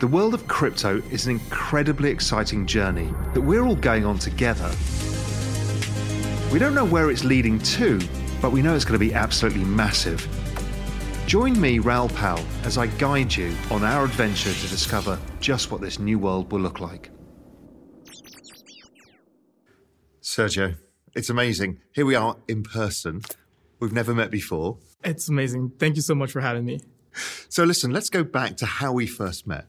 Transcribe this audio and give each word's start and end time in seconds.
The 0.00 0.06
world 0.06 0.32
of 0.32 0.48
crypto 0.48 1.02
is 1.10 1.26
an 1.26 1.32
incredibly 1.32 2.08
exciting 2.08 2.64
journey 2.64 3.12
that 3.34 3.42
we're 3.42 3.62
all 3.66 3.76
going 3.76 4.06
on 4.06 4.18
together. 4.18 4.74
We 6.50 6.58
don't 6.58 6.74
know 6.74 6.86
where 6.86 7.10
it's 7.10 7.22
leading 7.22 7.58
to, 7.58 8.00
but 8.40 8.50
we 8.50 8.62
know 8.62 8.74
it's 8.74 8.86
going 8.86 8.98
to 8.98 9.06
be 9.06 9.12
absolutely 9.12 9.64
massive. 9.64 10.26
Join 11.26 11.60
me, 11.60 11.80
Raoul 11.80 12.08
Pal, 12.08 12.42
as 12.64 12.78
I 12.78 12.86
guide 12.86 13.36
you 13.36 13.54
on 13.70 13.84
our 13.84 14.06
adventure 14.06 14.54
to 14.54 14.68
discover 14.68 15.18
just 15.38 15.70
what 15.70 15.82
this 15.82 15.98
new 15.98 16.18
world 16.18 16.50
will 16.50 16.60
look 16.60 16.80
like. 16.80 17.10
Sergio, 20.22 20.78
it's 21.14 21.28
amazing. 21.28 21.78
Here 21.92 22.06
we 22.06 22.14
are 22.14 22.38
in 22.48 22.62
person. 22.62 23.20
We've 23.80 23.92
never 23.92 24.14
met 24.14 24.30
before. 24.30 24.78
It's 25.04 25.28
amazing. 25.28 25.72
Thank 25.78 25.96
you 25.96 26.02
so 26.02 26.14
much 26.14 26.32
for 26.32 26.40
having 26.40 26.64
me. 26.64 26.80
So, 27.50 27.64
listen, 27.64 27.90
let's 27.90 28.08
go 28.08 28.24
back 28.24 28.56
to 28.56 28.64
how 28.64 28.94
we 28.94 29.06
first 29.06 29.46
met. 29.46 29.66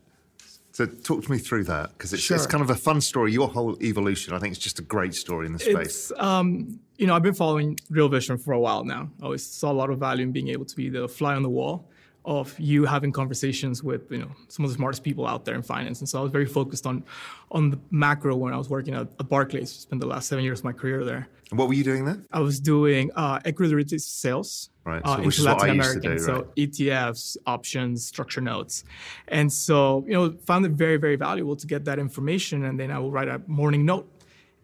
So, 0.73 0.85
talk 0.85 1.23
to 1.23 1.31
me 1.31 1.37
through 1.37 1.65
that 1.65 1.91
because 1.93 2.13
it's, 2.13 2.23
Sure. 2.23 2.37
it's 2.37 2.47
kind 2.47 2.63
of 2.63 2.69
a 2.69 2.75
fun 2.75 3.01
story. 3.01 3.33
Your 3.33 3.49
whole 3.49 3.77
evolution, 3.81 4.33
I 4.33 4.39
think, 4.39 4.53
it's 4.55 4.63
just 4.63 4.79
a 4.79 4.83
great 4.83 5.13
story 5.13 5.45
in 5.45 5.53
the 5.53 5.59
space. 5.59 6.11
It's, 6.11 6.11
um, 6.17 6.79
you 6.97 7.07
know, 7.07 7.15
I've 7.15 7.23
been 7.23 7.33
following 7.33 7.77
Real 7.89 8.07
Vision 8.09 8.37
for 8.37 8.53
a 8.53 8.59
while 8.59 8.83
now. 8.85 9.09
I 9.21 9.25
always 9.25 9.45
saw 9.45 9.71
a 9.71 9.73
lot 9.73 9.89
of 9.89 9.99
value 9.99 10.23
in 10.23 10.31
being 10.31 10.49
able 10.49 10.65
to 10.65 10.75
be 10.75 10.87
the 10.89 11.07
fly 11.07 11.35
on 11.35 11.43
the 11.43 11.49
wall 11.49 11.89
of 12.23 12.57
you 12.59 12.85
having 12.85 13.11
conversations 13.11 13.83
with, 13.83 14.11
you 14.11 14.19
know, 14.19 14.31
some 14.47 14.63
of 14.63 14.71
the 14.71 14.75
smartest 14.75 15.03
people 15.03 15.25
out 15.27 15.43
there 15.43 15.55
in 15.55 15.61
finance. 15.63 15.99
And 15.99 16.07
so 16.07 16.19
I 16.19 16.21
was 16.21 16.31
very 16.31 16.45
focused 16.45 16.85
on 16.85 17.03
on 17.49 17.71
the 17.71 17.79
macro 17.89 18.35
when 18.35 18.53
I 18.53 18.57
was 18.57 18.69
working 18.69 18.93
at, 18.93 19.07
at 19.19 19.27
Barclays. 19.27 19.71
Spent 19.71 19.99
the 19.99 20.07
last 20.07 20.27
seven 20.29 20.43
years 20.45 20.59
of 20.59 20.65
my 20.65 20.71
career 20.71 21.03
there. 21.03 21.27
And 21.49 21.59
what 21.59 21.67
were 21.67 21.73
you 21.73 21.83
doing 21.83 22.05
there? 22.05 22.23
I 22.31 22.39
was 22.39 22.59
doing 22.59 23.11
uh, 23.15 23.39
equity 23.43 23.97
sales 23.97 24.69
Right, 24.83 25.01
uh, 25.05 25.17
so 25.17 25.21
which 25.23 25.37
into 25.39 25.51
Latin 25.51 25.69
I 25.69 25.73
used 25.75 25.89
to 25.91 25.97
American. 25.99 26.11
do, 26.17 26.19
so 26.19 26.33
right. 26.33 26.55
ETFs, 26.55 27.37
options, 27.45 28.03
structure 28.05 28.41
notes, 28.41 28.83
and 29.27 29.51
so 29.53 30.03
you 30.07 30.13
know 30.13 30.31
found 30.45 30.65
it 30.65 30.71
very 30.71 30.97
very 30.97 31.15
valuable 31.17 31.55
to 31.55 31.67
get 31.67 31.85
that 31.85 31.99
information, 31.99 32.65
and 32.65 32.79
then 32.79 32.89
I 32.89 32.97
will 32.97 33.11
write 33.11 33.27
a 33.27 33.41
morning 33.45 33.85
note, 33.85 34.09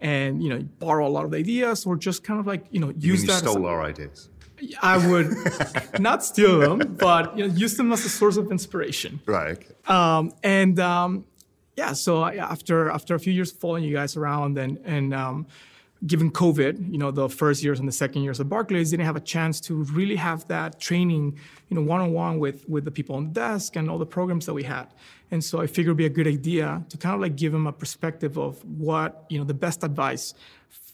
and 0.02 0.42
you 0.42 0.50
know 0.50 0.60
borrow 0.80 1.06
a 1.08 1.10
lot 1.10 1.24
of 1.26 1.32
the 1.32 1.38
ideas 1.38 1.86
or 1.86 1.96
just 1.98 2.24
kind 2.24 2.40
of 2.40 2.48
like 2.48 2.66
you 2.72 2.80
know 2.80 2.90
You 2.98 3.12
use 3.12 3.22
you 3.22 3.28
that. 3.28 3.44
as 3.44 3.52
stole 3.52 3.66
our 3.68 3.84
ideas. 3.84 4.30
I 4.82 4.98
would 5.08 5.28
not 6.00 6.24
steal 6.26 6.58
them, 6.60 6.96
but 6.98 7.38
you 7.38 7.48
know, 7.48 7.54
use 7.54 7.78
them 7.78 7.92
as 7.92 8.04
a 8.04 8.10
source 8.10 8.38
of 8.38 8.50
inspiration. 8.52 9.20
Right. 9.28 9.64
Um, 9.88 10.34
and 10.42 10.80
um, 10.80 11.26
yeah, 11.76 11.94
so 11.94 12.24
I- 12.24 12.38
after 12.38 12.90
after 12.90 13.14
a 13.14 13.20
few 13.20 13.34
years 13.34 13.52
following 13.52 13.84
you 13.84 13.94
guys 13.94 14.18
around 14.18 14.58
and 14.58 14.80
and 14.84 15.14
um, 15.14 15.46
given 16.06 16.30
COVID, 16.32 16.92
you 16.92 16.98
know, 16.98 17.12
the 17.12 17.28
first 17.28 17.64
years 17.64 17.80
and 17.80 17.88
the 17.88 17.94
second 17.94 18.22
years 18.24 18.40
of 18.40 18.50
Barclays 18.50 18.92
didn't 18.92 19.06
have 19.06 19.16
a 19.16 19.22
chance 19.22 19.60
to 19.62 19.76
really 19.76 20.16
have 20.16 20.48
that 20.48 20.80
training, 20.80 21.40
you 21.70 21.76
know, 21.76 21.82
one 21.82 22.02
on 22.02 22.14
one 22.14 22.40
with 22.40 22.68
with 22.70 22.86
the 22.86 22.92
people 22.92 23.16
on 23.16 23.26
the 23.26 23.34
desk 23.34 23.76
and 23.76 23.90
all 23.90 23.98
the 23.98 24.06
programs 24.06 24.46
that 24.46 24.54
we 24.54 24.64
had. 24.64 24.88
And 25.32 25.44
so 25.44 25.60
I 25.60 25.68
figured 25.68 25.88
it'd 25.88 25.98
be 25.98 26.06
a 26.06 26.10
good 26.10 26.28
idea 26.28 26.84
to 26.90 26.98
kind 26.98 27.16
of 27.16 27.22
like 27.22 27.36
give 27.36 27.52
them 27.52 27.68
a 27.68 27.74
perspective 27.74 28.38
of 28.38 28.64
what 28.66 29.26
you 29.30 29.40
know 29.40 29.46
the 29.46 29.54
best 29.54 29.84
advice 29.84 30.34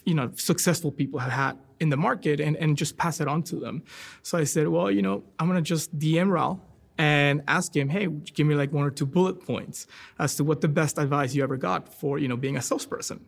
you 0.05 0.13
know 0.13 0.31
successful 0.35 0.91
people 0.91 1.19
have 1.19 1.31
had 1.31 1.57
in 1.79 1.89
the 1.89 1.97
market 1.97 2.39
and, 2.39 2.55
and 2.57 2.77
just 2.77 2.97
pass 2.97 3.19
it 3.19 3.27
on 3.27 3.43
to 3.43 3.55
them 3.55 3.83
so 4.21 4.37
i 4.37 4.43
said 4.43 4.67
well 4.67 4.91
you 4.91 5.01
know 5.01 5.23
i'm 5.39 5.53
to 5.53 5.61
just 5.61 5.97
dm 5.97 6.27
raul 6.29 6.59
and 6.97 7.41
ask 7.47 7.75
him 7.75 7.89
hey 7.89 8.07
give 8.07 8.45
me 8.45 8.55
like 8.55 8.71
one 8.71 8.83
or 8.83 8.91
two 8.91 9.05
bullet 9.05 9.45
points 9.45 9.87
as 10.19 10.35
to 10.35 10.43
what 10.43 10.61
the 10.61 10.67
best 10.67 10.97
advice 10.97 11.33
you 11.33 11.43
ever 11.43 11.57
got 11.57 11.93
for 11.93 12.19
you 12.19 12.27
know 12.27 12.37
being 12.37 12.57
a 12.57 12.61
salesperson? 12.61 13.25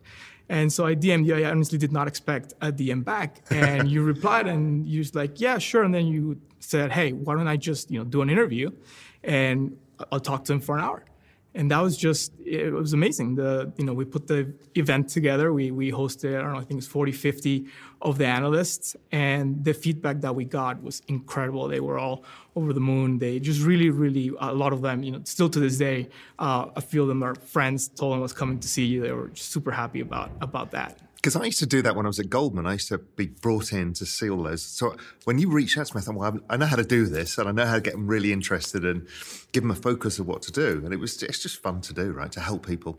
And 0.48 0.72
so 0.72 0.86
i 0.86 0.94
dm'd 0.94 1.26
you 1.26 1.34
i 1.36 1.50
honestly 1.50 1.78
did 1.78 1.92
not 1.92 2.06
expect 2.06 2.54
a 2.60 2.70
dm 2.72 3.04
back. 3.04 3.42
And 3.50 3.90
you 3.90 4.02
replied 4.14 4.46
and 4.46 4.86
you 4.86 5.00
was 5.00 5.14
like 5.14 5.40
yeah 5.40 5.58
sure. 5.58 5.82
And 5.82 5.94
then 5.94 6.06
you 6.06 6.40
said 6.60 6.92
hey 6.92 7.12
why 7.12 7.34
don't 7.34 7.48
i 7.48 7.56
just 7.56 7.90
you 7.90 7.98
know 7.98 8.04
do 8.04 8.22
an 8.22 8.30
interview 8.30 8.70
and 9.22 9.76
i'll 10.10 10.20
talk 10.20 10.44
to 10.44 10.52
him 10.52 10.60
for 10.60 10.76
an 10.76 10.82
hour 10.82 11.04
and 11.56 11.70
that 11.70 11.80
was 11.80 11.96
just 11.96 12.32
it 12.44 12.72
was 12.72 12.92
amazing. 12.92 13.34
The 13.34 13.72
you 13.78 13.84
know 13.84 13.94
we 13.94 14.04
put 14.04 14.26
the 14.26 14.54
event 14.74 15.08
together. 15.08 15.52
We 15.52 15.70
we 15.70 15.90
hosted 15.90 16.38
i 16.38 16.42
don't 16.42 16.52
know 16.52 16.58
i 16.58 16.64
think 16.64 16.78
it's 16.78 16.86
40 16.86 17.12
50 17.12 17.66
of 18.02 18.18
the 18.18 18.26
analysts. 18.26 18.94
And 19.10 19.64
the 19.64 19.72
feedback 19.72 20.20
that 20.20 20.34
we 20.34 20.44
got 20.44 20.82
was 20.82 21.02
incredible. 21.08 21.66
They 21.66 21.80
were 21.80 21.98
all 21.98 22.24
over 22.54 22.72
the 22.72 22.80
moon. 22.80 23.18
They 23.18 23.40
just 23.40 23.62
really 23.62 23.90
really 23.90 24.30
a 24.38 24.52
lot 24.52 24.72
of 24.72 24.82
them 24.82 25.02
you 25.02 25.12
know 25.12 25.20
still 25.24 25.48
to 25.48 25.58
this 25.58 25.78
day 25.78 26.08
uh, 26.38 26.66
a 26.76 26.80
few 26.80 27.02
of 27.02 27.08
them 27.08 27.22
are 27.22 27.34
friends. 27.34 27.88
Told 27.88 28.12
them 28.12 28.20
I 28.20 28.22
was 28.22 28.34
coming 28.34 28.58
to 28.60 28.68
see 28.68 28.84
you. 28.84 29.00
They 29.00 29.12
were 29.12 29.30
super 29.34 29.72
happy 29.72 30.00
about 30.00 30.30
about 30.40 30.70
that 30.72 31.05
Because 31.16 31.34
I 31.34 31.44
used 31.44 31.58
to 31.58 31.66
do 31.66 31.82
that 31.82 31.96
when 31.96 32.06
I 32.06 32.08
was 32.08 32.20
at 32.20 32.30
Goldman. 32.30 32.66
I 32.66 32.74
used 32.74 32.88
to 32.88 32.98
be 32.98 33.26
brought 33.26 33.72
in 33.72 33.92
to 33.94 34.06
see 34.06 34.30
all 34.30 34.44
those. 34.44 34.62
So 34.62 34.96
when 35.24 35.38
you 35.38 35.50
reach 35.50 35.76
out 35.76 35.86
to 35.86 35.96
me, 35.96 36.00
I 36.00 36.04
thought, 36.04 36.14
well, 36.14 36.38
I 36.48 36.56
know 36.56 36.66
how 36.66 36.76
to 36.76 36.84
do 36.84 37.06
this, 37.06 37.38
and 37.38 37.48
I 37.48 37.52
know 37.52 37.66
how 37.66 37.74
to 37.74 37.80
get 37.80 37.94
them 37.94 38.06
really 38.06 38.32
interested 38.32 38.84
and 38.84 39.06
give 39.52 39.62
them 39.62 39.70
a 39.70 39.74
focus 39.74 40.18
of 40.18 40.26
what 40.26 40.42
to 40.42 40.52
do. 40.52 40.82
And 40.84 40.92
it 40.92 40.98
was 40.98 41.22
it's 41.22 41.42
just 41.42 41.62
fun 41.62 41.80
to 41.82 41.92
do, 41.92 42.12
right? 42.12 42.30
To 42.32 42.40
help 42.40 42.66
people. 42.66 42.98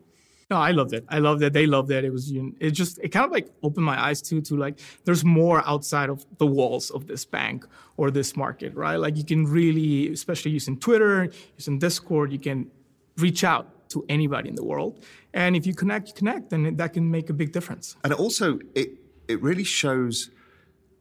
No, 0.50 0.58
I 0.58 0.72
loved 0.72 0.94
it. 0.94 1.06
I 1.10 1.20
loved 1.20 1.44
it. 1.44 1.52
They 1.52 1.66
loved 1.66 1.92
it. 1.92 2.06
It 2.06 2.12
was 2.12 2.32
it 2.32 2.72
just 2.72 3.00
it 3.00 3.10
kind 3.10 3.26
of 3.26 3.32
like 3.32 3.50
opened 3.64 3.86
my 3.86 4.02
eyes 4.02 4.22
to 4.24 4.42
to 4.42 4.56
like 4.56 4.80
there's 5.04 5.26
more 5.26 5.62
outside 5.68 6.10
of 6.10 6.26
the 6.38 6.48
walls 6.48 6.90
of 6.92 7.08
this 7.08 7.26
bank 7.26 7.66
or 7.98 8.12
this 8.12 8.38
market, 8.38 8.74
right? 8.74 8.96
Like 8.96 9.18
you 9.18 9.26
can 9.26 9.46
really, 9.46 10.12
especially 10.14 10.52
using 10.52 10.80
Twitter, 10.80 11.30
using 11.58 11.80
Discord, 11.80 12.32
you 12.32 12.40
can 12.40 12.72
reach 13.18 13.44
out 13.44 13.90
to 13.90 14.06
anybody 14.08 14.50
in 14.50 14.56
the 14.56 14.64
world, 14.64 15.04
and 15.38 15.56
if 15.56 15.68
you 15.68 15.76
connect, 15.76 16.08
you 16.08 16.14
connect, 16.16 16.52
and 16.52 16.78
that 16.78 16.94
can 16.94 17.12
make 17.12 17.30
a 17.30 17.34
big 17.34 17.52
difference. 17.52 17.96
And 18.04 18.12
also 18.12 18.60
it 18.74 18.90
it 19.28 19.42
really 19.42 19.64
shows 19.64 20.32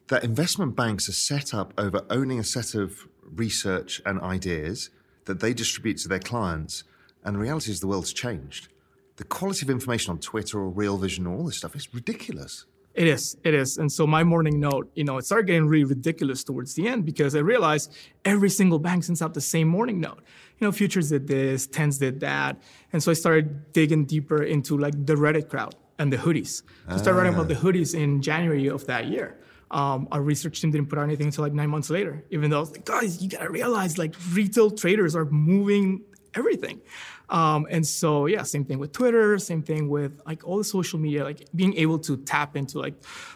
that 0.09 0.23
investment 0.23 0.77
banks 0.77 1.09
are 1.09 1.19
set 1.33 1.55
up 1.55 1.73
over 1.79 2.05
owning 2.11 2.39
a 2.39 2.45
set 2.45 2.75
of 2.75 3.09
research 3.23 4.01
and 4.05 4.21
ideas 4.21 4.91
that 5.25 5.41
they 5.41 5.53
distribute 5.55 5.97
to 5.99 6.09
their 6.09 6.21
clients. 6.21 6.85
And 7.25 7.35
the 7.35 7.41
reality 7.41 7.71
is 7.71 7.81
the 7.81 7.89
world's 7.89 8.13
changed. 8.13 8.69
The 9.17 9.25
quality 9.25 9.65
of 9.65 9.71
information 9.71 10.11
on 10.13 10.19
Twitter 10.19 10.59
or 10.59 10.69
Real 10.69 10.99
Vision 10.99 11.27
or 11.27 11.37
all 11.37 11.47
this 11.47 11.59
stuff 11.59 11.75
is 11.75 11.93
ridiculous. 11.95 12.67
It 12.95 13.09
is, 13.09 13.37
it 13.45 13.53
is. 13.53 13.77
And 13.77 13.93
so 13.93 14.07
my 14.07 14.25
morning 14.25 14.59
note, 14.59 14.91
you 14.95 15.05
know, 15.05 15.19
it 15.19 15.27
started 15.27 15.47
getting 15.47 15.69
really 15.69 15.85
ridiculous 15.85 16.43
towards 16.43 16.75
the 16.75 16.89
end 16.89 17.05
because 17.05 17.37
I 17.37 17.41
realized 17.41 17.93
every 18.25 18.49
single 18.49 18.79
bank 18.79 19.05
sends 19.05 19.21
out 19.21 19.35
the 19.35 19.41
same 19.41 19.69
morning 19.69 20.01
note. 20.01 20.23
You 20.59 20.67
know, 20.67 20.73
futures 20.73 21.11
did 21.11 21.27
this, 21.27 21.67
tens 21.67 21.99
did 21.99 22.21
that. 22.21 22.57
And 22.93 23.03
so 23.03 23.11
I 23.11 23.15
started 23.15 23.73
digging 23.73 24.07
deeper 24.07 24.43
into 24.43 24.79
like 24.79 24.95
the 25.05 25.15
Reddit 25.15 25.49
crowd 25.49 25.75
and 25.99 26.13
the 26.13 26.17
hoodies. 26.17 26.63
So 26.89 26.95
I 26.95 26.97
started 26.97 27.19
writing 27.19 27.35
about 27.35 27.49
the 27.49 27.55
hoodies 27.55 27.95
in 27.95 28.23
January 28.23 28.69
of 28.69 28.87
that 28.87 29.07
year. 29.07 29.39
Um, 29.71 30.09
our 30.13 30.23
research 30.23 30.61
team 30.61 30.71
didn't 30.71 30.89
put 30.89 30.99
out 30.99 31.03
anything 31.03 31.27
until 31.27 31.43
like 31.43 31.53
nine 31.53 31.69
months 31.71 31.91
later, 31.91 32.25
even 32.31 32.51
though 32.51 32.59
I 32.59 32.61
was 32.61 32.71
like, 32.71 32.85
guys, 32.85 33.21
you 33.23 33.29
gotta 33.29 33.51
realize 33.51 33.99
like 33.99 34.15
retail 34.33 34.71
traders 34.71 35.17
are 35.17 35.25
moving 35.25 36.03
everything. 36.35 36.81
Um, 37.29 37.67
and 37.69 37.85
so 37.85 38.27
yeah, 38.27 38.43
same 38.45 38.65
thing 38.65 38.79
with 38.79 38.93
Twitter, 38.93 39.39
same 39.39 39.63
thing 39.63 39.89
with 39.89 40.21
like 40.25 40.47
all 40.47 40.59
the 40.59 40.65
social 40.65 40.99
media, 40.99 41.25
like 41.25 41.49
being 41.55 41.75
able 41.75 41.99
to 42.01 42.17
tap 42.19 42.57
into 42.57 42.79
like 42.79 42.95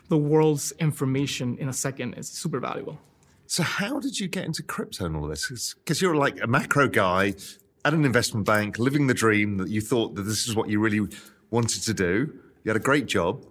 the 0.09 0.17
world's 0.17 0.73
information 0.79 1.59
in 1.59 1.69
a 1.69 1.73
second 1.73 2.15
is 2.15 2.29
super 2.29 2.61
valuable. 2.61 2.99
So 3.51 3.65
how 3.65 3.99
did 3.99 4.21
you 4.21 4.29
get 4.29 4.45
into 4.45 4.63
crypto 4.63 5.07
and 5.07 5.17
all 5.17 5.27
this? 5.27 5.75
Because 5.75 6.01
you're 6.01 6.15
like 6.15 6.41
a 6.41 6.47
macro 6.47 6.87
guy 6.87 7.35
at 7.85 7.93
an 7.93 8.05
investment 8.05 8.47
bank, 8.47 8.79
living 8.79 9.09
the 9.09 9.13
dream 9.13 9.57
that 9.57 9.69
you 9.69 9.81
thought 9.81 10.15
that 10.15 10.23
this 10.23 10.47
is 10.47 10.55
what 10.55 10.69
you 10.69 10.79
really 10.79 11.01
wanted 11.51 11.83
to 11.83 11.93
do. 11.93 12.33
You 12.63 12.69
had 12.69 12.77
a 12.77 12.85
great 12.85 13.07
job. 13.07 13.45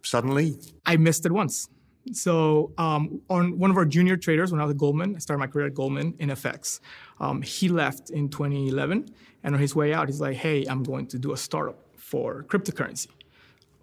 Suddenly, 0.00 0.56
I 0.86 0.96
missed 0.96 1.26
it 1.26 1.32
once. 1.32 1.68
So 2.12 2.72
um, 2.78 3.20
on 3.28 3.58
one 3.58 3.70
of 3.70 3.76
our 3.76 3.84
junior 3.84 4.16
traders, 4.16 4.52
when 4.52 4.60
I 4.62 4.64
was 4.64 4.70
at 4.70 4.78
Goldman, 4.78 5.14
I 5.16 5.18
started 5.18 5.40
my 5.40 5.48
career 5.48 5.66
at 5.66 5.74
Goldman 5.74 6.14
in 6.18 6.30
FX. 6.30 6.80
Um, 7.20 7.42
he 7.42 7.68
left 7.68 8.08
in 8.08 8.30
2011, 8.30 9.06
and 9.44 9.54
on 9.54 9.60
his 9.60 9.74
way 9.74 9.92
out, 9.92 10.08
he's 10.08 10.22
like, 10.22 10.38
"Hey, 10.38 10.64
I'm 10.64 10.82
going 10.82 11.08
to 11.08 11.18
do 11.18 11.34
a 11.34 11.36
startup 11.36 11.78
for 11.94 12.44
cryptocurrency." 12.44 13.08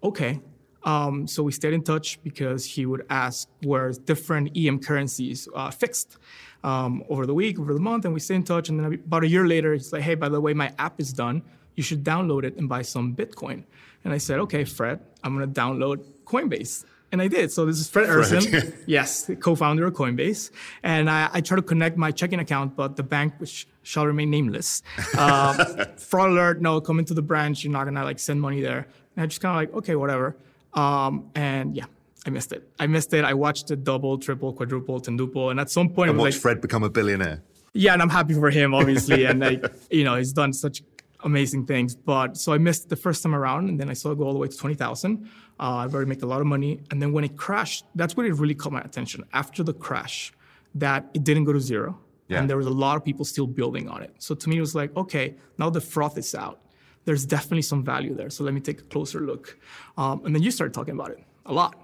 Okay. 0.02 0.40
Um, 0.84 1.26
so 1.26 1.42
we 1.42 1.52
stayed 1.52 1.72
in 1.72 1.82
touch 1.82 2.22
because 2.22 2.64
he 2.64 2.84
would 2.86 3.06
ask 3.08 3.48
where 3.62 3.90
different 3.92 4.56
EM 4.56 4.80
currencies 4.80 5.48
uh, 5.54 5.70
fixed 5.70 6.18
um, 6.62 7.02
over 7.08 7.26
the 7.26 7.34
week, 7.34 7.58
over 7.58 7.72
the 7.72 7.80
month, 7.80 8.04
and 8.04 8.12
we 8.12 8.20
stayed 8.20 8.36
in 8.36 8.44
touch. 8.44 8.68
And 8.68 8.78
then 8.78 8.92
about 8.94 9.24
a 9.24 9.28
year 9.28 9.46
later, 9.46 9.72
he's 9.72 9.92
like, 9.92 10.02
"Hey, 10.02 10.14
by 10.14 10.28
the 10.28 10.40
way, 10.40 10.52
my 10.54 10.72
app 10.78 11.00
is 11.00 11.12
done. 11.12 11.42
You 11.74 11.82
should 11.82 12.04
download 12.04 12.44
it 12.44 12.56
and 12.56 12.68
buy 12.68 12.82
some 12.82 13.14
Bitcoin." 13.14 13.64
And 14.04 14.12
I 14.12 14.18
said, 14.18 14.38
"Okay, 14.40 14.64
Fred, 14.64 15.00
I'm 15.22 15.34
gonna 15.34 15.48
download 15.48 16.04
Coinbase." 16.24 16.84
And 17.12 17.22
I 17.22 17.28
did. 17.28 17.52
So 17.52 17.64
this 17.64 17.78
is 17.78 17.88
Fred. 17.88 18.08
Ehrsam, 18.08 18.74
yes, 18.86 19.30
co-founder 19.38 19.86
of 19.86 19.94
Coinbase. 19.94 20.50
And 20.82 21.08
I, 21.08 21.30
I 21.32 21.40
tried 21.42 21.58
to 21.58 21.62
connect 21.62 21.96
my 21.96 22.10
checking 22.10 22.40
account, 22.40 22.74
but 22.74 22.96
the 22.96 23.04
bank, 23.04 23.34
which 23.38 23.68
shall 23.84 24.04
remain 24.04 24.30
nameless, 24.30 24.82
uh, 25.16 25.84
fraud 25.96 26.30
alert, 26.30 26.60
no, 26.60 26.80
come 26.80 26.98
into 26.98 27.14
the 27.14 27.22
branch, 27.22 27.62
you're 27.62 27.72
not 27.72 27.84
gonna 27.84 28.02
like 28.02 28.18
send 28.18 28.40
money 28.40 28.60
there. 28.60 28.88
And 29.14 29.22
I 29.22 29.26
just 29.26 29.40
kind 29.40 29.52
of 29.52 29.56
like, 29.60 29.78
okay, 29.78 29.94
whatever. 29.94 30.36
Um, 30.74 31.30
and 31.34 31.76
yeah, 31.76 31.84
I 32.26 32.30
missed 32.30 32.52
it. 32.52 32.68
I 32.78 32.86
missed 32.86 33.12
it. 33.12 33.24
I 33.24 33.34
watched 33.34 33.70
it 33.70 33.84
double, 33.84 34.18
triple, 34.18 34.52
quadruple, 34.52 35.00
tenduple, 35.00 35.50
and 35.50 35.60
at 35.60 35.70
some 35.70 35.88
point, 35.88 36.10
and 36.10 36.18
I 36.18 36.22
watched 36.22 36.36
like, 36.36 36.42
Fred 36.42 36.60
become 36.60 36.82
a 36.82 36.90
billionaire. 36.90 37.42
Yeah, 37.72 37.92
and 37.92 38.02
I'm 38.02 38.10
happy 38.10 38.34
for 38.34 38.50
him, 38.50 38.72
obviously, 38.72 39.24
and 39.24 39.40
like, 39.40 39.64
you 39.90 40.04
know, 40.04 40.16
he's 40.16 40.32
done 40.32 40.52
such 40.52 40.82
amazing 41.22 41.66
things. 41.66 41.94
But 41.94 42.36
so 42.36 42.52
I 42.52 42.58
missed 42.58 42.88
the 42.88 42.96
first 42.96 43.22
time 43.22 43.34
around, 43.34 43.68
and 43.68 43.78
then 43.78 43.90
I 43.90 43.92
saw 43.94 44.12
it 44.12 44.18
go 44.18 44.24
all 44.24 44.32
the 44.32 44.38
way 44.38 44.48
to 44.48 44.56
twenty 44.56 44.74
thousand. 44.74 45.28
Uh, 45.60 45.76
I've 45.76 45.94
already 45.94 46.08
made 46.08 46.22
a 46.22 46.26
lot 46.26 46.40
of 46.40 46.46
money, 46.46 46.80
and 46.90 47.00
then 47.00 47.12
when 47.12 47.24
it 47.24 47.36
crashed, 47.36 47.84
that's 47.94 48.16
when 48.16 48.26
it 48.26 48.34
really 48.34 48.54
caught 48.54 48.72
my 48.72 48.80
attention. 48.80 49.24
After 49.32 49.62
the 49.62 49.74
crash, 49.74 50.32
that 50.74 51.08
it 51.14 51.24
didn't 51.24 51.44
go 51.44 51.52
to 51.52 51.60
zero, 51.60 51.98
yeah. 52.28 52.38
and 52.38 52.48
there 52.48 52.56
was 52.56 52.66
a 52.66 52.70
lot 52.70 52.96
of 52.96 53.04
people 53.04 53.24
still 53.24 53.46
building 53.46 53.88
on 53.88 54.02
it. 54.02 54.14
So 54.18 54.34
to 54.34 54.48
me, 54.48 54.56
it 54.56 54.60
was 54.60 54.74
like, 54.74 54.96
okay, 54.96 55.34
now 55.58 55.70
the 55.70 55.80
froth 55.80 56.16
is 56.16 56.34
out. 56.34 56.60
There's 57.04 57.26
definitely 57.26 57.62
some 57.62 57.84
value 57.84 58.14
there. 58.14 58.30
So 58.30 58.44
let 58.44 58.54
me 58.54 58.60
take 58.60 58.80
a 58.80 58.84
closer 58.84 59.20
look. 59.20 59.58
Um, 59.96 60.24
and 60.24 60.34
then 60.34 60.42
you 60.42 60.50
started 60.50 60.72
talking 60.72 60.94
about 60.94 61.10
it 61.10 61.22
a 61.46 61.52
lot. 61.52 61.76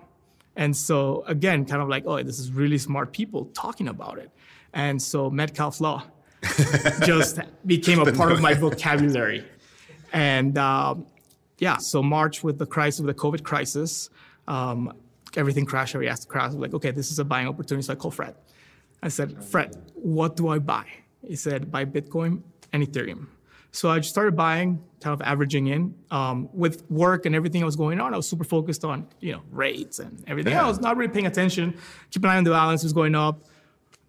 And 0.57 0.77
so 0.77 1.25
again, 1.27 1.65
kind 1.65 1.83
of 1.83 1.89
like, 1.89 2.05
oh, 2.07 2.23
this 2.23 2.39
is 2.39 2.53
really 2.53 2.79
smart 2.79 3.13
people 3.13 3.47
talking 3.47 3.89
about 3.89 4.19
it. 4.19 4.31
And 4.73 5.01
so 5.01 5.31
Metcalfe's 5.31 5.81
law 5.81 6.05
just 7.05 7.41
became 7.67 8.01
a 8.01 8.13
part 8.13 8.33
of 8.33 8.41
my 8.41 8.55
vocabulary. 8.55 9.45
And 10.13 10.57
um, 10.59 11.07
yeah, 11.59 11.77
so 11.77 12.03
March 12.03 12.43
with 12.43 12.59
the 12.59 12.67
crisis, 12.67 13.01
with 13.01 13.15
the 13.15 13.21
COVID 13.23 13.43
crisis, 13.43 14.11
um, 14.49 14.93
everything 15.37 15.65
crashed. 15.65 15.95
Every 15.95 16.09
asset 16.09 16.29
crashed. 16.29 16.55
I'm 16.55 16.61
like, 16.61 16.75
okay, 16.75 16.91
this 16.91 17.11
is 17.11 17.19
a 17.19 17.25
buying 17.25 17.47
opportunity. 17.47 17.85
So 17.87 17.93
I 17.93 17.97
called 17.97 18.15
Fred. 18.15 18.35
I 19.03 19.09
said, 19.09 19.43
Fred, 19.43 19.77
what 19.95 20.37
do 20.37 20.49
I 20.49 20.59
buy? 20.59 20.87
He 21.27 21.37
said, 21.37 21.71
buy 21.71 21.85
Bitcoin 21.85 22.43
and 22.73 22.87
Ethereum. 22.87 23.27
So 23.73 23.89
I 23.89 23.99
just 23.99 24.11
started 24.11 24.37
buying, 24.37 24.83
kind 25.01 25.15
of 25.15 25.23
averaging 25.27 25.69
in. 25.69 25.95
Um, 26.11 26.49
with 26.53 26.89
work 26.91 27.27
and 27.27 27.35
everything 27.35 27.61
that 27.61 27.67
was 27.67 27.77
going 27.77 28.01
on, 28.01 28.13
I 28.15 28.17
was 28.17 28.29
super 28.29 28.45
focused 28.45 28.85
on, 28.85 29.07
you 29.21 29.33
know, 29.33 29.43
rates 29.51 29.99
and 29.99 30.25
everything 30.27 30.53
yeah. 30.53 30.63
else, 30.63 30.79
not 30.79 30.97
really 30.97 31.13
paying 31.13 31.27
attention, 31.27 31.79
keep 32.11 32.25
an 32.25 32.31
eye 32.31 32.37
on 32.37 32.45
the 32.45 32.51
balance 32.51 32.83
was 32.83 32.93
going 32.93 33.15
up. 33.15 33.45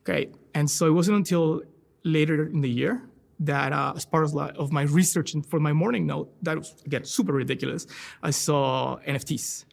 Great. 0.04 0.34
And 0.54 0.69
so 0.69 0.88
it 0.88 0.92
wasn't 0.92 1.18
until 1.18 1.62
later 2.04 2.46
in 2.46 2.62
the 2.62 2.69
year 2.69 3.04
that 3.40 3.74
uh, 3.74 3.94
as 3.96 4.06
part 4.06 4.24
of 4.36 4.72
my 4.72 4.84
research 4.84 5.36
for 5.50 5.60
my 5.60 5.74
morning 5.74 6.06
note, 6.06 6.31
that 6.44 6.58
was, 6.58 6.75
again, 6.86 7.04
super 7.06 7.34
ridiculous, 7.34 7.88
I 8.22 8.31
saw 8.31 8.98
NFTs. 9.08 9.66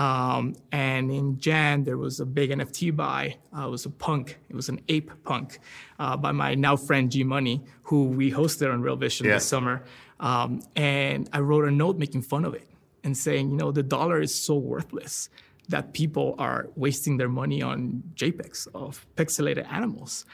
Um, 0.00 0.54
and 0.72 1.10
in 1.10 1.38
Jan, 1.38 1.84
there 1.84 1.98
was 1.98 2.20
a 2.20 2.24
big 2.24 2.48
NFT 2.48 2.96
buy. 2.96 3.36
Uh, 3.54 3.66
it 3.66 3.70
was 3.70 3.84
a 3.84 3.90
punk. 3.90 4.38
It 4.48 4.56
was 4.56 4.70
an 4.70 4.80
ape 4.88 5.10
punk 5.24 5.58
uh, 5.98 6.16
by 6.16 6.32
my 6.32 6.54
now 6.54 6.76
friend 6.76 7.12
G 7.12 7.22
Money, 7.22 7.62
who 7.82 8.04
we 8.04 8.32
hosted 8.32 8.72
on 8.72 8.80
Real 8.80 8.96
Vision 8.96 9.26
yeah. 9.26 9.34
this 9.34 9.44
summer. 9.44 9.84
Um, 10.18 10.62
and 10.74 11.28
I 11.34 11.40
wrote 11.40 11.66
a 11.66 11.70
note 11.70 11.98
making 11.98 12.22
fun 12.22 12.46
of 12.46 12.54
it 12.54 12.66
and 13.04 13.14
saying, 13.14 13.50
you 13.50 13.56
know, 13.58 13.72
the 13.72 13.82
dollar 13.82 14.22
is 14.22 14.34
so 14.34 14.54
worthless 14.54 15.28
that 15.70 15.92
people 15.92 16.34
are 16.38 16.68
wasting 16.76 17.16
their 17.16 17.28
money 17.28 17.62
on 17.62 18.02
JPEGs 18.14 18.68
of 18.74 19.06
pixelated 19.16 19.70
animals. 19.72 20.24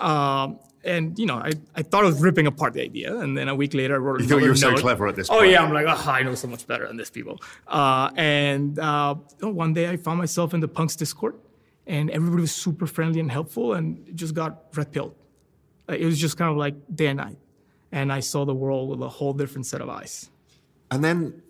Um, 0.00 0.58
and 0.84 1.18
you 1.18 1.26
know, 1.26 1.36
I, 1.36 1.52
I 1.74 1.82
thought 1.82 2.04
I 2.04 2.06
was 2.06 2.20
ripping 2.20 2.46
apart 2.46 2.74
the 2.74 2.82
idea, 2.82 3.16
and 3.16 3.36
then 3.36 3.48
a 3.48 3.54
week 3.54 3.74
later, 3.74 3.94
I 3.94 3.98
wrote. 3.98 4.20
You 4.20 4.26
thought 4.26 4.42
you 4.42 4.48
were 4.48 4.54
note. 4.54 4.56
so 4.56 4.76
clever 4.76 5.06
at 5.08 5.16
this. 5.16 5.28
Oh 5.30 5.42
yeah, 5.42 5.62
I'm 5.62 5.72
like, 5.72 5.86
oh, 5.88 6.10
I 6.10 6.22
know 6.22 6.34
so 6.34 6.48
much 6.48 6.66
better 6.66 6.86
than 6.86 6.96
this 6.96 7.10
people. 7.10 7.40
Uh, 7.66 8.10
and 8.16 8.78
uh, 8.78 9.14
one 9.40 9.72
day, 9.72 9.88
I 9.88 9.96
found 9.96 10.18
myself 10.18 10.52
in 10.52 10.60
the 10.60 10.68
punks 10.68 10.94
Discord, 10.96 11.36
and 11.86 12.10
everybody 12.10 12.42
was 12.42 12.52
super 12.52 12.86
friendly 12.86 13.20
and 13.20 13.30
helpful, 13.30 13.72
and 13.72 14.14
just 14.14 14.34
got 14.34 14.64
red 14.74 14.92
pilled. 14.92 15.14
It 15.88 16.04
was 16.04 16.18
just 16.18 16.36
kind 16.36 16.50
of 16.50 16.56
like 16.58 16.74
day 16.94 17.06
and 17.06 17.16
night, 17.16 17.38
and 17.90 18.12
I 18.12 18.20
saw 18.20 18.44
the 18.44 18.54
world 18.54 18.90
with 18.90 19.00
a 19.00 19.08
whole 19.08 19.32
different 19.32 19.66
set 19.66 19.80
of 19.80 19.88
eyes. 19.88 20.30
And 20.90 21.02
then 21.02 21.42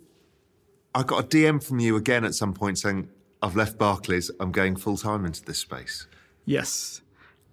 I 0.93 1.03
got 1.03 1.25
a 1.25 1.27
DM 1.27 1.61
from 1.61 1.79
you 1.79 1.97
again 1.97 2.23
at 2.23 2.35
some 2.35 2.53
point 2.53 2.77
saying, 2.77 3.09
"I've 3.41 3.55
left 3.55 3.77
Barclays. 3.77 4.31
I'm 4.39 4.51
going 4.51 4.75
full 4.75 4.97
time 4.97 5.25
into 5.25 5.43
this 5.43 5.59
space." 5.59 6.07
Yes. 6.45 7.01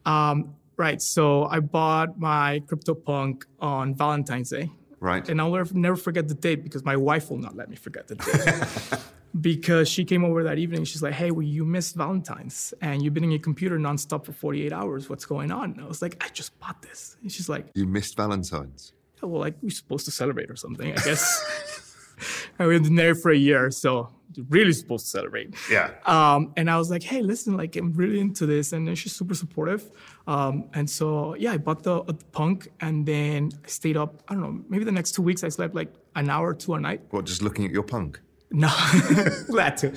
Um, 0.05 0.55
Right. 0.76 1.00
So 1.02 1.44
I 1.44 1.61
bought 1.61 2.19
my 2.19 2.61
CryptoPunk 2.67 3.44
on 3.61 3.94
Valentine's 3.94 4.50
Day. 4.50 4.70
Right. 5.00 5.29
And 5.29 5.40
I'll 5.40 5.64
never 5.73 5.96
forget 5.96 6.29
the 6.29 6.34
date 6.34 6.62
because 6.64 6.84
my 6.84 6.96
wife 6.96 7.31
will 7.31 7.38
not 7.38 7.56
let 7.56 7.69
me 7.69 7.76
forget 7.76 8.08
the 8.08 8.14
date. 8.17 9.00
because 9.40 9.88
she 9.88 10.05
came 10.05 10.25
over 10.25 10.44
that 10.44 10.58
evening. 10.58 10.84
She's 10.84 11.02
like, 11.02 11.14
"Hey, 11.14 11.31
well, 11.31 11.43
you 11.43 11.64
missed 11.64 11.96
Valentine's, 11.96 12.73
and 12.81 13.02
you've 13.02 13.14
been 13.14 13.25
in 13.25 13.31
your 13.31 13.40
computer 13.40 13.79
nonstop 13.79 14.25
for 14.25 14.32
48 14.32 14.73
hours. 14.73 15.08
What's 15.08 15.25
going 15.25 15.50
on?" 15.50 15.73
And 15.73 15.81
I 15.81 15.87
was 15.87 16.02
like, 16.02 16.17
"I 16.25 16.29
just 16.29 16.58
bought 16.61 16.82
this." 16.82 17.17
And 17.23 17.31
she's 17.31 17.49
like, 17.49 17.67
"You 17.75 17.87
missed 17.87 18.17
Valentine's." 18.17 18.93
Yeah, 19.23 19.29
well, 19.29 19.40
like 19.40 19.55
we're 19.62 19.70
supposed 19.70 20.05
to 20.06 20.11
celebrate 20.11 20.50
or 20.50 20.56
something, 20.56 20.93
I 20.93 21.02
guess. 21.02 21.92
I've 22.59 22.69
been 22.69 22.97
there 22.97 23.15
for 23.15 23.31
a 23.31 23.37
year, 23.37 23.71
so 23.71 24.11
really 24.49 24.73
supposed 24.73 25.07
to 25.07 25.11
celebrate. 25.11 25.55
Yeah. 25.71 25.93
Um, 26.07 26.53
and 26.57 26.71
I 26.71 26.79
was 26.79 26.91
like, 26.91 27.03
hey, 27.03 27.23
listen, 27.23 27.57
like 27.57 27.77
I'm 27.77 27.93
really 27.93 28.21
into 28.21 28.47
this, 28.47 28.73
and 28.73 28.87
then 28.87 28.95
she's 28.95 29.15
super 29.15 29.35
supportive. 29.35 29.91
Um, 30.27 30.69
and 30.75 30.89
so 30.89 31.35
yeah, 31.35 31.53
I 31.53 31.59
bought 31.59 31.83
the, 31.83 32.03
the, 32.05 32.15
punk, 32.33 32.69
and 32.81 33.07
then 33.07 33.51
I 33.65 33.69
stayed 33.69 33.97
up. 33.97 34.23
I 34.29 34.35
don't 34.35 34.43
know, 34.43 34.65
maybe 34.69 34.85
the 34.85 34.93
next 34.93 35.13
two 35.13 35.23
weeks 35.23 35.45
I 35.45 35.49
slept 35.49 35.75
like 35.75 35.93
an 36.17 36.31
hour 36.31 36.49
or 36.49 36.55
two 36.55 36.75
a 36.75 36.81
night. 36.81 37.03
What, 37.11 37.25
just 37.25 37.43
looking 37.43 37.65
at 37.65 37.71
your 37.71 37.83
punk? 37.83 38.21
No, 38.51 38.69
glad 39.47 39.79
to. 39.79 39.91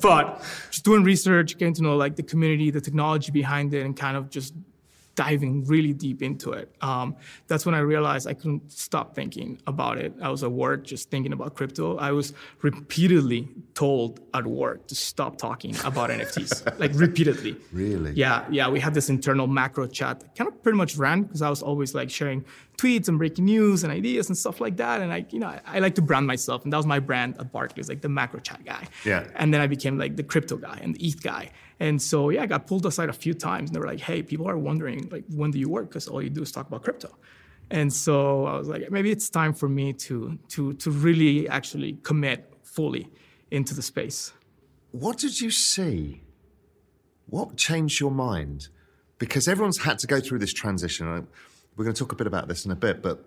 but 0.00 0.42
just 0.70 0.84
doing 0.84 1.02
research, 1.02 1.58
getting 1.58 1.74
to 1.74 1.82
know 1.82 1.96
like 1.96 2.14
the 2.14 2.22
community, 2.22 2.70
the 2.70 2.80
technology 2.80 3.32
behind 3.32 3.74
it, 3.74 3.84
and 3.84 3.96
kind 3.96 4.16
of 4.16 4.30
just 4.30 4.54
diving 5.16 5.64
really 5.64 5.92
deep 5.92 6.22
into 6.22 6.52
it. 6.52 6.72
Um, 6.82 7.16
that's 7.48 7.66
when 7.66 7.74
I 7.74 7.80
realized 7.80 8.28
I 8.28 8.34
couldn't 8.34 8.70
stop 8.70 9.14
thinking 9.14 9.58
about 9.66 9.98
it. 9.98 10.14
I 10.22 10.28
was 10.28 10.44
at 10.44 10.52
work 10.52 10.84
just 10.84 11.10
thinking 11.10 11.32
about 11.32 11.54
crypto. 11.54 11.96
I 11.96 12.12
was 12.12 12.34
repeatedly 12.62 13.48
told 13.74 14.20
at 14.34 14.46
work 14.46 14.86
to 14.88 14.94
stop 14.94 15.38
talking 15.38 15.74
about 15.84 16.10
NFTs, 16.16 16.78
like 16.78 16.92
repeatedly. 16.94 17.56
Really? 17.72 18.12
Yeah, 18.12 18.44
yeah. 18.50 18.68
We 18.68 18.78
had 18.78 18.94
this 18.94 19.08
internal 19.08 19.46
macro 19.46 19.86
chat 19.86 20.20
that 20.20 20.36
kind 20.36 20.48
of 20.48 20.62
pretty 20.62 20.76
much 20.76 20.96
ran 20.96 21.22
because 21.22 21.42
I 21.42 21.50
was 21.50 21.62
always 21.62 21.94
like 21.94 22.10
sharing 22.10 22.44
tweets 22.76 23.08
and 23.08 23.18
breaking 23.18 23.46
news 23.46 23.84
and 23.84 23.92
ideas 23.92 24.28
and 24.28 24.36
stuff 24.36 24.60
like 24.60 24.76
that. 24.76 25.00
And 25.00 25.12
I, 25.12 25.24
you 25.30 25.38
know, 25.38 25.46
I, 25.46 25.60
I, 25.66 25.78
like 25.78 25.94
to 25.94 26.02
brand 26.02 26.26
myself, 26.26 26.64
and 26.64 26.72
that 26.72 26.76
was 26.76 26.86
my 26.86 26.98
brand 26.98 27.38
at 27.38 27.50
Barclays, 27.52 27.88
like 27.88 28.02
the 28.02 28.08
macro 28.10 28.40
chat 28.40 28.64
guy. 28.64 28.86
Yeah. 29.04 29.26
And 29.34 29.52
then 29.52 29.62
I 29.62 29.66
became 29.66 29.98
like 29.98 30.16
the 30.16 30.22
crypto 30.22 30.56
guy 30.58 30.78
and 30.82 30.94
the 30.94 31.06
ETH 31.06 31.22
guy. 31.22 31.50
And 31.78 32.00
so, 32.00 32.30
yeah, 32.30 32.42
I 32.42 32.46
got 32.46 32.66
pulled 32.66 32.86
aside 32.86 33.08
a 33.08 33.12
few 33.12 33.34
times, 33.34 33.68
and 33.68 33.74
they 33.74 33.80
were 33.80 33.86
like, 33.86 34.00
"Hey, 34.00 34.22
people 34.22 34.48
are 34.48 34.56
wondering, 34.56 35.08
like, 35.10 35.24
when 35.28 35.50
do 35.50 35.58
you 35.58 35.68
work? 35.68 35.88
Because 35.88 36.08
all 36.08 36.22
you 36.22 36.30
do 36.30 36.42
is 36.42 36.50
talk 36.50 36.66
about 36.68 36.82
crypto." 36.82 37.10
And 37.70 37.92
so 37.92 38.46
I 38.46 38.56
was 38.56 38.68
like, 38.68 38.90
maybe 38.90 39.10
it's 39.10 39.28
time 39.28 39.52
for 39.52 39.68
me 39.68 39.92
to 39.92 40.38
to 40.50 40.72
to 40.74 40.90
really 40.90 41.48
actually 41.48 41.98
commit 42.02 42.52
fully 42.62 43.10
into 43.50 43.74
the 43.74 43.82
space. 43.82 44.32
What 44.92 45.18
did 45.18 45.40
you 45.40 45.50
see? 45.50 46.22
What 47.26 47.56
changed 47.56 48.00
your 48.00 48.12
mind? 48.12 48.68
Because 49.18 49.48
everyone's 49.48 49.78
had 49.78 49.98
to 50.00 50.06
go 50.06 50.20
through 50.20 50.38
this 50.38 50.52
transition. 50.52 51.06
We're 51.76 51.84
going 51.84 51.94
to 51.94 51.98
talk 51.98 52.12
a 52.12 52.16
bit 52.16 52.26
about 52.26 52.48
this 52.48 52.64
in 52.64 52.70
a 52.70 52.76
bit, 52.76 53.02
but 53.02 53.24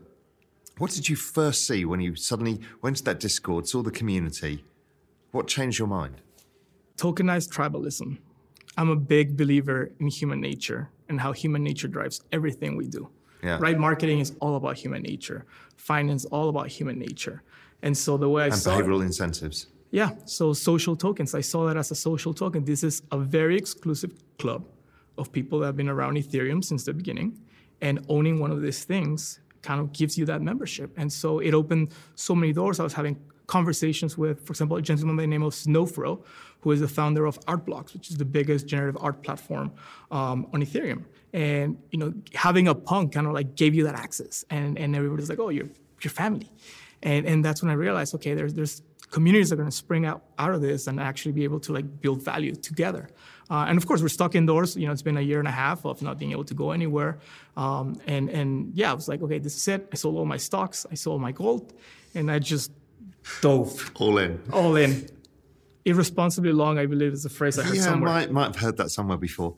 what 0.77 0.91
did 0.91 1.09
you 1.09 1.15
first 1.15 1.67
see 1.67 1.83
when 1.83 1.99
you 1.99 2.15
suddenly 2.15 2.61
went 2.81 2.97
to 2.97 3.03
that 3.03 3.19
Discord, 3.19 3.67
saw 3.67 3.81
the 3.83 3.91
community? 3.91 4.63
What 5.31 5.47
changed 5.47 5.77
your 5.77 5.87
mind? 5.87 6.21
Tokenized 6.95 7.49
tribalism. 7.49 8.19
I'm 8.77 8.89
a 8.89 8.95
big 8.95 9.35
believer 9.35 9.91
in 9.99 10.07
human 10.07 10.39
nature 10.39 10.89
and 11.09 11.19
how 11.19 11.31
human 11.31 11.63
nature 11.63 11.87
drives 11.87 12.21
everything 12.31 12.77
we 12.77 12.87
do. 12.87 13.09
Yeah. 13.43 13.57
Right? 13.59 13.77
Marketing 13.77 14.19
is 14.19 14.33
all 14.39 14.55
about 14.55 14.77
human 14.77 15.01
nature. 15.01 15.45
Finance 15.77 16.25
all 16.25 16.49
about 16.49 16.67
human 16.67 16.99
nature. 16.99 17.43
And 17.81 17.97
so 17.97 18.17
the 18.17 18.29
way 18.29 18.43
I 18.43 18.45
and 18.47 18.55
saw 18.55 18.77
behavioral 18.77 19.01
it, 19.01 19.05
incentives. 19.05 19.67
Yeah. 19.91 20.11
So 20.25 20.53
social 20.53 20.95
tokens. 20.95 21.33
I 21.33 21.41
saw 21.41 21.65
that 21.67 21.77
as 21.77 21.91
a 21.91 21.95
social 21.95 22.33
token. 22.33 22.63
This 22.63 22.83
is 22.83 23.01
a 23.11 23.17
very 23.17 23.57
exclusive 23.57 24.13
club 24.37 24.65
of 25.17 25.31
people 25.31 25.59
that 25.59 25.67
have 25.67 25.77
been 25.77 25.89
around 25.89 26.17
Ethereum 26.17 26.63
since 26.63 26.83
the 26.83 26.93
beginning. 26.93 27.39
And 27.81 28.05
owning 28.09 28.39
one 28.39 28.51
of 28.51 28.61
these 28.61 28.83
things 28.83 29.39
kind 29.61 29.79
of 29.79 29.91
gives 29.93 30.17
you 30.17 30.25
that 30.25 30.41
membership. 30.41 30.91
And 30.97 31.11
so 31.11 31.39
it 31.39 31.53
opened 31.53 31.93
so 32.15 32.35
many 32.35 32.53
doors. 32.53 32.79
I 32.79 32.83
was 32.83 32.93
having 32.93 33.17
conversations 33.49 34.17
with, 34.17 34.37
for 34.45 34.51
example, 34.53 34.77
a 34.77 34.81
gentleman 34.81 35.17
by 35.17 35.23
the 35.23 35.33
name 35.35 35.43
of 35.43 35.53
Snowfro, 35.53 36.23
who 36.61 36.71
is 36.71 36.79
the 36.79 36.87
founder 36.87 37.25
of 37.25 37.39
Artblocks, 37.53 37.93
which 37.93 38.09
is 38.11 38.17
the 38.17 38.29
biggest 38.37 38.67
generative 38.67 38.97
art 39.01 39.23
platform 39.23 39.71
um, 40.11 40.47
on 40.53 40.61
Ethereum. 40.61 41.03
And 41.33 41.77
you 41.91 41.99
know, 41.99 42.13
having 42.33 42.67
a 42.67 42.75
punk 42.75 43.13
kind 43.13 43.27
of 43.27 43.33
like 43.33 43.55
gave 43.55 43.73
you 43.75 43.83
that 43.83 43.95
access, 43.95 44.45
and 44.49 44.77
and 44.77 44.95
everybody's 44.95 45.29
like, 45.29 45.39
oh, 45.39 45.49
you're 45.49 45.69
your 46.01 46.11
family, 46.11 46.49
and 47.03 47.25
and 47.25 47.43
that's 47.45 47.61
when 47.61 47.71
I 47.71 47.77
realized, 47.87 48.15
okay, 48.15 48.33
there's 48.33 48.53
there's 48.53 48.81
communities 49.15 49.49
that 49.49 49.55
are 49.55 49.63
going 49.63 49.69
to 49.69 49.75
spring 49.85 50.05
out 50.05 50.21
out 50.37 50.53
of 50.53 50.61
this 50.61 50.87
and 50.87 50.99
actually 50.99 51.31
be 51.31 51.43
able 51.43 51.59
to 51.59 51.73
like 51.73 51.87
build 52.01 52.19
value 52.23 52.55
together. 52.55 53.09
Uh, 53.51 53.65
and 53.67 53.77
of 53.79 53.87
course, 53.87 54.01
we're 54.01 54.17
stuck 54.19 54.35
indoors. 54.35 54.75
You 54.75 54.85
know, 54.85 54.93
it's 54.93 55.07
been 55.09 55.17
a 55.17 55.27
year 55.31 55.39
and 55.39 55.47
a 55.47 55.57
half 55.63 55.85
of 55.85 56.01
not 56.01 56.19
being 56.19 56.31
able 56.31 56.45
to 56.45 56.53
go 56.53 56.71
anywhere. 56.71 57.11
Um, 57.57 57.99
and 58.05 58.29
and 58.29 58.49
yeah, 58.79 58.91
I 58.91 58.95
was 59.01 59.07
like, 59.07 59.21
okay, 59.25 59.39
this 59.39 59.55
is 59.55 59.67
it. 59.67 59.81
I 59.93 59.95
sold 59.95 60.15
all 60.17 60.25
my 60.25 60.41
stocks. 60.49 60.85
I 60.93 60.95
sold 60.95 61.21
my 61.21 61.31
gold, 61.31 61.73
and 62.13 62.31
I 62.31 62.39
just 62.39 62.71
dove 63.41 63.91
all 63.95 64.17
in. 64.17 64.41
All 64.51 64.75
in 64.75 65.09
irresponsibly 65.85 66.51
long, 66.51 66.77
I 66.77 66.85
believe 66.85 67.13
is 67.13 67.25
a 67.25 67.29
phrase 67.29 67.57
I 67.57 67.63
heard 67.63 67.75
yeah, 67.75 67.81
somewhere. 67.83 68.13
might 68.13 68.31
might 68.31 68.45
have 68.47 68.57
heard 68.57 68.77
that 68.77 68.89
somewhere 68.91 69.17
before. 69.17 69.55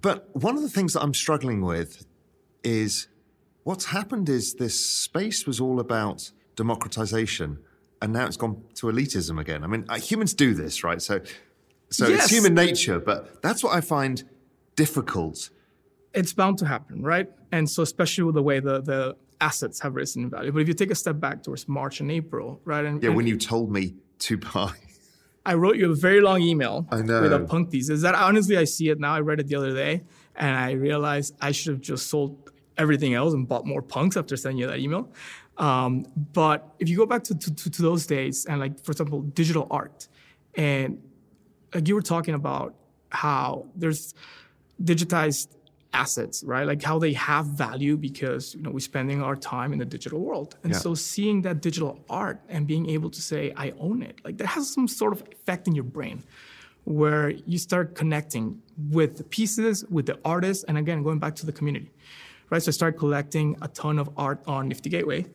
But 0.00 0.28
one 0.34 0.56
of 0.56 0.62
the 0.62 0.68
things 0.68 0.92
that 0.94 1.02
I'm 1.02 1.14
struggling 1.14 1.62
with 1.62 2.04
is 2.64 3.08
what's 3.64 3.86
happened 3.86 4.28
is 4.28 4.54
this 4.54 4.78
space 4.78 5.46
was 5.46 5.60
all 5.60 5.80
about 5.80 6.30
democratization, 6.56 7.58
and 8.00 8.12
now 8.12 8.26
it's 8.26 8.36
gone 8.36 8.62
to 8.74 8.86
elitism 8.86 9.40
again. 9.40 9.64
I 9.64 9.66
mean, 9.66 9.84
uh, 9.88 9.98
humans 9.98 10.34
do 10.34 10.54
this, 10.54 10.84
right? 10.84 11.00
So, 11.02 11.20
so 11.90 12.08
Yes. 12.08 12.24
it's 12.24 12.32
human 12.32 12.54
nature, 12.54 12.98
but 13.00 13.42
that's 13.42 13.62
what 13.64 13.74
I 13.74 13.80
find 13.80 14.24
difficult. 14.76 15.50
it's 16.14 16.32
bound 16.34 16.58
to 16.58 16.66
happen, 16.66 17.02
right? 17.02 17.30
And 17.50 17.68
so, 17.68 17.82
especially 17.82 18.24
with 18.24 18.34
the 18.34 18.42
way 18.42 18.60
the, 18.60 18.80
the 18.82 19.16
assets 19.42 19.80
have 19.80 19.94
risen 19.94 20.22
in 20.24 20.30
value. 20.30 20.52
But 20.52 20.60
if 20.62 20.68
you 20.68 20.74
take 20.74 20.90
a 20.90 20.94
step 20.94 21.18
back 21.18 21.42
towards 21.42 21.68
March 21.68 22.00
and 22.00 22.10
April, 22.10 22.60
right? 22.64 22.84
And, 22.84 23.02
Yeah, 23.02 23.08
and 23.08 23.16
when 23.16 23.26
you 23.26 23.36
told 23.36 23.70
me 23.70 23.94
to 24.20 24.36
buy, 24.38 24.72
I 25.44 25.54
wrote 25.54 25.76
you 25.76 25.90
a 25.90 25.94
very 25.94 26.20
long 26.20 26.40
email 26.40 26.86
I 26.90 27.02
know. 27.02 27.22
with 27.22 27.32
a 27.32 27.40
punk 27.40 27.70
thesis 27.70 28.02
that 28.02 28.14
honestly 28.14 28.56
I 28.56 28.64
see 28.64 28.88
it 28.90 28.98
now. 29.00 29.12
I 29.14 29.20
read 29.20 29.40
it 29.40 29.48
the 29.48 29.56
other 29.56 29.74
day 29.74 30.02
and 30.36 30.56
I 30.56 30.72
realized 30.72 31.34
I 31.40 31.50
should 31.52 31.72
have 31.74 31.80
just 31.80 32.06
sold 32.08 32.50
everything 32.78 33.14
else 33.14 33.34
and 33.34 33.46
bought 33.46 33.66
more 33.66 33.82
punks 33.82 34.16
after 34.16 34.36
sending 34.36 34.58
you 34.58 34.66
that 34.68 34.78
email. 34.78 35.12
Um, 35.58 36.06
but 36.32 36.74
if 36.78 36.88
you 36.88 36.96
go 36.96 37.06
back 37.06 37.24
to, 37.24 37.34
to, 37.34 37.54
to, 37.54 37.70
to 37.70 37.82
those 37.82 38.06
days 38.06 38.46
and 38.46 38.60
like, 38.60 38.82
for 38.82 38.92
example, 38.92 39.20
digital 39.22 39.66
art 39.70 40.08
and 40.54 41.02
like 41.74 41.88
you 41.88 41.94
were 41.94 42.02
talking 42.02 42.34
about 42.34 42.74
how 43.10 43.66
there's 43.74 44.14
digitized 44.82 45.48
assets, 45.92 46.42
right? 46.44 46.66
Like 46.66 46.82
how 46.82 46.98
they 46.98 47.12
have 47.12 47.46
value 47.46 47.96
because 47.96 48.54
you 48.54 48.62
know 48.62 48.70
we're 48.70 48.80
spending 48.80 49.22
our 49.22 49.36
time 49.36 49.72
in 49.72 49.78
the 49.78 49.84
digital 49.84 50.20
world, 50.20 50.56
and 50.62 50.72
Yeah. 50.72 50.78
so 50.78 50.94
seeing 50.94 51.42
that 51.42 51.60
digital 51.60 51.92
art 52.08 52.40
and 52.48 52.66
being 52.66 52.88
able 52.90 53.10
to 53.10 53.20
say 53.22 53.52
I 53.56 53.72
own 53.78 54.02
it, 54.02 54.20
like 54.24 54.38
that 54.38 54.46
has 54.48 54.72
some 54.72 54.88
sort 54.88 55.12
of 55.12 55.22
effect 55.32 55.68
in 55.68 55.74
your 55.74 55.84
brain, 55.84 56.22
where 56.84 57.30
you 57.30 57.58
start 57.58 57.94
connecting 57.94 58.60
with 58.90 59.16
the 59.18 59.24
pieces, 59.24 59.84
with 59.90 60.06
the 60.06 60.18
artists, 60.24 60.64
and 60.64 60.78
again 60.78 61.02
going 61.02 61.18
back 61.18 61.34
to 61.36 61.46
the 61.46 61.52
community, 61.52 61.90
right? 62.50 62.62
So 62.62 62.70
I 62.70 62.72
started 62.72 62.98
collecting 62.98 63.56
a 63.62 63.68
ton 63.68 63.98
of 63.98 64.08
art 64.16 64.42
on 64.46 64.68
Nifty 64.68 64.90
Gateway, 64.90 65.26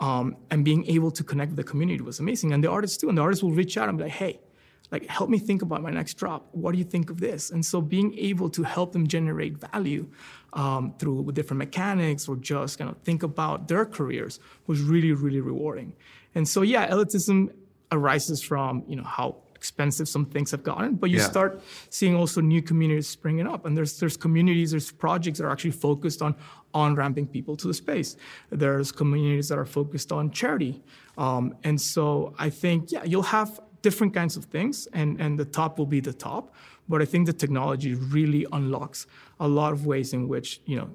um, 0.00 0.36
and 0.50 0.64
being 0.64 0.86
able 0.86 1.10
to 1.10 1.22
connect 1.24 1.50
with 1.52 1.56
the 1.56 1.64
community 1.72 2.02
was 2.02 2.18
amazing, 2.20 2.52
and 2.52 2.64
the 2.64 2.70
artists 2.70 2.96
too, 2.96 3.08
and 3.10 3.18
the 3.18 3.22
artists 3.22 3.42
will 3.44 3.52
reach 3.52 3.76
out 3.76 3.88
and 3.88 3.98
be 3.98 4.04
like, 4.04 4.12
hey 4.12 4.40
like 4.90 5.06
help 5.06 5.28
me 5.30 5.38
think 5.38 5.62
about 5.62 5.82
my 5.82 5.90
next 5.90 6.14
drop. 6.14 6.48
What 6.52 6.72
do 6.72 6.78
you 6.78 6.84
think 6.84 7.10
of 7.10 7.20
this? 7.20 7.50
And 7.50 7.64
so 7.64 7.80
being 7.80 8.16
able 8.18 8.48
to 8.50 8.62
help 8.62 8.92
them 8.92 9.06
generate 9.06 9.54
value 9.58 10.08
um, 10.54 10.94
through 10.98 11.30
different 11.32 11.58
mechanics 11.58 12.26
or 12.28 12.36
just 12.36 12.78
kind 12.78 12.90
of 12.90 12.96
think 12.98 13.22
about 13.22 13.68
their 13.68 13.84
careers 13.84 14.40
was 14.66 14.80
really 14.80 15.12
really 15.12 15.40
rewarding. 15.40 15.92
And 16.34 16.48
so 16.48 16.62
yeah 16.62 16.88
elitism 16.90 17.52
arises 17.92 18.42
from 18.42 18.84
you 18.86 18.96
know 18.96 19.02
how 19.04 19.36
expensive 19.54 20.08
some 20.08 20.24
things 20.24 20.52
have 20.52 20.62
gotten 20.62 20.94
but 20.94 21.10
you 21.10 21.16
Yeah. 21.16 21.24
start 21.34 21.60
seeing 21.90 22.14
also 22.14 22.40
new 22.40 22.62
communities 22.62 23.08
springing 23.08 23.46
up. 23.46 23.66
And 23.66 23.76
there's 23.76 23.98
there's 23.98 24.16
communities 24.16 24.70
there's 24.70 24.90
projects 24.92 25.38
that 25.38 25.44
are 25.46 25.50
actually 25.50 25.72
focused 25.72 26.22
on 26.22 26.34
on 26.74 26.94
ramping 26.94 27.26
people 27.26 27.56
to 27.56 27.66
the 27.66 27.74
space. 27.74 28.16
There's 28.50 28.92
communities 28.92 29.48
that 29.48 29.58
are 29.58 29.64
focused 29.66 30.12
on 30.12 30.30
charity. 30.30 30.82
Um, 31.16 31.56
and 31.64 31.80
so 31.80 32.34
i 32.38 32.48
think 32.48 32.92
yeah 32.94 33.02
you'll 33.04 33.30
have 33.38 33.50
different 33.82 34.12
kinds 34.14 34.36
of 34.36 34.44
things 34.46 34.88
and, 34.92 35.20
and 35.20 35.38
the 35.38 35.44
top 35.44 35.78
will 35.78 35.86
be 35.86 36.00
the 36.00 36.12
top 36.12 36.52
but 36.88 37.00
i 37.00 37.04
think 37.04 37.26
the 37.26 37.32
technology 37.32 37.94
really 37.94 38.44
unlocks 38.52 39.06
a 39.40 39.48
lot 39.48 39.72
of 39.72 39.86
ways 39.86 40.12
in 40.12 40.28
which 40.28 40.60
you 40.66 40.76
know 40.76 40.88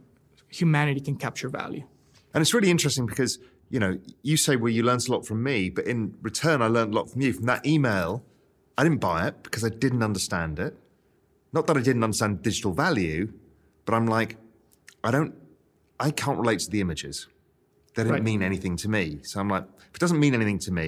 humanity 0.49 1.01
can 1.01 1.15
capture 1.15 1.49
value 1.49 1.83
And 2.33 2.41
it's 2.41 2.53
really 2.57 2.71
interesting 2.77 3.05
because, 3.05 3.33
you 3.73 3.79
know, 3.83 3.93
you 4.29 4.37
say, 4.37 4.53
well, 4.61 4.73
you 4.77 4.81
learned 4.89 5.03
a 5.07 5.11
lot 5.15 5.23
from 5.29 5.39
me, 5.49 5.69
but 5.77 5.83
in 5.93 5.99
return, 6.29 6.57
I 6.65 6.67
learned 6.77 6.91
a 6.93 6.97
lot 6.99 7.07
from 7.11 7.21
you. 7.25 7.31
From 7.37 7.45
that 7.53 7.61
email, 7.73 8.09
I 8.77 8.81
didn't 8.85 9.01
buy 9.09 9.19
it 9.29 9.35
because 9.45 9.63
I 9.69 9.69
didn't 9.83 10.03
understand 10.09 10.53
it. 10.67 10.73
Not 11.57 11.63
that 11.67 11.75
I 11.77 11.83
didn't 11.87 12.03
understand 12.07 12.31
digital 12.49 12.73
value, 12.85 13.21
but 13.85 13.93
I'm 13.97 14.07
like, 14.17 14.31
I 15.07 15.09
don't, 15.15 15.33
I 15.99 16.09
can't 16.21 16.39
relate 16.43 16.59
to 16.65 16.69
the 16.75 16.81
images. 16.85 17.27
They 17.93 18.01
didn't 18.03 18.13
Right. 18.17 18.23
mean 18.31 18.41
anything 18.41 18.75
to 18.83 18.87
me. 18.97 19.03
So 19.29 19.39
I'm 19.41 19.49
like, 19.55 19.65
if 19.89 19.95
it 19.97 20.01
doesn't 20.05 20.19
mean 20.25 20.33
anything 20.39 20.59
to 20.67 20.71
me, 20.81 20.87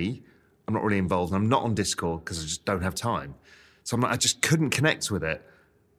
I'm 0.67 0.73
not 0.73 0.83
really 0.83 0.97
involved. 0.97 1.31
And 1.33 1.41
I'm 1.43 1.49
not 1.49 1.63
on 1.63 1.73
Discord 1.75 2.23
because 2.25 2.39
I 2.39 2.43
just 2.43 2.65
don't 2.65 2.81
have 2.81 2.95
time. 2.95 3.35
So 3.83 3.95
I'm 3.95 4.01
like, 4.01 4.11
I 4.13 4.17
just 4.17 4.41
couldn't 4.41 4.71
connect 4.71 5.11
with 5.11 5.23
it. 5.23 5.41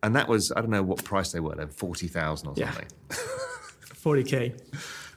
And 0.02 0.14
that 0.16 0.28
was, 0.28 0.52
I 0.52 0.61
don't 0.61 0.70
know 0.70 0.82
what 0.82 1.04
price 1.04 1.32
they 1.32 1.40
were 1.40 1.54
then, 1.54 1.68
40,000 1.68 2.49
or 2.49 2.54
Yeah. 2.56 2.70
something. 2.73 2.88
40k. 3.80 4.58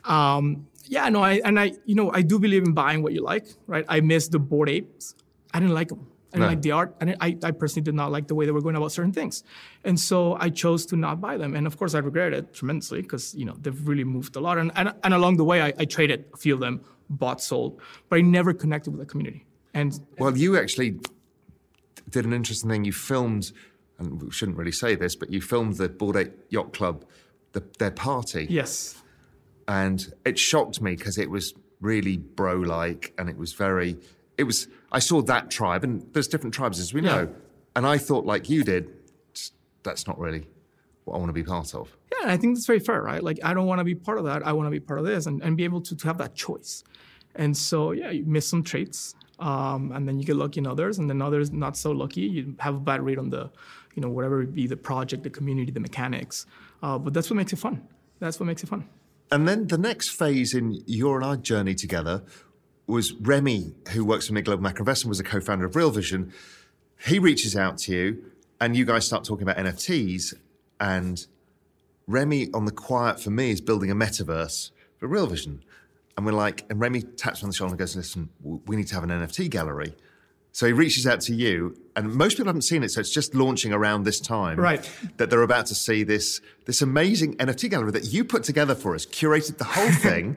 Um, 0.09 0.67
yeah, 0.85 1.09
no, 1.09 1.21
I 1.21 1.41
and 1.45 1.59
I, 1.59 1.73
you 1.85 1.93
know, 1.95 2.11
I 2.11 2.21
do 2.23 2.39
believe 2.39 2.63
in 2.63 2.73
buying 2.73 3.03
what 3.03 3.13
you 3.13 3.21
like, 3.21 3.45
right? 3.67 3.85
I 3.87 3.99
missed 4.01 4.31
the 4.31 4.39
Bored 4.39 4.69
Apes. 4.69 5.13
I 5.53 5.59
didn't 5.59 5.73
like 5.75 5.89
them. 5.89 6.07
I 6.33 6.37
didn't 6.37 6.41
No. 6.41 6.47
like 6.47 6.61
the 6.61 6.71
art. 6.71 6.95
I, 7.01 7.05
didn't, 7.05 7.17
I, 7.21 7.37
I 7.43 7.51
personally 7.51 7.83
did 7.83 7.95
not 7.95 8.11
like 8.11 8.27
the 8.27 8.35
way 8.35 8.45
they 8.45 8.51
were 8.51 8.61
going 8.61 8.75
about 8.75 8.91
certain 8.91 9.11
things, 9.11 9.43
and 9.83 9.99
so 9.99 10.35
I 10.39 10.49
chose 10.49 10.85
to 10.87 10.95
not 10.95 11.19
buy 11.21 11.37
them. 11.37 11.55
And 11.55 11.67
of 11.67 11.77
course, 11.77 11.93
I 11.95 11.99
regret 11.99 12.33
it 12.33 12.53
tremendously 12.53 13.01
because 13.01 13.35
you 13.35 13.45
know 13.45 13.55
they've 13.59 13.87
really 13.87 14.03
moved 14.03 14.35
a 14.35 14.39
lot. 14.39 14.57
And 14.57 14.71
and, 14.75 14.93
and 15.03 15.13
along 15.13 15.37
the 15.37 15.43
way, 15.43 15.61
I, 15.61 15.73
I 15.77 15.85
traded 15.85 16.25
a 16.33 16.37
few 16.37 16.53
of 16.55 16.59
them, 16.59 16.81
bought, 17.09 17.41
sold, 17.41 17.81
but 18.09 18.17
I 18.19 18.21
never 18.21 18.53
connected 18.53 18.91
with 18.91 18.99
the 18.99 19.05
community. 19.05 19.45
And 19.73 19.99
Well, 20.17 20.37
you 20.37 20.57
actually 20.57 20.99
did 22.09 22.25
an 22.25 22.33
interesting 22.33 22.69
thing. 22.69 22.85
You 22.85 22.93
filmed, 22.93 23.51
and 23.97 24.21
we 24.21 24.31
shouldn't 24.31 24.57
really 24.57 24.71
say 24.71 24.95
this, 24.95 25.15
but 25.15 25.29
you 25.31 25.41
filmed 25.41 25.75
the 25.77 25.89
Bored 25.89 26.15
Ape 26.15 26.33
Yacht 26.49 26.73
Club, 26.73 27.05
the, 27.51 27.63
their 27.79 27.91
party, 27.91 28.47
yes, 28.49 29.01
and 29.67 30.11
it 30.25 30.39
shocked 30.39 30.81
me 30.81 30.95
because 30.95 31.17
it 31.17 31.29
was 31.29 31.53
really 31.81 32.17
bro-like, 32.17 33.13
and 33.17 33.29
it 33.29 33.37
was 33.37 33.53
very. 33.53 33.97
It 34.37 34.43
was. 34.43 34.67
I 34.91 34.99
saw 34.99 35.21
that 35.23 35.51
tribe, 35.51 35.83
and 35.83 36.07
there's 36.13 36.27
different 36.27 36.53
tribes 36.53 36.79
as 36.79 36.93
we 36.93 37.01
know, 37.01 37.21
Yeah. 37.29 37.35
and 37.75 37.85
I 37.85 37.97
thought 37.97 38.25
like 38.25 38.49
you 38.49 38.63
did. 38.63 38.91
That's 39.83 40.07
not 40.07 40.19
really 40.19 40.47
what 41.05 41.15
I 41.15 41.17
want 41.19 41.29
to 41.29 41.33
be 41.33 41.43
part 41.43 41.73
of. 41.73 41.95
Yeah, 42.11 42.31
I 42.31 42.37
think 42.37 42.55
that's 42.55 42.65
very 42.65 42.79
fair, 42.79 43.01
right? 43.01 43.23
Like, 43.23 43.39
I 43.43 43.53
don't 43.53 43.65
want 43.65 43.79
to 43.79 43.85
be 43.85 43.95
part 43.95 44.17
of 44.17 44.25
that. 44.25 44.45
I 44.45 44.51
want 44.51 44.67
to 44.67 44.71
be 44.71 44.79
part 44.79 44.99
of 44.99 45.05
this 45.05 45.25
and, 45.25 45.41
and 45.41 45.55
be 45.55 45.63
able 45.63 45.81
to, 45.81 45.95
to 45.95 46.07
have 46.07 46.17
that 46.17 46.35
choice. 46.35 46.83
And 47.39 47.55
so, 47.55 47.93
yeah, 47.93 48.11
you 48.11 48.25
miss 48.25 48.45
some 48.45 48.63
traits, 48.63 49.15
um, 49.39 49.93
and 49.93 50.05
then 50.05 50.19
you 50.19 50.25
get 50.25 50.35
lucky 50.35 50.59
in 50.59 50.67
others, 50.67 50.99
and 50.99 51.09
then 51.09 51.21
others 51.21 51.51
not 51.53 51.77
so 51.77 51.91
lucky. 51.91 52.21
You 52.21 52.53
have 52.59 52.75
a 52.75 52.79
bad 52.79 53.01
rate 53.01 53.17
on 53.17 53.29
the, 53.29 53.49
you 53.95 54.01
know, 54.01 54.09
whatever 54.09 54.41
it 54.41 54.53
be 54.53 54.67
the 54.67 54.75
project, 54.75 55.23
the 55.23 55.29
community, 55.29 55.71
the 55.71 55.79
mechanics. 55.79 56.45
Uh, 56.83 56.99
but 56.99 57.13
that's 57.13 57.29
what 57.29 57.37
makes 57.37 57.53
it 57.53 57.55
fun. 57.55 57.81
That's 58.19 58.41
what 58.41 58.45
makes 58.45 58.61
it 58.61 58.67
fun. 58.67 58.89
And 59.31 59.47
then 59.47 59.67
the 59.67 59.77
next 59.77 60.09
phase 60.09 60.53
in 60.53 60.83
your 60.85 61.15
and 61.15 61.25
our 61.25 61.37
journey 61.37 61.75
together 61.75 62.23
was 62.87 63.13
Remy, 63.13 63.71
who 63.91 64.03
works 64.03 64.27
for 64.27 64.33
Mid 64.33 64.43
Global 64.43 64.63
Macro 64.63 64.81
Investment, 64.81 65.09
was 65.09 65.21
a 65.21 65.23
co-founder 65.23 65.65
of 65.65 65.77
Real 65.77 65.91
Vision. 65.91 66.33
He 67.05 67.19
reaches 67.19 67.55
out 67.55 67.77
to 67.79 67.93
you, 67.93 68.23
and 68.59 68.75
you 68.75 68.83
guys 68.83 69.05
start 69.05 69.23
talking 69.23 69.43
about 69.43 69.55
NFTs. 69.55 70.33
And 70.81 71.25
Remy, 72.05 72.49
on 72.53 72.65
the 72.65 72.73
quiet 72.73 73.21
for 73.21 73.29
me, 73.29 73.51
is 73.51 73.61
building 73.61 73.89
a 73.89 73.95
metaverse 73.95 74.71
for 74.97 75.07
Real 75.07 75.27
Vision. 75.27 75.63
And 76.19 76.25
we're 76.25 76.33
like, 76.33 76.65
and 76.69 76.81
Remy 76.81 77.03
taps 77.03 77.41
me 77.41 77.45
on 77.45 77.49
the 77.51 77.55
shoulder 77.55 77.71
and 77.71 77.79
goes, 77.79 77.95
"Listen, 77.95 78.27
we 78.43 78.75
need 78.75 78.87
to 78.87 78.95
have 78.95 79.05
an 79.05 79.09
NFT 79.09 79.49
gallery." 79.49 79.95
So 80.51 80.65
he 80.65 80.73
reaches 80.73 81.07
out 81.07 81.21
to 81.21 81.33
you, 81.33 81.77
and 81.95 82.13
most 82.13 82.33
people 82.33 82.47
haven't 82.47 82.63
seen 82.63 82.83
it, 82.83 82.91
so 82.91 82.99
it's 82.99 83.13
just 83.13 83.33
launching 83.33 83.71
around 83.71 84.03
this 84.03 84.19
time. 84.19 84.59
Right. 84.59 84.91
That 85.15 85.29
they're 85.29 85.43
about 85.43 85.67
to 85.67 85.75
see 85.75 86.03
this 86.03 86.41
this 86.65 86.81
amazing 86.81 87.37
NFT 87.37 87.69
gallery 87.69 87.91
that 87.91 88.11
you 88.11 88.25
put 88.25 88.43
together 88.43 88.75
for 88.75 88.95
us, 88.95 89.05
curated 89.05 89.59
the 89.59 89.63
whole 89.63 89.91
thing. 90.09 90.35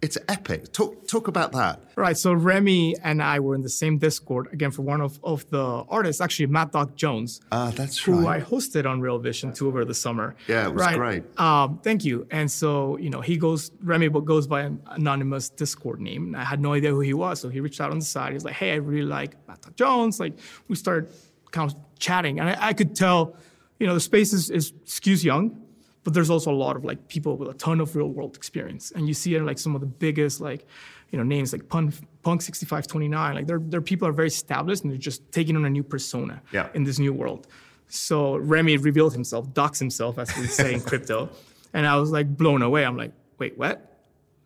It's 0.00 0.16
epic. 0.28 0.72
Talk 0.72 1.08
talk 1.08 1.26
about 1.26 1.50
that. 1.52 1.80
Right. 1.96 2.16
So 2.16 2.32
Remy 2.32 2.94
and 3.02 3.20
I 3.20 3.40
were 3.40 3.56
in 3.56 3.62
the 3.62 3.68
same 3.68 3.98
Discord 3.98 4.48
again 4.52 4.70
for 4.70 4.82
one 4.82 5.00
of, 5.00 5.18
of 5.24 5.48
the 5.50 5.84
artists, 5.88 6.20
actually 6.20 6.46
Mad 6.46 6.70
Dog 6.70 6.94
Jones. 6.94 7.40
Ah, 7.50 7.72
that's 7.74 7.98
who 7.98 8.20
right. 8.20 8.40
I 8.40 8.44
hosted 8.44 8.88
on 8.88 9.00
Real 9.00 9.18
Vision 9.18 9.52
2 9.52 9.66
over 9.66 9.84
the 9.84 9.94
summer. 9.94 10.36
Yeah, 10.46 10.68
it 10.68 10.74
was 10.74 10.80
right? 10.80 10.96
great. 10.96 11.40
Um, 11.40 11.80
thank 11.82 12.04
you. 12.04 12.28
And 12.30 12.48
so, 12.48 12.96
you 12.98 13.10
know, 13.10 13.20
he 13.20 13.36
goes, 13.36 13.72
Remy 13.82 14.10
goes 14.10 14.46
by 14.46 14.62
an 14.62 14.80
anonymous 14.86 15.48
Discord 15.48 16.00
name. 16.00 16.36
I 16.36 16.44
had 16.44 16.60
no 16.60 16.74
idea 16.74 16.90
who 16.90 17.00
he 17.00 17.14
was. 17.14 17.40
So 17.40 17.48
he 17.48 17.58
reached 17.58 17.80
out 17.80 17.90
on 17.90 17.98
the 17.98 18.04
side. 18.04 18.34
He's 18.34 18.44
like, 18.44 18.54
hey, 18.54 18.72
I 18.72 18.76
really 18.76 19.06
like 19.06 19.34
Mad 19.48 19.60
Dog 19.62 19.74
Jones. 19.76 20.20
Like, 20.20 20.34
we 20.68 20.76
started 20.76 21.12
kind 21.50 21.72
of 21.72 21.76
chatting. 21.98 22.38
And 22.38 22.50
I, 22.50 22.68
I 22.68 22.72
could 22.72 22.94
tell, 22.94 23.36
you 23.80 23.88
know, 23.88 23.94
the 23.94 24.00
space 24.00 24.32
is, 24.32 24.48
is 24.50 24.70
skews 24.84 25.24
young, 25.24 25.60
but 26.08 26.14
there's 26.14 26.30
also 26.30 26.50
a 26.50 26.56
lot 26.56 26.74
of 26.74 26.86
like 26.86 27.06
people 27.08 27.36
with 27.36 27.50
a 27.50 27.52
ton 27.52 27.82
of 27.82 27.94
real 27.94 28.08
world 28.08 28.34
experience. 28.34 28.92
And 28.92 29.06
you 29.06 29.12
see 29.12 29.34
it 29.34 29.38
in 29.40 29.44
like 29.44 29.58
some 29.58 29.74
of 29.74 29.82
the 29.82 29.86
biggest, 29.86 30.40
like, 30.40 30.64
you 31.10 31.18
know, 31.18 31.22
names 31.22 31.52
like 31.52 31.68
Punk, 31.68 31.92
Punk 32.22 32.40
6529. 32.40 33.34
Like, 33.34 33.46
they're, 33.46 33.58
they're 33.58 33.82
people 33.82 34.08
are 34.08 34.12
very 34.12 34.28
established 34.28 34.84
and 34.84 34.90
they're 34.90 34.96
just 34.98 35.30
taking 35.32 35.54
on 35.54 35.66
a 35.66 35.68
new 35.68 35.82
persona 35.82 36.40
Yeah. 36.50 36.68
in 36.72 36.84
this 36.84 36.98
new 36.98 37.12
world. 37.12 37.46
So 37.88 38.36
Remy 38.36 38.78
revealed 38.78 39.12
himself, 39.12 39.48
doxed 39.48 39.80
himself, 39.80 40.18
as 40.18 40.34
we 40.34 40.46
say 40.46 40.72
in 40.72 40.80
crypto. 40.90 41.28
And 41.74 41.86
I 41.86 41.96
was 41.96 42.10
like 42.10 42.34
blown 42.38 42.62
away. 42.62 42.86
I'm 42.86 42.96
like, 42.96 43.12
wait, 43.38 43.58
what? 43.58 43.84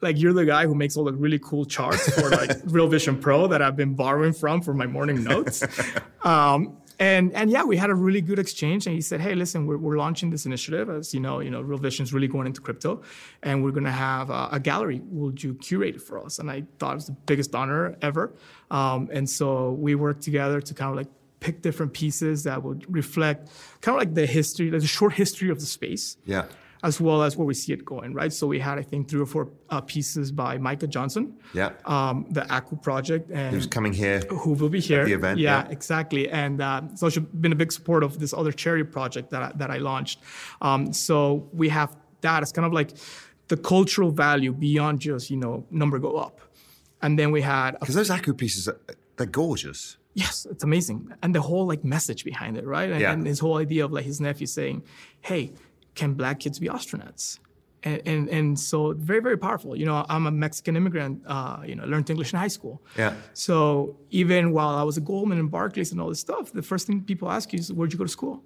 Like 0.00 0.18
you're 0.18 0.32
the 0.32 0.44
guy 0.44 0.66
who 0.66 0.74
makes 0.74 0.96
all 0.96 1.04
the 1.04 1.12
really 1.12 1.38
cool 1.38 1.64
charts 1.64 2.12
for 2.20 2.28
like 2.28 2.50
Real 2.64 2.88
Vision 2.88 3.16
Pro 3.20 3.46
that 3.46 3.62
I've 3.62 3.76
been 3.76 3.94
borrowing 3.94 4.32
from 4.32 4.60
for 4.60 4.74
my 4.74 4.86
morning 4.86 5.22
notes. 5.22 5.62
um, 6.24 6.76
and 6.98 7.32
and 7.32 7.50
yeah, 7.50 7.64
we 7.64 7.76
had 7.76 7.90
a 7.90 7.94
really 7.94 8.20
good 8.20 8.38
exchange. 8.38 8.86
And 8.86 8.94
he 8.94 9.00
said, 9.00 9.20
"Hey, 9.20 9.34
listen, 9.34 9.66
we're, 9.66 9.78
we're 9.78 9.96
launching 9.96 10.30
this 10.30 10.46
initiative. 10.46 10.88
As 10.90 11.12
you 11.14 11.20
know, 11.20 11.40
you 11.40 11.50
know, 11.50 11.60
Real 11.60 11.78
Vision 11.78 12.04
is 12.04 12.12
really 12.12 12.28
going 12.28 12.46
into 12.46 12.60
crypto, 12.60 13.02
and 13.42 13.62
we're 13.62 13.70
going 13.70 13.84
to 13.84 13.90
have 13.90 14.30
a, 14.30 14.48
a, 14.52 14.60
gallery. 14.60 15.00
Would 15.04 15.42
you 15.42 15.54
curate 15.54 15.96
it 15.96 16.02
for 16.02 16.24
us?" 16.24 16.38
And 16.38 16.50
I 16.50 16.64
thought 16.78 16.92
it 16.92 16.96
was 16.96 17.06
the 17.06 17.12
biggest 17.12 17.54
honor 17.54 17.96
ever. 18.02 18.34
Um, 18.70 19.08
and 19.12 19.28
so 19.28 19.72
we 19.72 19.94
worked 19.94 20.22
together 20.22 20.60
to 20.60 20.74
kind 20.74 20.90
of 20.90 20.96
like 20.96 21.08
pick 21.40 21.62
different 21.62 21.92
pieces 21.92 22.44
that 22.44 22.62
would 22.62 22.84
reflect 22.92 23.50
kind 23.80 23.96
of 23.96 24.00
like 24.00 24.14
the 24.14 24.26
history, 24.26 24.70
like 24.70 24.80
the 24.80 24.86
short 24.86 25.12
history 25.12 25.50
of 25.50 25.58
the 25.60 25.66
space. 25.66 26.16
Yeah 26.24 26.46
as 26.82 27.00
well 27.00 27.22
as 27.22 27.36
where 27.36 27.46
we 27.46 27.54
see 27.54 27.72
it 27.72 27.84
going, 27.84 28.12
right? 28.12 28.32
So 28.32 28.46
we 28.46 28.58
had, 28.58 28.78
I 28.78 28.82
think, 28.82 29.08
three 29.08 29.20
or 29.20 29.26
four 29.26 29.50
uh, 29.70 29.80
pieces 29.80 30.32
by 30.32 30.58
Micah 30.58 30.88
Johnson. 30.88 31.34
Yeah. 31.54 31.72
Um, 31.84 32.26
the 32.30 32.44
Aku 32.52 32.76
project. 32.76 33.30
And 33.30 33.54
Who's 33.54 33.68
coming 33.68 33.92
here. 33.92 34.20
Who 34.20 34.54
will 34.54 34.68
be 34.68 34.80
here. 34.80 35.04
the 35.04 35.12
event. 35.12 35.38
Yeah, 35.38 35.64
yeah. 35.64 35.70
exactly. 35.70 36.28
And 36.28 36.60
uh, 36.60 36.82
so 36.96 37.08
she's 37.08 37.22
been 37.22 37.52
a 37.52 37.56
big 37.56 37.70
support 37.70 38.02
of 38.02 38.18
this 38.18 38.34
other 38.34 38.50
charity 38.50 38.84
project 38.84 39.30
that 39.30 39.42
I, 39.42 39.52
that 39.56 39.70
I 39.70 39.78
launched. 39.78 40.18
Um, 40.60 40.92
so 40.92 41.48
we 41.52 41.68
have 41.68 41.96
that 42.22 42.42
as 42.42 42.50
kind 42.50 42.66
of 42.66 42.72
like 42.72 42.90
the 43.48 43.56
cultural 43.56 44.10
value 44.10 44.52
beyond 44.52 45.00
just, 45.00 45.30
you 45.30 45.36
know, 45.36 45.64
number 45.70 45.98
go 45.98 46.16
up. 46.16 46.40
And 47.00 47.18
then 47.18 47.30
we 47.30 47.42
had. 47.42 47.78
Because 47.78 47.94
those 47.94 48.10
Aku 48.10 48.34
pieces, 48.34 48.66
are, 48.68 48.80
they're 49.16 49.26
gorgeous. 49.26 49.98
Yes, 50.14 50.46
it's 50.50 50.64
amazing. 50.64 51.12
And 51.22 51.34
the 51.34 51.40
whole 51.40 51.66
like 51.66 51.84
message 51.84 52.24
behind 52.24 52.56
it, 52.56 52.66
right? 52.66 52.90
And, 52.90 53.00
yeah. 53.00 53.12
and 53.12 53.26
his 53.26 53.38
whole 53.38 53.56
idea 53.56 53.84
of 53.84 53.92
like 53.92 54.04
his 54.04 54.20
nephew 54.20 54.46
saying, 54.46 54.82
hey, 55.20 55.52
can 55.94 56.14
black 56.14 56.40
kids 56.40 56.58
be 56.58 56.68
astronauts? 56.68 57.38
And, 57.84 58.00
and, 58.06 58.28
and 58.28 58.60
so 58.60 58.92
very 58.92 59.20
very 59.20 59.36
powerful. 59.36 59.74
You 59.74 59.86
know, 59.86 60.06
I'm 60.08 60.26
a 60.26 60.30
Mexican 60.30 60.76
immigrant. 60.76 61.22
Uh, 61.26 61.62
you 61.66 61.74
know, 61.74 61.84
learned 61.84 62.08
English 62.10 62.32
in 62.32 62.38
high 62.38 62.48
school. 62.48 62.80
Yeah. 62.96 63.14
So 63.32 63.96
even 64.10 64.52
while 64.52 64.76
I 64.76 64.84
was 64.84 64.98
at 64.98 65.04
Goldman 65.04 65.38
and 65.38 65.50
Barclays 65.50 65.90
and 65.90 66.00
all 66.00 66.08
this 66.08 66.20
stuff, 66.20 66.52
the 66.52 66.62
first 66.62 66.86
thing 66.86 67.02
people 67.02 67.30
ask 67.30 67.52
you 67.52 67.58
is, 67.58 67.72
"Where'd 67.72 67.92
you 67.92 67.98
go 67.98 68.04
to 68.04 68.10
school?" 68.10 68.44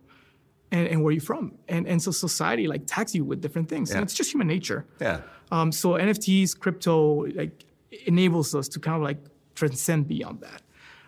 And, 0.73 0.89
and 0.89 1.03
where 1.03 1.11
are 1.11 1.13
you 1.13 1.21
from? 1.21 1.53
And 1.69 1.87
and 1.87 2.03
so 2.03 2.11
society 2.11 2.67
like 2.67 2.87
tags 2.87 3.15
you 3.15 3.25
with 3.25 3.43
different 3.43 3.69
things, 3.69 3.91
yeah. 3.91 3.97
and 3.97 4.05
it's 4.05 4.15
just 4.15 4.33
human 4.33 4.47
nature. 4.47 4.87
Yeah. 5.01 5.21
Um, 5.51 5.71
so 5.71 5.91
NFTs, 5.91 6.59
crypto, 6.59 7.27
like 7.27 7.65
enables 8.07 8.55
us 8.55 8.69
to 8.69 8.81
kind 8.81 8.97
of 8.97 9.03
like 9.03 9.19
transcend 9.55 10.09
beyond 10.09 10.41
that. 10.41 10.63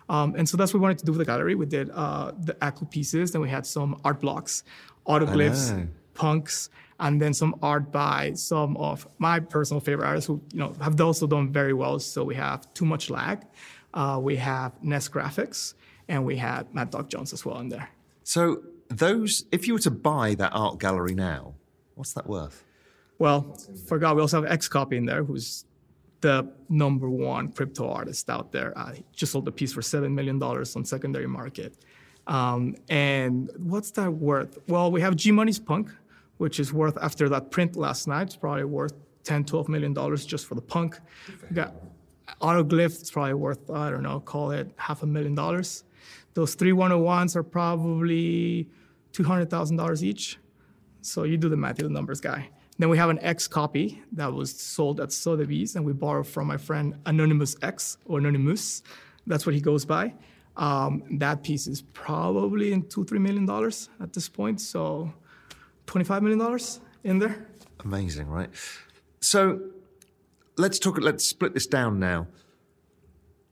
Um, 0.09 0.33
and 0.35 0.49
so 0.49 0.57
that's 0.57 0.73
what 0.73 0.79
we 0.79 0.83
wanted 0.83 0.99
to 0.99 1.05
do 1.05 1.11
with 1.11 1.19
the 1.19 1.25
gallery. 1.25 1.55
We 1.55 1.67
did 1.67 1.91
uh, 1.91 2.31
the 2.39 2.57
Aku 2.61 2.85
pieces, 2.85 3.31
then 3.31 3.41
we 3.41 3.49
had 3.49 3.65
some 3.65 3.99
art 4.03 4.19
blocks, 4.19 4.63
autoglyphs, 5.07 5.87
punks, 6.19 6.69
and 6.99 7.21
then 7.21 7.33
some 7.33 7.55
art 7.61 7.91
by 7.91 8.33
some 8.33 8.75
of 8.77 9.07
my 9.17 9.39
personal 9.39 9.79
favorite 9.79 10.05
artists 10.05 10.27
who 10.27 10.41
you 10.53 10.59
know 10.59 10.73
have 10.81 10.99
also 11.01 11.25
done 11.25 11.51
very 11.51 11.73
well. 11.73 11.97
So 11.99 12.23
we 12.23 12.35
have 12.35 12.71
Too 12.73 12.85
Much 12.85 13.09
Lag, 13.09 13.37
uh, 13.93 14.19
we 14.21 14.35
have 14.35 14.71
Nest 14.83 15.11
Graphics, 15.11 15.73
and 16.07 16.25
we 16.25 16.35
had 16.35 16.61
Mad 16.75 16.89
Dog 16.91 17.09
Jones 17.09 17.33
as 17.33 17.45
well 17.45 17.59
in 17.59 17.69
there. 17.69 17.89
So 18.23 18.61
those, 18.89 19.45
if 19.51 19.65
you 19.65 19.73
were 19.73 19.85
to 19.89 19.91
buy 19.91 20.35
that 20.35 20.51
art 20.53 20.79
gallery 20.79 21.15
now, 21.15 21.55
what's 21.95 22.13
that 22.13 22.27
worth? 22.27 22.63
Well, 23.17 23.57
forgot 23.87 24.15
we 24.15 24.21
also 24.21 24.41
have 24.41 24.59
XCOPY 24.59 24.97
in 24.97 25.05
there, 25.05 25.23
who's 25.23 25.65
the 26.21 26.51
number 26.67 27.09
one 27.09 27.51
crypto 27.51 27.89
artist 27.89 28.29
out 28.29 28.51
there. 28.51 28.77
Uh, 28.77 28.93
just 29.13 29.31
sold 29.31 29.47
a 29.47 29.51
piece 29.51 29.73
for 29.73 29.81
seven 29.81 30.13
million 30.13 30.37
dollars 30.37 30.75
on 30.75 30.83
secondary 30.85 31.27
market. 31.27 31.73
Um, 32.27 32.75
and 32.89 33.49
what's 33.57 33.91
that 33.91 34.11
worth? 34.11 34.59
Well, 34.67 34.91
we 34.91 35.01
have 35.01 35.15
G 35.15 35.31
Money's 35.31 35.59
Punk, 35.59 35.89
which 36.39 36.59
is 36.59 36.73
worth 36.73 36.97
after 37.01 37.29
that 37.29 37.51
print 37.51 37.75
last 37.75 38.07
night. 38.07 38.23
It's 38.23 38.35
probably 38.35 38.63
worth 38.63 38.93
10, 39.23 39.45
12 39.45 39.69
million 39.69 39.93
dollars 39.93 40.25
just 40.25 40.45
for 40.47 40.55
the 40.55 40.61
punk. 40.61 40.99
We 41.49 41.55
got 41.55 41.75
Autoglyph, 42.41 42.99
it's 42.99 43.11
probably 43.11 43.35
worth 43.35 43.69
I 43.69 43.89
don't 43.91 44.03
know, 44.03 44.19
call 44.19 44.51
it 44.51 44.71
half 44.77 45.03
a 45.03 45.05
million 45.05 45.35
dollars. 45.35 45.83
Those 46.33 46.55
three 46.55 46.71
101s 46.71 47.35
are 47.35 47.43
probably 47.43 48.67
two 49.11 49.23
hundred 49.23 49.49
thousand 49.49 49.77
dollars 49.77 50.03
each. 50.03 50.39
So 51.01 51.23
you 51.23 51.37
do 51.37 51.49
the 51.49 51.57
math, 51.57 51.79
you're 51.79 51.87
the 51.87 51.93
numbers 51.93 52.21
guy. 52.21 52.49
Then 52.77 52.87
we 52.87 52.97
have 52.97 53.09
an 53.09 53.17
XCOPY 53.17 53.99
that 54.13 54.31
was 54.31 54.57
sold 54.57 55.01
at 55.01 55.11
Sotheby's, 55.11 55.75
and 55.75 55.85
we 55.85 55.91
borrowed 55.91 56.27
from 56.27 56.47
my 56.47 56.55
friend 56.55 56.95
Anonymous 57.05 57.57
X 57.61 57.97
or 58.05 58.19
Anonymous. 58.19 58.83
That's 59.27 59.45
what 59.45 59.53
he 59.53 59.59
goes 59.59 59.83
by. 59.83 60.13
Um, 60.55 61.03
that 61.19 61.43
piece 61.43 61.67
is 61.67 61.81
probably 61.81 62.71
in 62.71 62.87
two, 62.87 63.03
three 63.03 63.19
million 63.19 63.45
dollars 63.45 63.89
at 64.01 64.13
this 64.13 64.29
point. 64.29 64.61
So, 64.61 65.13
twenty-five 65.89 66.21
million 66.21 66.39
dollars 66.39 66.79
in 67.03 67.19
there. 67.19 67.47
Amazing, 67.83 68.27
right? 68.27 68.49
So, 69.21 69.59
let's 70.57 70.79
talk. 70.79 70.97
Let's 70.99 71.25
split 71.25 71.53
this 71.53 71.67
down 71.67 71.99
now. 71.99 72.27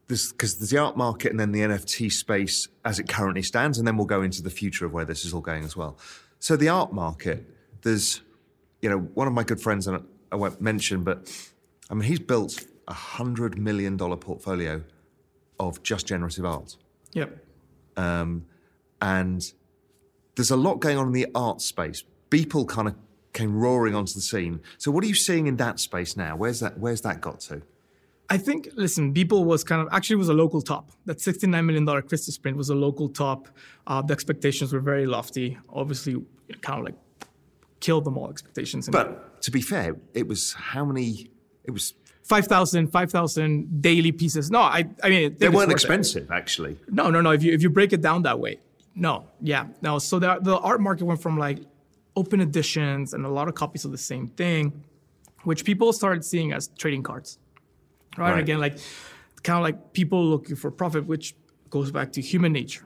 Because 0.07 0.55
there's 0.57 0.69
the 0.69 0.77
art 0.77 0.95
market 0.95 1.31
and 1.31 1.39
then 1.39 1.51
the 1.51 1.59
NFT 1.59 2.09
space 2.09 2.69
as 2.85 2.97
it 2.97 3.09
currently 3.09 3.43
stands, 3.43 3.77
and 3.77 3.85
then 3.85 3.97
we'll 3.97 4.05
go 4.05 4.21
into 4.21 4.41
the 4.41 4.49
future 4.49 4.85
of 4.85 4.93
where 4.93 5.03
this 5.03 5.25
is 5.25 5.33
all 5.33 5.41
going 5.41 5.65
as 5.65 5.75
well. 5.75 5.97
So, 6.39 6.55
the 6.55 6.69
art 6.69 6.93
market, 6.93 7.45
there's 7.81 8.21
you 8.81 8.89
know, 8.89 8.99
one 8.99 9.27
of 9.27 9.33
my 9.33 9.43
good 9.43 9.59
friends, 9.59 9.87
and 9.87 10.03
I 10.31 10.35
won't 10.35 10.61
mention, 10.61 11.03
but 11.03 11.31
I 11.89 11.93
mean, 11.93 12.03
he's 12.03 12.19
built 12.19 12.65
a 12.87 12.93
hundred 12.93 13.57
million 13.57 13.97
dollar 13.97 14.15
portfolio 14.15 14.83
of 15.59 15.81
just 15.83 16.07
generative 16.07 16.45
art. 16.45 16.77
Yep. 17.13 17.37
Um, 17.97 18.45
and 19.01 19.51
there's 20.35 20.51
a 20.51 20.55
lot 20.55 20.75
going 20.75 20.97
on 20.97 21.07
in 21.07 21.13
the 21.13 21.27
art 21.33 21.61
space. 21.61 22.03
Beeple 22.29 22.67
kind 22.67 22.87
of 22.87 22.95
came 23.33 23.55
roaring 23.55 23.95
onto 23.95 24.13
the 24.13 24.21
scene. 24.21 24.61
So, 24.77 24.91
what 24.91 25.03
are 25.03 25.07
you 25.07 25.15
seeing 25.15 25.47
in 25.47 25.57
that 25.57 25.79
space 25.79 26.17
now? 26.17 26.35
Where's 26.35 26.59
that? 26.59 26.79
Where's 26.79 27.01
that 27.01 27.21
got 27.21 27.39
to? 27.41 27.61
I 28.29 28.37
think, 28.37 28.69
listen, 28.75 29.13
Beeple 29.13 29.45
was 29.45 29.63
kind 29.63 29.81
of 29.81 29.87
actually 29.93 30.17
was 30.17 30.29
a 30.29 30.33
local 30.33 30.61
top. 30.61 30.91
That 31.05 31.19
$69 31.19 31.65
million 31.65 31.85
Christie's 32.01 32.37
print 32.37 32.57
was 32.57 32.69
a 32.69 32.75
local 32.75 33.07
top. 33.07 33.47
Uh, 33.85 34.01
the 34.01 34.11
expectations 34.13 34.73
were 34.73 34.81
very 34.81 35.05
lofty. 35.05 35.57
Obviously, 35.69 36.21
kind 36.61 36.79
of 36.79 36.85
like 36.85 36.95
killed 37.79 38.03
them 38.03 38.17
all 38.17 38.29
expectations. 38.29 38.89
But 38.89 39.41
to 39.43 39.51
be 39.51 39.61
fair, 39.61 39.95
it 40.13 40.27
was 40.27 40.53
how 40.53 40.83
many? 40.83 41.31
It 41.63 41.71
was 41.71 41.93
5,000, 42.23 42.87
5,000 42.87 43.81
daily 43.81 44.11
pieces. 44.11 44.51
No, 44.51 44.59
I, 44.59 44.85
I 45.01 45.09
mean, 45.09 45.37
they 45.37 45.47
weren't 45.47 45.71
expensive, 45.71 46.29
it. 46.29 46.33
actually. 46.33 46.77
No, 46.89 47.09
no, 47.09 47.21
no. 47.21 47.31
If 47.31 47.43
you 47.43 47.53
if 47.53 47.61
you 47.61 47.69
break 47.69 47.93
it 47.93 48.01
down 48.01 48.23
that 48.23 48.39
way, 48.39 48.59
no, 48.95 49.27
yeah, 49.41 49.67
no. 49.81 49.99
So 49.99 50.19
the 50.19 50.37
the 50.41 50.57
art 50.57 50.81
market 50.81 51.05
went 51.05 51.21
from 51.21 51.37
like 51.37 51.59
open 52.17 52.41
editions 52.41 53.13
and 53.13 53.25
a 53.25 53.29
lot 53.29 53.47
of 53.47 53.55
copies 53.55 53.85
of 53.85 53.91
the 53.91 53.97
same 53.97 54.27
thing, 54.27 54.83
which 55.43 55.63
people 55.63 55.93
started 55.93 56.25
seeing 56.25 56.51
as 56.51 56.69
trading 56.77 57.03
cards, 57.03 57.39
right? 58.17 58.31
right. 58.31 58.39
again, 58.39 58.59
like 58.59 58.77
kind 59.43 59.57
of 59.57 59.63
like 59.63 59.93
people 59.93 60.25
looking 60.25 60.55
for 60.55 60.71
profit, 60.71 61.05
which 61.05 61.35
goes 61.69 61.91
back 61.91 62.11
to 62.13 62.21
human 62.21 62.51
nature, 62.51 62.85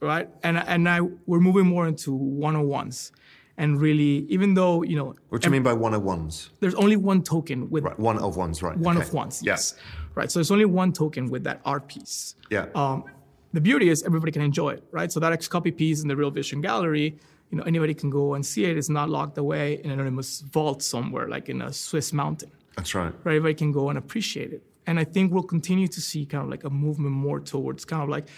right? 0.00 0.28
And 0.42 0.58
and 0.58 0.84
now 0.84 1.10
we're 1.26 1.40
moving 1.40 1.66
more 1.66 1.86
into 1.86 2.12
one 2.12 2.56
on 2.56 2.66
ones 2.66 3.12
and 3.58 3.80
really, 3.80 4.24
even 4.28 4.54
though 4.54 4.82
you 4.82 4.96
know, 4.96 5.14
what 5.28 5.42
do 5.42 5.46
you 5.48 5.52
mean 5.52 5.64
by 5.64 5.72
one 5.72 5.92
of 5.92 6.02
ones? 6.02 6.50
There's 6.60 6.76
only 6.76 6.96
one 6.96 7.22
token 7.22 7.68
with 7.68 7.84
right, 7.84 7.98
one 7.98 8.18
of 8.18 8.36
ones, 8.36 8.62
right? 8.62 8.76
One 8.76 8.96
okay. 8.96 9.06
of 9.06 9.12
ones, 9.12 9.42
yes, 9.42 9.74
yeah. 9.76 9.82
right. 10.14 10.30
So 10.30 10.38
there's 10.38 10.52
only 10.52 10.64
one 10.64 10.92
token 10.92 11.28
with 11.28 11.44
that 11.44 11.60
art 11.64 11.88
piece. 11.88 12.36
Yeah. 12.50 12.66
Um, 12.74 13.04
the 13.52 13.60
beauty 13.60 13.88
is 13.88 14.04
everybody 14.04 14.30
can 14.30 14.42
enjoy 14.42 14.70
it, 14.70 14.84
right? 14.92 15.10
So 15.10 15.18
that 15.20 15.32
XCOPY 15.32 15.76
piece 15.76 16.02
in 16.02 16.08
the 16.08 16.16
Real 16.16 16.30
Vision 16.30 16.60
gallery, 16.60 17.18
you 17.50 17.58
know, 17.58 17.64
anybody 17.64 17.94
can 17.94 18.10
go 18.10 18.34
and 18.34 18.44
see 18.44 18.64
it. 18.64 18.76
It's 18.76 18.88
not 18.88 19.08
locked 19.08 19.38
away 19.38 19.80
in 19.82 19.90
an 19.90 19.92
anonymous 19.92 20.40
vault 20.40 20.82
somewhere, 20.82 21.28
like 21.28 21.48
in 21.48 21.62
a 21.62 21.72
Swiss 21.72 22.12
mountain. 22.12 22.50
That's 22.76 22.94
right. 22.94 23.12
Right, 23.24 23.36
everybody 23.36 23.54
can 23.54 23.72
go 23.72 23.88
and 23.88 23.98
appreciate 23.98 24.52
it. 24.52 24.62
And 24.86 24.98
I 24.98 25.04
think 25.04 25.32
we'll 25.32 25.42
continue 25.42 25.88
to 25.88 26.00
see 26.00 26.24
kind 26.24 26.44
of 26.44 26.50
like 26.50 26.64
a 26.64 26.70
movement 26.70 27.14
more 27.14 27.40
towards 27.40 27.84
kind 27.84 28.02
of 28.02 28.08
like 28.08 28.28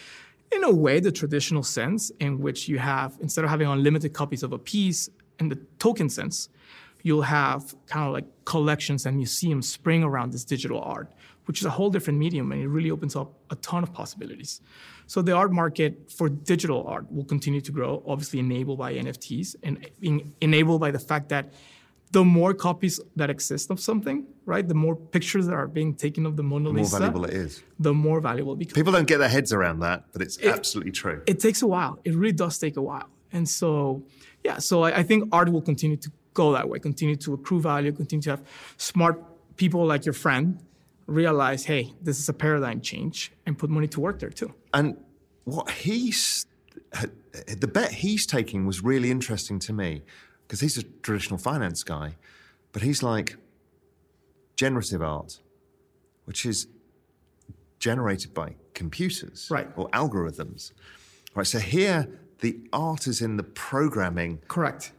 in 0.53 0.65
a 0.65 0.71
way, 0.71 0.99
the 1.01 1.13
traditional 1.13 1.63
sense 1.63 2.11
in 2.19 2.41
which 2.41 2.69
you 2.69 2.79
have, 2.79 3.17
instead 3.21 3.45
of 3.45 3.51
having 3.51 3.69
unlimited 3.69 4.13
copies 4.13 4.43
of 4.43 4.53
a 4.53 4.59
piece 4.59 5.09
in 5.39 5.49
the 5.49 5.57
token 5.79 6.09
sense, 6.09 6.49
you'll 7.03 7.23
have 7.23 7.75
kind 7.87 8.07
of 8.07 8.13
like 8.13 8.27
collections 8.45 9.07
and 9.07 9.17
museums 9.17 9.71
spring 9.71 10.03
around 10.03 10.33
this 10.33 10.45
digital 10.45 10.81
art, 10.81 11.13
which 11.51 11.59
is 11.59 11.67
a 11.67 11.71
whole 11.71 11.91
different 11.91 12.17
medium 12.17 12.53
and 12.53 12.63
it 12.63 12.69
really 12.69 12.93
opens 12.93 13.17
up 13.17 13.29
a 13.51 13.57
ton 13.57 13.83
of 13.83 13.93
possibilities. 13.93 14.61
So 15.09 15.21
the 15.21 15.33
art 15.33 15.51
market 15.51 16.13
for 16.17 16.29
digital 16.29 16.87
art 16.87 17.11
will 17.11 17.25
continue 17.25 17.61
to 17.63 17.73
grow, 17.73 18.05
obviously 18.07 18.39
enabled 18.39 18.79
by 18.79 18.95
NFTs 18.95 19.57
and 19.65 19.85
being 19.99 20.33
enabled 20.41 20.81
by 20.81 20.93
the 20.93 21.01
fact 21.01 21.29
that 21.31 21.53
the 22.13 22.25
more 22.25 22.55
copies 22.55 23.01
that 23.17 23.31
exist 23.31 23.69
of 23.73 23.81
something, 23.81 24.29
right? 24.47 24.69
The 24.69 24.77
more 24.77 24.95
pictures 24.95 25.47
that 25.49 25.55
are 25.55 25.67
being 25.67 25.93
taken 25.93 26.25
of 26.25 26.37
the 26.37 26.45
Mona 26.45 26.69
Lisa, 26.69 26.99
the 26.99 27.01
more 27.01 27.11
valuable 27.11 27.25
it 27.25 27.35
is. 27.35 27.63
The 27.81 27.95
more 27.95 28.21
valuable 28.21 28.55
becomes. 28.55 28.75
People 28.75 28.93
don't 28.93 29.09
get 29.09 29.19
their 29.19 29.29
heads 29.29 29.53
around 29.53 29.81
that, 29.81 30.05
but 30.13 30.23
it's 30.23 30.37
it, 30.37 30.47
absolutely 30.47 30.93
true. 30.93 31.21
It 31.27 31.41
takes 31.41 31.63
a 31.63 31.67
while. 31.67 31.99
It 32.05 32.15
really 32.15 32.39
does 32.45 32.61
take 32.61 32.77
a 32.77 32.83
while. 32.83 33.09
And 33.33 33.49
so, 33.49 34.05
yeah, 34.45 34.59
so 34.59 34.85
I, 34.85 34.99
I 34.99 35.03
think 35.03 35.29
art 35.33 35.51
will 35.51 35.63
continue 35.63 35.97
to 35.97 36.13
go 36.33 36.53
that 36.53 36.69
way, 36.69 36.79
continue 36.79 37.17
to 37.17 37.35
accrue 37.35 37.61
value, 37.61 37.91
continue 37.91 38.23
to 38.23 38.31
have 38.31 38.43
smart 38.77 39.21
people 39.57 39.85
like 39.85 40.07
your 40.07 40.15
friend 40.15 40.61
realize, 41.07 41.65
hey, 41.65 41.95
this 42.01 42.19
is 42.19 42.29
a 42.29 42.33
paradigm 42.33 42.81
change 42.81 43.33
and 43.47 43.59
put 43.59 43.71
money 43.71 43.89
to 43.89 44.01
work 44.01 44.19
there 44.19 44.31
too. 44.31 44.55
And 44.73 44.97
what 45.45 45.71
he's, 45.71 46.47
the 47.47 47.67
bet 47.67 47.93
he's 47.93 48.27
taking 48.27 48.67
was 48.67 48.83
really 48.83 49.11
interesting 49.11 49.59
to 49.61 49.73
me 49.73 50.03
because 50.47 50.61
he's 50.61 50.79
a 50.79 50.83
traditional 50.83 51.39
finance 51.39 51.83
guy, 51.83 52.17
but 52.73 52.83
he's 52.83 53.03
like 53.03 53.37
generative 54.57 55.03
art, 55.03 55.41
which 56.25 56.45
is 56.45 56.67
generated 57.79 58.35
by 58.35 58.55
computers 58.75 59.49
right. 59.51 59.69
or 59.77 59.89
algorithms. 59.91 60.73
Right. 61.35 61.47
So 61.47 61.59
here, 61.59 62.09
the 62.41 62.59
art 62.73 63.07
is 63.07 63.21
in 63.21 63.37
the 63.37 63.43
programming, 63.43 64.41
Correct. 64.49 64.93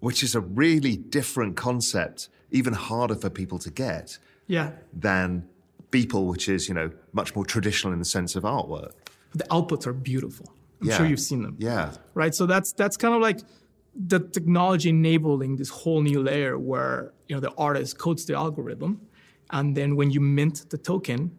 which 0.00 0.22
is 0.22 0.34
a 0.34 0.40
really 0.40 0.96
different 0.96 1.56
concept, 1.56 2.28
even 2.50 2.72
harder 2.72 3.14
for 3.14 3.30
people 3.30 3.58
to 3.60 3.70
get 3.70 4.18
Yeah. 4.46 4.72
than 4.92 5.48
Beeple, 5.90 6.26
which 6.30 6.48
is, 6.48 6.68
you 6.68 6.74
know, 6.74 6.90
much 7.12 7.34
more 7.34 7.44
traditional 7.44 7.92
in 7.92 7.98
the 7.98 8.04
sense 8.04 8.36
of 8.36 8.42
artwork. 8.44 8.92
The 9.34 9.44
outputs 9.44 9.86
are 9.86 9.92
beautiful. 9.92 10.52
I'm 10.80 10.88
Yeah. 10.88 10.96
sure 10.98 11.06
you've 11.06 11.20
seen 11.20 11.42
them. 11.42 11.56
Yeah. 11.58 11.94
right? 12.14 12.34
So 12.34 12.46
that's 12.46 12.72
that's 12.72 12.96
kind 12.96 13.14
of 13.14 13.20
like 13.20 13.40
the 13.94 14.20
technology 14.20 14.90
enabling 14.90 15.56
this 15.56 15.70
whole 15.70 16.02
new 16.02 16.22
layer 16.22 16.58
where 16.58 17.12
you 17.28 17.34
know 17.36 17.40
the 17.40 17.52
artist 17.56 17.98
codes 17.98 18.24
the 18.26 18.34
algorithm, 18.34 19.00
and 19.50 19.76
then 19.76 19.96
when 19.96 20.10
you 20.10 20.20
mint 20.20 20.68
the 20.70 20.78
token, 20.78 21.30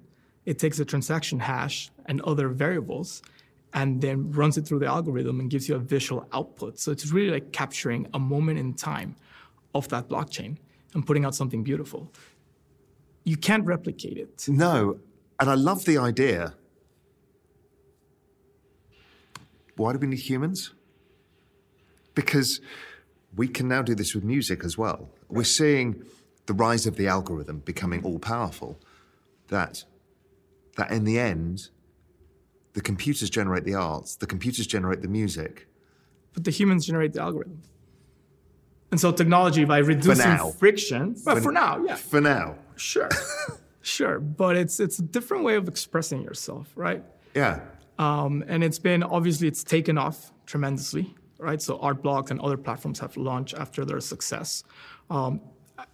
it 0.46 0.58
takes 0.60 0.78
the 0.78 0.86
transaction 0.86 1.40
hash 1.40 1.92
and 2.08 2.20
other 2.22 2.48
variables, 2.50 3.22
and 3.74 4.02
then 4.02 4.32
runs 4.32 4.58
it 4.58 4.66
through 4.68 4.80
the 4.80 4.88
algorithm 4.88 5.40
and 5.40 5.50
gives 5.52 5.70
you 5.70 5.76
a 5.76 5.80
visual 5.80 6.28
output. 6.34 6.80
So 6.80 6.92
it's 6.92 7.12
really 7.12 7.30
like 7.32 7.52
capturing 7.52 8.08
a 8.14 8.20
moment 8.20 8.58
in 8.60 8.74
time 8.74 9.16
of 9.76 9.88
that 9.90 10.08
blockchain 10.10 10.58
and 10.94 11.06
putting 11.06 11.26
out 11.26 11.36
something 11.36 11.64
beautiful. 11.64 12.12
You 13.28 13.36
can't 13.36 13.66
replicate 13.66 14.18
it. 14.18 14.46
No. 14.48 15.00
And 15.38 15.50
I 15.50 15.56
love 15.56 15.84
the 15.84 15.98
idea. 15.98 16.54
Why 19.76 19.92
do 19.92 20.00
we 20.00 20.08
need 20.08 20.20
humans? 20.20 20.74
Because 22.16 22.62
we 23.36 23.50
can 23.50 23.68
now 23.68 23.82
do 23.82 23.96
this 23.96 24.16
with 24.16 24.24
music 24.24 24.64
as 24.64 24.78
well. 24.78 25.10
We're 25.28 25.44
seeing 25.44 26.06
the 26.46 26.54
rise 26.54 26.88
of 26.88 26.96
the 26.96 27.08
algorithm 27.08 27.60
becoming 27.60 28.02
all 28.06 28.18
powerful. 28.18 28.80
That, 29.50 29.84
that 30.78 30.90
in 30.90 31.04
the 31.04 31.20
end, 31.20 31.68
the 32.76 32.82
computers 32.82 33.30
generate 33.30 33.66
the 33.66 33.76
arts, 33.76 34.16
the 34.16 34.26
computers 34.26 34.68
generate 34.68 35.02
the 35.02 35.10
music. 35.10 35.68
but 36.32 36.46
the 36.46 36.52
humans 36.52 36.86
generate 36.86 37.12
the 37.12 37.22
algorithm. 37.22 37.62
And 38.90 39.02
so 39.02 39.12
technology 39.12 39.66
by 39.66 39.80
reducing 39.80 40.54
friction, 40.54 41.18
but 41.26 41.44
for, 41.44 41.52
now, 41.52 41.84
yeah, 41.84 41.96
For 41.96 42.22
now. 42.22 42.56
Sure, 42.78 43.10
sure, 43.82 44.20
but 44.20 44.56
it's 44.56 44.80
it's 44.80 45.00
a 45.00 45.04
different 45.04 45.44
way 45.44 45.56
of 45.56 45.68
expressing 45.68 46.22
yourself, 46.22 46.72
right? 46.76 47.04
Yeah. 47.36 47.60
Um, 48.00 48.44
and 48.48 48.64
it's 48.64 48.80
been 48.80 49.02
obviously 49.04 49.48
it's 49.48 49.64
taken 49.64 49.98
off 49.98 50.32
tremendously, 50.46 51.16
right? 51.40 51.62
So 51.62 51.80
art 51.80 52.02
blocks 52.04 52.30
and 52.32 52.40
other 52.42 52.58
platforms 52.58 53.00
have 53.00 53.18
launched 53.18 53.56
after 53.56 53.84
their 53.86 54.00
success. 54.00 54.64
Um, 55.10 55.42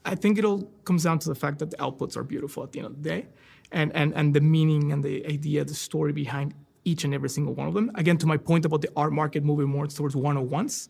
I- 0.06 0.16
think 0.16 0.38
it 0.38 0.46
all 0.46 0.64
comes 0.86 1.04
down 1.04 1.20
to 1.20 1.30
the 1.30 1.36
fact 1.36 1.60
that 1.60 1.72
the 1.72 1.78
outputs 1.78 2.16
are 2.18 2.24
beautiful 2.24 2.64
at 2.64 2.72
the 2.74 2.80
end 2.80 2.88
of 2.88 2.96
the 3.02 3.10
day, 3.10 3.28
and 3.72 3.92
and 3.96 4.14
and 4.16 4.34
the 4.34 4.42
meaning 4.42 4.92
and 4.92 5.02
the 5.04 5.26
idea, 5.26 5.64
the 5.64 5.74
story 5.74 6.12
behind 6.14 6.54
each 6.86 7.06
and 7.06 7.14
every 7.14 7.30
single 7.30 7.54
one 7.54 7.68
of 7.70 7.74
them. 7.74 7.90
Again, 7.96 8.18
to 8.18 8.28
my 8.28 8.36
point 8.38 8.66
about 8.66 8.82
the 8.82 8.90
art 8.98 9.14
market 9.14 9.44
moving 9.46 9.70
more 9.70 9.88
towards 9.88 10.16
one 10.16 10.36
on 10.38 10.50
ones. 10.50 10.90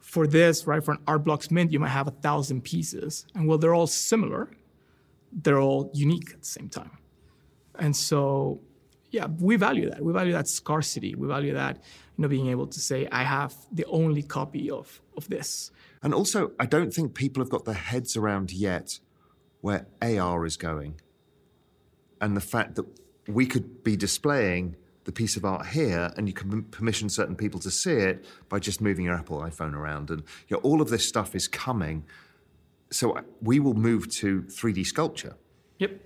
For 0.00 0.26
this, 0.26 0.66
right, 0.68 0.82
for 0.84 0.92
an 0.92 0.98
art 1.06 1.24
blocks 1.24 1.50
mint, 1.50 1.72
you 1.72 1.80
might 1.80 1.88
have 1.88 2.06
a 2.06 2.12
thousand 2.26 2.62
pieces, 2.62 3.26
and 3.34 3.48
while 3.48 3.58
they're 3.58 3.74
all 3.74 3.88
similar, 3.88 4.50
they're 5.32 5.60
all 5.60 5.90
unique 5.94 6.30
at 6.32 6.40
the 6.40 6.46
same 6.46 6.68
time. 6.68 6.98
And 7.78 7.94
so, 7.94 8.60
yeah, 9.10 9.26
we 9.38 9.56
value 9.56 9.90
that. 9.90 10.02
We 10.02 10.12
value 10.12 10.32
that 10.32 10.48
scarcity. 10.48 11.14
We 11.14 11.28
value 11.28 11.52
that, 11.54 11.76
you 12.16 12.22
know, 12.22 12.28
being 12.28 12.48
able 12.48 12.66
to 12.66 12.80
say, 12.80 13.06
I 13.12 13.22
have 13.22 13.54
the 13.70 13.84
only 13.86 14.22
copy 14.22 14.70
of, 14.70 15.00
of 15.16 15.28
this. 15.28 15.70
And 16.02 16.14
also, 16.14 16.52
I 16.58 16.66
don't 16.66 16.92
think 16.92 17.14
people 17.14 17.42
have 17.42 17.50
got 17.50 17.64
their 17.64 17.74
heads 17.74 18.16
around 18.16 18.52
yet 18.52 19.00
where 19.60 19.86
AR 20.00 20.46
is 20.46 20.56
going. 20.56 21.00
And 22.20 22.36
the 22.36 22.40
fact 22.40 22.76
that 22.76 22.86
we 23.28 23.46
could 23.46 23.82
be 23.82 23.96
displaying 23.96 24.76
the 25.04 25.12
piece 25.12 25.36
of 25.36 25.44
art 25.44 25.66
here 25.66 26.12
and 26.16 26.26
you 26.28 26.34
can 26.34 26.64
permission 26.64 27.08
certain 27.08 27.36
people 27.36 27.60
to 27.60 27.70
see 27.70 27.92
it 27.92 28.24
by 28.48 28.58
just 28.58 28.80
moving 28.80 29.04
your 29.06 29.14
Apple 29.14 29.38
iPhone 29.38 29.74
around. 29.74 30.10
And 30.10 30.22
you 30.48 30.56
know, 30.56 30.60
all 30.62 30.82
of 30.82 30.90
this 30.90 31.08
stuff 31.08 31.34
is 31.34 31.48
coming. 31.48 32.04
So 32.90 33.12
uh, 33.12 33.22
we 33.42 33.60
will 33.60 33.74
move 33.74 34.08
to 34.20 34.42
3D 34.42 34.86
sculpture. 34.86 35.36
Yep. 35.78 36.00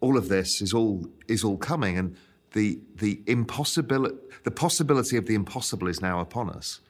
All 0.00 0.16
of 0.16 0.28
this 0.28 0.62
is 0.62 0.72
all 0.72 1.06
is 1.26 1.42
all 1.42 1.58
coming, 1.58 1.98
and 1.98 2.16
the 2.52 2.78
the 2.96 3.20
impossibility 3.26 4.16
the 4.44 4.50
possibility 4.50 5.16
of 5.16 5.26
the 5.26 5.34
impossible 5.34 5.88
is 5.88 6.00
now 6.00 6.20
upon 6.20 6.50
us. 6.50 6.80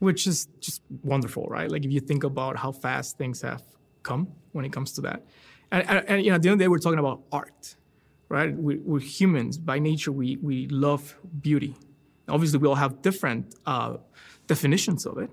Which 0.00 0.26
is 0.26 0.48
just 0.60 0.82
wonderful, 1.02 1.46
right? 1.46 1.70
Like 1.70 1.84
if 1.84 1.92
you 1.92 2.00
think 2.00 2.24
about 2.24 2.56
how 2.56 2.72
fast 2.72 3.16
things 3.16 3.40
have 3.42 3.62
come 4.04 4.28
when 4.52 4.64
it 4.64 4.72
comes 4.72 4.92
to 4.92 5.00
that. 5.02 5.24
And, 5.72 5.88
and, 5.88 6.08
and 6.08 6.24
you 6.24 6.30
know, 6.30 6.36
at 6.36 6.42
the 6.42 6.48
end 6.48 6.54
of 6.54 6.58
the 6.58 6.64
day, 6.64 6.68
we're 6.68 6.78
talking 6.78 7.00
about 7.00 7.22
art, 7.32 7.74
right? 8.28 8.56
We, 8.56 8.76
we're 8.76 9.00
humans. 9.00 9.58
By 9.58 9.80
nature, 9.80 10.12
we, 10.12 10.36
we 10.36 10.68
love 10.68 11.16
beauty. 11.40 11.74
Obviously, 12.28 12.58
we 12.58 12.68
all 12.68 12.76
have 12.76 13.02
different 13.02 13.54
uh, 13.66 13.96
definitions 14.46 15.04
of 15.06 15.18
it. 15.18 15.30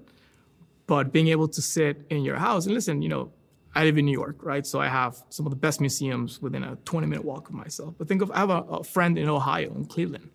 But 0.91 1.13
being 1.13 1.29
able 1.29 1.47
to 1.47 1.61
sit 1.61 2.05
in 2.09 2.21
your 2.21 2.35
house 2.35 2.65
and 2.65 2.75
listen, 2.75 3.01
you 3.01 3.07
know, 3.07 3.31
I 3.73 3.85
live 3.85 3.97
in 3.97 4.03
New 4.03 4.17
York, 4.23 4.43
right? 4.43 4.67
So 4.67 4.81
I 4.81 4.89
have 4.89 5.23
some 5.29 5.45
of 5.45 5.49
the 5.49 5.55
best 5.55 5.79
museums 5.79 6.41
within 6.41 6.63
a 6.65 6.75
20 6.83 7.07
minute 7.07 7.23
walk 7.23 7.47
of 7.47 7.55
myself. 7.55 7.93
But 7.97 8.09
think 8.09 8.21
of, 8.21 8.29
I 8.31 8.39
have 8.39 8.49
a, 8.49 8.61
a 8.79 8.83
friend 8.83 9.17
in 9.17 9.29
Ohio, 9.29 9.73
in 9.73 9.85
Cleveland, 9.85 10.29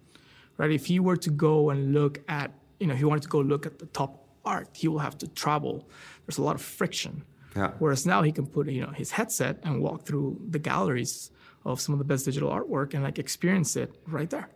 right? 0.56 0.70
If 0.70 0.86
he 0.86 0.98
were 0.98 1.18
to 1.18 1.28
go 1.28 1.68
and 1.68 1.92
look 1.92 2.22
at, 2.26 2.54
you 2.80 2.86
know, 2.86 2.94
he 2.94 3.04
wanted 3.04 3.24
to 3.24 3.28
go 3.28 3.40
look 3.40 3.66
at 3.66 3.80
the 3.80 3.84
top 4.00 4.12
art, 4.46 4.70
he 4.72 4.88
will 4.88 5.00
have 5.00 5.18
to 5.18 5.28
travel. 5.28 5.86
There's 6.24 6.38
a 6.38 6.42
lot 6.42 6.54
of 6.54 6.62
friction. 6.62 7.24
Yeah. 7.54 7.72
Whereas 7.78 8.06
now 8.06 8.22
he 8.22 8.32
can 8.32 8.46
put, 8.46 8.66
you 8.70 8.80
know, 8.80 8.92
his 8.92 9.10
headset 9.10 9.58
and 9.62 9.82
walk 9.82 10.06
through 10.06 10.40
the 10.48 10.58
galleries 10.58 11.30
of 11.66 11.82
some 11.82 11.92
of 11.92 11.98
the 11.98 12.06
best 12.06 12.24
digital 12.24 12.48
artwork 12.48 12.94
and 12.94 13.02
like 13.02 13.18
experience 13.18 13.76
it 13.76 13.94
right 14.06 14.30
there. 14.30 14.48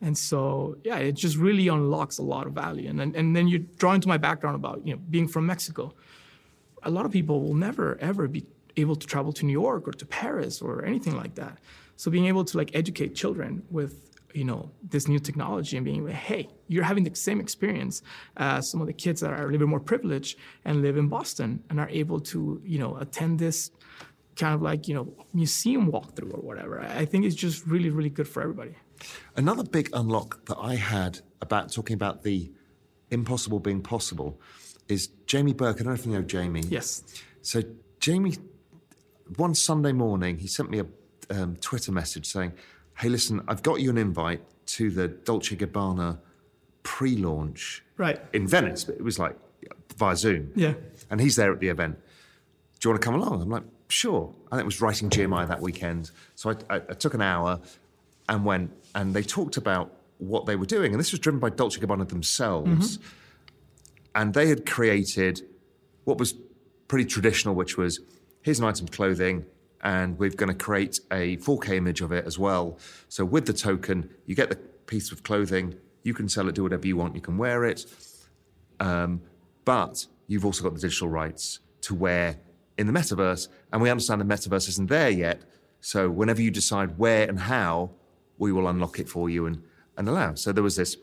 And 0.00 0.16
so, 0.16 0.76
yeah, 0.84 0.98
it 0.98 1.12
just 1.12 1.36
really 1.36 1.68
unlocks 1.68 2.18
a 2.18 2.22
lot 2.22 2.46
of 2.46 2.52
value. 2.52 2.88
And 2.88 2.98
then, 3.00 3.12
and 3.16 3.34
then 3.34 3.48
you 3.48 3.58
draw 3.58 3.94
into 3.94 4.08
my 4.08 4.16
background 4.16 4.56
about, 4.56 4.86
you 4.86 4.94
know, 4.94 5.00
being 5.10 5.26
from 5.26 5.46
Mexico. 5.46 5.92
A 6.84 6.90
lot 6.90 7.04
of 7.04 7.10
people 7.10 7.42
will 7.42 7.54
never, 7.54 7.98
ever 8.00 8.28
be 8.28 8.46
able 8.76 8.94
to 8.94 9.06
travel 9.06 9.32
to 9.32 9.44
New 9.44 9.52
York 9.52 9.88
or 9.88 9.92
to 9.92 10.06
Paris 10.06 10.62
or 10.62 10.84
anything 10.84 11.16
like 11.16 11.34
that. 11.34 11.58
So 11.96 12.10
being 12.10 12.26
able 12.26 12.44
to 12.44 12.56
like 12.56 12.70
educate 12.74 13.16
children 13.16 13.64
with, 13.70 14.04
you 14.34 14.44
know, 14.44 14.70
this 14.88 15.08
new 15.08 15.18
technology 15.18 15.76
and 15.76 15.84
being 15.84 16.04
like, 16.06 16.14
hey, 16.14 16.48
you're 16.68 16.84
having 16.84 17.02
the 17.02 17.14
same 17.16 17.40
experience 17.40 18.02
as 18.36 18.70
some 18.70 18.80
of 18.80 18.86
the 18.86 18.92
kids 18.92 19.20
that 19.20 19.30
are 19.30 19.42
a 19.42 19.46
little 19.46 19.58
bit 19.58 19.68
more 19.68 19.80
privileged 19.80 20.38
and 20.64 20.82
live 20.82 20.96
in 20.96 21.08
Boston 21.08 21.64
and 21.70 21.80
are 21.80 21.88
able 21.88 22.20
to, 22.20 22.62
you 22.64 22.78
know, 22.78 22.96
attend 22.98 23.40
this 23.40 23.72
kind 24.36 24.54
of 24.54 24.62
like, 24.62 24.86
you 24.86 24.94
know, 24.94 25.12
museum 25.32 25.90
walkthrough 25.90 26.32
or 26.32 26.40
whatever. 26.40 26.80
I 26.80 27.04
think 27.04 27.24
it's 27.24 27.34
just 27.34 27.66
really, 27.66 27.90
really 27.90 28.10
good 28.10 28.28
for 28.28 28.40
everybody. 28.40 28.76
Another 29.36 29.62
big 29.64 29.90
unlock 29.92 30.44
that 30.46 30.56
I 30.58 30.74
had 30.76 31.20
about 31.40 31.72
talking 31.72 31.94
about 31.94 32.22
the 32.22 32.50
impossible 33.10 33.60
being 33.60 33.80
possible 33.82 34.40
is 34.88 35.08
Jamie 35.26 35.52
Burke. 35.52 35.76
I 35.76 35.78
don't 35.84 35.88
know 35.88 35.92
if 35.94 36.06
you 36.06 36.12
know 36.12 36.22
Jamie. 36.22 36.62
Yes. 36.68 37.02
So 37.42 37.62
Jamie, 38.00 38.36
one 39.36 39.54
Sunday 39.54 39.92
morning, 39.92 40.38
he 40.38 40.46
sent 40.46 40.70
me 40.70 40.80
a 40.80 40.86
um, 41.30 41.56
Twitter 41.56 41.92
message 41.92 42.26
saying, 42.26 42.52
"Hey, 42.98 43.08
listen, 43.08 43.42
I've 43.48 43.62
got 43.62 43.80
you 43.80 43.90
an 43.90 43.98
invite 43.98 44.42
to 44.66 44.90
the 44.90 45.08
Dolce 45.08 45.56
Gabbana 45.56 46.18
pre-launch 46.82 47.84
Right. 47.96 48.20
in 48.32 48.46
Venice, 48.46 48.84
but 48.84 48.94
it 48.96 49.02
was 49.02 49.18
like 49.18 49.36
via 49.96 50.16
Zoom. 50.16 50.52
Yeah. 50.54 50.74
And 51.10 51.20
he's 51.20 51.36
there 51.36 51.52
at 51.52 51.60
the 51.60 51.68
event. 51.68 51.98
Do 52.80 52.88
you 52.88 52.92
want 52.92 53.02
to 53.02 53.04
come 53.04 53.14
along? 53.20 53.42
I'm 53.42 53.50
like, 53.50 53.64
sure. 53.88 54.32
And 54.50 54.60
it 54.60 54.64
was 54.64 54.80
writing 54.80 55.10
GMI 55.10 55.48
that 55.48 55.60
weekend. 55.60 56.10
So 56.34 56.50
I, 56.50 56.54
I, 56.70 56.76
I 56.76 56.94
took 56.94 57.14
an 57.14 57.20
hour 57.22 57.60
and 58.28 58.44
went, 58.44 58.70
and 58.94 59.14
they 59.14 59.22
talked 59.22 59.56
about 59.56 59.92
what 60.18 60.46
they 60.46 60.56
were 60.56 60.66
doing. 60.66 60.92
And 60.92 61.00
this 61.00 61.12
was 61.12 61.20
driven 61.20 61.40
by 61.40 61.50
Dolce 61.50 61.80
Gabbana 61.80 62.08
themselves. 62.08 62.98
And 64.14 64.34
they 64.34 64.48
had 64.48 64.66
created 64.66 65.42
what 66.04 66.18
was 66.18 66.34
pretty 66.88 67.04
traditional, 67.04 67.54
which 67.54 67.76
was 67.76 68.00
here's 68.42 68.58
an 68.58 68.64
item 68.64 68.86
of 68.86 68.90
clothing, 68.92 69.44
and 69.82 70.18
we're 70.18 70.30
going 70.30 70.48
to 70.48 70.64
create 70.64 71.00
a 71.12 71.36
4K 71.38 71.76
image 71.76 72.00
of 72.00 72.12
it 72.12 72.26
as 72.26 72.38
well. 72.38 72.78
So 73.08 73.24
with 73.24 73.46
the 73.46 73.52
token, 73.52 74.10
you 74.26 74.34
get 74.34 74.50
the 74.50 74.56
piece 74.56 75.12
of 75.12 75.22
clothing, 75.22 75.76
you 76.02 76.14
can 76.14 76.28
sell 76.28 76.48
it, 76.48 76.54
do 76.54 76.62
whatever 76.62 76.86
you 76.86 76.96
want, 76.96 77.14
you 77.14 77.20
can 77.20 77.36
wear 77.38 77.64
it. 77.64 77.86
Um, 78.80 79.20
but 79.64 80.06
you've 80.26 80.44
also 80.44 80.62
got 80.64 80.74
the 80.74 80.80
digital 80.80 81.08
rights 81.08 81.60
to 81.82 81.94
wear 81.94 82.38
in 82.76 82.86
the 82.86 82.92
metaverse. 82.92 83.48
And 83.72 83.82
we 83.82 83.90
understand 83.90 84.20
the 84.20 84.24
metaverse 84.24 84.68
isn't 84.68 84.88
there 84.88 85.10
yet. 85.10 85.42
So 85.80 86.10
whenever 86.10 86.40
you 86.40 86.50
decide 86.50 86.98
where 86.98 87.28
and 87.28 87.38
how, 87.38 87.90
we 88.38 88.52
will 88.52 88.68
unlock 88.68 88.98
it 88.98 89.08
for 89.08 89.28
you 89.28 89.46
and, 89.46 89.62
and 89.96 90.08
allow. 90.08 90.34
So 90.34 90.52
there 90.52 90.62
was 90.62 90.76
this 90.76 90.96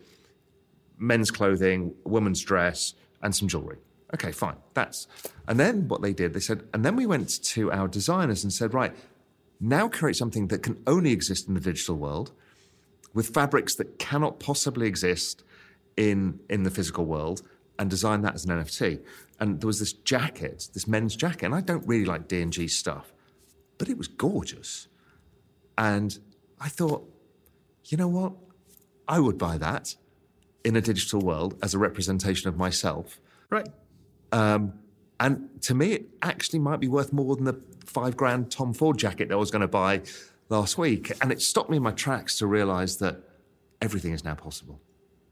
men's 0.98 1.30
clothing, 1.30 1.94
woman's 2.04 2.42
dress, 2.42 2.94
and 3.22 3.34
some 3.34 3.48
jewelry. 3.48 3.78
Okay, 4.14 4.32
fine. 4.32 4.56
That's 4.74 5.08
and 5.48 5.58
then 5.58 5.88
what 5.88 6.02
they 6.02 6.12
did, 6.12 6.32
they 6.32 6.40
said, 6.40 6.64
and 6.72 6.84
then 6.84 6.96
we 6.96 7.06
went 7.06 7.42
to 7.42 7.72
our 7.72 7.88
designers 7.88 8.44
and 8.44 8.52
said, 8.52 8.72
right, 8.72 8.94
now 9.60 9.88
create 9.88 10.16
something 10.16 10.48
that 10.48 10.62
can 10.62 10.82
only 10.86 11.12
exist 11.12 11.48
in 11.48 11.54
the 11.54 11.60
digital 11.60 11.96
world 11.96 12.32
with 13.14 13.28
fabrics 13.28 13.74
that 13.76 13.98
cannot 13.98 14.38
possibly 14.38 14.86
exist 14.86 15.42
in 15.96 16.38
in 16.48 16.62
the 16.62 16.70
physical 16.70 17.04
world 17.04 17.42
and 17.78 17.90
design 17.90 18.22
that 18.22 18.34
as 18.34 18.44
an 18.44 18.62
NFT. 18.62 19.00
And 19.40 19.60
there 19.60 19.66
was 19.66 19.80
this 19.80 19.92
jacket, 19.92 20.68
this 20.72 20.86
men's 20.86 21.16
jacket, 21.16 21.46
and 21.46 21.54
I 21.54 21.60
don't 21.60 21.86
really 21.86 22.06
like 22.06 22.26
D&G 22.26 22.68
stuff, 22.68 23.12
but 23.76 23.88
it 23.88 23.98
was 23.98 24.08
gorgeous. 24.08 24.88
And 25.76 26.18
I 26.58 26.68
thought, 26.70 27.06
you 27.90 27.96
know 27.96 28.08
what? 28.08 28.32
I 29.08 29.20
would 29.20 29.38
buy 29.38 29.58
that 29.58 29.94
in 30.64 30.76
a 30.76 30.80
digital 30.80 31.20
world 31.20 31.56
as 31.62 31.74
a 31.74 31.78
representation 31.78 32.48
of 32.48 32.56
myself. 32.56 33.20
Right. 33.50 33.68
Um, 34.32 34.74
and 35.20 35.48
to 35.62 35.74
me, 35.74 35.92
it 35.92 36.08
actually 36.22 36.58
might 36.58 36.80
be 36.80 36.88
worth 36.88 37.12
more 37.12 37.36
than 37.36 37.44
the 37.44 37.60
five 37.84 38.16
grand 38.16 38.50
Tom 38.50 38.72
Ford 38.74 38.98
jacket 38.98 39.28
that 39.28 39.34
I 39.34 39.38
was 39.38 39.50
going 39.50 39.62
to 39.62 39.68
buy 39.68 40.02
last 40.48 40.76
week. 40.76 41.12
And 41.22 41.32
it 41.32 41.40
stopped 41.40 41.70
me 41.70 41.76
in 41.76 41.82
my 41.82 41.92
tracks 41.92 42.36
to 42.38 42.46
realize 42.46 42.96
that 42.98 43.20
everything 43.80 44.12
is 44.12 44.24
now 44.24 44.34
possible. 44.34 44.80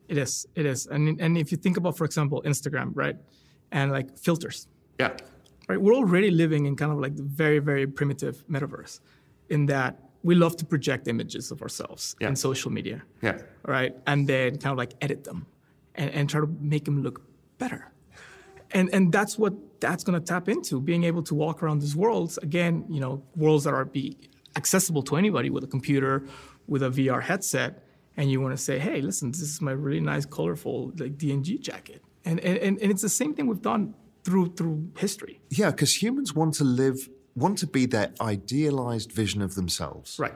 It 0.08 0.18
is. 0.18 0.46
It 0.54 0.66
is. 0.66 0.86
And, 0.86 1.20
and 1.20 1.36
if 1.36 1.50
you 1.50 1.58
think 1.58 1.76
about, 1.76 1.96
for 1.96 2.04
example, 2.04 2.42
Instagram, 2.46 2.92
right? 2.94 3.16
And 3.72 3.90
like 3.90 4.16
filters. 4.16 4.68
Yeah. 5.00 5.16
Right. 5.68 5.80
We're 5.80 5.94
already 5.94 6.30
living 6.30 6.66
in 6.66 6.76
kind 6.76 6.92
of 6.92 6.98
like 6.98 7.16
the 7.16 7.22
very, 7.22 7.58
very 7.58 7.86
primitive 7.86 8.44
metaverse 8.48 9.00
in 9.48 9.66
that 9.66 9.98
we 10.28 10.34
love 10.34 10.56
to 10.56 10.64
project 10.64 11.06
images 11.14 11.50
of 11.52 11.60
ourselves 11.62 12.16
Yeah. 12.20 12.28
in 12.30 12.37
social 12.37 12.70
media. 12.78 12.98
Yeah. 13.22 13.37
Right. 13.74 13.92
And 14.06 14.26
then 14.26 14.50
kind 14.62 14.72
of 14.72 14.78
like 14.78 14.92
edit 15.00 15.20
them 15.24 15.46
and, 15.94 16.10
and 16.16 16.30
try 16.30 16.40
to 16.40 16.48
make 16.74 16.84
them 16.88 17.02
look 17.02 17.16
better. 17.58 17.92
And, 18.76 18.88
and 18.94 19.12
that's 19.12 19.38
what 19.38 19.52
that's 19.80 20.02
going 20.06 20.18
to 20.20 20.24
tap 20.32 20.48
into 20.48 20.80
being 20.80 21.04
able 21.04 21.22
to 21.24 21.34
walk 21.34 21.62
around 21.62 21.80
these 21.82 21.94
worlds 21.94 22.38
again 22.38 22.74
you 22.88 23.00
know 23.04 23.22
worlds 23.37 23.64
that 23.64 23.74
are 23.74 23.84
be 23.84 24.16
accessible 24.56 25.02
to 25.02 25.16
anybody 25.16 25.50
with 25.50 25.62
a 25.62 25.66
computer 25.76 26.12
with 26.66 26.82
a 26.82 26.88
vr 26.88 27.20
headset 27.22 27.70
and 28.16 28.30
you 28.30 28.40
want 28.40 28.56
to 28.56 28.62
say 28.68 28.78
hey 28.78 28.98
listen 29.02 29.30
this 29.30 29.42
is 29.42 29.60
my 29.60 29.72
really 29.72 30.00
nice 30.00 30.24
colorful 30.24 30.90
like 30.98 31.14
dng 31.18 31.60
jacket 31.60 32.00
and, 32.24 32.40
and 32.40 32.56
and 32.66 32.74
and 32.82 32.90
it's 32.92 33.02
the 33.02 33.14
same 33.20 33.34
thing 33.34 33.46
we've 33.46 33.60
done 33.74 33.94
through 34.24 34.46
through 34.56 34.88
history 34.98 35.38
Yeah, 35.50 35.70
because 35.70 35.92
humans 36.02 36.34
want 36.34 36.54
to 36.54 36.64
live, 36.64 36.98
want 37.36 37.58
to 37.58 37.66
be 37.66 37.86
their 37.86 38.12
idealized 38.20 39.10
vision 39.12 39.42
of 39.42 39.54
themselves. 39.54 40.18
right 40.18 40.34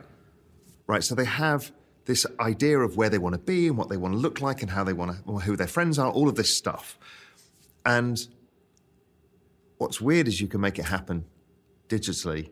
Right. 0.87 1.05
So 1.05 1.15
they 1.15 1.27
have 1.27 1.71
this 2.07 2.25
idea 2.41 2.79
of 2.79 2.97
where 2.97 3.11
they 3.11 3.19
want 3.19 3.35
to 3.35 3.39
be 3.39 3.69
and 3.69 3.77
what 3.77 3.91
they 3.91 3.99
want 3.99 4.15
to 4.15 4.19
look 4.19 4.41
like 4.41 4.63
and 4.63 4.71
how 4.71 4.85
they 4.85 4.95
want 4.95 5.11
to, 5.13 5.19
or 5.31 5.41
who 5.43 5.55
their 5.55 5.67
friends 5.67 5.99
are, 5.99 6.11
all 6.11 6.31
of 6.31 6.35
this 6.35 6.57
stuff. 6.57 6.99
And 7.85 8.19
what's 9.77 10.01
weird 10.01 10.27
is 10.29 10.41
you 10.41 10.49
can 10.49 10.61
make 10.63 10.79
it 10.79 10.87
happen 10.87 11.25
digitally 11.89 12.51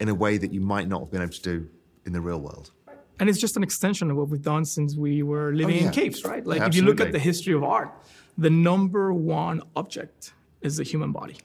in 0.00 0.08
a 0.08 0.14
way 0.14 0.38
that 0.38 0.52
you 0.54 0.60
might 0.60 0.88
not 0.88 1.00
have 1.00 1.10
been 1.10 1.20
able 1.22 1.32
to 1.32 1.42
do 1.42 1.68
in 2.06 2.12
the 2.12 2.20
real 2.20 2.40
world. 2.40 2.70
and 3.18 3.28
it's 3.28 3.38
just 3.38 3.56
an 3.58 3.62
extension 3.62 4.10
of 4.10 4.16
what 4.16 4.28
we've 4.30 4.40
done 4.40 4.64
since 4.64 4.96
we 4.96 5.22
were 5.22 5.52
living 5.52 5.76
Oh, 5.76 5.80
yeah. 5.80 5.86
in 5.88 5.92
caves 5.92 6.24
right 6.24 6.44
like 6.46 6.60
Yeah, 6.60 6.66
if 6.68 6.74
you 6.74 6.82
look 6.82 7.00
at 7.02 7.12
the 7.12 7.18
history 7.18 7.52
of 7.52 7.62
art 7.62 7.92
the 8.38 8.48
number 8.48 9.12
one 9.12 9.60
object 9.76 10.32
is 10.62 10.78
the 10.78 10.82
human 10.84 11.12
body 11.12 11.36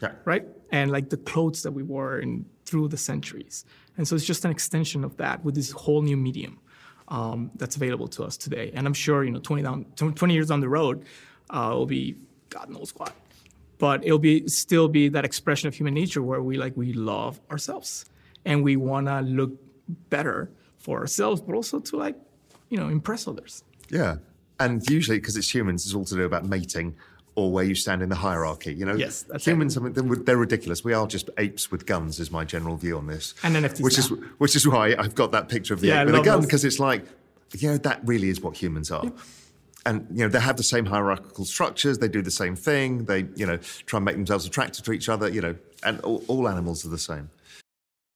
Yeah. 0.00 0.12
right? 0.24 0.46
And 0.72 0.90
like 0.90 1.10
the 1.10 1.16
clothes 1.16 1.62
that 1.62 1.72
we 1.72 1.82
wore 1.82 2.18
in 2.18 2.46
through 2.64 2.88
the 2.88 2.96
centuries. 2.96 3.64
And 3.96 4.06
so 4.06 4.14
it's 4.14 4.24
just 4.24 4.44
an 4.44 4.50
extension 4.50 5.04
of 5.04 5.16
that 5.16 5.44
with 5.44 5.54
this 5.56 5.72
whole 5.72 6.02
new 6.02 6.16
medium 6.16 6.58
um, 7.08 7.50
that's 7.56 7.76
available 7.76 8.08
to 8.08 8.22
us 8.22 8.36
today. 8.36 8.70
And 8.74 8.86
I'm 8.86 8.94
sure, 8.94 9.24
you 9.24 9.30
know, 9.30 9.40
20, 9.40 9.62
down, 9.62 9.84
20 9.96 10.32
years 10.32 10.48
down 10.48 10.60
the 10.60 10.68
road, 10.68 11.04
uh, 11.52 11.70
it'll 11.72 11.86
be 11.86 12.16
God 12.48 12.68
knows 12.68 12.94
what. 12.96 13.12
But 13.78 14.04
it'll 14.04 14.18
be 14.18 14.46
still 14.48 14.88
be 14.88 15.08
that 15.08 15.24
expression 15.24 15.66
of 15.68 15.74
human 15.74 15.94
nature 15.94 16.22
where 16.22 16.42
we 16.42 16.58
like 16.58 16.76
we 16.76 16.92
love 16.92 17.40
ourselves 17.50 18.04
and 18.44 18.62
we 18.62 18.76
want 18.76 19.06
to 19.06 19.20
look 19.20 19.52
better 20.10 20.50
for 20.78 20.98
ourselves, 20.98 21.40
but 21.40 21.54
also 21.54 21.80
to 21.80 21.96
like, 21.96 22.16
you 22.68 22.76
know, 22.76 22.88
impress 22.88 23.26
others. 23.26 23.64
Yeah. 23.88 24.16
And 24.58 24.88
usually, 24.90 25.18
because 25.18 25.36
it's 25.36 25.52
humans, 25.52 25.86
it's 25.86 25.94
all 25.94 26.04
to 26.04 26.14
do 26.14 26.24
about 26.24 26.44
mating 26.44 26.94
or 27.34 27.52
where 27.52 27.64
you 27.64 27.74
stand 27.74 28.02
in 28.02 28.08
the 28.08 28.16
hierarchy. 28.16 28.74
You 28.74 28.84
know, 28.84 28.94
Yes, 28.94 29.22
that's 29.22 29.44
humans. 29.44 29.76
I 29.76 29.80
mean, 29.80 29.92
they're, 29.92 30.36
ridiculous. 30.36 30.82
We 30.84 30.92
are 30.92 31.06
just 31.06 31.30
apes 31.38 31.70
with 31.70 31.86
guns, 31.86 32.18
is 32.18 32.30
my 32.30 32.44
general 32.44 32.76
view 32.76 32.96
on 32.96 33.06
this. 33.06 33.34
And 33.42 33.56
NFTs 33.56 33.82
which 33.82 33.98
is 33.98 34.08
which 34.38 34.56
is 34.56 34.66
why 34.66 34.94
I've 34.98 35.14
got 35.14 35.32
that 35.32 35.48
picture 35.48 35.74
of 35.74 35.80
the 35.80 35.88
Yeah, 35.88 36.02
ape 36.02 36.06
with 36.06 36.16
a 36.16 36.22
gun 36.22 36.40
because 36.40 36.64
it's 36.64 36.78
like, 36.78 37.04
you 37.56 37.68
know, 37.68 37.78
that 37.78 38.00
really 38.04 38.28
is 38.28 38.40
what 38.40 38.56
humans 38.56 38.90
are. 38.90 39.12
And 39.86 40.06
you 40.10 40.24
know, 40.24 40.28
they 40.28 40.40
have 40.40 40.56
the 40.56 40.62
same 40.62 40.86
hierarchical 40.86 41.44
structures. 41.44 41.98
They 41.98 42.08
do 42.08 42.20
the 42.20 42.30
same 42.30 42.54
thing. 42.54 43.04
They, 43.04 43.26
you 43.34 43.46
know, 43.46 43.56
try 43.86 43.96
and 43.98 44.04
make 44.04 44.16
themselves 44.16 44.44
attractive 44.46 44.84
to 44.84 44.92
each 44.92 45.08
other. 45.08 45.28
You 45.28 45.40
know, 45.40 45.56
and 45.82 46.00
all, 46.00 46.22
all 46.28 46.48
animals 46.48 46.84
are 46.84 46.90
the 46.90 46.98
same. 46.98 47.30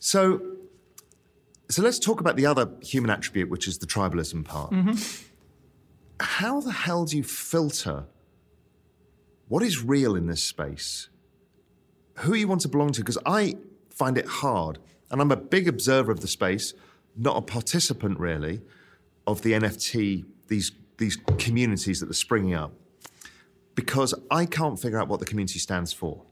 So, 0.00 0.40
so 1.68 1.82
let's 1.82 1.98
talk 1.98 2.20
about 2.20 2.36
the 2.36 2.46
other 2.46 2.68
human 2.82 3.10
attribute, 3.10 3.48
which 3.48 3.68
is 3.68 3.78
the 3.78 3.86
tribalism 3.86 4.44
part. 4.44 4.72
Mm-hmm. 4.72 4.94
How 6.18 6.60
the 6.60 6.72
hell 6.72 7.04
do 7.04 7.16
you 7.16 7.22
filter 7.22 8.06
what 9.48 9.64
is 9.64 9.82
real 9.82 10.14
in 10.14 10.26
this 10.26 10.42
space? 10.42 11.08
Who 12.18 12.34
you 12.34 12.46
want 12.46 12.60
to 12.60 12.68
belong 12.68 12.92
to? 12.92 13.00
Because 13.00 13.18
I 13.26 13.56
find 13.90 14.16
it 14.16 14.26
hard, 14.26 14.78
and 15.10 15.20
I'm 15.20 15.32
a 15.32 15.36
big 15.36 15.66
observer 15.66 16.12
of 16.12 16.20
the 16.20 16.28
space, 16.28 16.72
not 17.16 17.36
a 17.36 17.42
participant 17.42 18.20
really, 18.20 18.60
of 19.26 19.42
the 19.42 19.52
NFT 19.52 20.24
these 20.46 20.72
these 20.98 21.16
communities 21.38 21.98
that 21.98 22.08
are 22.08 22.14
springing 22.14 22.54
up, 22.54 22.72
because 23.74 24.14
I 24.30 24.46
can't 24.46 24.78
figure 24.78 25.00
out 25.00 25.08
what 25.08 25.18
the 25.18 25.26
community 25.26 25.58
stands 25.58 25.92
for. 25.92 26.22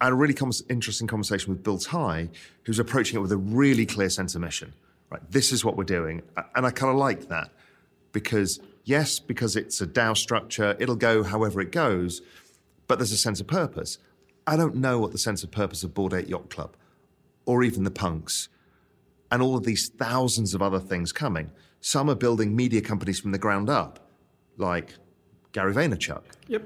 I 0.00 0.04
had 0.06 0.12
a 0.12 0.16
really 0.16 0.34
com- 0.34 0.52
interesting 0.68 1.06
conversation 1.06 1.52
with 1.52 1.62
Bill 1.62 1.78
Tai, 1.78 2.28
who's 2.64 2.78
approaching 2.78 3.18
it 3.18 3.22
with 3.22 3.32
a 3.32 3.36
really 3.36 3.84
clear 3.86 4.08
sense 4.08 4.34
of 4.34 4.40
mission. 4.40 4.72
Right, 5.10 5.20
this 5.30 5.50
is 5.50 5.64
what 5.64 5.76
we're 5.76 5.84
doing, 5.84 6.22
and 6.54 6.64
I 6.64 6.70
kind 6.70 6.90
of 6.92 6.96
like 6.96 7.28
that 7.28 7.50
because 8.12 8.60
yes, 8.84 9.18
because 9.18 9.56
it's 9.56 9.80
a 9.80 9.86
DAO 9.86 10.16
structure, 10.16 10.76
it'll 10.78 10.94
go 10.96 11.24
however 11.24 11.60
it 11.60 11.72
goes, 11.72 12.22
but 12.86 12.98
there's 12.98 13.10
a 13.10 13.16
sense 13.18 13.40
of 13.40 13.48
purpose. 13.48 13.98
I 14.46 14.56
don't 14.56 14.76
know 14.76 15.00
what 15.00 15.10
the 15.10 15.18
sense 15.18 15.42
of 15.42 15.50
purpose 15.50 15.82
of 15.82 15.94
Bored 15.94 16.14
Ape 16.14 16.28
Yacht 16.28 16.48
Club, 16.48 16.76
or 17.44 17.64
even 17.64 17.82
the 17.82 17.90
Punks, 17.90 18.48
and 19.32 19.42
all 19.42 19.56
of 19.56 19.64
these 19.64 19.88
thousands 19.88 20.54
of 20.54 20.62
other 20.62 20.78
things 20.78 21.10
coming. 21.12 21.50
Some 21.80 22.08
are 22.08 22.14
building 22.14 22.54
media 22.54 22.80
companies 22.80 23.18
from 23.18 23.32
the 23.32 23.38
ground 23.38 23.68
up, 23.68 24.10
like 24.58 24.94
Gary 25.52 25.74
Vaynerchuk 25.74 26.22
Yep. 26.46 26.62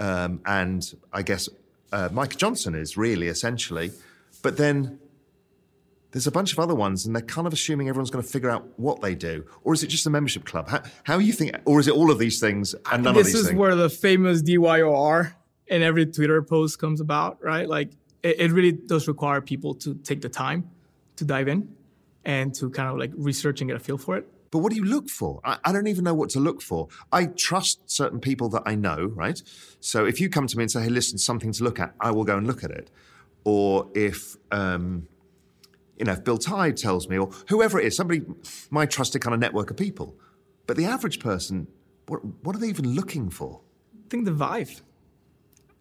um, 0.00 0.40
and 0.46 0.94
I 1.12 1.22
guess 1.22 1.48
uh, 1.92 2.26
Johnson 2.26 2.74
is 2.74 2.96
really 2.96 3.28
essentially. 3.28 3.92
But 4.42 4.56
then 4.56 4.98
there's 6.12 6.26
a 6.26 6.30
bunch 6.30 6.52
of 6.52 6.58
other 6.58 6.74
ones, 6.74 7.06
and 7.06 7.14
they're 7.14 7.22
kind 7.22 7.46
of 7.46 7.52
assuming 7.52 7.88
everyone's 7.88 8.10
going 8.10 8.24
to 8.24 8.30
figure 8.30 8.50
out 8.50 8.66
what 8.78 9.00
they 9.02 9.14
do, 9.14 9.44
or 9.64 9.74
is 9.74 9.82
it 9.82 9.88
just 9.88 10.06
a 10.06 10.10
membership 10.10 10.44
club? 10.44 10.68
How, 10.68 10.82
how 11.04 11.18
you 11.18 11.32
think, 11.32 11.56
or 11.64 11.80
is 11.80 11.88
it 11.88 11.94
all 11.94 12.10
of 12.10 12.18
these 12.18 12.40
things 12.40 12.74
and 12.90 13.04
none 13.04 13.16
of 13.16 13.24
these? 13.24 13.32
this 13.32 13.42
is 13.42 13.48
things? 13.48 13.58
where 13.58 13.74
the 13.74 13.90
famous 13.90 14.42
DYOR 14.42 15.34
in 15.66 15.82
every 15.82 16.06
Twitter 16.06 16.42
post 16.42 16.78
comes 16.78 17.00
about, 17.00 17.42
right? 17.42 17.68
Like 17.68 17.90
it, 18.22 18.40
it 18.40 18.52
really 18.52 18.72
does 18.72 19.06
require 19.06 19.40
people 19.40 19.74
to 19.74 19.94
take 19.94 20.22
the 20.22 20.28
time 20.28 20.70
to 21.16 21.24
dive 21.24 21.48
in 21.48 21.74
and 22.24 22.54
to 22.54 22.70
kind 22.70 22.88
of 22.88 22.96
like 22.98 23.10
research 23.16 23.60
and 23.60 23.68
get 23.68 23.76
a 23.76 23.80
feel 23.80 23.98
for 23.98 24.16
it. 24.16 24.26
But 24.50 24.58
what 24.58 24.70
do 24.70 24.76
you 24.76 24.84
look 24.84 25.08
for? 25.08 25.40
I, 25.44 25.58
I 25.64 25.72
don't 25.72 25.86
even 25.86 26.04
know 26.04 26.14
what 26.14 26.30
to 26.30 26.40
look 26.40 26.62
for. 26.62 26.88
I 27.12 27.26
trust 27.26 27.90
certain 27.90 28.20
people 28.20 28.48
that 28.50 28.62
I 28.66 28.74
know, 28.74 29.06
right? 29.14 29.42
So 29.80 30.06
if 30.06 30.20
you 30.20 30.28
come 30.28 30.46
to 30.46 30.56
me 30.56 30.64
and 30.64 30.70
say, 30.70 30.82
hey, 30.82 30.88
listen, 30.88 31.18
something 31.18 31.52
to 31.52 31.64
look 31.64 31.78
at, 31.78 31.94
I 32.00 32.10
will 32.10 32.24
go 32.24 32.36
and 32.36 32.46
look 32.46 32.64
at 32.64 32.70
it. 32.70 32.90
Or 33.44 33.88
if, 33.94 34.36
um, 34.50 35.06
you 35.98 36.04
know, 36.04 36.12
if 36.12 36.24
Bill 36.24 36.38
Tai 36.38 36.72
tells 36.72 37.08
me, 37.08 37.18
or 37.18 37.30
whoever 37.48 37.80
it 37.80 37.86
is, 37.86 37.96
somebody, 37.96 38.22
my 38.70 38.86
trusted 38.86 39.22
kind 39.22 39.34
of 39.34 39.40
network 39.40 39.70
of 39.70 39.76
people. 39.76 40.16
But 40.66 40.76
the 40.76 40.84
average 40.84 41.18
person, 41.20 41.66
what, 42.06 42.24
what 42.44 42.54
are 42.56 42.58
they 42.58 42.68
even 42.68 42.94
looking 42.94 43.30
for? 43.30 43.60
I 43.94 44.08
think 44.08 44.24
the 44.24 44.32
vibe. 44.32 44.80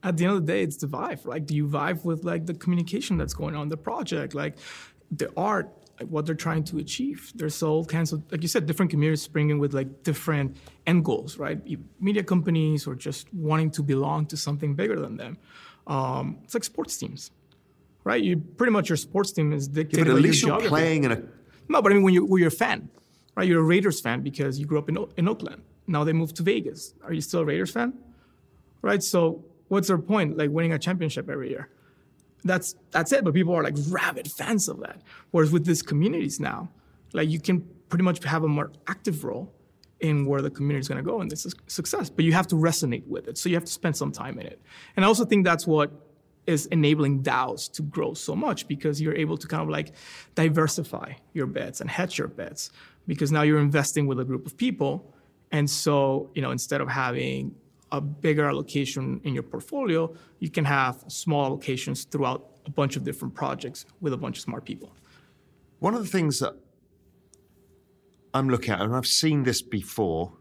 At 0.03 0.17
the 0.17 0.25
end 0.25 0.35
of 0.35 0.45
the 0.45 0.53
day, 0.53 0.61
it's 0.61 0.77
the 0.77 0.87
vibe. 0.87 1.25
Like, 1.25 1.45
do 1.45 1.55
you 1.55 1.67
vibe 1.67 2.05
with 2.05 2.23
like 2.23 2.45
the 2.45 2.53
communication 2.53 3.17
that's 3.17 3.33
going 3.33 3.55
on 3.55 3.69
the 3.69 3.77
project, 3.77 4.35
like 4.35 4.57
the 5.11 5.31
art, 5.35 5.69
what 6.09 6.25
they're 6.25 6.35
trying 6.35 6.63
to 6.65 6.77
achieve? 6.77 7.31
There's 7.35 7.61
all 7.63 7.83
kinds 7.85 8.13
of, 8.13 8.23
like 8.31 8.41
you 8.41 8.47
said, 8.47 8.65
different 8.65 8.91
communities 8.91 9.21
springing 9.21 9.59
with 9.59 9.73
like 9.73 10.03
different 10.03 10.57
end 10.85 11.03
goals, 11.05 11.37
right? 11.37 11.59
Media 11.99 12.23
companies 12.23 12.85
or 12.87 12.95
just 12.95 13.33
wanting 13.33 13.71
to 13.71 13.83
belong 13.83 14.25
to 14.27 14.37
something 14.37 14.75
bigger 14.75 14.99
than 14.99 15.17
them. 15.17 15.37
Um, 15.87 16.37
it's 16.43 16.53
like 16.53 16.63
sports 16.63 16.97
teams, 16.97 17.31
right? 18.03 18.21
You 18.21 18.37
pretty 18.37 18.71
much 18.71 18.89
your 18.89 18.97
sports 18.97 19.31
team 19.31 19.53
is 19.53 19.67
dictated 19.67 20.05
But 20.05 20.11
at 20.11 20.15
by 20.15 20.19
least 20.21 20.41
your 20.41 20.49
you're 20.51 20.59
geography. 20.59 20.69
playing 20.81 21.03
in 21.05 21.11
a. 21.13 21.23
No, 21.69 21.81
but 21.81 21.91
I 21.91 21.95
mean, 21.95 22.03
when, 22.03 22.13
you, 22.13 22.25
when 22.25 22.39
you're 22.39 22.47
a 22.49 22.51
fan, 22.51 22.89
right? 23.35 23.47
You're 23.47 23.61
a 23.61 23.63
Raiders 23.63 23.99
fan 24.01 24.21
because 24.21 24.59
you 24.59 24.65
grew 24.65 24.77
up 24.79 24.89
in, 24.89 24.97
O- 24.97 25.09
in 25.17 25.27
Oakland. 25.27 25.61
Now 25.87 26.03
they 26.03 26.13
moved 26.13 26.35
to 26.37 26.43
Vegas. 26.43 26.93
Are 27.03 27.13
you 27.13 27.21
still 27.21 27.41
a 27.41 27.45
Raiders 27.45 27.71
fan? 27.71 27.93
Right? 28.81 29.01
So 29.01 29.43
what's 29.69 29.87
their 29.87 29.97
point? 29.97 30.37
Like 30.37 30.49
winning 30.49 30.73
a 30.73 30.79
championship 30.79 31.29
every 31.29 31.49
year. 31.49 31.69
That's 32.43 32.75
that's 32.91 33.11
it. 33.11 33.23
But 33.23 33.33
people 33.33 33.53
are 33.53 33.63
like 33.63 33.75
rabid 33.89 34.31
fans 34.31 34.67
of 34.67 34.79
that. 34.81 35.01
Whereas 35.31 35.51
with 35.51 35.65
these 35.65 35.81
communities 35.81 36.39
now, 36.39 36.69
like 37.13 37.29
you 37.29 37.39
can 37.39 37.67
pretty 37.89 38.03
much 38.03 38.23
have 38.23 38.43
a 38.43 38.47
more 38.47 38.71
active 38.87 39.23
role 39.23 39.53
in 39.99 40.25
where 40.25 40.41
the 40.41 40.49
community 40.49 40.79
is 40.79 40.87
going 40.87 41.03
to 41.03 41.09
go 41.09 41.21
and 41.21 41.31
this 41.31 41.45
is 41.45 41.55
success. 41.67 42.09
But 42.09 42.25
you 42.25 42.33
have 42.33 42.47
to 42.47 42.55
resonate 42.55 43.07
with 43.07 43.27
it. 43.27 43.37
So 43.37 43.49
you 43.49 43.55
have 43.55 43.65
to 43.65 43.71
spend 43.71 43.97
some 43.97 44.11
time 44.11 44.39
in 44.39 44.45
it. 44.45 44.61
And 44.95 45.03
I 45.03 45.07
also 45.07 45.25
think 45.25 45.43
that's 45.43 45.65
what 45.65 45.91
is 46.45 46.65
enabling 46.67 47.23
DAOs 47.23 47.69
to 47.73 47.81
grow 47.81 48.13
so 48.13 48.35
much 48.35 48.67
because 48.67 49.01
you're 49.01 49.15
able 49.15 49.37
to 49.37 49.47
kind 49.47 49.61
of 49.61 49.69
like 49.69 49.93
diversify 50.35 51.13
your 51.33 51.45
bets 51.45 51.81
and 51.81 51.89
hedge 51.89 52.17
your 52.17 52.29
bets 52.29 52.71
because 53.05 53.31
now 53.31 53.41
you're 53.41 53.59
investing 53.59 54.07
with 54.07 54.19
a 54.19 54.25
group 54.25 54.45
of 54.45 54.55
people. 54.55 55.13
And 55.51 55.69
so, 55.69 56.29
you 56.33 56.41
know, 56.41 56.51
instead 56.51 56.79
of 56.79 56.87
having 56.87 57.55
a 57.91 58.01
bigger 58.01 58.47
allocation 58.49 59.21
in 59.23 59.33
your 59.33 59.43
portfolio, 59.43 60.13
you 60.39 60.49
can 60.49 60.65
have 60.65 61.03
small 61.07 61.57
allocations 61.57 62.07
throughout 62.09 62.49
a 62.65 62.69
bunch 62.71 62.95
of 62.95 63.03
different 63.03 63.33
projects 63.33 63.85
with 64.01 64.13
a 64.13 64.17
bunch 64.17 64.37
of 64.37 64.43
smart 64.43 64.65
people. 64.65 64.91
One 65.79 65.93
of 65.93 66.01
the 66.01 66.07
things 66.09 66.39
that 66.39 66.53
I'm 68.33 68.49
looking 68.49 68.73
at, 68.73 68.81
and 68.81 68.95
I've 68.95 69.07
seen 69.07 69.43
this 69.43 69.61
before, 69.61 70.33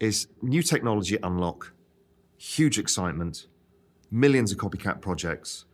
is 0.00 0.26
new 0.42 0.62
technology 0.62 1.16
unlock, 1.22 1.72
huge 2.36 2.78
excitement, 2.78 3.46
millions 4.10 4.52
of 4.52 4.58
copycat 4.58 5.00
projects. 5.00 5.64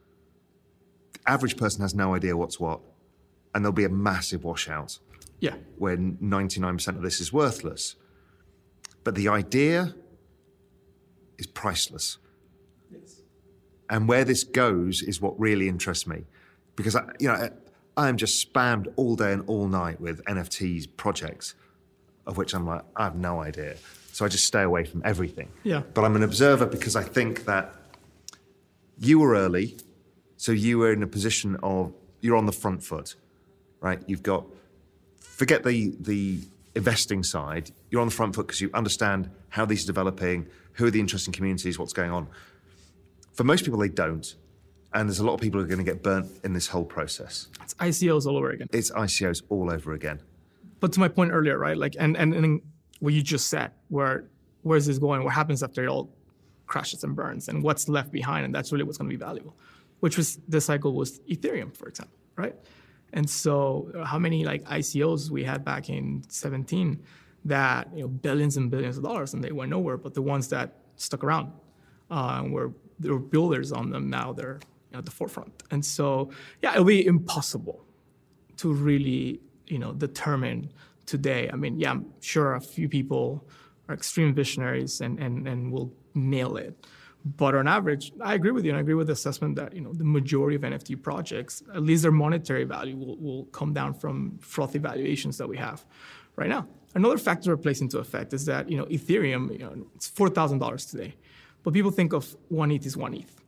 The 1.15 1.21
average 1.31 1.57
person 1.57 1.83
has 1.83 1.95
no 1.95 2.15
idea 2.15 2.37
what's 2.37 2.59
what, 2.61 2.81
and 3.55 3.65
there'll 3.65 3.73
be 3.73 3.85
a 3.85 3.89
massive 3.89 4.45
washout 4.45 4.99
Yeah. 5.41 5.57
when 5.79 6.17
99% 6.21 6.97
of 6.97 7.03
this 7.03 7.21
is 7.21 7.33
worthless. 7.33 7.97
But 9.05 9.15
the 9.15 9.29
idea 9.29 9.95
is 11.39 11.47
priceless. 11.47 12.19
And 13.91 14.09
where 14.09 14.25
this 14.25 14.45
goes 14.45 15.03
is 15.03 15.21
what 15.21 15.39
really 15.39 15.69
interests 15.69 16.07
me. 16.07 16.25
Because, 16.75 16.97
I, 16.97 17.05
you 17.21 17.29
know, 17.29 17.35
I, 17.35 17.51
I 17.97 18.09
am 18.09 18.17
just 18.17 18.53
spammed 18.53 18.93
all 18.97 19.15
day 19.15 19.33
and 19.33 19.45
all 19.47 19.69
night 19.69 20.01
with 20.01 20.25
NFTs 20.25 20.89
projects, 20.97 21.55
of 22.27 22.37
which 22.37 22.55
I'm 22.55 22.67
like, 22.67 22.83
I 22.97 23.05
have 23.05 23.15
no 23.15 23.41
idea. 23.41 23.77
So 24.13 24.25
I 24.25 24.29
just 24.29 24.47
stay 24.47 24.63
away 24.63 24.85
from 24.85 25.03
everything. 25.05 25.51
Yeah. 25.65 25.83
But 25.93 26.05
I'm 26.05 26.17
an 26.17 26.23
observer 26.23 26.67
because 26.67 26.97
I 26.97 27.03
think 27.03 27.45
that 27.45 27.75
you 28.99 29.19
were 29.19 29.35
early, 29.35 29.77
so 30.37 30.53
you 30.53 30.79
were 30.79 30.93
in 30.93 31.03
a 31.03 31.07
position 31.07 31.57
of 31.63 31.93
you're 32.21 32.37
on 32.37 32.47
the 32.47 32.53
front 32.53 32.83
foot, 32.83 33.17
right? 33.81 34.01
You've 34.07 34.23
got 34.23 34.47
forget 35.19 35.65
the 35.65 35.95
the 36.01 36.41
investing 36.75 37.23
side. 37.23 37.71
You're 37.95 38.01
on 38.01 38.09
the 38.09 38.15
front 38.15 38.35
foot 38.35 38.49
because 38.49 38.61
you 38.61 38.71
understand 38.75 39.31
how 39.51 39.65
these 39.65 39.85
are 39.85 39.87
developing, 39.87 40.49
who 40.73 40.87
are 40.87 40.91
the 40.91 40.99
interesting 40.99 41.33
communities, 41.33 41.79
what's 41.79 41.93
going 41.93 42.11
on. 42.11 42.27
For 43.35 43.45
most 43.45 43.63
people, 43.65 43.79
they 43.79 43.89
don't, 43.89 44.35
and 44.93 45.09
there's 45.09 45.21
a 45.21 45.25
lot 45.25 45.35
of 45.35 45.41
people 45.41 45.61
who 45.61 45.65
are 45.65 45.69
going 45.69 45.79
to 45.79 45.85
get 45.85 46.03
burnt 46.03 46.29
in 46.43 46.55
this 46.55 46.67
whole 46.67 46.85
process. 46.85 47.47
It's 47.63 47.75
ICOs 47.75 48.27
all 48.27 48.37
over 48.37 48.51
again. 48.51 48.67
It's 48.73 48.91
ICOs 48.91 49.45
all 49.49 49.71
over 49.71 49.93
again. 49.93 50.19
but 50.81 50.93
to 50.95 50.99
my 50.99 51.07
point 51.07 51.31
earlier, 51.31 51.57
right? 51.57 51.77
Like, 51.77 51.95
and 51.97 52.17
and, 52.17 52.35
and 52.35 52.63
what 52.99 53.15
you 53.15 53.23
just 53.23 53.47
said, 53.47 53.71
where 53.91 54.25
where's 54.63 54.87
this 54.87 54.99
going? 54.99 55.23
What 55.23 55.35
happens 55.35 55.63
after 55.63 55.85
it 55.85 55.89
all 55.89 56.11
crashes 56.67 57.05
and 57.05 57.15
burns, 57.15 57.47
and 57.49 57.63
what's 57.63 57.89
left 57.89 58.11
behind? 58.11 58.45
And 58.45 58.53
that's 58.53 58.73
really 58.73 58.83
what's 58.83 58.99
going 58.99 59.09
to 59.09 59.17
be 59.17 59.25
valuable. 59.25 59.55
Which 60.01 60.17
was 60.17 60.41
the 60.49 60.61
cycle 60.61 60.95
was 60.95 61.21
Ethereum, 61.31 61.77
for 61.77 61.87
example, 61.87 62.19
right? 62.35 62.57
And 63.13 63.31
so, 63.31 64.03
how 64.05 64.19
many 64.19 64.45
like 64.45 64.65
ICOs 64.65 65.31
we 65.31 65.45
had 65.45 65.65
back 65.65 65.89
in 65.89 66.25
17 66.29 67.01
that 67.45 67.89
you 67.95 68.03
know 68.03 68.09
billions 68.09 68.57
and 68.57 68.71
billions 68.71 68.97
of 68.97 69.03
dollars, 69.03 69.35
and 69.35 69.43
they 69.43 69.53
went 69.53 69.71
nowhere. 69.71 69.97
But 69.97 70.15
the 70.15 70.23
ones 70.23 70.49
that 70.49 70.77
stuck 70.97 71.25
around, 71.25 71.53
uh, 72.11 72.45
were 72.47 72.73
there 72.99 73.13
were 73.13 73.19
builders 73.19 73.73
on 73.73 73.91
them. 73.91 74.11
Now 74.11 74.33
they're 74.33 74.61
you 74.91 74.93
know, 74.93 74.99
at 74.99 75.05
the 75.05 75.11
forefront. 75.11 75.63
And 75.71 75.85
so, 75.85 76.31
yeah, 76.63 76.73
it'll 76.73 76.85
be 76.85 77.05
impossible 77.07 77.85
to 78.59 78.73
really, 78.73 79.41
you 79.67 79.79
know, 79.79 79.93
determine 79.93 80.73
today. 81.07 81.51
I 81.53 81.57
mean, 81.57 81.79
yeah, 81.79 81.91
I'm 81.91 82.07
sure 82.21 82.55
a 82.55 82.61
few 82.61 82.89
people 82.89 83.47
are 83.89 83.95
extreme 83.95 84.35
visionaries 84.35 85.01
and, 85.01 85.19
and, 85.19 85.47
and 85.47 85.73
will 85.73 85.93
nail 86.15 86.57
it. 86.57 86.87
But 87.25 87.55
on 87.55 87.67
average, 87.67 88.13
I 88.21 88.35
agree 88.35 88.51
with 88.51 88.65
you, 88.65 88.71
and 88.71 88.79
I 88.79 88.83
agree 88.83 88.95
with 88.95 89.07
the 89.07 89.15
assessment 89.15 89.57
that 89.57 89.75
you 89.75 89.81
know 89.81 89.95
the 89.95 90.05
majority 90.05 90.57
of 90.57 90.63
NFT 90.63 91.03
projects, 91.03 91.63
at 91.75 91.83
least 91.83 92.03
their 92.03 92.13
monetary 92.13 92.65
value, 92.65 92.97
will, 92.97 93.17
will 93.17 93.45
come 93.47 93.73
down 93.73 93.95
from 93.95 94.37
frothy 94.41 94.79
valuations 94.79 95.39
that 95.39 95.49
we 95.49 95.57
have 95.57 95.87
right 96.37 96.51
now. 96.51 96.69
Another 96.95 97.19
factor 97.19 97.51
that 97.51 97.63
plays 97.63 97.81
into 97.81 97.99
effect 97.99 98.33
is 98.33 98.45
that 98.47 98.71
you 98.71 98.77
know 98.77 98.85
Ethereum, 98.87 99.53
you 99.53 99.59
know, 99.59 99.87
it's 99.95 100.09
four 100.09 100.29
thousand 100.29 100.59
dollars 100.59 100.87
today, 100.87 101.15
but 101.63 101.75
people 101.75 101.91
think 101.91 102.13
of 102.13 102.37
one 102.49 102.71
ETH 102.71 102.87
is 102.87 102.97
one 102.97 103.15
ETH, 103.15 103.41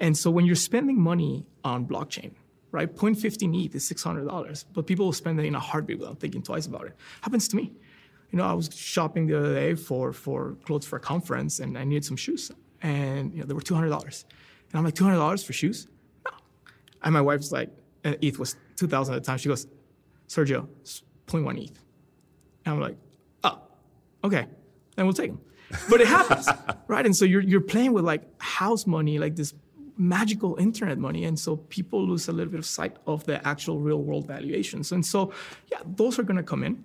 and 0.00 0.16
so 0.16 0.30
when 0.30 0.44
you're 0.44 0.56
spending 0.56 1.00
money 1.00 1.46
on 1.64 1.86
blockchain, 1.86 2.32
right, 2.72 2.94
0.15 2.94 3.64
ETH 3.64 3.74
is 3.74 3.86
six 3.86 4.02
hundred 4.02 4.26
dollars, 4.26 4.64
but 4.74 4.86
people 4.86 5.06
will 5.06 5.12
spend 5.12 5.38
it 5.38 5.44
in 5.44 5.54
a 5.54 5.60
heartbeat 5.60 5.98
without 5.98 6.18
thinking 6.18 6.42
twice 6.42 6.66
about 6.66 6.86
it. 6.86 6.96
Happens 7.20 7.46
to 7.48 7.56
me. 7.56 7.72
You 8.30 8.38
know, 8.38 8.44
I 8.44 8.52
was 8.52 8.68
shopping 8.74 9.26
the 9.26 9.38
other 9.38 9.54
day 9.54 9.74
for 9.74 10.12
for 10.12 10.56
clothes 10.64 10.86
for 10.86 10.96
a 10.96 11.00
conference, 11.00 11.60
and 11.60 11.78
I 11.78 11.84
needed 11.84 12.04
some 12.04 12.16
shoes, 12.16 12.50
and 12.82 13.32
you 13.32 13.40
know, 13.40 13.46
they 13.46 13.54
were 13.54 13.60
two 13.62 13.74
hundred 13.74 13.90
dollars, 13.90 14.24
and 14.70 14.78
I'm 14.78 14.84
like, 14.84 14.94
two 14.94 15.04
hundred 15.04 15.18
dollars 15.18 15.44
for 15.44 15.52
shoes? 15.52 15.86
No. 16.24 16.32
And 17.02 17.14
my 17.14 17.20
wife's 17.20 17.52
like, 17.52 17.68
uh, 17.68 18.08
and 18.08 18.18
ETH 18.22 18.38
was 18.38 18.56
two 18.76 18.88
thousand 18.88 19.14
at 19.14 19.22
the 19.22 19.26
time. 19.26 19.38
She 19.38 19.48
goes, 19.48 19.66
Sergio, 20.28 20.68
0.1 21.26 21.64
ETH. 21.64 21.87
And 22.68 22.76
I'm 22.76 22.82
like, 22.82 22.96
oh, 23.44 23.60
okay, 24.24 24.46
then 24.96 25.06
we'll 25.06 25.14
take 25.14 25.30
them. 25.30 25.40
But 25.88 26.00
it 26.00 26.06
happens, 26.06 26.48
right? 26.86 27.04
And 27.04 27.16
so 27.16 27.24
you're 27.24 27.42
you're 27.42 27.60
playing 27.60 27.92
with 27.92 28.04
like 28.04 28.22
house 28.40 28.86
money, 28.86 29.18
like 29.18 29.36
this 29.36 29.54
magical 29.96 30.56
internet 30.56 30.98
money, 30.98 31.24
and 31.24 31.38
so 31.38 31.56
people 31.56 32.06
lose 32.06 32.28
a 32.28 32.32
little 32.32 32.50
bit 32.50 32.58
of 32.58 32.66
sight 32.66 32.96
of 33.06 33.24
the 33.24 33.46
actual 33.46 33.80
real 33.80 34.02
world 34.02 34.26
valuations. 34.26 34.92
And 34.92 35.04
so, 35.04 35.32
yeah, 35.72 35.78
those 35.84 36.18
are 36.18 36.22
going 36.22 36.36
to 36.36 36.42
come 36.42 36.62
in. 36.62 36.84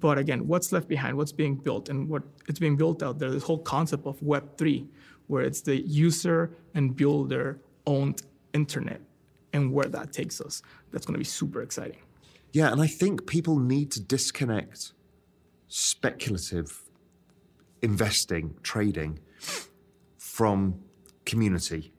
But 0.00 0.18
again, 0.18 0.46
what's 0.46 0.72
left 0.72 0.88
behind? 0.88 1.16
What's 1.16 1.32
being 1.32 1.56
built, 1.56 1.88
and 1.88 2.08
what 2.08 2.22
it's 2.48 2.58
being 2.58 2.76
built 2.76 3.02
out 3.02 3.18
there? 3.18 3.30
This 3.30 3.44
whole 3.44 3.58
concept 3.58 4.06
of 4.06 4.20
Web 4.22 4.56
three, 4.58 4.88
where 5.26 5.42
it's 5.42 5.60
the 5.60 5.76
user 5.76 6.56
and 6.74 6.96
builder 6.96 7.60
owned 7.86 8.22
internet, 8.52 9.00
and 9.52 9.72
where 9.72 9.86
that 9.86 10.12
takes 10.12 10.40
us. 10.40 10.62
That's 10.90 11.06
going 11.06 11.14
to 11.14 11.18
be 11.18 11.24
super 11.24 11.62
exciting. 11.62 11.98
Yeah, 12.52 12.70
and 12.70 12.80
I 12.80 12.86
think 12.86 13.26
people 13.26 13.58
need 13.58 13.90
to 13.92 14.00
disconnect 14.00 14.92
speculative 15.68 16.82
investing, 17.82 18.56
trading 18.62 19.18
from 20.18 20.80
community. 21.24 21.92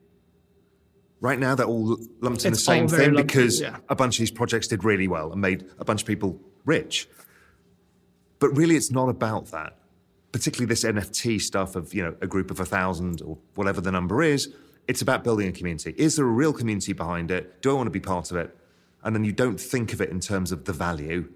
Right 1.20 1.38
now, 1.38 1.54
they're 1.54 1.66
all 1.66 1.98
lumped 2.20 2.44
in 2.44 2.52
the 2.52 2.58
same 2.58 2.88
thing 2.88 3.14
lumped, 3.14 3.28
because 3.28 3.60
yeah. 3.60 3.78
a 3.88 3.96
bunch 3.96 4.16
of 4.16 4.20
these 4.20 4.30
projects 4.30 4.68
did 4.68 4.84
really 4.84 5.08
well 5.08 5.32
and 5.32 5.40
made 5.40 5.64
a 5.78 5.84
bunch 5.84 6.02
of 6.02 6.06
people 6.06 6.38
rich. 6.64 7.08
But 8.38 8.54
really, 8.56 8.76
it's 8.76 8.90
not 8.90 9.08
about 9.08 9.46
that. 9.52 9.78
Particularly 10.32 10.66
this 10.66 10.84
NFT 10.84 11.40
stuff 11.40 11.76
of 11.76 11.94
you 11.94 12.02
know 12.02 12.14
a 12.20 12.26
group 12.26 12.50
of 12.50 12.60
a 12.60 12.66
thousand 12.66 13.22
or 13.22 13.38
whatever 13.54 13.80
the 13.80 13.90
number 13.90 14.22
is. 14.22 14.52
It's 14.86 15.00
about 15.00 15.24
building 15.24 15.48
a 15.48 15.52
community. 15.52 15.94
Is 15.96 16.16
there 16.16 16.26
a 16.26 16.30
real 16.30 16.52
community 16.52 16.92
behind 16.92 17.30
it? 17.30 17.60
Do 17.62 17.70
I 17.70 17.74
want 17.74 17.86
to 17.86 17.90
be 17.90 18.00
part 18.00 18.30
of 18.30 18.36
it? 18.36 18.54
And 19.02 19.16
then 19.16 19.24
you 19.24 19.32
don't 19.32 19.58
think 19.58 19.92
of 19.92 20.00
it 20.00 20.10
in 20.10 20.20
terms 20.20 20.52
of 20.52 20.64
the 20.64 20.72
value 20.72 21.32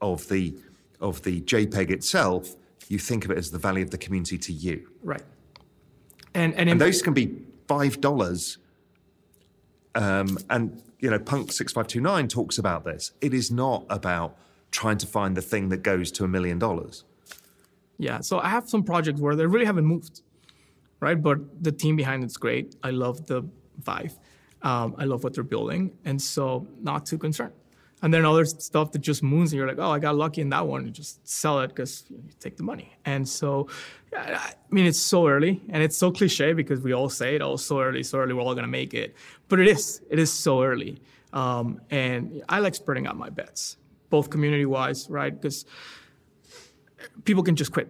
of 0.00 0.28
the 0.28 0.54
of 1.02 1.22
the 1.22 1.40
JPEG 1.42 1.90
itself. 1.90 2.56
You 2.88 2.98
think 2.98 3.24
of 3.24 3.30
it 3.30 3.38
as 3.38 3.50
the 3.50 3.58
value 3.58 3.84
of 3.84 3.90
the 3.90 3.98
community 3.98 4.38
to 4.38 4.52
you. 4.52 4.88
Right. 5.02 5.22
And 6.34 6.54
and, 6.54 6.70
And 6.70 6.80
those 6.80 7.02
can 7.02 7.14
be 7.14 7.36
five 7.68 8.00
dollars. 8.00 8.58
Um, 9.94 10.38
and 10.48 10.82
you 11.00 11.10
know, 11.10 11.18
Punk 11.18 11.52
six 11.52 11.72
five 11.72 11.86
two 11.86 12.00
nine 12.00 12.28
talks 12.28 12.58
about 12.58 12.84
this. 12.84 13.12
It 13.20 13.34
is 13.34 13.50
not 13.50 13.84
about 13.90 14.38
trying 14.70 14.98
to 14.98 15.06
find 15.06 15.36
the 15.36 15.42
thing 15.42 15.68
that 15.68 15.82
goes 15.82 16.10
to 16.12 16.24
a 16.24 16.28
million 16.28 16.58
dollars. 16.58 17.04
Yeah, 17.98 18.20
so 18.20 18.38
I 18.38 18.48
have 18.48 18.68
some 18.68 18.82
projects 18.82 19.20
where 19.20 19.36
they 19.36 19.46
really 19.46 19.66
haven't 19.66 19.84
moved, 19.84 20.22
right? 21.00 21.20
But 21.20 21.62
the 21.62 21.72
team 21.72 21.94
behind 21.96 22.24
it's 22.24 22.36
great. 22.36 22.74
I 22.82 22.90
love 22.90 23.26
the 23.26 23.42
vibe. 23.82 24.16
Um, 24.62 24.94
I 24.98 25.04
love 25.04 25.22
what 25.24 25.34
they're 25.34 25.44
building, 25.44 25.92
and 26.04 26.20
so 26.20 26.66
not 26.80 27.04
too 27.04 27.18
concerned. 27.18 27.52
And 28.02 28.12
then 28.12 28.24
other 28.24 28.44
stuff 28.44 28.90
that 28.92 28.98
just 28.98 29.22
moons, 29.22 29.52
and 29.52 29.58
you're 29.58 29.68
like, 29.68 29.78
oh, 29.78 29.90
I 29.90 30.00
got 30.00 30.16
lucky 30.16 30.40
in 30.40 30.48
that 30.50 30.66
one. 30.66 30.84
You 30.84 30.90
just 30.90 31.26
sell 31.26 31.60
it 31.60 31.68
because 31.68 32.04
you, 32.08 32.20
take 32.40 32.56
the 32.56 32.64
money. 32.64 32.92
And 33.04 33.28
so, 33.28 33.68
I 34.16 34.54
mean, 34.70 34.86
it's 34.86 34.98
so 34.98 35.28
early, 35.28 35.62
and 35.68 35.82
it's 35.82 35.96
so 35.96 36.10
cliche 36.10 36.52
because 36.52 36.80
we 36.80 36.92
all 36.92 37.08
say 37.08 37.36
it, 37.36 37.42
oh, 37.42 37.56
so 37.56 37.80
early, 37.80 38.02
so 38.02 38.18
early, 38.18 38.34
we're 38.34 38.42
all 38.42 38.56
gonna 38.56 38.66
make 38.66 38.92
it. 38.92 39.14
But 39.48 39.60
it 39.60 39.68
is, 39.68 40.02
it 40.10 40.18
is 40.18 40.32
so 40.32 40.62
early. 40.62 41.00
Um, 41.32 41.80
and 41.90 42.42
I 42.48 42.58
like 42.58 42.74
spreading 42.74 43.06
out 43.06 43.16
my 43.16 43.30
bets, 43.30 43.76
both 44.10 44.30
community-wise, 44.30 45.08
right? 45.08 45.32
Because 45.32 45.64
people 47.24 47.42
can 47.42 47.56
just 47.56 47.72
quit. 47.72 47.88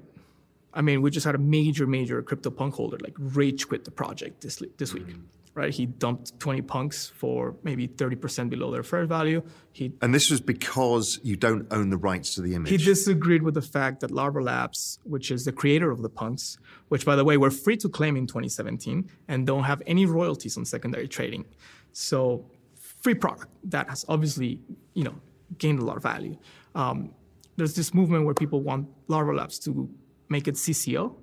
I 0.74 0.80
mean, 0.80 1.02
we 1.02 1.10
just 1.10 1.26
had 1.26 1.34
a 1.34 1.38
major, 1.38 1.86
major 1.86 2.22
crypto 2.22 2.50
punk 2.50 2.74
holder 2.74 2.98
like 3.02 3.14
rage 3.18 3.66
quit 3.68 3.84
the 3.84 3.90
project 3.90 4.42
this 4.42 4.62
this 4.76 4.94
week, 4.94 5.06
right? 5.54 5.72
He 5.72 5.86
dumped 5.86 6.38
20 6.40 6.62
punks 6.62 7.12
for 7.14 7.56
maybe 7.62 7.86
30% 7.86 8.48
below 8.48 8.70
their 8.70 8.82
fair 8.82 9.04
value. 9.04 9.42
He 9.72 9.92
And 10.00 10.14
this 10.14 10.30
was 10.30 10.40
because 10.40 11.20
you 11.22 11.36
don't 11.36 11.66
own 11.70 11.90
the 11.90 11.96
rights 11.96 12.34
to 12.36 12.42
the 12.42 12.54
image. 12.54 12.70
he 12.70 12.78
disagreed 12.78 13.42
with 13.42 13.54
the 13.54 13.62
fact 13.62 14.00
that 14.00 14.10
Larva 14.10 14.40
Labs, 14.40 14.98
which 15.04 15.30
is 15.30 15.44
the 15.44 15.52
creator 15.52 15.90
of 15.90 16.02
the 16.02 16.08
punks, 16.08 16.58
which 16.88 17.04
by 17.04 17.16
the 17.16 17.24
way 17.24 17.36
were 17.36 17.50
free 17.50 17.76
to 17.78 17.88
claim 17.88 18.16
in 18.16 18.26
2017 18.26 19.10
and 19.28 19.46
don't 19.46 19.64
have 19.64 19.82
any 19.86 20.06
royalties 20.06 20.56
on 20.56 20.64
secondary 20.64 21.08
trading, 21.08 21.44
so 21.92 22.46
free 22.76 23.14
product 23.14 23.48
that 23.64 23.88
has 23.88 24.04
obviously 24.08 24.60
you 24.94 25.04
know 25.04 25.14
gained 25.58 25.80
a 25.80 25.84
lot 25.84 25.96
of 25.96 26.02
value. 26.02 26.36
Um, 26.74 27.12
there's 27.56 27.74
this 27.74 27.92
movement 27.92 28.24
where 28.24 28.34
people 28.34 28.62
want 28.62 28.88
Larva 29.08 29.34
Labs 29.34 29.58
to 29.60 29.90
make 30.30 30.48
it 30.48 30.54
CC0, 30.54 31.14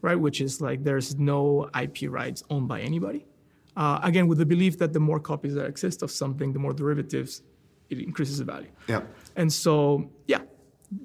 right? 0.00 0.18
Which 0.18 0.40
is 0.40 0.62
like 0.62 0.82
there's 0.84 1.16
no 1.16 1.68
IP 1.78 2.10
rights 2.10 2.42
owned 2.48 2.68
by 2.68 2.80
anybody. 2.80 3.26
Uh, 3.76 4.00
again, 4.02 4.26
with 4.26 4.38
the 4.38 4.46
belief 4.46 4.78
that 4.78 4.92
the 4.92 5.00
more 5.00 5.20
copies 5.20 5.54
that 5.54 5.66
exist 5.66 6.02
of 6.02 6.10
something, 6.10 6.52
the 6.52 6.58
more 6.58 6.72
derivatives, 6.72 7.42
it 7.90 7.98
increases 7.98 8.38
the 8.38 8.44
value. 8.44 8.68
Yeah. 8.88 9.02
And 9.36 9.52
so, 9.52 10.10
yeah, 10.26 10.42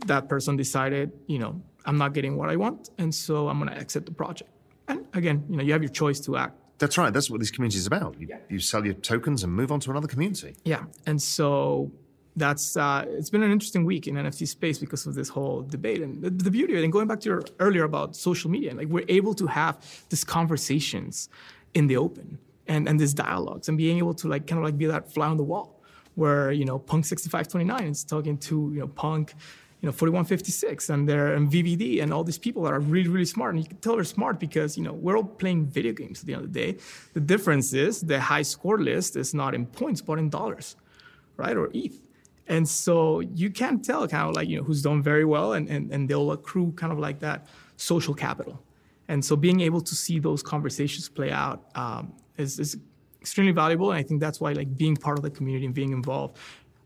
that 0.05 0.29
person 0.29 0.55
decided, 0.55 1.11
you 1.27 1.39
know, 1.39 1.61
I'm 1.85 1.97
not 1.97 2.13
getting 2.13 2.37
what 2.37 2.49
I 2.49 2.55
want, 2.55 2.91
and 2.97 3.13
so 3.13 3.49
I'm 3.49 3.59
going 3.59 3.71
to 3.71 3.77
exit 3.77 4.05
the 4.05 4.11
project. 4.11 4.49
And 4.87 5.05
again, 5.13 5.43
you 5.49 5.57
know, 5.57 5.63
you 5.63 5.73
have 5.73 5.83
your 5.83 5.91
choice 5.91 6.19
to 6.21 6.37
act. 6.37 6.57
That's 6.77 6.97
right. 6.97 7.13
That's 7.13 7.29
what 7.29 7.39
this 7.39 7.51
community 7.51 7.77
is 7.77 7.87
about. 7.87 8.19
You, 8.19 8.27
you 8.49 8.59
sell 8.59 8.83
your 8.83 8.95
tokens 8.95 9.43
and 9.43 9.53
move 9.53 9.71
on 9.71 9.79
to 9.81 9.91
another 9.91 10.07
community. 10.07 10.55
Yeah, 10.63 10.83
and 11.05 11.21
so 11.21 11.91
that's 12.35 12.77
uh, 12.77 13.05
it's 13.07 13.29
been 13.29 13.43
an 13.43 13.51
interesting 13.51 13.85
week 13.85 14.07
in 14.07 14.15
NFT 14.15 14.47
space 14.47 14.79
because 14.79 15.05
of 15.05 15.13
this 15.13 15.29
whole 15.29 15.61
debate 15.61 16.01
and 16.01 16.21
the, 16.21 16.29
the 16.29 16.51
beauty 16.51 16.73
of 16.73 16.79
it. 16.79 16.83
And 16.83 16.93
going 16.93 17.07
back 17.07 17.19
to 17.21 17.29
your 17.29 17.43
earlier 17.59 17.83
about 17.83 18.15
social 18.15 18.49
media, 18.49 18.73
like 18.73 18.87
we're 18.87 19.05
able 19.09 19.33
to 19.35 19.47
have 19.47 19.77
these 20.09 20.23
conversations 20.23 21.29
in 21.73 21.87
the 21.87 21.97
open 21.97 22.39
and 22.67 22.87
and 22.87 22.99
these 22.99 23.13
dialogues 23.13 23.69
and 23.69 23.77
being 23.77 23.97
able 23.97 24.13
to 24.15 24.27
like 24.27 24.47
kind 24.47 24.59
of 24.59 24.65
like 24.65 24.77
be 24.77 24.85
that 24.85 25.11
fly 25.11 25.27
on 25.27 25.37
the 25.37 25.43
wall, 25.43 25.81
where 26.15 26.51
you 26.51 26.65
know 26.65 26.79
Punk 26.79 27.05
sixty 27.05 27.29
five 27.29 27.47
twenty 27.47 27.65
nine 27.65 27.87
is 27.87 28.03
talking 28.03 28.37
to 28.39 28.71
you 28.73 28.79
know 28.79 28.87
Punk. 28.87 29.33
You 29.83 29.87
know, 29.87 29.93
4156 29.93 30.91
and 30.91 31.09
they're 31.09 31.33
and 31.33 31.51
VVD 31.51 32.03
and 32.03 32.13
all 32.13 32.23
these 32.23 32.37
people 32.37 32.61
that 32.65 32.71
are 32.71 32.79
really, 32.79 33.09
really 33.09 33.25
smart. 33.25 33.55
And 33.55 33.63
you 33.63 33.67
can 33.67 33.77
tell 33.77 33.95
they're 33.95 34.03
smart 34.03 34.39
because, 34.39 34.77
you 34.77 34.83
know, 34.83 34.93
we're 34.93 35.17
all 35.17 35.23
playing 35.23 35.65
video 35.65 35.91
games 35.91 36.19
at 36.19 36.27
the 36.27 36.35
end 36.35 36.43
of 36.43 36.53
the 36.53 36.59
day. 36.59 36.77
The 37.13 37.19
difference 37.19 37.73
is 37.73 37.99
the 38.01 38.21
high 38.21 38.43
score 38.43 38.77
list 38.77 39.15
is 39.15 39.33
not 39.33 39.55
in 39.55 39.65
points, 39.65 39.99
but 39.99 40.19
in 40.19 40.29
dollars, 40.29 40.75
right? 41.35 41.57
Or 41.57 41.71
ETH. 41.73 41.99
And 42.47 42.69
so 42.69 43.21
you 43.21 43.49
can 43.49 43.81
tell 43.81 44.07
kind 44.07 44.29
of 44.29 44.35
like, 44.35 44.47
you 44.47 44.57
know, 44.57 44.63
who's 44.63 44.83
done 44.83 45.01
very 45.01 45.25
well 45.25 45.53
and, 45.53 45.67
and, 45.67 45.91
and 45.91 46.07
they'll 46.07 46.31
accrue 46.31 46.73
kind 46.73 46.93
of 46.93 46.99
like 46.99 47.19
that 47.21 47.47
social 47.77 48.13
capital. 48.13 48.61
And 49.07 49.23
so 49.23 49.35
being 49.35 49.61
able 49.61 49.81
to 49.81 49.95
see 49.95 50.19
those 50.19 50.43
conversations 50.43 51.09
play 51.09 51.31
out 51.31 51.65
um, 51.75 52.13
is, 52.37 52.59
is 52.59 52.77
extremely 53.21 53.51
valuable. 53.51 53.91
And 53.91 53.99
I 53.99 54.03
think 54.03 54.19
that's 54.19 54.39
why 54.39 54.53
like 54.53 54.77
being 54.77 54.95
part 54.95 55.17
of 55.17 55.23
the 55.23 55.29
community 55.29 55.65
and 55.65 55.73
being 55.73 55.91
involved, 55.91 56.37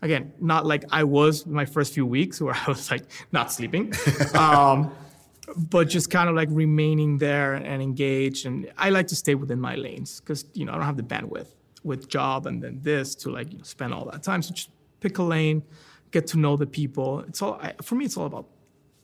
again, 0.02 0.34
not 0.40 0.66
like 0.66 0.84
I 0.92 1.04
was 1.04 1.46
my 1.46 1.66
first 1.66 1.94
few 1.94 2.06
weeks 2.06 2.42
where 2.42 2.54
I 2.66 2.66
was 2.68 2.92
like 2.92 3.04
not 3.32 3.52
sleeping. 3.52 3.94
um, 4.36 4.92
but 5.58 5.88
just 5.88 6.10
kind 6.10 6.28
of 6.28 6.36
like 6.36 6.50
remaining 6.52 7.18
there 7.18 7.54
and 7.54 7.82
engaged. 7.82 8.46
And 8.46 8.72
I 8.78 8.90
like 8.90 9.08
to 9.08 9.16
stay 9.16 9.36
within 9.36 9.60
my 9.60 9.76
lanes 9.76 10.20
because, 10.20 10.46
you 10.54 10.66
know, 10.66 10.72
I 10.74 10.76
don't 10.76 10.86
have 10.86 10.98
the 10.98 11.04
bandwidth 11.04 11.50
with 11.84 12.10
job 12.10 12.48
and 12.48 12.62
then 12.62 12.80
this 12.82 13.14
to 13.14 13.30
like 13.30 13.52
you 13.52 13.60
know, 13.60 13.64
spend 13.64 13.94
all 13.94 14.06
that 14.06 14.24
time. 14.24 14.42
So 14.42 14.54
just 14.54 14.72
pick 15.00 15.20
a 15.20 15.24
lane, 15.24 15.62
get 16.12 16.26
to 16.28 16.40
know 16.40 16.58
the 16.58 16.66
people. 16.66 17.20
It's 17.22 17.42
all 17.42 17.60
I, 17.62 17.74
for 17.82 17.96
me. 17.96 18.06
It's 18.06 18.18
all 18.18 18.26
about 18.26 18.48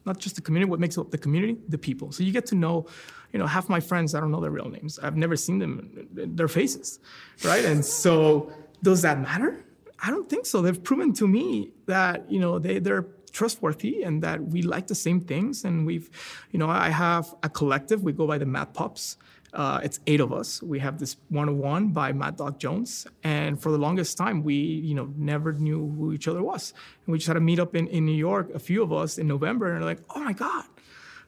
not 0.05 0.19
just 0.19 0.35
the 0.35 0.41
community. 0.41 0.69
What 0.69 0.79
makes 0.79 0.97
up 0.97 1.11
the 1.11 1.17
community? 1.17 1.57
The 1.69 1.77
people. 1.77 2.11
So 2.11 2.23
you 2.23 2.31
get 2.31 2.45
to 2.47 2.55
know, 2.55 2.87
you 3.31 3.39
know, 3.39 3.47
half 3.47 3.69
my 3.69 3.79
friends. 3.79 4.15
I 4.15 4.19
don't 4.19 4.31
know 4.31 4.41
their 4.41 4.51
real 4.51 4.69
names. 4.69 4.99
I've 4.99 5.17
never 5.17 5.35
seen 5.35 5.59
them, 5.59 6.07
their 6.11 6.47
faces, 6.47 6.99
right? 7.43 7.63
And 7.65 7.83
so 7.85 8.51
does 8.83 9.01
that 9.03 9.19
matter? 9.19 9.63
I 10.03 10.09
don't 10.09 10.27
think 10.27 10.45
so. 10.45 10.61
They've 10.61 10.83
proven 10.83 11.13
to 11.13 11.27
me 11.27 11.71
that 11.85 12.31
you 12.31 12.39
know 12.39 12.57
they 12.57 12.79
they're 12.79 13.05
trustworthy 13.31 14.03
and 14.03 14.21
that 14.23 14.41
we 14.43 14.61
like 14.61 14.87
the 14.87 14.95
same 14.95 15.21
things. 15.21 15.63
And 15.63 15.85
we've, 15.85 16.09
you 16.51 16.59
know, 16.59 16.69
I 16.69 16.89
have 16.89 17.33
a 17.43 17.49
collective. 17.49 18.03
We 18.03 18.13
go 18.13 18.27
by 18.27 18.37
the 18.37 18.45
Mad 18.45 18.73
Pups. 18.73 19.17
Uh, 19.53 19.81
it's 19.83 19.99
eight 20.07 20.21
of 20.21 20.31
us. 20.31 20.63
We 20.63 20.79
have 20.79 20.97
this 20.97 21.17
one-on-one 21.29 21.89
by 21.89 22.13
Mad 22.13 22.37
Dog 22.37 22.57
Jones, 22.57 23.05
and 23.23 23.61
for 23.61 23.69
the 23.71 23.77
longest 23.77 24.17
time, 24.17 24.43
we 24.43 24.53
you 24.55 24.95
know 24.95 25.11
never 25.17 25.51
knew 25.53 25.93
who 25.97 26.13
each 26.13 26.27
other 26.29 26.41
was. 26.41 26.73
And 27.05 27.11
we 27.11 27.17
just 27.17 27.27
had 27.27 27.35
a 27.37 27.41
meet 27.41 27.59
up 27.59 27.75
in, 27.75 27.87
in 27.87 28.05
New 28.05 28.15
York, 28.15 28.49
a 28.55 28.59
few 28.59 28.81
of 28.81 28.93
us 28.93 29.17
in 29.17 29.27
November, 29.27 29.75
and 29.75 29.83
like, 29.83 29.99
oh 30.15 30.23
my 30.23 30.31
god, 30.33 30.63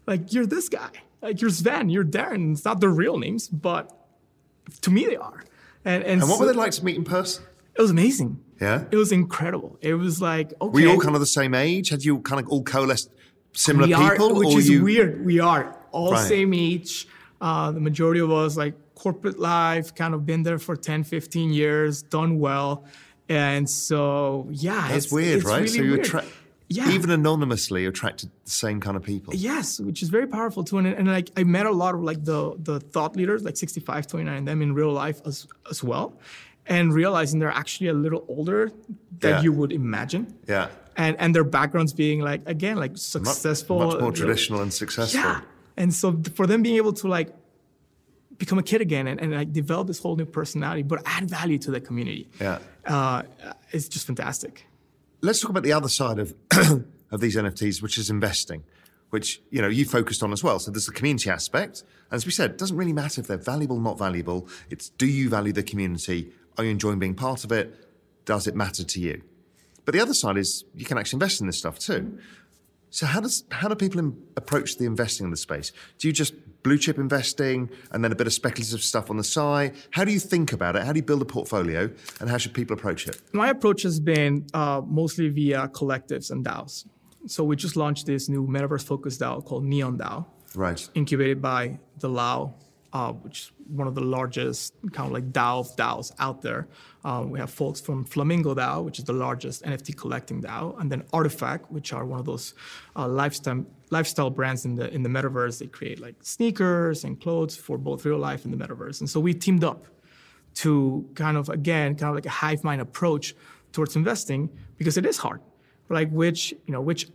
like 0.07 0.31
you're 0.33 0.45
this 0.45 0.69
guy, 0.69 0.89
like 1.21 1.41
you're 1.41 1.49
Sven, 1.49 1.89
you're 1.89 2.05
Darren. 2.05 2.53
It's 2.53 2.63
not 2.63 2.79
their 2.79 2.89
real 2.91 3.17
names, 3.17 3.49
but 3.49 3.91
to 4.81 4.89
me 4.89 5.05
they 5.05 5.17
are. 5.17 5.43
And 5.83 6.03
and, 6.03 6.21
And 6.21 6.29
what 6.29 6.37
so- 6.37 6.45
were 6.45 6.53
they 6.53 6.57
like 6.57 6.71
to 6.73 6.85
meet 6.85 6.95
in 6.95 7.03
person? 7.03 7.43
It 7.75 7.81
was 7.81 7.91
amazing. 7.91 8.39
Yeah? 8.61 8.85
it 8.91 8.95
was 8.95 9.11
incredible. 9.11 9.77
It 9.81 9.95
was 9.95 10.21
like 10.21 10.53
okay, 10.61 10.71
Were 10.71 10.79
you 10.79 10.91
all 10.91 10.99
kind 10.99 11.15
of 11.15 11.19
the 11.19 11.25
same 11.25 11.53
age? 11.53 11.89
Had 11.89 12.03
you 12.05 12.19
kind 12.19 12.39
of 12.39 12.47
all 12.47 12.63
coalesced 12.63 13.09
similar 13.51 13.87
we 13.87 13.93
are, 13.93 14.11
people? 14.11 14.35
which 14.35 14.55
or 14.55 14.59
is 14.59 14.69
you... 14.69 14.81
weird. 14.83 15.25
We 15.25 15.39
are 15.41 15.75
all 15.91 16.13
Right. 16.13 16.25
same 16.25 16.53
age. 16.53 17.05
Uh, 17.43 17.71
the 17.73 17.79
majority 17.89 18.21
of 18.21 18.31
us 18.31 18.55
like 18.55 18.73
corporate 18.95 19.37
life, 19.37 19.93
kind 19.93 20.13
of 20.13 20.25
been 20.25 20.43
there 20.43 20.57
for 20.57 20.75
10, 20.77 21.03
15 21.03 21.51
years, 21.51 22.01
done 22.01 22.39
well. 22.39 22.85
And 23.27 23.69
so, 23.69 24.47
yeah. 24.49 24.87
That's 24.87 25.05
it's, 25.05 25.13
weird, 25.13 25.37
it's 25.37 25.45
right? 25.45 25.57
Really 25.57 25.67
so 25.67 25.81
you 25.81 25.91
weird. 25.91 26.05
attract, 26.05 26.27
yeah. 26.69 26.89
even 26.91 27.09
anonymously, 27.09 27.85
attracted 27.85 28.29
the 28.45 28.49
same 28.49 28.79
kind 28.79 28.95
of 28.95 29.03
people. 29.03 29.33
Yes, 29.35 29.77
which 29.87 30.01
is 30.01 30.07
very 30.07 30.27
powerful 30.27 30.63
too. 30.63 30.77
And, 30.77 30.87
and 30.87 31.07
like 31.07 31.31
I 31.35 31.43
met 31.43 31.65
a 31.65 31.71
lot 31.71 31.95
of 31.95 32.01
like 32.01 32.23
the 32.23 32.55
the 32.57 32.79
thought 32.79 33.15
leaders, 33.17 33.43
like 33.43 33.57
65, 33.57 34.07
29, 34.07 34.33
and 34.33 34.47
them 34.47 34.61
in 34.61 34.73
real 34.73 34.93
life 34.93 35.19
as 35.25 35.45
as 35.69 35.83
well. 35.83 36.13
And 36.65 36.93
realizing 36.93 37.39
they're 37.41 37.51
actually 37.63 37.89
a 37.89 37.93
little 38.05 38.23
older 38.29 38.71
than 39.19 39.31
Yeah. 39.31 39.41
you 39.41 39.51
would 39.51 39.73
imagine. 39.73 40.33
Yeah. 40.47 40.69
And 40.95 41.17
and 41.19 41.35
their 41.35 41.43
backgrounds 41.43 41.91
being 41.91 42.21
like 42.21 42.41
again 42.47 42.77
like 42.77 42.97
successful. 42.97 43.79
much 43.79 43.95
you 43.95 44.01
more 44.01 44.11
traditional 44.13 44.61
and 44.61 44.71
successful. 44.73 45.19
Yeah. 45.19 45.41
And 45.77 45.93
so 45.93 46.21
for 46.35 46.45
them 46.47 46.61
being 46.61 46.75
able 46.77 46.93
to 46.93 47.07
like 47.07 47.33
become 48.37 48.57
a 48.59 48.63
kid 48.63 48.81
again 48.81 49.07
and, 49.07 49.19
and 49.21 49.31
like 49.31 49.53
develop 49.53 49.87
this 49.87 49.99
whole 49.99 50.15
new 50.15 50.25
personality, 50.25 50.83
but 50.83 51.01
add 51.05 51.29
value 51.29 51.57
to 51.59 51.71
the 51.71 51.79
community, 51.79 52.29
Yeah. 52.39 52.59
uh, 52.85 53.23
it's 53.71 53.87
just 53.87 54.05
fantastic. 54.07 54.65
Let's 55.21 55.39
talk 55.39 55.49
about 55.51 55.63
the 55.63 55.73
other 55.73 55.89
side 55.89 56.19
of 56.19 56.33
of 57.11 57.21
these 57.21 57.35
NFTs, 57.37 57.81
which 57.81 57.97
is 57.97 58.09
investing, 58.09 58.63
which 59.11 59.41
you 59.51 59.61
know 59.61 59.67
you 59.69 59.85
focused 59.85 60.21
on 60.23 60.33
as 60.33 60.43
well. 60.43 60.59
So 60.59 60.69
there's 60.71 60.85
the 60.87 60.91
community 60.91 61.29
aspect, 61.29 61.83
and 62.09 62.17
as 62.17 62.25
we 62.25 62.31
said, 62.31 62.51
it 62.51 62.57
doesn't 62.57 62.75
really 62.75 62.91
matter 62.93 63.21
if 63.21 63.27
they're 63.27 63.37
valuable, 63.37 63.79
not 63.79 63.97
valuable. 63.97 64.47
It's 64.69 64.89
do 64.89 65.05
you 65.05 65.29
value 65.29 65.53
the 65.53 65.63
community? 65.63 66.33
Are 66.57 66.63
you 66.65 66.71
enjoying 66.71 66.99
being 66.99 67.15
part 67.15 67.43
of 67.45 67.51
it? 67.53 67.73
Does 68.25 68.47
it 68.47 68.55
matter 68.55 68.83
to 68.83 68.99
you? 68.99 69.21
But 69.85 69.93
the 69.93 70.01
other 70.01 70.13
side 70.13 70.37
is 70.37 70.65
you 70.75 70.85
can 70.85 70.97
actually 70.97 71.17
invest 71.17 71.39
in 71.41 71.47
this 71.47 71.57
stuff 71.57 71.79
too. 71.79 72.17
So 72.97 73.07
how 73.07 73.21
does 73.21 73.43
how 73.49 73.67
do 73.69 73.75
people 73.75 73.99
im- 73.99 74.15
approach 74.37 74.77
the 74.77 74.85
investing 74.85 75.23
in 75.25 75.31
the 75.31 75.37
space? 75.47 75.71
Do 75.97 76.07
you 76.07 76.13
just 76.13 76.33
blue 76.61 76.77
chip 76.77 76.99
investing 76.99 77.69
and 77.91 78.03
then 78.03 78.11
a 78.11 78.15
bit 78.15 78.27
of 78.27 78.33
speculative 78.33 78.83
stuff 78.83 79.09
on 79.09 79.17
the 79.17 79.23
side? 79.23 79.73
How 79.89 80.03
do 80.05 80.11
you 80.11 80.19
think 80.19 80.53
about 80.53 80.75
it? 80.75 80.83
How 80.83 80.91
do 80.93 80.99
you 80.99 81.03
build 81.11 81.23
a 81.23 81.25
portfolio, 81.25 81.89
and 82.19 82.29
how 82.29 82.37
should 82.37 82.53
people 82.53 82.75
approach 82.77 83.07
it? 83.07 83.19
My 83.33 83.49
approach 83.49 83.81
has 83.81 83.99
been 83.99 84.45
uh, 84.53 84.81
mostly 84.85 85.29
via 85.29 85.67
collectives 85.69 86.29
and 86.29 86.45
DAOs. 86.45 86.85
So 87.25 87.43
we 87.43 87.55
just 87.55 87.75
launched 87.75 88.05
this 88.05 88.29
new 88.29 88.45
metaverse 88.45 88.83
focused 88.83 89.21
DAO 89.21 89.43
called 89.43 89.63
Neon 89.65 89.97
DAO. 89.97 90.27
Right. 90.55 90.87
incubated 90.93 91.41
by 91.41 91.79
the 91.97 92.09
LAO, 92.09 92.53
uh, 92.93 93.11
which 93.11 93.39
is 93.39 93.51
one 93.67 93.87
of 93.87 93.95
the 93.95 94.01
largest 94.01 94.75
kind 94.91 95.07
of 95.07 95.13
like 95.13 95.31
DAO 95.31 95.61
of 95.61 95.75
DAOs 95.75 96.11
out 96.19 96.41
there. 96.41 96.67
Um, 97.03 97.31
we 97.31 97.39
have 97.39 97.49
folks 97.49 97.81
from 97.81 98.05
Flamingo 98.05 98.53
DAO, 98.53 98.83
which 98.83 98.99
is 98.99 99.05
the 99.05 99.13
largest 99.13 99.63
NFT 99.63 99.97
collecting 99.97 100.41
DAO, 100.41 100.79
and 100.79 100.91
then 100.91 101.01
RTFKT, 101.11 101.71
which 101.71 101.91
are 101.91 102.05
one 102.05 102.19
of 102.19 102.25
those 102.25 102.53
uh, 102.95 103.07
lifestyle 103.07 103.65
lifestyle 103.89 104.29
brands 104.29 104.65
in 104.65 104.75
the 104.75 104.93
in 104.93 105.01
the 105.01 105.09
metaverse. 105.09 105.57
They 105.57 105.67
create 105.67 105.99
like 105.99 106.15
sneakers 106.21 107.03
and 107.03 107.19
clothes 107.19 107.55
for 107.55 107.77
both 107.79 108.05
real 108.05 108.19
life 108.19 108.45
and 108.45 108.53
the 108.53 108.63
metaverse. 108.63 108.99
And 108.99 109.09
so 109.09 109.19
we 109.19 109.33
teamed 109.33 109.63
up 109.63 109.87
to 110.55 111.09
kind 111.15 111.35
of 111.35 111.49
again 111.49 111.95
kind 111.95 112.09
of 112.09 112.15
like 112.15 112.27
a 112.27 112.35
hive 112.41 112.63
mind 112.63 112.79
approach 112.79 113.35
towards 113.71 113.95
investing 113.95 114.49
because 114.77 114.97
it 114.97 115.05
is 115.05 115.17
hard. 115.17 115.41
Like 115.89 116.11
which 116.11 116.51
you 116.67 116.73
know 116.73 116.81
which 116.81 117.09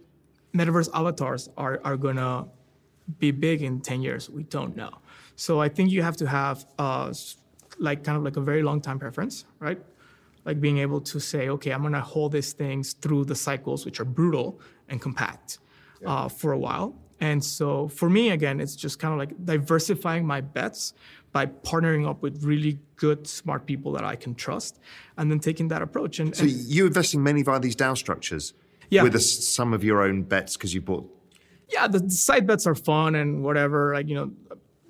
metaverse 0.54 0.88
avatars 0.92 1.48
are 1.56 1.80
are 1.84 1.96
gonna 1.96 2.48
be 3.18 3.30
big 3.30 3.62
in 3.62 3.80
10 3.80 4.02
years 4.02 4.28
we 4.28 4.42
don't 4.42 4.76
know 4.76 4.90
so 5.44 5.50
i 5.66 5.68
think 5.74 5.86
you 5.96 6.02
have 6.08 6.16
to 6.22 6.26
have 6.38 6.56
uh, 6.86 7.12
like 7.78 8.00
kind 8.06 8.16
of 8.18 8.22
like 8.28 8.36
a 8.42 8.44
very 8.52 8.62
long 8.68 8.78
time 8.86 8.98
preference 9.04 9.36
right 9.66 9.80
like 10.44 10.58
being 10.66 10.78
able 10.86 11.00
to 11.12 11.18
say 11.20 11.42
okay 11.54 11.70
i'm 11.74 11.82
going 11.86 11.98
to 12.02 12.06
hold 12.14 12.30
these 12.38 12.52
things 12.62 12.84
through 13.02 13.22
the 13.32 13.34
cycles 13.46 13.84
which 13.86 13.98
are 14.02 14.04
brutal 14.20 14.48
and 14.90 14.96
compact 15.00 15.48
uh, 16.10 16.28
for 16.40 16.50
a 16.58 16.58
while 16.66 16.88
and 17.20 17.38
so 17.56 17.88
for 18.00 18.08
me 18.16 18.24
again 18.38 18.56
it's 18.64 18.76
just 18.84 18.98
kind 19.02 19.12
of 19.14 19.18
like 19.22 19.32
diversifying 19.44 20.24
my 20.34 20.40
bets 20.40 20.80
by 21.36 21.44
partnering 21.70 22.04
up 22.10 22.18
with 22.22 22.34
really 22.52 22.74
good 22.96 23.20
smart 23.26 23.62
people 23.70 23.90
that 23.96 24.04
i 24.12 24.16
can 24.24 24.34
trust 24.34 24.72
and 25.18 25.24
then 25.30 25.38
taking 25.48 25.68
that 25.68 25.82
approach 25.82 26.14
and, 26.20 26.34
So 26.34 26.42
and 26.44 26.52
you 26.52 26.86
investing 26.86 27.22
mainly 27.22 27.42
via 27.48 27.60
these 27.66 27.76
DAO 27.76 27.96
structures 28.04 28.44
Yeah. 28.90 29.02
with 29.04 29.14
a 29.14 29.20
some 29.20 29.70
of 29.76 29.82
your 29.84 29.98
own 30.08 30.22
bets 30.32 30.56
because 30.56 30.72
you 30.76 30.80
bought. 30.90 31.06
yeah, 31.74 31.86
the 31.94 32.00
side 32.28 32.44
bets 32.50 32.64
are 32.70 32.78
fun 32.90 33.10
and 33.20 33.28
whatever. 33.46 33.80
Like 33.96 34.08
you 34.10 34.16
know, 34.18 34.28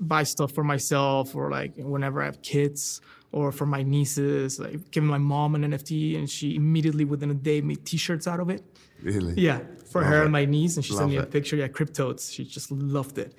buy 0.00 0.22
stuff 0.22 0.52
for 0.52 0.64
myself 0.64 1.34
or 1.34 1.50
like 1.50 1.74
whenever 1.76 2.22
I 2.22 2.26
have 2.26 2.42
kids 2.42 3.00
or 3.32 3.52
for 3.52 3.66
my 3.66 3.82
nieces. 3.82 4.58
Like 4.58 4.90
giving 4.90 5.08
my 5.08 5.18
mom 5.18 5.54
an 5.54 5.62
NFT 5.62 6.16
and 6.18 6.28
she 6.28 6.54
immediately 6.56 7.04
within 7.04 7.30
a 7.30 7.34
day 7.34 7.60
made 7.60 7.84
T-shirts 7.84 8.26
out 8.26 8.40
of 8.40 8.50
it. 8.50 8.62
Really? 9.02 9.34
Yeah, 9.34 9.60
for 9.92 10.02
her 10.02 10.22
and 10.24 10.32
my 10.32 10.44
niece, 10.44 10.74
and 10.76 10.84
she 10.84 10.90
sent 10.92 11.02
Love 11.02 11.10
me 11.10 11.16
a 11.18 11.22
it. 11.22 11.30
picture. 11.30 11.54
Yeah, 11.54 11.68
cryptotes. 11.68 12.32
She 12.34 12.44
just 12.44 12.70
loved 12.72 13.16
it. 13.18 13.32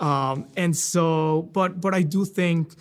Um, 0.00 0.48
and 0.56 0.76
so, 0.76 1.42
but 1.52 1.80
but 1.80 1.94
I 1.94 2.02
do 2.02 2.24
think, 2.24 2.74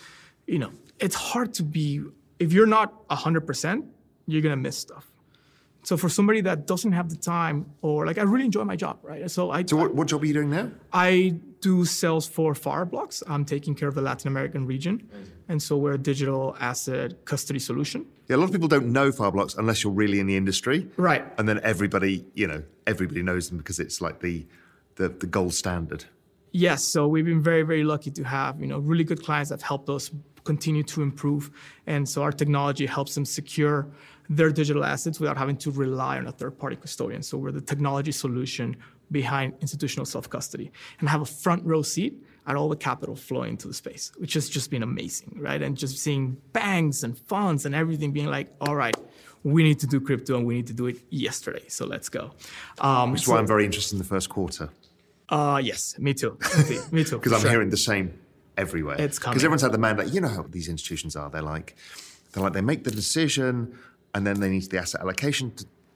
you 0.47 0.57
know, 0.57 0.71
it's 0.99 1.15
hard 1.15 1.53
to 1.55 1.63
be 1.63 2.01
if 2.39 2.51
you're 2.51 2.65
not 2.65 2.91
hundred 3.11 3.41
percent, 3.41 3.86
you're 4.25 4.41
gonna 4.41 4.55
miss 4.55 4.77
stuff. 4.77 5.11
So 5.84 5.95
for 5.95 6.09
somebody 6.09 6.41
that 6.41 6.65
doesn't 6.65 6.93
have 6.93 7.09
the 7.09 7.17
time, 7.17 7.67
or 7.81 8.07
like 8.07 8.17
I 8.17 8.23
really 8.23 8.45
enjoy 8.45 8.63
my 8.63 8.75
job, 8.75 8.97
right? 9.03 9.29
So 9.29 9.51
I 9.51 9.63
So 9.65 9.77
what, 9.77 9.93
what 9.93 10.07
job 10.07 10.23
are 10.23 10.25
you 10.25 10.34
doing 10.34 10.49
now? 10.49 10.71
I 10.91 11.36
do 11.64 11.86
sales 11.86 12.28
for 12.28 12.53
Fireblocks. 12.53 13.24
I'm 13.28 13.45
taking 13.45 13.74
care 13.74 13.88
of 13.88 13.95
the 13.95 14.01
Latin 14.01 14.28
American 14.28 14.68
region, 14.68 15.09
and 15.47 15.64
so 15.64 15.78
we're 15.78 15.93
a 15.93 16.03
digital 16.11 16.55
asset 16.59 17.24
custody 17.24 17.59
solution. 17.59 18.05
Yeah, 18.28 18.36
a 18.36 18.38
lot 18.38 18.45
of 18.45 18.51
people 18.51 18.68
don't 18.68 18.91
know 18.91 19.11
Fireblocks 19.11 19.57
unless 19.57 19.84
you're 19.84 19.93
really 19.93 20.20
in 20.20 20.28
the 20.28 20.36
industry. 20.36 20.88
Right. 20.97 21.24
And 21.38 21.47
then 21.47 21.61
everybody, 21.64 22.26
you 22.34 22.47
know, 22.47 22.64
everybody 22.86 23.24
knows 23.24 23.47
them 23.49 23.57
because 23.57 23.80
it's 23.80 24.01
like 24.01 24.20
the 24.20 24.45
the, 24.95 25.09
the 25.09 25.26
gold 25.26 25.53
standard. 25.53 26.05
Yes, 26.51 26.84
so 26.84 27.07
we've 27.07 27.26
been 27.26 27.41
very, 27.41 27.64
very 27.64 27.84
lucky 27.84 28.11
to 28.11 28.24
have 28.24 28.59
you 28.61 28.68
know 28.68 28.80
really 28.80 29.05
good 29.05 29.24
clients 29.24 29.49
that 29.49 29.61
have 29.61 29.68
helped 29.74 29.89
us 29.89 30.11
continue 30.43 30.84
to 30.84 31.01
improve, 31.01 31.49
and 31.88 32.07
so 32.07 32.22
our 32.22 32.34
technology 32.34 32.86
helps 32.86 33.16
them 33.16 33.26
secure 33.26 33.88
their 34.30 34.51
digital 34.51 34.84
assets 34.84 35.20
without 35.20 35.38
having 35.38 35.57
to 35.57 35.72
rely 35.72 36.18
on 36.18 36.28
a 36.28 36.32
third-party 36.32 36.78
custodian. 36.78 37.22
So 37.22 37.38
we're 37.38 37.51
the 37.51 37.68
technology 37.74 38.11
solution 38.11 38.76
behind 39.14 39.53
institutional 39.61 40.05
self-custody, 40.05 40.72
and 40.99 41.07
have 41.07 41.22
a 41.22 41.26
front 41.26 41.64
row 41.66 41.82
seat 41.82 42.14
at 42.45 42.57
all 42.57 42.68
the 42.68 42.76
capital 42.76 43.16
flowing 43.16 43.51
into 43.51 43.70
the 43.70 43.74
space, 43.74 44.11
which 44.18 44.34
has 44.34 44.49
just 44.49 44.70
been 44.70 44.84
amazing, 44.84 45.38
right? 45.39 45.61
And 45.61 45.78
just 45.78 45.97
seeing 45.99 46.36
banks 46.51 47.03
and 47.03 47.18
funds 47.18 47.66
and 47.66 47.74
everything 47.74 48.11
being 48.11 48.28
like, 48.28 48.53
all 48.59 48.76
right, 48.76 48.97
we 49.43 49.64
need 49.64 49.80
to 49.80 49.88
do 49.88 50.01
crypto 50.01 50.38
and 50.38 50.45
we 50.45 50.55
need 50.55 50.68
to 50.68 50.74
do 50.74 50.88
it 50.88 50.97
yesterday, 51.09 51.64
so 51.70 51.86
let's 51.86 52.09
go. 52.09 52.32
Um, 52.80 53.11
Which 53.14 53.22
is 53.22 53.28
why 53.30 53.38
I'm 53.38 53.47
very 53.47 53.64
interested 53.64 53.93
in 53.95 53.99
the 53.99 54.09
first 54.16 54.28
quarter 54.30 54.70
uh, 55.30 55.59
yes, 55.64 55.97
me 55.97 56.14
too. 56.14 56.38
me 56.91 57.03
too. 57.03 57.18
because 57.18 57.34
I'm 57.34 57.39
Sure. 57.41 57.49
hearing 57.49 57.70
the 57.70 57.78
same 57.78 58.14
everywhere. 58.57 58.97
It's 58.99 59.18
coming. 59.18 59.34
because 59.34 59.43
everyone's 59.43 59.61
had 59.64 59.72
the 59.72 59.78
mandate. 59.80 60.14
You 60.14 60.22
know 60.22 60.28
how 60.28 60.43
these 60.43 60.68
institutions 60.70 61.16
are. 61.16 61.30
They're 61.30 61.41
like, 61.41 61.76
they're 62.32 62.43
like 62.43 62.53
they 62.53 62.61
make 62.61 62.84
the 62.84 62.91
decision, 62.91 63.78
and 64.14 64.28
then 64.28 64.39
they 64.41 64.49
need 64.49 64.70
the 64.70 64.78
asset 64.78 65.01
allocation 65.01 65.53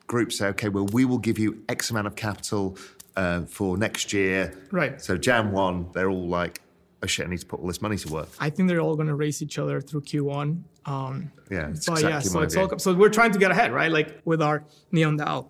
group 0.07 0.31
say, 0.31 0.47
okay, 0.47 0.69
well, 0.69 0.85
we 0.87 1.03
will 1.05 1.17
give 1.17 1.37
you 1.37 1.61
X 1.69 1.89
amount 1.91 2.07
of 2.07 2.15
capital 2.15 2.77
uh, 3.17 3.41
for 3.45 3.77
next 3.77 4.13
year. 4.13 4.53
Right. 4.71 5.01
So 5.01 5.17
Jan 5.17 5.51
one, 5.51 5.89
they're 5.91 6.09
all 6.09 6.27
like, 6.27 6.61
oh 7.03 7.07
shit, 7.07 7.25
I 7.25 7.29
need 7.29 7.39
to 7.39 7.45
put 7.45 7.59
all 7.59 7.67
this 7.67 7.81
money 7.81 7.97
to 7.97 8.13
work. 8.13 8.29
I 8.39 8.49
think 8.49 8.69
they're 8.69 8.79
all 8.79 8.95
going 8.95 9.07
to 9.07 9.15
race 9.15 9.41
each 9.41 9.57
other 9.57 9.81
through 9.81 10.01
Q1. 10.01 10.61
Um, 10.85 11.31
Yeah, 11.49 11.69
it's 11.69 11.87
exactly 11.87 12.09
yeah, 12.09 12.19
so 12.19 12.41
it's 12.41 12.53
view. 12.53 12.69
all, 12.71 12.79
so 12.79 12.93
we're 12.93 13.09
trying 13.09 13.31
to 13.31 13.39
get 13.39 13.51
ahead, 13.51 13.73
right? 13.73 13.91
Like 13.91 14.21
with 14.23 14.41
our 14.41 14.63
Neon 14.91 15.17
DAO, 15.17 15.47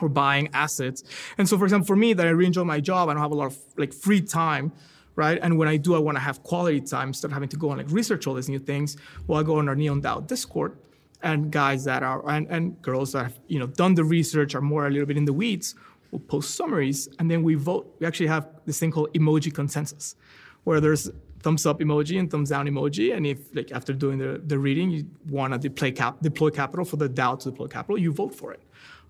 we're 0.00 0.08
buying 0.08 0.50
assets. 0.52 1.02
And 1.38 1.48
so, 1.48 1.56
for 1.56 1.64
example, 1.64 1.86
for 1.86 1.96
me, 1.96 2.12
that 2.12 2.26
I 2.26 2.30
really 2.30 2.46
enjoy 2.46 2.64
my 2.64 2.80
job, 2.80 3.08
I 3.08 3.14
don't 3.14 3.22
have 3.22 3.32
a 3.32 3.34
lot 3.34 3.46
of 3.46 3.58
like 3.78 3.92
free 3.94 4.20
time, 4.20 4.72
right? 5.16 5.38
And 5.40 5.56
when 5.58 5.68
I 5.68 5.76
do, 5.78 5.94
I 5.94 5.98
want 5.98 6.16
to 6.16 6.20
have 6.22 6.42
quality 6.42 6.80
time 6.80 7.08
instead 7.08 7.28
of 7.28 7.32
having 7.32 7.48
to 7.48 7.56
go 7.56 7.70
and 7.70 7.78
like 7.78 7.90
research 7.90 8.26
all 8.26 8.34
these 8.34 8.48
new 8.48 8.58
things. 8.58 8.96
Well, 9.26 9.40
I 9.40 9.42
go 9.42 9.58
on 9.58 9.68
our 9.68 9.76
Neon 9.76 10.02
DAO 10.02 10.26
Discord, 10.26 10.76
and 11.22 11.50
guys 11.50 11.84
that 11.84 12.02
are 12.02 12.28
and, 12.28 12.46
and 12.48 12.80
girls 12.82 13.12
that 13.12 13.22
have 13.24 13.38
you 13.46 13.58
know 13.58 13.66
done 13.66 13.94
the 13.94 14.04
research 14.04 14.54
are 14.54 14.60
more 14.60 14.86
a 14.86 14.90
little 14.90 15.06
bit 15.06 15.16
in 15.16 15.24
the 15.24 15.32
weeds 15.32 15.74
will 16.14 16.20
post 16.20 16.54
summaries, 16.54 17.08
and 17.18 17.30
then 17.30 17.42
we 17.42 17.54
vote. 17.56 17.94
We 17.98 18.06
actually 18.06 18.28
have 18.28 18.48
this 18.64 18.78
thing 18.78 18.92
called 18.92 19.12
emoji 19.12 19.52
consensus, 19.52 20.16
where 20.62 20.80
there's 20.80 21.10
thumbs 21.42 21.66
up 21.66 21.80
emoji 21.80 22.18
and 22.18 22.30
thumbs 22.30 22.48
down 22.48 22.66
emoji. 22.66 23.14
And 23.14 23.26
if 23.26 23.54
like 23.54 23.70
after 23.72 23.92
doing 23.92 24.18
the, 24.18 24.40
the 24.46 24.58
reading, 24.58 24.90
you 24.90 25.06
want 25.28 25.52
to 25.52 25.58
deploy 25.58 25.92
cap 25.92 26.22
deploy 26.22 26.50
capital 26.50 26.84
for 26.86 26.96
the 26.96 27.08
DAO 27.08 27.38
to 27.40 27.50
deploy 27.50 27.66
capital, 27.66 27.98
you 27.98 28.12
vote 28.12 28.34
for 28.34 28.52
it. 28.52 28.62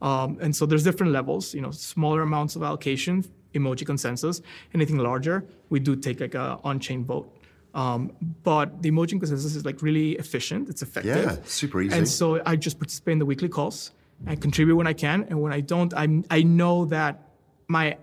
Um, 0.02 0.38
and 0.40 0.57
so 0.57 0.66
there's 0.66 0.82
different 0.82 1.12
levels. 1.12 1.55
You 1.55 1.61
know, 1.61 1.70
smaller 1.70 2.22
amounts 2.22 2.57
of 2.57 2.62
allocation, 2.62 3.24
emoji 3.55 3.86
consensus. 3.86 4.42
Anything 4.72 4.98
larger, 4.98 5.44
we 5.68 5.78
do 5.78 5.94
take 5.94 6.20
like 6.20 6.34
a 6.34 6.59
on-chain 6.64 7.05
vote. 7.05 7.30
Um, 7.74 8.12
but 8.44 8.82
the 8.82 8.90
emoji 8.90 9.18
consensus 9.20 9.55
is 9.55 9.64
like 9.64 9.82
really 9.82 10.12
efficient. 10.12 10.68
It's 10.68 10.82
effective. 10.82 11.16
Yeah, 11.16 11.36
super 11.44 11.82
easy. 11.82 11.96
And 11.96 12.09
so 12.09 12.40
I 12.46 12.57
just 12.57 12.78
participate 12.78 13.12
in 13.14 13.18
the 13.18 13.26
weekly 13.26 13.48
calls 13.48 13.92
and 14.26 14.40
contribute 14.40 14.76
when 14.76 14.86
I 14.86 14.92
can. 14.92 15.24
And 15.28 15.40
when 15.42 15.52
I 15.52 15.60
don't, 15.60 15.92
I 15.94 16.22
I 16.30 16.42
know 16.42 16.84
that 16.86 17.28
my 17.68 17.96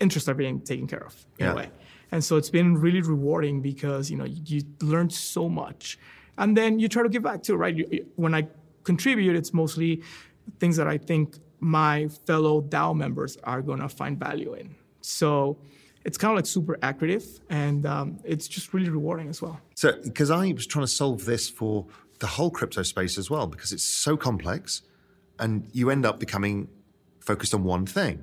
interests 0.00 0.28
are 0.28 0.34
being 0.34 0.60
taken 0.60 0.86
care 0.86 1.04
of 1.04 1.14
in 1.38 1.46
Yeah. 1.46 1.52
a 1.52 1.56
way. 1.56 1.70
And 2.12 2.24
so 2.24 2.36
it's 2.36 2.50
been 2.50 2.76
really 2.76 3.02
rewarding 3.02 3.60
because 3.62 4.10
you 4.10 4.16
know 4.16 4.24
you, 4.24 4.42
you 4.46 4.62
learn 4.82 5.10
so 5.10 5.48
much, 5.48 5.98
and 6.38 6.56
then 6.56 6.78
you 6.80 6.88
try 6.88 7.02
to 7.02 7.08
give 7.08 7.22
back 7.22 7.42
too, 7.42 7.56
right? 7.56 7.74
You, 7.76 7.86
you- 7.90 8.06
when 8.16 8.34
I 8.34 8.48
contribute, 8.84 9.36
it's 9.36 9.52
mostly 9.54 10.02
things 10.58 10.76
that 10.76 10.88
I 10.88 10.98
think 10.98 11.38
my 11.60 12.08
fellow 12.26 12.62
DAO 12.62 12.94
members 12.96 13.36
are 13.44 13.62
going 13.62 13.80
to 13.80 13.88
find 13.88 14.18
value 14.18 14.54
in. 14.54 14.74
So 15.02 15.58
it's 16.04 16.16
kind 16.18 16.32
of 16.32 16.36
like 16.36 16.46
super 16.46 16.76
accretive, 16.82 17.40
and 17.50 17.84
um, 17.86 18.18
it's 18.24 18.48
just 18.48 18.72
really 18.74 18.88
rewarding 18.88 19.28
as 19.28 19.40
well. 19.42 19.60
So, 19.74 19.92
because 20.02 20.30
I 20.30 20.52
was 20.52 20.66
trying 20.66 20.86
to 20.86 20.90
solve 20.90 21.26
this 21.26 21.48
for 21.50 21.86
the 22.18 22.26
whole 22.26 22.50
crypto 22.50 22.82
space 22.82 23.18
as 23.18 23.30
well, 23.30 23.46
because 23.46 23.70
it's 23.72 23.84
so 23.84 24.16
complex, 24.16 24.82
and 25.40 25.68
you 25.72 25.90
end 25.90 26.06
up 26.06 26.20
becoming 26.20 26.68
focused 27.18 27.54
on 27.54 27.64
one 27.64 27.86
thing. 27.86 28.22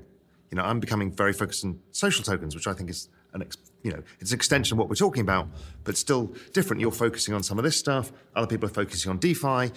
You 0.51 0.57
know, 0.57 0.63
I'm 0.63 0.79
becoming 0.79 1.11
very 1.11 1.33
focused 1.33 1.65
on 1.65 1.79
social 1.91 2.23
tokens, 2.23 2.55
which 2.55 2.67
I 2.67 2.73
think 2.73 2.89
is 2.89 3.09
an, 3.33 3.41
ex, 3.41 3.57
you 3.83 3.91
know, 3.91 4.01
it's 4.19 4.31
an 4.31 4.35
extension 4.35 4.75
of 4.75 4.79
what 4.79 4.87
we're 4.87 4.95
talking 4.95 5.21
about, 5.21 5.49
but 5.83 5.97
still 5.97 6.33
different. 6.53 6.79
You're 6.79 6.91
focusing 6.91 7.33
on 7.33 7.43
some 7.43 7.57
of 7.57 7.65
this 7.65 7.75
stuff. 7.75 8.13
Other 8.35 8.47
people 8.47 8.69
are 8.69 8.73
focusing 8.73 9.09
on 9.09 9.17
DeFi, 9.17 9.71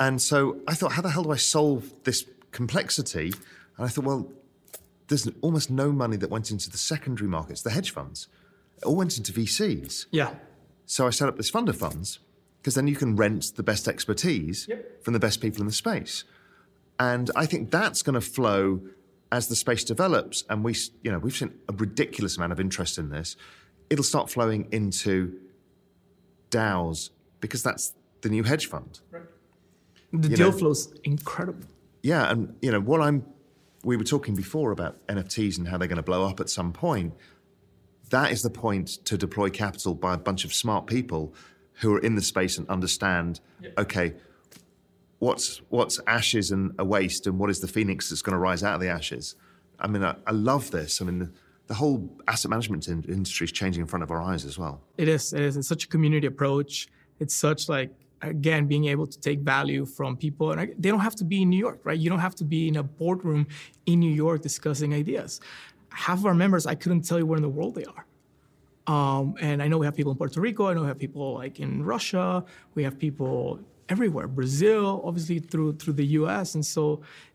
and 0.00 0.20
so 0.20 0.58
I 0.66 0.74
thought, 0.74 0.92
how 0.92 1.02
the 1.02 1.10
hell 1.10 1.22
do 1.22 1.30
I 1.30 1.36
solve 1.36 1.92
this 2.02 2.26
complexity? 2.50 3.32
And 3.76 3.86
I 3.86 3.88
thought, 3.88 4.04
well, 4.04 4.32
there's 5.06 5.28
almost 5.42 5.70
no 5.70 5.92
money 5.92 6.16
that 6.16 6.30
went 6.30 6.50
into 6.50 6.70
the 6.70 6.78
secondary 6.78 7.28
markets, 7.28 7.62
the 7.62 7.70
hedge 7.70 7.92
funds. 7.92 8.28
It 8.78 8.84
all 8.84 8.96
went 8.96 9.16
into 9.16 9.32
VCs. 9.32 10.06
Yeah. 10.10 10.34
So 10.86 11.06
I 11.06 11.10
set 11.10 11.28
up 11.28 11.36
this 11.36 11.50
fund 11.50 11.68
of 11.68 11.76
funds 11.76 12.18
because 12.60 12.74
then 12.74 12.88
you 12.88 12.96
can 12.96 13.14
rent 13.14 13.52
the 13.56 13.62
best 13.62 13.86
expertise 13.86 14.68
from 15.02 15.12
the 15.12 15.20
best 15.20 15.40
people 15.40 15.60
in 15.60 15.66
the 15.66 15.72
space. 15.72 16.24
And 17.10 17.30
I 17.34 17.46
think 17.46 17.70
that's 17.70 18.02
going 18.02 18.14
to 18.14 18.20
flow 18.20 18.80
as 19.32 19.48
the 19.48 19.56
space 19.56 19.82
develops. 19.82 20.44
And 20.48 20.62
we, 20.62 20.76
you 21.02 21.10
know, 21.10 21.18
we've 21.18 21.34
seen 21.36 21.52
a 21.68 21.72
ridiculous 21.72 22.36
amount 22.36 22.52
of 22.52 22.60
interest 22.60 22.96
in 22.98 23.08
this. 23.10 23.34
It'll 23.90 24.04
start 24.04 24.30
flowing 24.30 24.68
into 24.70 25.38
DAOs 26.50 27.10
because 27.40 27.62
that's 27.62 27.94
the 28.20 28.28
new 28.28 28.44
hedge 28.44 28.66
fund. 28.66 29.00
The 30.12 30.28
You 30.28 30.36
deal 30.36 30.50
know- 30.52 30.58
flow's 30.58 30.92
incredible. 31.04 31.66
Yeah, 32.02 32.30
and 32.30 32.54
you 32.60 32.70
know 32.72 32.80
what 32.80 33.00
I'm. 33.00 33.24
We 33.84 33.96
were 33.96 34.04
talking 34.04 34.34
before 34.36 34.70
about 34.72 35.04
NFTs 35.08 35.56
and 35.58 35.66
how 35.68 35.76
they're 35.78 35.88
going 35.88 35.96
to 35.96 36.02
blow 36.12 36.26
up 36.26 36.38
at 36.40 36.48
some 36.50 36.72
point. 36.72 37.14
That 38.10 38.30
is 38.30 38.42
the 38.42 38.50
point 38.50 38.88
to 39.06 39.16
deploy 39.16 39.48
capital 39.50 39.94
by 39.94 40.14
a 40.14 40.18
bunch 40.18 40.44
of 40.44 40.52
smart 40.52 40.86
people 40.86 41.32
who 41.80 41.94
are 41.94 41.98
in 42.00 42.14
the 42.16 42.22
space 42.22 42.58
and 42.58 42.68
understand. 42.68 43.40
Okay, 43.78 44.14
what's 45.22 45.62
what's 45.68 46.00
ashes 46.08 46.50
and 46.50 46.72
a 46.80 46.84
waste, 46.84 47.28
and 47.28 47.38
what 47.38 47.48
is 47.48 47.60
the 47.60 47.68
phoenix 47.68 48.10
that's 48.10 48.22
going 48.22 48.32
to 48.32 48.38
rise 48.38 48.64
out 48.64 48.74
of 48.74 48.80
the 48.80 48.88
ashes? 48.88 49.36
I 49.78 49.86
mean, 49.86 50.02
I, 50.02 50.16
I 50.26 50.32
love 50.32 50.72
this. 50.72 51.00
I 51.00 51.04
mean, 51.04 51.20
the, 51.20 51.30
the 51.68 51.74
whole 51.74 52.10
asset 52.26 52.50
management 52.50 52.88
in, 52.88 53.04
industry 53.04 53.44
is 53.44 53.52
changing 53.52 53.82
in 53.82 53.86
front 53.86 54.02
of 54.02 54.10
our 54.10 54.20
eyes 54.20 54.44
as 54.44 54.58
well. 54.58 54.80
It 54.98 55.06
is. 55.06 55.32
It 55.32 55.42
is. 55.42 55.56
It's 55.56 55.68
such 55.68 55.84
a 55.84 55.88
community 55.88 56.26
approach. 56.26 56.88
It's 57.20 57.36
such 57.36 57.68
like 57.68 57.90
again 58.20 58.66
being 58.66 58.86
able 58.86 59.06
to 59.06 59.18
take 59.20 59.38
value 59.40 59.84
from 59.86 60.16
people, 60.16 60.50
and 60.50 60.74
they 60.76 60.90
don't 60.90 61.06
have 61.08 61.14
to 61.16 61.24
be 61.24 61.42
in 61.42 61.50
New 61.50 61.62
York, 61.68 61.80
right? 61.84 61.98
You 61.98 62.10
don't 62.10 62.24
have 62.28 62.34
to 62.36 62.44
be 62.44 62.66
in 62.66 62.76
a 62.76 62.82
boardroom 62.82 63.46
in 63.86 64.00
New 64.00 64.10
York 64.12 64.42
discussing 64.42 64.92
ideas. 64.92 65.40
Half 65.90 66.18
of 66.18 66.26
our 66.26 66.34
members, 66.34 66.66
I 66.66 66.74
couldn't 66.74 67.02
tell 67.02 67.18
you 67.18 67.26
where 67.26 67.36
in 67.36 67.42
the 67.42 67.48
world 67.48 67.76
they 67.76 67.84
are. 67.84 68.06
Um, 68.88 69.36
and 69.40 69.62
I 69.62 69.68
know 69.68 69.78
we 69.78 69.86
have 69.86 69.94
people 69.94 70.10
in 70.10 70.18
Puerto 70.18 70.40
Rico. 70.40 70.66
I 70.66 70.74
know 70.74 70.80
we 70.80 70.88
have 70.88 70.98
people 70.98 71.34
like 71.34 71.60
in 71.60 71.84
Russia. 71.84 72.44
We 72.74 72.82
have 72.82 72.98
people 72.98 73.60
everywhere, 73.92 74.26
Brazil, 74.40 74.86
obviously 75.08 75.38
through 75.50 75.70
through 75.80 75.96
the 76.02 76.08
U.S. 76.20 76.48
And 76.56 76.64
so 76.74 76.82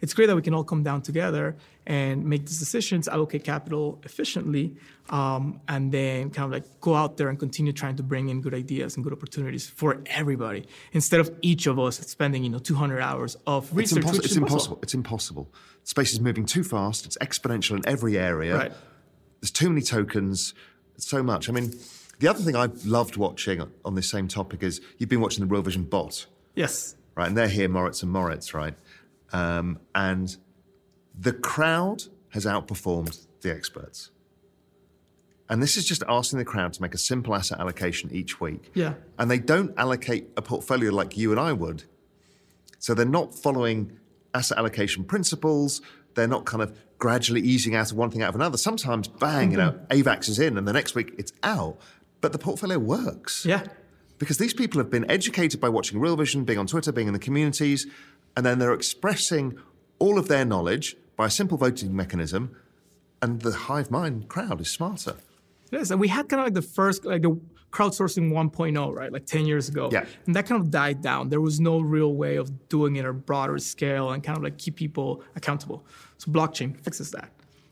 it's 0.04 0.14
great 0.16 0.28
that 0.30 0.36
we 0.42 0.46
can 0.48 0.54
all 0.58 0.68
come 0.74 0.84
down 0.90 1.00
together 1.10 1.46
and 1.86 2.16
make 2.32 2.42
these 2.48 2.60
decisions, 2.66 3.08
allocate 3.16 3.44
capital 3.54 3.86
efficiently, 4.10 4.66
um, 5.18 5.44
and 5.74 5.84
then 5.98 6.20
kind 6.36 6.46
of 6.48 6.52
like 6.58 6.66
go 6.88 6.94
out 7.02 7.12
there 7.18 7.30
and 7.32 7.38
continue 7.46 7.72
trying 7.82 7.96
to 8.02 8.04
bring 8.12 8.26
in 8.32 8.42
good 8.46 8.54
ideas 8.64 8.90
and 8.96 9.04
good 9.06 9.14
opportunities 9.14 9.66
for 9.82 9.90
everybody 10.20 10.62
instead 11.00 11.20
of 11.24 11.28
each 11.42 11.64
of 11.72 11.76
us 11.86 11.96
spending 12.18 12.42
you 12.46 12.50
know 12.54 12.60
200 12.60 13.00
hours 13.10 13.32
of 13.46 13.64
It's, 13.66 13.74
research. 13.94 14.04
impos- 14.04 14.18
which 14.18 14.26
it's 14.26 14.36
impossible. 14.44 14.80
It's 14.86 14.94
impossible. 15.02 15.46
Space 15.84 16.12
is 16.16 16.20
moving 16.20 16.46
too 16.46 16.64
fast. 16.76 17.06
It's 17.08 17.18
exponential 17.28 17.74
in 17.80 17.84
every 17.96 18.18
area. 18.32 18.54
Right. 18.58 18.74
There's 19.40 19.52
too 19.62 19.70
many 19.70 19.82
tokens. 19.82 20.54
So 21.00 21.22
much. 21.22 21.48
I 21.48 21.52
mean, 21.58 21.68
the 22.20 22.28
other 22.28 22.40
thing 22.46 22.56
I've 22.56 22.84
loved 22.86 23.16
watching 23.18 23.62
on 23.86 23.94
this 23.94 24.10
same 24.10 24.28
topic 24.28 24.64
is 24.64 24.82
you've 24.98 25.10
been 25.10 25.22
watching 25.22 25.42
the 25.46 25.52
Real 25.54 25.62
Vision 25.62 25.84
bot, 25.84 26.26
Yes. 26.58 26.96
right? 27.16 27.28
And 27.28 27.38
they're 27.38 27.48
here, 27.48 27.70
Moritz 27.70 28.04
and 28.04 28.12
Moritz, 28.12 28.54
right? 28.54 28.74
Um, 29.32 29.80
and 29.96 30.36
the 31.18 31.34
crowd 31.34 32.04
has 32.30 32.46
outperformed 32.46 33.26
the 33.42 33.52
experts. 33.54 34.12
And 35.50 35.64
this 35.64 35.78
is 35.78 35.86
just 35.86 36.04
asking 36.10 36.40
the 36.40 36.46
crowd 36.46 36.74
to 36.74 36.82
make 36.82 36.94
a 36.94 36.98
simple 36.98 37.34
asset 37.34 37.60
allocation 37.60 38.10
each 38.12 38.42
week. 38.42 38.70
Yeah. 38.74 38.96
And 39.18 39.32
they 39.32 39.40
don't 39.40 39.74
allocate 39.78 40.30
a 40.36 40.42
portfolio 40.42 40.92
like 40.92 41.16
you 41.18 41.32
and 41.32 41.40
I 41.40 41.54
would. 41.54 41.84
So 42.80 42.94
they're 42.94 43.06
not 43.06 43.34
following 43.34 43.98
asset 44.34 44.58
allocation 44.58 45.04
principles. 45.06 45.82
They're 46.16 46.28
not 46.28 46.46
kind 46.46 46.62
of 46.62 46.78
gradually 46.98 47.42
easing 47.42 47.76
out 47.76 47.92
of 47.92 47.98
one 47.98 48.10
thing 48.12 48.24
out 48.24 48.30
of 48.30 48.36
another. 48.36 48.58
Sometimes, 48.58 49.08
bang, 49.08 49.52
you 49.52 49.58
know, 49.58 49.72
Mm-hmm. 49.72 50.02
AVAX 50.10 50.28
is 50.30 50.40
in 50.40 50.58
and 50.58 50.68
the 50.68 50.74
next 50.74 50.96
week 50.96 51.14
it's 51.18 51.32
out. 51.44 51.78
But 52.20 52.34
the 52.34 52.40
portfolio 52.40 52.78
works. 52.80 53.46
Yeah. 53.46 53.64
Because 54.20 54.38
these 54.38 54.54
people 54.54 54.80
have 54.80 54.90
been 54.90 55.10
educated 55.10 55.60
by 55.60 55.70
watching 55.70 56.00
Real 56.00 56.16
Vision, 56.16 56.44
being 56.44 56.60
on 56.60 56.68
Twitter, 56.68 56.92
being 56.92 57.08
in 57.08 57.14
the 57.14 57.20
communities, 57.20 57.86
and 58.36 58.46
then 58.46 58.60
they're 58.60 58.74
expressing 58.74 59.58
all 60.00 60.18
of 60.18 60.28
their 60.28 60.46
knowledge 60.46 60.96
by 61.16 61.28
a 61.28 61.30
simple 61.30 61.58
voting 61.58 61.96
mechanism, 61.96 62.56
and 63.22 63.42
the 63.42 63.52
hive 63.52 63.90
mind 63.92 64.28
crowd 64.28 64.62
is 64.62 64.70
smarter. 64.70 65.16
Is. 65.72 65.92
And 65.92 66.00
we 66.00 66.08
had 66.08 66.30
kind 66.30 66.40
of 66.40 66.46
like 66.46 66.54
the 66.54 66.62
first, 66.62 67.04
like 67.04 67.24
the 67.24 67.40
crowdsourcing 67.72 68.32
1.0, 68.32 68.96
right? 68.96 69.12
Like 69.12 69.26
10 69.26 69.46
years 69.46 69.68
ago. 69.70 69.90
Yeah. 69.92 70.06
And 70.26 70.36
that 70.36 70.46
kind 70.46 70.62
of 70.62 70.72
died 70.72 71.02
down. 71.02 71.30
There 71.30 71.42
was 71.42 71.60
no 71.60 71.80
real 71.80 72.14
way 72.14 72.38
of 72.38 72.70
doing 72.70 72.96
it 72.96 73.02
at 73.02 73.06
a 73.06 73.14
broader 73.14 73.58
scale 73.60 74.12
and 74.12 74.24
kind 74.24 74.38
of 74.38 74.44
like 74.44 74.58
keep 74.58 74.76
people 74.76 75.24
accountable. 75.36 75.86
So 76.18 76.32
blockchain 76.32 76.80
fixes 76.80 77.12
that, 77.12 77.32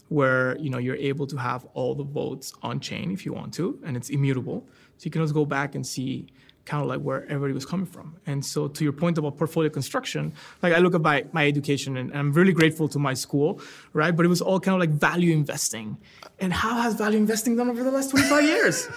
where 0.09 0.57
you 0.57 0.69
know 0.69 0.77
you're 0.77 0.97
able 0.97 1.25
to 1.27 1.37
have 1.37 1.65
all 1.73 1.95
the 1.95 2.03
votes 2.03 2.53
on 2.61 2.79
chain 2.79 3.11
if 3.11 3.25
you 3.25 3.33
want 3.33 3.53
to, 3.55 3.79
and 3.85 3.95
it's 3.95 4.09
immutable. 4.09 4.67
So 4.97 5.05
you 5.05 5.11
can 5.11 5.21
always 5.21 5.31
go 5.31 5.45
back 5.45 5.75
and 5.75 5.85
see 5.85 6.27
kind 6.65 6.81
of 6.81 6.89
like 6.89 6.99
where 6.99 7.23
everybody 7.25 7.53
was 7.53 7.65
coming 7.65 7.85
from. 7.85 8.17
And 8.25 8.43
so 8.43 8.67
to 8.67 8.83
your 8.83 8.93
point 8.93 9.17
about 9.17 9.37
portfolio 9.37 9.69
construction, 9.69 10.33
like 10.63 10.73
I 10.73 10.79
look 10.79 10.95
at 10.95 11.01
my, 11.01 11.25
my 11.31 11.47
education 11.47 11.95
and, 11.97 12.11
I'm 12.15 12.31
really 12.33 12.53
grateful 12.53 12.87
to 12.89 12.99
my 12.99 13.13
school, 13.13 13.61
right? 13.93 14.15
But 14.15 14.25
it 14.25 14.29
was 14.29 14.41
all 14.41 14.59
kind 14.59 14.73
of 14.73 14.79
like 14.79 14.97
value 14.99 15.31
investing. 15.31 15.97
And 16.39 16.51
how 16.51 16.81
has 16.81 16.95
value 16.95 17.17
investing 17.17 17.55
done 17.55 17.69
over 17.69 17.83
the 17.83 17.91
last 17.91 18.09
25 18.09 18.43
years? 18.53 18.87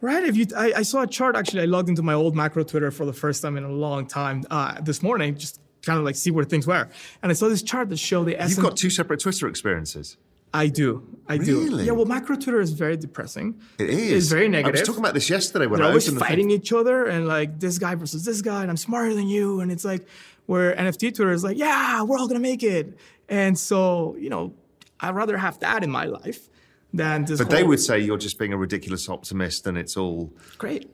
right? 0.00 0.24
If 0.24 0.36
you, 0.36 0.46
I, 0.56 0.72
I, 0.76 0.82
saw 0.82 1.02
a 1.02 1.06
chart 1.06 1.36
actually. 1.36 1.62
I 1.62 1.66
logged 1.66 1.88
into 1.88 2.02
my 2.02 2.14
old 2.14 2.36
macro 2.36 2.64
Twitter 2.64 2.90
for 2.90 3.06
the 3.06 3.12
first 3.12 3.42
time 3.42 3.56
in 3.56 3.64
a 3.64 3.72
long 3.72 4.06
time 4.06 4.44
uh, 4.50 4.80
this 4.80 5.02
morning, 5.02 5.36
just 5.36 5.60
kind 5.82 5.98
of 5.98 6.04
like 6.04 6.16
see 6.16 6.30
where 6.30 6.44
things 6.44 6.66
were. 6.66 6.88
And 7.22 7.30
I 7.30 7.34
saw 7.34 7.48
this 7.48 7.62
chart 7.62 7.88
that 7.90 7.98
showed 7.98 8.24
the 8.24 8.40
S. 8.40 8.50
You've 8.50 8.60
got 8.60 8.76
two 8.76 8.90
separate 8.90 9.20
Twitter 9.20 9.48
experiences. 9.48 10.16
I 10.52 10.66
do. 10.66 11.06
I 11.28 11.36
really? 11.36 11.84
do. 11.84 11.84
Yeah, 11.84 11.92
well, 11.92 12.06
macro 12.06 12.34
Twitter 12.36 12.60
is 12.60 12.72
very 12.72 12.96
depressing. 12.96 13.60
It 13.78 13.90
is. 13.90 14.12
It's 14.12 14.26
very 14.26 14.48
negative. 14.48 14.76
I 14.76 14.80
was 14.80 14.86
talking 14.88 15.02
about 15.02 15.14
this 15.14 15.30
yesterday 15.30 15.66
when 15.66 15.80
They're 15.80 15.90
I 15.90 15.94
was 15.94 16.08
always 16.08 16.20
fighting 16.20 16.50
each 16.50 16.72
other 16.72 17.06
and 17.06 17.28
like 17.28 17.60
this 17.60 17.78
guy 17.78 17.94
versus 17.94 18.24
this 18.24 18.42
guy, 18.42 18.62
and 18.62 18.70
I'm 18.70 18.76
smarter 18.76 19.14
than 19.14 19.28
you. 19.28 19.60
And 19.60 19.70
it's 19.70 19.84
like 19.84 20.06
where 20.46 20.74
NFT 20.74 21.14
Twitter 21.14 21.30
is 21.30 21.44
like, 21.44 21.56
yeah, 21.56 22.02
we're 22.02 22.18
all 22.18 22.26
gonna 22.26 22.40
make 22.40 22.64
it. 22.64 22.98
And 23.28 23.56
so, 23.56 24.16
you 24.18 24.28
know, 24.28 24.54
I'd 24.98 25.14
rather 25.14 25.38
have 25.38 25.60
that 25.60 25.84
in 25.84 25.90
my 25.90 26.06
life 26.06 26.48
than 26.92 27.24
this. 27.24 27.38
But 27.38 27.46
whole... 27.46 27.56
they 27.56 27.62
would 27.62 27.80
say 27.80 28.00
you're 28.00 28.18
just 28.18 28.38
being 28.38 28.52
a 28.52 28.56
ridiculous 28.56 29.08
optimist 29.08 29.66
and 29.68 29.78
it's 29.78 29.96
all 29.96 30.32
great. 30.58 30.90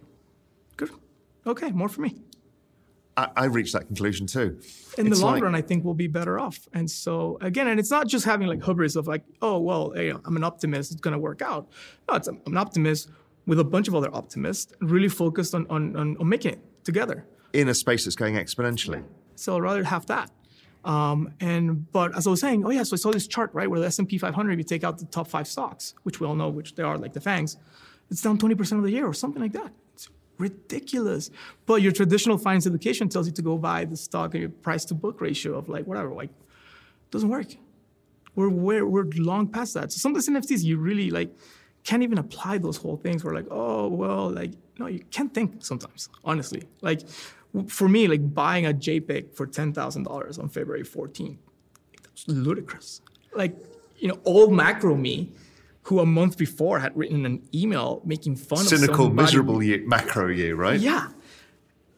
Good. 0.76 0.90
Okay, 1.46 1.70
more 1.70 1.88
for 1.88 2.02
me. 2.02 2.16
I, 3.16 3.28
I 3.36 3.44
reached 3.46 3.72
that 3.72 3.86
conclusion 3.86 4.26
too. 4.26 4.60
In 4.98 5.06
it's 5.06 5.18
the 5.18 5.24
long 5.24 5.34
like, 5.34 5.42
run, 5.42 5.54
I 5.54 5.62
think 5.62 5.84
we'll 5.84 5.94
be 5.94 6.06
better 6.06 6.38
off. 6.38 6.68
And 6.72 6.90
so 6.90 7.38
again, 7.40 7.68
and 7.68 7.80
it's 7.80 7.90
not 7.90 8.06
just 8.06 8.24
having 8.24 8.46
like 8.46 8.62
hubris 8.62 8.96
of 8.96 9.06
like, 9.06 9.24
oh 9.42 9.58
well, 9.58 9.92
hey, 9.92 10.10
I'm 10.10 10.36
an 10.36 10.44
optimist, 10.44 10.92
it's 10.92 11.00
gonna 11.00 11.18
work 11.18 11.42
out. 11.42 11.68
No, 12.08 12.16
it's 12.16 12.28
I'm 12.28 12.40
an 12.46 12.56
optimist 12.56 13.10
with 13.46 13.60
a 13.60 13.64
bunch 13.64 13.88
of 13.88 13.94
other 13.94 14.14
optimists, 14.14 14.72
really 14.80 15.08
focused 15.08 15.54
on 15.54 15.66
on, 15.70 15.96
on, 15.96 16.16
on 16.18 16.28
making 16.28 16.52
it 16.52 16.84
together 16.84 17.26
in 17.52 17.68
a 17.68 17.74
space 17.74 18.04
that's 18.04 18.16
going 18.16 18.34
exponentially. 18.34 19.02
So 19.34 19.56
I'd 19.56 19.62
rather 19.62 19.84
have 19.84 20.06
that. 20.06 20.30
Um, 20.84 21.34
and 21.40 21.90
but 21.90 22.16
as 22.16 22.26
I 22.26 22.30
was 22.30 22.40
saying, 22.40 22.64
oh 22.64 22.70
yeah, 22.70 22.84
so 22.84 22.94
I 22.94 22.98
saw 22.98 23.10
this 23.10 23.26
chart 23.26 23.50
right 23.52 23.68
where 23.68 23.80
the 23.80 23.86
S 23.86 23.98
and 23.98 24.08
P 24.08 24.18
500, 24.18 24.52
if 24.52 24.58
you 24.58 24.64
take 24.64 24.84
out 24.84 24.98
the 24.98 25.06
top 25.06 25.26
five 25.26 25.48
stocks, 25.48 25.94
which 26.04 26.20
we 26.20 26.26
all 26.26 26.36
know 26.36 26.48
which 26.48 26.76
they 26.76 26.82
are, 26.82 26.96
like 26.96 27.12
the 27.12 27.20
FAANGs, 27.20 27.56
it's 28.08 28.22
down 28.22 28.38
20% 28.38 28.78
of 28.78 28.84
the 28.84 28.90
year 28.92 29.06
or 29.06 29.12
something 29.12 29.42
like 29.42 29.52
that 29.52 29.72
ridiculous. 30.39 31.30
But 31.66 31.82
your 31.82 31.93
traditional 31.93 32.39
finance 32.39 32.66
education 32.66 33.09
tells 33.09 33.26
you 33.26 33.32
to 33.32 33.43
go 33.43 33.59
buy 33.59 33.84
the 33.84 33.97
stock 33.97 34.34
and 34.34 34.41
your 34.41 34.51
price 34.51 34.84
to 34.87 34.95
book 34.95 35.20
ratio 35.20 35.55
of 35.57 35.68
like 35.68 35.87
whatever, 35.87 36.11
like 36.11 36.30
doesn't 37.11 37.28
work. 37.28 37.49
We're, 38.34 38.51
we're, 38.51 38.87
we're 38.87 39.09
long 39.16 39.49
past 39.49 39.74
that. 39.74 39.93
So 39.93 39.99
some 39.99 40.14
of 40.14 40.16
these 40.16 40.28
NFTs, 40.28 40.62
you 40.62 40.76
really 40.76 41.11
like 41.11 41.34
can't 41.84 42.03
even 42.03 42.18
apply 42.18 42.59
those 42.59 42.76
whole 42.76 42.97
things. 42.97 43.24
We're 43.24 43.34
like, 43.34 43.47
oh 43.51 43.89
well, 43.89 44.30
like 44.30 44.53
no, 44.78 44.87
you 44.87 45.01
can't 45.11 45.32
think 45.32 45.64
sometimes. 45.64 46.09
Honestly, 46.24 46.62
like 46.82 47.03
for 47.68 47.89
me, 47.89 48.09
like 48.09 48.34
buying 48.34 48.66
a 48.66 48.72
JPEG 48.72 49.34
for 49.34 49.47
ten 49.47 49.72
thousand 49.72 50.03
dollars 50.03 50.39
on 50.39 50.49
February 50.49 50.82
14th, 50.82 51.39
that's 52.03 52.28
ludicrous. 52.28 53.01
Like 53.34 53.57
you 53.99 54.09
know, 54.09 54.18
old 54.24 54.53
macro 54.53 54.95
me 54.95 55.32
who 55.87 56.01
a 56.01 56.07
month 56.07 56.37
before 56.37 56.80
had 56.80 56.97
written 56.97 57.24
an 57.24 57.49
email 57.55 58.03
making 58.05 58.34
fun 58.34 58.59
Cynical, 58.59 58.74
of 58.74 58.80
Cynical, 58.80 59.11
miserable 59.11 59.62
year, 59.62 59.82
macro 59.87 60.26
year, 60.26 60.57
right? 60.57 60.80
Yeah. 60.80 61.11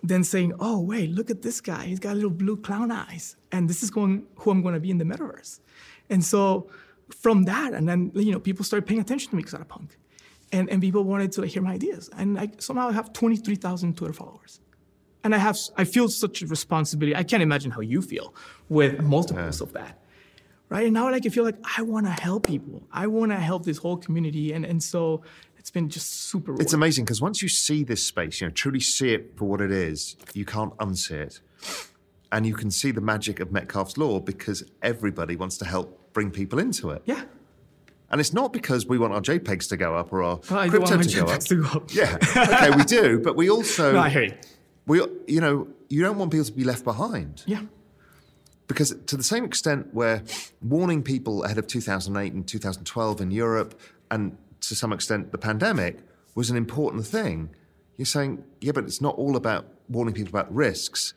Then 0.03 0.24
saying, 0.24 0.53
oh, 0.61 0.78
wait, 0.78 1.11
look 1.11 1.30
at 1.30 1.41
this 1.41 1.62
guy. 1.62 1.86
He's 1.86 1.99
got 1.99 2.14
little 2.14 2.28
blue 2.30 2.59
clown 2.59 2.91
eyes. 2.91 3.36
And 3.51 3.68
this 3.68 3.82
is 3.82 3.91
going 3.91 4.26
who 4.36 4.51
I'm 4.51 4.61
going 4.61 4.74
to 4.74 4.80
be 4.80 4.91
in 4.91 4.99
the 4.99 5.07
metaverse. 5.07 5.61
And 6.11 6.22
so 6.22 6.68
from 7.16 7.45
that, 7.45 7.72
and 7.72 7.89
then, 7.89 8.12
you 8.14 8.30
know, 8.30 8.39
people 8.39 8.62
started 8.62 8.86
paying 8.86 9.01
attention 9.01 9.30
to 9.30 9.36
me 9.36 9.41
because 9.41 9.55
I'm 9.55 9.62
a 9.62 9.64
punk. 9.64 9.97
And, 10.53 10.68
and 10.68 10.82
people 10.82 11.03
wanted 11.05 11.32
to 11.32 11.41
like, 11.41 11.51
hear 11.51 11.62
my 11.62 11.72
ideas. 11.72 12.11
And 12.14 12.39
I, 12.39 12.51
somehow 12.59 12.89
I 12.89 12.93
have 12.93 13.14
23,000 13.14 13.97
Twitter 13.97 14.12
followers. 14.12 14.61
And 15.24 15.34
I 15.34 15.39
have, 15.39 15.57
I 15.78 15.84
feel 15.84 16.09
such 16.09 16.43
a 16.43 16.47
responsibility. 16.47 17.16
I 17.16 17.22
can't 17.22 17.43
imagine 17.43 17.70
how 17.70 17.80
you 17.80 18.03
feel 18.03 18.34
with 18.68 19.01
multiples 19.01 19.61
yeah. 19.61 19.66
of 19.66 19.72
that 19.72 19.97
right? 20.68 20.84
And 20.84 20.94
now 20.94 21.10
like 21.10 21.26
I 21.26 21.28
feel 21.28 21.44
like 21.44 21.58
I 21.76 21.82
want 21.82 22.06
to 22.06 22.12
help 22.12 22.46
people. 22.46 22.82
I 22.92 23.06
want 23.06 23.32
to 23.32 23.38
help 23.38 23.64
this 23.64 23.78
whole 23.78 23.96
community, 23.96 24.52
and 24.52 24.64
and 24.64 24.82
so 24.82 25.22
it's 25.58 25.70
been 25.70 25.88
just 25.88 26.28
super. 26.28 26.52
Rewarding. 26.52 26.64
It's 26.64 26.72
amazing 26.72 27.04
because 27.04 27.20
once 27.20 27.42
you 27.42 27.48
see 27.48 27.84
this 27.84 28.04
space, 28.04 28.40
you 28.40 28.46
know, 28.46 28.52
truly 28.52 28.80
see 28.80 29.12
it 29.12 29.36
for 29.36 29.46
what 29.46 29.60
it 29.60 29.70
is, 29.70 30.16
you 30.34 30.44
can't 30.44 30.76
unsee 30.78 31.12
it, 31.12 31.40
and 32.32 32.46
you 32.46 32.54
can 32.54 32.70
see 32.70 32.90
the 32.90 33.00
magic 33.00 33.40
of 33.40 33.52
Metcalfe's 33.52 33.96
law 33.96 34.20
because 34.20 34.64
everybody 34.82 35.36
wants 35.36 35.58
to 35.58 35.64
help 35.64 36.12
bring 36.12 36.30
people 36.30 36.58
into 36.58 36.90
it. 36.90 37.02
Yeah. 37.04 37.22
And 38.10 38.20
it's 38.20 38.32
not 38.32 38.54
because 38.54 38.86
we 38.86 38.96
want 38.96 39.12
our 39.12 39.20
JPEGs 39.20 39.68
to 39.68 39.76
go 39.76 39.94
up 39.94 40.12
or 40.12 40.22
our 40.22 40.40
well, 40.50 40.68
crypto 40.70 40.96
to 40.96 41.14
go, 41.14 41.36
to 41.36 41.62
go, 41.62 41.68
up. 41.68 41.92
Yeah, 41.92 42.16
okay, 42.34 42.70
we 42.74 42.84
do, 42.84 43.20
but 43.20 43.36
we 43.36 43.50
also. 43.56 43.92
no, 43.92 44.00
I 44.00 44.08
hear 44.08 44.22
you. 44.24 44.34
We, 44.86 45.02
you 45.26 45.42
know, 45.42 45.68
you 45.90 46.02
don't 46.02 46.16
want 46.16 46.30
people 46.30 46.46
to 46.46 46.52
be 46.52 46.64
left 46.64 46.84
behind. 46.84 47.42
Yeah. 47.44 47.60
Because 48.68 48.94
to 49.06 49.16
the 49.16 49.24
same 49.24 49.44
extent 49.44 49.92
where 49.92 50.22
warning 50.62 51.02
people 51.02 51.42
ahead 51.42 51.58
of 51.58 51.66
2008 51.66 52.32
and 52.32 52.46
2012 52.46 53.20
in 53.20 53.30
Europe, 53.30 53.80
and 54.10 54.36
to 54.60 54.74
some 54.74 54.92
extent 54.92 55.32
the 55.32 55.38
pandemic, 55.38 55.98
was 56.34 56.50
an 56.50 56.56
important 56.56 57.06
thing, 57.06 57.50
you're 57.96 58.06
saying, 58.06 58.44
yeah, 58.60 58.72
but 58.72 58.84
it's 58.84 59.00
not 59.00 59.16
all 59.16 59.36
about 59.36 59.66
warning 59.88 60.14
people 60.14 60.28
about 60.28 60.54
risks. 60.54 61.14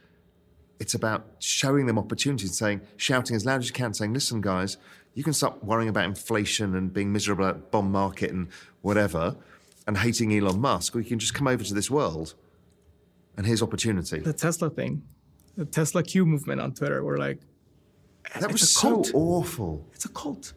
It's 0.79 0.95
about 0.95 1.27
showing 1.37 1.85
them 1.85 1.99
opportunities, 1.99 2.57
saying, 2.57 2.81
shouting 2.97 3.35
as 3.35 3.45
loud 3.45 3.59
as 3.59 3.67
you 3.67 3.73
can, 3.73 3.93
saying, 3.93 4.13
listen, 4.13 4.41
guys, 4.41 4.77
you 5.13 5.23
can 5.23 5.33
stop 5.33 5.63
worrying 5.63 5.89
about 5.89 6.05
inflation 6.05 6.73
and 6.75 6.91
being 6.91 7.11
miserable 7.11 7.45
at 7.45 7.69
bond 7.69 7.91
market 7.91 8.31
and 8.31 8.47
whatever, 8.81 9.35
and 9.85 9.97
hating 9.97 10.35
Elon 10.35 10.59
Musk, 10.59 10.95
or 10.95 11.01
you 11.01 11.05
can 11.05 11.19
just 11.19 11.33
come 11.33 11.47
over 11.47 11.63
to 11.63 11.73
this 11.73 11.91
world 11.91 12.33
and 13.37 13.45
here's 13.45 13.61
opportunity. 13.61 14.19
The 14.19 14.33
Tesla 14.33 14.69
thing 14.69 15.03
the 15.55 15.65
TSLAQ 15.65 16.25
movement 16.25 16.61
on 16.61 16.73
Twitter 16.73 17.03
were 17.03 17.17
like, 17.17 17.39
that 18.39 18.51
was 18.51 18.73
so 18.73 19.03
awful. 19.13 19.87
It's 19.93 20.05
a 20.05 20.09
cult. 20.09 20.53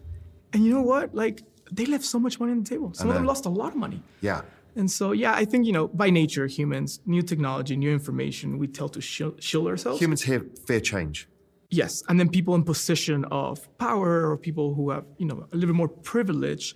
And 0.53 0.64
you 0.64 0.72
know 0.72 0.82
what? 0.82 1.14
Like, 1.14 1.42
they 1.72 1.86
left 1.86 2.05
so 2.05 2.18
much 2.18 2.38
money 2.38 2.53
on 2.53 2.62
the 2.62 2.68
table. 2.68 2.92
Some 2.95 3.09
of 3.09 3.14
them 3.14 3.24
lost 3.24 3.47
a 3.47 3.49
lot 3.49 3.72
of 3.72 3.76
money. 3.76 4.03
Yeah. 4.20 4.42
And 4.76 4.90
so, 4.90 5.12
yeah, 5.12 5.34
I 5.34 5.45
think, 5.45 5.66
you 5.66 5.72
know, 5.72 5.88
by 5.88 6.11
nature, 6.11 6.47
humans, 6.47 7.01
new 7.07 7.22
technology, 7.22 7.76
new 7.76 7.92
information, 7.92 8.59
we 8.59 8.66
tell 8.66 8.88
to 8.90 9.01
shield, 9.01 9.42
shield 9.42 9.66
ourselves. 9.68 10.01
Humans 10.01 10.22
here 10.22 10.47
fear 10.66 10.80
change. 10.80 11.28
Yes. 11.70 12.03
And 12.09 12.18
then 12.20 12.28
people 12.28 12.55
in 12.55 12.64
position 12.64 13.24
of 13.26 13.66
power 13.78 14.28
or 14.28 14.36
people 14.36 14.74
who 14.74 14.90
have, 14.90 15.05
you 15.18 15.26
know, 15.26 15.47
a 15.53 15.57
little 15.57 15.74
bit 15.74 15.76
more 15.76 15.88
privilege, 15.88 16.74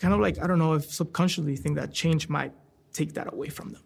kind 0.00 0.12
of 0.12 0.20
like, 0.20 0.42
I 0.42 0.46
don't 0.46 0.58
know 0.58 0.74
if 0.74 0.84
subconsciously 0.92 1.56
think 1.56 1.76
that 1.76 1.92
change 1.92 2.28
might 2.28 2.52
take 2.92 3.12
that 3.14 3.32
away 3.32 3.48
from 3.48 3.70
them. 3.72 3.82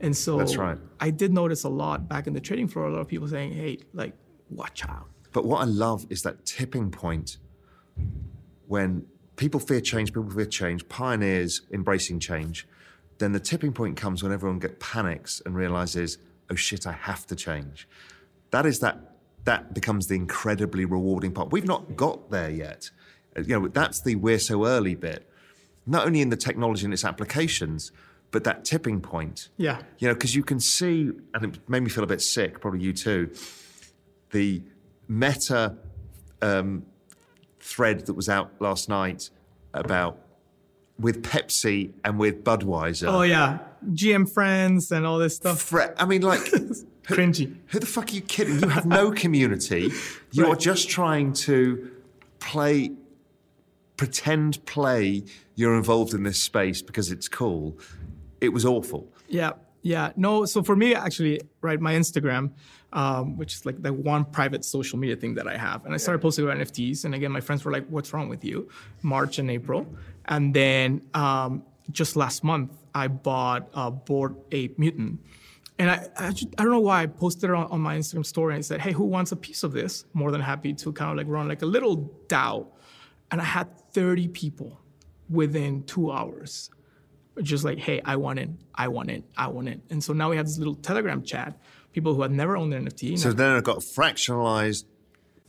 And 0.00 0.16
so 0.16 0.38
That's 0.38 0.56
right. 0.56 0.78
I 1.00 1.10
did 1.10 1.32
notice 1.32 1.64
a 1.64 1.68
lot 1.68 2.08
back 2.08 2.26
in 2.26 2.34
the 2.34 2.40
trading 2.40 2.68
floor, 2.68 2.86
a 2.86 2.92
lot 2.92 3.00
of 3.00 3.08
people 3.08 3.28
saying, 3.28 3.52
hey, 3.52 3.78
like, 3.92 4.14
watch 4.50 4.86
out. 4.86 5.06
But 5.32 5.44
what 5.44 5.60
I 5.60 5.64
love 5.64 6.06
is 6.10 6.22
that 6.22 6.44
tipping 6.44 6.90
point 6.90 7.38
when 8.66 9.06
people 9.36 9.60
fear 9.60 9.80
change, 9.80 10.10
people 10.10 10.30
fear 10.30 10.46
change, 10.46 10.88
pioneers 10.88 11.62
embracing 11.72 12.20
change. 12.20 12.66
Then 13.18 13.32
the 13.32 13.40
tipping 13.40 13.72
point 13.72 13.96
comes 13.96 14.22
when 14.22 14.32
everyone 14.32 14.58
get 14.58 14.80
panics 14.80 15.40
and 15.44 15.54
realizes, 15.54 16.18
oh 16.50 16.54
shit, 16.54 16.86
I 16.86 16.92
have 16.92 17.26
to 17.26 17.36
change. 17.36 17.88
That 18.50 18.66
is 18.66 18.80
that 18.80 19.16
that 19.44 19.74
becomes 19.74 20.08
the 20.08 20.16
incredibly 20.16 20.84
rewarding 20.84 21.32
part. 21.32 21.52
We've 21.52 21.66
not 21.66 21.96
got 21.96 22.30
there 22.30 22.50
yet. 22.50 22.90
You 23.36 23.60
know, 23.60 23.68
that's 23.68 24.00
the 24.00 24.16
we're 24.16 24.38
so 24.38 24.66
early 24.66 24.94
bit. 24.94 25.30
Not 25.86 26.06
only 26.06 26.20
in 26.20 26.30
the 26.30 26.36
technology 26.36 26.84
and 26.84 26.92
its 26.92 27.04
applications, 27.04 27.92
but 28.36 28.44
that 28.44 28.66
tipping 28.66 29.00
point. 29.00 29.48
Yeah. 29.56 29.80
You 29.98 30.08
know, 30.08 30.12
because 30.12 30.34
you 30.34 30.42
can 30.42 30.60
see, 30.60 31.10
and 31.32 31.54
it 31.54 31.70
made 31.70 31.82
me 31.82 31.88
feel 31.88 32.04
a 32.04 32.06
bit 32.06 32.20
sick, 32.20 32.60
probably 32.60 32.82
you 32.82 32.92
too, 32.92 33.30
the 34.30 34.62
meta 35.08 35.78
um, 36.42 36.84
thread 37.58 38.04
that 38.04 38.12
was 38.12 38.28
out 38.28 38.52
last 38.60 38.90
night 38.90 39.30
about 39.72 40.18
with 40.98 41.22
Pepsi 41.22 41.94
and 42.04 42.18
with 42.18 42.44
Budweiser. 42.44 43.10
Oh 43.10 43.22
yeah, 43.22 43.60
GM 43.88 44.30
friends 44.30 44.92
and 44.92 45.06
all 45.06 45.16
this 45.16 45.36
stuff. 45.36 45.62
Fre- 45.62 45.94
I 45.96 46.04
mean, 46.04 46.20
like 46.20 46.40
cringy. 47.04 47.46
Who, 47.46 47.54
who, 47.68 47.78
the 47.78 47.86
fuck 47.86 48.10
are 48.10 48.14
you 48.14 48.20
kidding? 48.20 48.60
You 48.60 48.68
have 48.68 48.84
no 48.84 49.10
community. 49.22 49.90
You 50.32 50.44
right. 50.44 50.52
are 50.52 50.56
just 50.56 50.90
trying 50.90 51.32
to 51.32 51.90
play, 52.38 52.90
pretend 53.96 54.62
play. 54.66 55.24
You're 55.54 55.74
involved 55.74 56.12
in 56.12 56.22
this 56.22 56.42
space 56.42 56.82
because 56.82 57.10
it's 57.10 57.28
cool 57.28 57.78
it 58.40 58.50
was 58.50 58.64
awful. 58.64 59.12
Yeah. 59.28 59.52
Yeah, 59.82 60.10
no. 60.16 60.46
So 60.46 60.64
for 60.64 60.74
me, 60.74 60.96
actually, 60.96 61.40
right, 61.60 61.80
my 61.80 61.94
Instagram, 61.94 62.50
um, 62.92 63.36
which 63.36 63.54
is 63.54 63.64
like 63.64 63.80
the 63.80 63.92
one 63.92 64.24
private 64.24 64.64
social 64.64 64.98
media 64.98 65.14
thing 65.14 65.34
that 65.34 65.46
I 65.46 65.56
have, 65.56 65.84
and 65.84 65.94
I 65.94 65.96
started 65.96 66.20
posting 66.20 66.44
about 66.44 66.56
NFTs. 66.56 67.04
And 67.04 67.14
again, 67.14 67.30
my 67.30 67.40
friends 67.40 67.64
were 67.64 67.70
like, 67.70 67.86
"What's 67.86 68.12
wrong 68.12 68.28
with 68.28 68.44
you?" 68.44 68.68
March 69.02 69.38
and 69.38 69.48
April, 69.48 69.86
and 70.24 70.52
then 70.52 71.02
um, 71.14 71.62
just 71.92 72.16
last 72.16 72.42
month, 72.42 72.72
I 72.96 73.06
bought 73.08 73.68
a 73.74 73.92
Bored 73.92 74.34
Ape 74.50 74.76
Mutant. 74.76 75.20
And 75.78 75.90
I, 75.90 76.08
I, 76.16 76.30
just, 76.32 76.48
I, 76.58 76.62
don't 76.62 76.72
know 76.72 76.80
why 76.80 77.02
I 77.02 77.06
posted 77.06 77.50
it 77.50 77.54
on, 77.54 77.66
on, 77.66 77.80
my 77.80 77.98
Instagram 77.98 78.24
story 78.24 78.54
and 78.54 78.60
I 78.60 78.62
said, 78.62 78.80
hey, 78.80 78.92
who 78.92 79.04
wants 79.04 79.32
a 79.32 79.36
piece 79.36 79.62
of 79.62 79.72
this? 79.72 80.06
More 80.14 80.30
than 80.30 80.40
happy 80.40 80.72
to 80.72 80.92
kind 80.92 81.10
of 81.10 81.18
like 81.18 81.26
run 81.28 81.48
like 81.48 81.60
a 81.60 81.66
little 81.66 82.10
DAO. 82.28 82.66
And 83.30 83.42
I 83.42 83.44
had 83.44 83.68
30 83.92 84.28
people 84.28 84.80
within 85.28 85.82
two 85.82 86.10
hours. 86.10 86.70
Just 87.42 87.64
like, 87.64 87.78
hey, 87.78 88.00
I 88.04 88.16
want 88.16 88.38
it, 88.38 88.48
I 88.74 88.88
want 88.88 89.10
it, 89.10 89.24
I 89.36 89.48
want 89.48 89.68
it. 89.68 89.80
And 89.90 90.02
so 90.02 90.12
now 90.12 90.30
we 90.30 90.36
have 90.36 90.46
this 90.46 90.58
little 90.58 90.74
Telegram 90.74 91.22
chat, 91.22 91.58
people 91.92 92.14
who 92.14 92.22
had 92.22 92.30
never 92.30 92.56
owned 92.56 92.72
an 92.72 92.86
NFT. 92.86 93.18
So 93.18 93.32
then 93.32 93.56
it 93.56 93.64
got 93.64 93.78
fractionalized. 93.78 94.84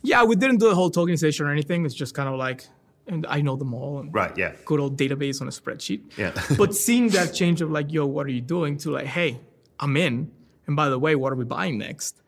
Yeah, 0.02 0.24
we 0.24 0.36
didn't 0.36 0.58
do 0.58 0.68
the 0.68 0.74
whole 0.74 0.90
tokenization 0.90 1.46
or 1.46 1.50
anything. 1.50 1.84
It's 1.84 1.94
just 1.94 2.14
kind 2.14 2.28
of 2.28 2.36
like, 2.36 2.66
and 3.06 3.26
I 3.26 3.40
know 3.40 3.56
them 3.56 3.74
all. 3.74 3.98
And 4.00 4.14
right, 4.14 4.36
yeah. 4.36 4.52
Good 4.64 4.80
old 4.80 4.96
database 4.98 5.40
on 5.40 5.48
a 5.48 5.50
spreadsheet. 5.50 6.16
Yeah. 6.16 6.32
but 6.56 6.74
seeing 6.74 7.08
that 7.10 7.34
change 7.34 7.62
of 7.62 7.70
like, 7.70 7.92
yo, 7.92 8.06
what 8.06 8.26
are 8.26 8.30
you 8.30 8.40
doing? 8.40 8.76
To 8.78 8.90
like, 8.90 9.06
hey, 9.06 9.40
I'm 9.80 9.96
in. 9.96 10.30
And 10.66 10.76
by 10.76 10.88
the 10.88 10.98
way, 10.98 11.14
what 11.16 11.32
are 11.32 11.36
we 11.36 11.44
buying 11.44 11.78
next? 11.78 12.20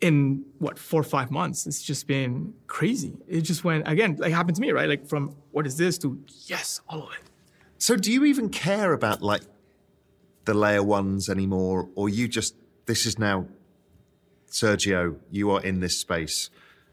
In 0.00 0.44
what 0.58 0.78
four 0.78 1.00
or 1.00 1.04
five 1.04 1.30
months, 1.30 1.66
it's 1.66 1.82
just 1.82 2.08
been 2.08 2.54
crazy. 2.66 3.16
It 3.28 3.42
just 3.42 3.62
went 3.62 3.86
again, 3.86 4.16
like 4.18 4.32
happened 4.32 4.56
to 4.56 4.62
me, 4.62 4.72
right? 4.72 4.88
Like 4.88 5.06
from 5.06 5.36
what 5.52 5.66
is 5.66 5.76
this 5.76 5.98
to 5.98 6.18
yes, 6.46 6.80
all 6.88 7.04
of 7.04 7.12
it. 7.12 7.30
So 7.82 7.96
do 7.96 8.12
you 8.12 8.24
even 8.26 8.48
care 8.48 8.92
about 8.92 9.22
like 9.22 9.42
the 10.44 10.54
layer 10.54 10.84
ones 10.84 11.28
anymore, 11.28 11.88
or 11.96 12.08
you 12.08 12.28
just 12.28 12.54
this 12.86 13.06
is 13.06 13.18
now 13.18 13.48
Sergio, 14.48 15.16
you 15.32 15.50
are 15.50 15.60
in 15.60 15.80
this 15.80 15.98
space? 15.98 16.48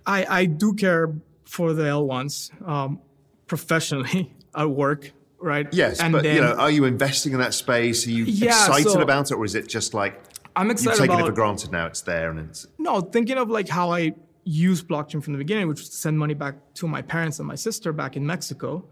I, 0.08 0.26
I 0.28 0.46
do 0.46 0.74
care 0.74 1.14
for 1.46 1.74
the 1.74 1.86
L 1.86 2.08
ones 2.08 2.50
um, 2.66 3.00
professionally 3.46 4.34
at 4.56 4.72
work, 4.72 5.12
right? 5.38 5.68
Yes, 5.72 6.00
and 6.00 6.12
but 6.12 6.24
then, 6.24 6.38
you 6.38 6.42
know, 6.42 6.54
are 6.54 6.72
you 6.72 6.86
investing 6.86 7.34
in 7.34 7.40
that 7.40 7.54
space? 7.54 8.08
Are 8.08 8.10
you 8.10 8.24
yeah, 8.24 8.48
excited 8.48 8.90
so 8.90 9.00
about 9.00 9.30
it, 9.30 9.36
or 9.36 9.46
is 9.46 9.54
it 9.54 9.68
just 9.68 9.94
like 9.94 10.20
I'm 10.56 10.72
excited 10.72 10.90
you've 10.90 11.02
taken 11.02 11.16
about, 11.18 11.28
it 11.28 11.30
for 11.30 11.36
granted 11.36 11.72
now? 11.72 11.86
It's 11.86 12.02
there, 12.02 12.32
and 12.32 12.40
it's 12.50 12.66
no 12.80 13.02
thinking 13.02 13.38
of 13.38 13.52
like 13.52 13.70
how 13.70 13.92
I 13.92 14.16
used 14.44 14.88
blockchain 14.88 15.24
from 15.24 15.34
the 15.34 15.38
beginning, 15.38 15.68
which 15.68 15.82
was 15.82 15.90
to 15.90 15.98
send 15.98 16.18
money 16.18 16.34
back 16.34 16.56
to 16.74 16.88
my 16.88 17.04
parents 17.04 17.38
and 17.38 17.48
my 17.48 17.54
sister 17.54 17.94
back 17.94 18.18
in 18.18 18.26
Mexico. 18.26 18.88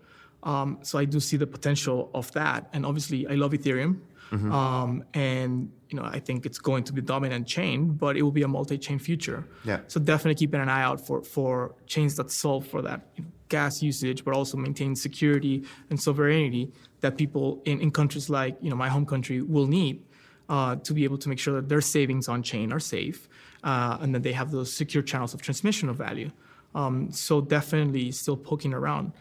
Um, 0.48 0.80
so 0.82 0.98
I 0.98 1.06
do 1.06 1.20
see 1.20 1.38
the 1.38 1.46
potential 1.58 2.10
of 2.14 2.32
that, 2.32 2.70
and 2.74 2.86
obviously 2.86 3.28
I 3.28 3.36
love 3.44 3.52
Ethereum. 3.52 4.00
Mm-hmm. 4.32 4.52
Um, 4.52 5.04
and 5.14 5.72
you 5.90 5.98
know, 5.98 6.06
I 6.06 6.20
think 6.20 6.46
it's 6.46 6.60
going 6.60 6.84
to 6.86 6.94
be 6.94 7.02
dominant 7.02 7.48
chain, 7.48 7.92
but 8.04 8.18
it 8.18 8.22
will 8.22 8.38
be 8.42 8.44
a 8.44 8.48
multi-chain 8.48 9.00
future. 9.00 9.46
Yeah. 9.64 9.80
So 9.88 10.00
definitely 10.00 10.36
keeping 10.36 10.62
an 10.62 10.70
eye 10.70 10.84
out 10.84 11.00
for 11.06 11.22
for 11.22 11.76
chains 11.86 12.16
that 12.16 12.32
solve 12.32 12.66
for 12.66 12.82
that 12.82 13.02
gas 13.50 13.82
usage, 13.82 14.24
but 14.26 14.34
also 14.34 14.58
maintain 14.58 14.96
security 14.96 15.64
and 15.90 16.00
sovereignty 16.00 16.72
that 17.02 17.18
people 17.18 17.62
in, 17.66 17.80
in 17.80 17.92
countries 17.92 18.30
like 18.30 18.58
you 18.62 18.70
know 18.70 18.76
my 18.76 18.90
home 18.90 19.06
country 19.06 19.42
will 19.42 19.68
need 19.68 20.02
uh, 20.50 20.76
to 20.78 20.94
be 20.94 21.04
able 21.04 21.18
to 21.18 21.30
make 21.30 21.40
sure 21.40 21.56
that 21.56 21.68
their 21.68 21.82
savings 21.82 22.28
on 22.30 22.42
chain 22.42 22.72
are 22.72 22.80
safe, 22.80 23.28
uh, 23.64 23.98
and 24.02 24.16
that 24.16 24.24
they 24.24 24.34
have 24.34 24.52
those 24.52 24.72
secure 24.72 25.04
channels 25.04 25.34
of 25.34 25.42
transmission 25.42 25.90
of 25.90 25.98
value. 25.98 26.32
Um, 26.76 27.12
so 27.12 27.42
definitely 27.42 28.12
still 28.12 28.38
poking 28.38 28.74
around, 28.74 29.14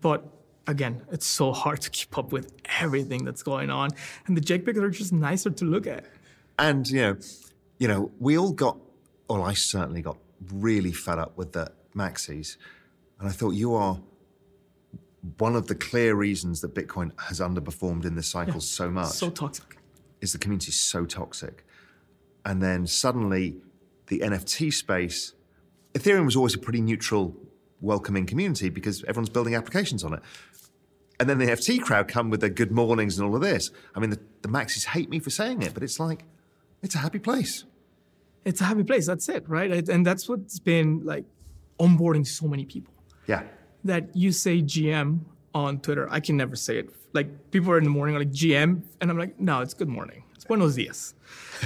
but 0.00 0.39
again, 0.66 1.02
it's 1.10 1.26
so 1.26 1.52
hard 1.52 1.80
to 1.82 1.90
keep 1.90 2.16
up 2.16 2.32
with 2.32 2.52
everything 2.80 3.24
that's 3.24 3.42
going 3.42 3.70
on. 3.70 3.90
And 4.26 4.36
the 4.36 4.40
JPEGs 4.40 4.76
are 4.76 4.90
just 4.90 5.12
nicer 5.12 5.50
to 5.50 5.64
look 5.64 5.86
at. 5.86 6.04
And 6.58 6.88
you 6.88 7.00
know, 7.00 7.16
you 7.78 7.88
know, 7.88 8.10
we 8.18 8.36
all 8.38 8.52
got, 8.52 8.78
or 9.28 9.40
I 9.40 9.54
certainly 9.54 10.02
got 10.02 10.18
really 10.52 10.92
fed 10.92 11.18
up 11.18 11.36
with 11.36 11.52
the 11.52 11.72
maxis. 11.94 12.56
And 13.18 13.28
I 13.28 13.32
thought 13.32 13.50
you 13.50 13.74
are 13.74 14.00
one 15.38 15.54
of 15.54 15.66
the 15.66 15.74
clear 15.74 16.14
reasons 16.14 16.60
that 16.62 16.74
Bitcoin 16.74 17.12
has 17.20 17.40
underperformed 17.40 18.04
in 18.04 18.14
this 18.14 18.28
cycle 18.28 18.54
yeah, 18.54 18.60
so 18.60 18.90
much. 18.90 19.08
So 19.08 19.30
toxic. 19.30 19.76
Is 20.20 20.32
the 20.32 20.38
community 20.38 20.72
so 20.72 21.06
toxic. 21.06 21.64
And 22.44 22.62
then 22.62 22.86
suddenly 22.86 23.56
the 24.08 24.20
NFT 24.20 24.72
space, 24.72 25.34
Ethereum 25.94 26.24
was 26.24 26.36
always 26.36 26.54
a 26.54 26.58
pretty 26.58 26.80
neutral, 26.80 27.34
welcoming 27.80 28.26
community 28.26 28.68
because 28.68 29.02
everyone's 29.04 29.30
building 29.30 29.54
applications 29.54 30.04
on 30.04 30.14
it. 30.14 30.20
And 31.20 31.28
then 31.28 31.38
the 31.38 31.46
FT 31.46 31.82
crowd 31.82 32.08
come 32.08 32.30
with 32.30 32.40
their 32.40 32.48
good 32.48 32.72
mornings 32.72 33.18
and 33.18 33.28
all 33.28 33.36
of 33.36 33.42
this. 33.42 33.70
I 33.94 34.00
mean, 34.00 34.08
the, 34.08 34.18
the 34.40 34.48
Maxis 34.48 34.86
hate 34.86 35.10
me 35.10 35.18
for 35.18 35.28
saying 35.28 35.60
it, 35.60 35.74
but 35.74 35.82
it's 35.82 36.00
like, 36.00 36.24
it's 36.82 36.94
a 36.94 36.98
happy 36.98 37.18
place. 37.18 37.64
It's 38.46 38.62
a 38.62 38.64
happy 38.64 38.84
place. 38.84 39.06
That's 39.06 39.28
it, 39.28 39.46
right? 39.46 39.86
And 39.86 40.04
that's 40.04 40.30
what's 40.30 40.58
been 40.58 41.04
like 41.04 41.26
onboarding 41.78 42.26
so 42.26 42.48
many 42.48 42.64
people. 42.64 42.94
Yeah. 43.26 43.42
That 43.84 44.16
you 44.16 44.32
say 44.32 44.62
GM 44.62 45.20
on 45.54 45.80
Twitter. 45.80 46.08
I 46.10 46.20
can 46.20 46.38
never 46.38 46.56
say 46.56 46.78
it. 46.78 46.88
Like 47.12 47.50
people 47.50 47.70
are 47.70 47.78
in 47.78 47.84
the 47.84 47.90
morning 47.90 48.16
are 48.16 48.20
like 48.20 48.32
GM, 48.32 48.82
and 49.02 49.10
I'm 49.10 49.18
like, 49.18 49.38
no, 49.38 49.60
it's 49.60 49.74
good 49.74 49.88
morning. 49.88 50.24
It's 50.40 50.46
buenos 50.46 50.74
dias. 50.74 51.14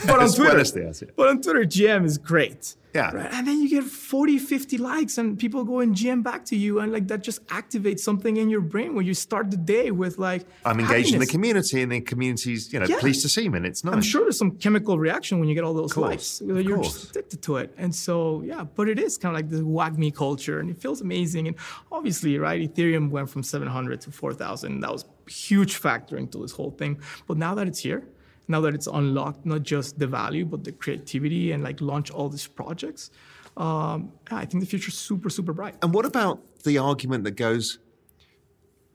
But 0.05 0.19
on 0.19 0.33
Twitter, 0.33 0.57
dias, 0.57 1.03
yeah. 1.03 1.13
but 1.15 1.29
on 1.29 1.41
Twitter, 1.41 1.61
GM 1.61 2.05
is 2.05 2.19
great. 2.19 2.75
Yeah. 2.93 3.15
Right? 3.15 3.33
And 3.33 3.47
then 3.47 3.61
you 3.61 3.69
get 3.69 3.85
40, 3.85 4.39
50 4.39 4.79
likes 4.79 5.17
and 5.17 5.39
people 5.39 5.63
go 5.65 5.79
and 5.79 5.95
GM 5.95 6.25
back 6.25 6.45
to 6.47 6.57
you. 6.57 6.81
And 6.81 6.93
like 6.93 7.07
that 7.07 7.23
just 7.23 7.47
activates 7.47 8.01
something 8.01 8.37
in 8.37 8.51
your 8.51 8.61
brain 8.61 8.97
when 8.97 9.07
you 9.07 9.15
start 9.15 9.53
the 9.53 9.57
day 9.57 9.93
with 9.93 10.19
like, 10.19 10.45
I'm 10.65 10.81
engaged 10.81 11.11
happiness. 11.11 11.13
in 11.13 11.21
the 11.21 11.27
community 11.27 11.83
and 11.83 11.93
the 11.93 12.01
community's, 12.01 12.73
you 12.73 12.81
know, 12.81 12.87
yeah. 12.87 12.99
pleased 12.99 13.23
to 13.23 13.29
see 13.29 13.49
me. 13.49 13.59
And 13.59 13.67
it's 13.67 13.85
nice. 13.85 13.95
I'm 13.95 14.03
sure 14.03 14.23
there's 14.23 14.39
some 14.39 14.57
chemical 14.59 14.99
reaction 14.99 15.39
when 15.39 15.49
you 15.49 15.55
get 15.55 15.63
all 15.63 15.75
those 15.75 15.97
likes. 15.97 16.43
You're 16.45 16.83
just 16.83 17.11
addicted 17.11 17.43
to 17.43 17.59
it. 17.59 17.73
And 17.79 17.95
so, 17.95 18.43
yeah, 18.43 18.65
but 18.65 18.89
it 18.89 18.99
is 18.99 19.17
kind 19.17 19.37
of 19.37 19.41
like 19.41 19.51
the 19.51 19.63
WAGMI 19.63 20.13
culture 20.15 20.59
and 20.59 20.69
it 20.69 20.81
feels 20.81 21.01
amazing. 21.01 21.47
And 21.47 21.57
obviously, 21.93 22.39
right, 22.39 22.61
Ethereum 22.61 23.11
went 23.11 23.31
from 23.31 23.45
700 23.45 24.01
to 24.03 24.11
4,000. 24.11 24.81
That 24.81 24.93
was 24.93 25.05
a 25.05 25.31
huge 25.31 25.77
factor 25.77 26.17
into 26.17 26.39
this 26.39 26.51
whole 26.51 26.73
thing. 26.73 27.01
But 27.29 27.39
now 27.39 27.55
that 27.55 27.69
it's 27.69 27.79
here, 27.79 28.05
now 28.49 28.61
that 28.61 28.75
it's 28.75 28.87
unlocked 28.87 29.45
not 29.47 29.63
just 29.63 29.99
the 29.99 30.07
value 30.07 30.45
but 30.45 30.65
the 30.65 30.73
creativity 30.73 31.53
and 31.53 31.63
like 31.63 31.81
launch 31.81 32.11
all 32.11 32.29
these 32.29 32.47
projects 32.47 33.11
um, 33.57 34.13
i 34.31 34.45
think 34.45 34.63
the 34.63 34.67
future's 34.67 34.97
super 34.97 35.31
super 35.31 35.53
bright 35.53 35.75
and 35.83 35.95
what 35.95 36.05
about 36.05 36.41
the 36.65 36.79
argument 36.79 37.25
that 37.25 37.33
goes 37.33 37.79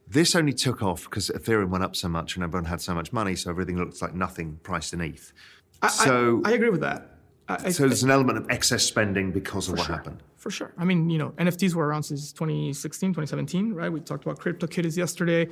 this 0.07 0.35
only 0.35 0.53
took 0.53 0.81
off 0.81 1.03
because 1.03 1.29
ethereum 1.29 1.69
went 1.69 1.83
up 1.83 1.95
so 1.95 2.07
much 2.07 2.35
and 2.35 2.43
everyone 2.43 2.65
had 2.65 2.81
so 2.81 2.93
much 2.93 3.13
money 3.13 3.35
so 3.35 3.49
everything 3.49 3.77
looks 3.77 4.01
like 4.01 4.13
nothing 4.13 4.59
priced 4.63 4.93
in 4.93 5.01
eth 5.01 5.33
I, 5.81 5.87
so 5.87 6.41
I, 6.45 6.51
I 6.51 6.53
agree 6.53 6.69
with 6.69 6.81
that 6.81 7.15
I, 7.47 7.71
so 7.71 7.87
there's 7.87 8.03
an 8.03 8.11
element 8.11 8.37
of 8.37 8.47
excess 8.51 8.83
spending 8.83 9.31
because 9.31 9.69
of 9.69 9.77
what 9.79 9.87
sure. 9.87 9.95
happened. 9.95 10.21
For 10.37 10.51
sure. 10.51 10.71
I 10.77 10.85
mean, 10.85 11.09
you 11.09 11.17
know, 11.17 11.31
NFTs 11.31 11.73
were 11.73 11.87
around 11.87 12.03
since 12.03 12.31
2016, 12.31 13.09
2017, 13.09 13.73
right? 13.73 13.91
We 13.91 14.01
talked 14.01 14.23
about 14.23 14.37
crypto 14.37 14.67
CryptoKitties 14.67 14.95
yesterday 14.95 15.49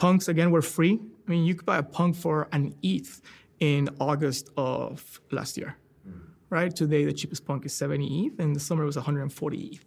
punks 0.00 0.28
again 0.28 0.50
were 0.50 0.62
free. 0.62 0.98
I 1.26 1.30
mean, 1.30 1.44
you 1.44 1.54
could 1.54 1.66
buy 1.66 1.78
a 1.78 1.82
punk 1.82 2.16
for 2.16 2.48
an 2.52 2.74
ETH 2.82 3.20
in 3.60 3.88
August 4.00 4.50
of 4.56 5.20
last 5.30 5.56
year, 5.56 5.76
mm. 6.08 6.20
right? 6.48 6.74
Today, 6.74 7.04
the 7.04 7.12
cheapest 7.12 7.44
punk 7.44 7.66
is 7.66 7.74
70 7.74 8.26
ETH, 8.26 8.40
and 8.40 8.56
the 8.56 8.60
summer 8.60 8.84
was 8.84 8.96
140 8.96 9.58
ETH. 9.58 9.84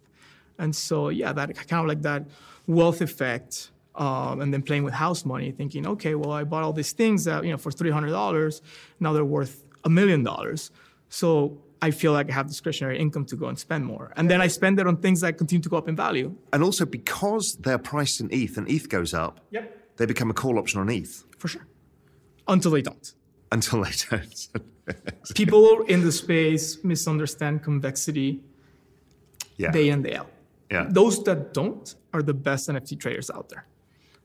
And 0.58 0.74
so, 0.74 1.08
yeah, 1.08 1.32
that 1.32 1.54
kind 1.68 1.80
of 1.80 1.86
like 1.86 2.02
that 2.02 2.26
wealth 2.66 3.00
effect, 3.00 3.72
um, 3.96 4.40
and 4.40 4.52
then 4.52 4.62
playing 4.62 4.84
with 4.84 4.94
house 4.94 5.24
money, 5.24 5.50
thinking, 5.50 5.86
okay, 5.86 6.14
well, 6.14 6.32
I 6.32 6.44
bought 6.44 6.62
all 6.62 6.72
these 6.72 6.92
things 6.92 7.24
that 7.24 7.44
you 7.44 7.50
know 7.50 7.56
for 7.56 7.72
three 7.72 7.90
hundred 7.90 8.10
dollars, 8.10 8.62
now 9.00 9.12
they're 9.12 9.24
worth 9.24 9.64
a 9.84 9.90
million 9.90 10.22
dollars. 10.22 10.70
So 11.08 11.58
I 11.82 11.90
feel 11.90 12.12
like 12.12 12.30
I 12.30 12.34
have 12.34 12.46
discretionary 12.46 12.98
income 12.98 13.24
to 13.26 13.36
go 13.36 13.46
and 13.46 13.58
spend 13.58 13.84
more. 13.84 14.12
And 14.16 14.30
then 14.30 14.40
I 14.40 14.46
spend 14.46 14.80
it 14.80 14.86
on 14.86 14.96
things 14.96 15.20
that 15.20 15.36
continue 15.36 15.62
to 15.62 15.68
go 15.68 15.76
up 15.76 15.88
in 15.88 15.94
value. 15.94 16.34
And 16.52 16.62
also 16.62 16.86
because 16.86 17.56
they're 17.60 17.78
priced 17.78 18.20
in 18.20 18.32
ETH 18.32 18.56
and 18.56 18.68
ETH 18.68 18.88
goes 18.88 19.12
up, 19.12 19.40
yep 19.50 19.83
they 19.96 20.06
become 20.06 20.30
a 20.30 20.34
call 20.34 20.58
option 20.58 20.80
on 20.80 20.90
ETH. 20.90 21.24
For 21.38 21.48
sure. 21.48 21.66
Until 22.48 22.70
they 22.70 22.82
don't. 22.82 23.12
Until 23.52 23.82
they 23.84 23.92
don't. 24.10 24.48
People 25.34 25.82
in 25.82 26.02
the 26.02 26.12
space 26.12 26.82
misunderstand 26.84 27.62
convexity 27.62 28.42
yeah. 29.56 29.70
day 29.70 29.88
in, 29.88 30.02
day 30.02 30.16
out. 30.16 30.30
Yeah. 30.70 30.86
Those 30.88 31.22
that 31.24 31.54
don't 31.54 31.94
are 32.12 32.22
the 32.22 32.34
best 32.34 32.68
NFT 32.68 32.98
traders 32.98 33.30
out 33.30 33.48
there. 33.48 33.66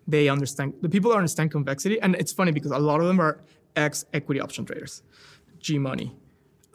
They 0.07 0.27
understand, 0.27 0.73
the 0.81 0.89
people 0.89 1.11
that 1.11 1.17
understand 1.17 1.51
convexity, 1.51 2.01
and 2.01 2.15
it's 2.15 2.33
funny 2.33 2.51
because 2.51 2.71
a 2.71 2.79
lot 2.79 2.99
of 2.99 3.05
them 3.05 3.19
are 3.19 3.41
ex 3.75 4.05
equity 4.11 4.41
option 4.41 4.65
traders. 4.65 5.03
G 5.59 5.77
Money, 5.77 6.15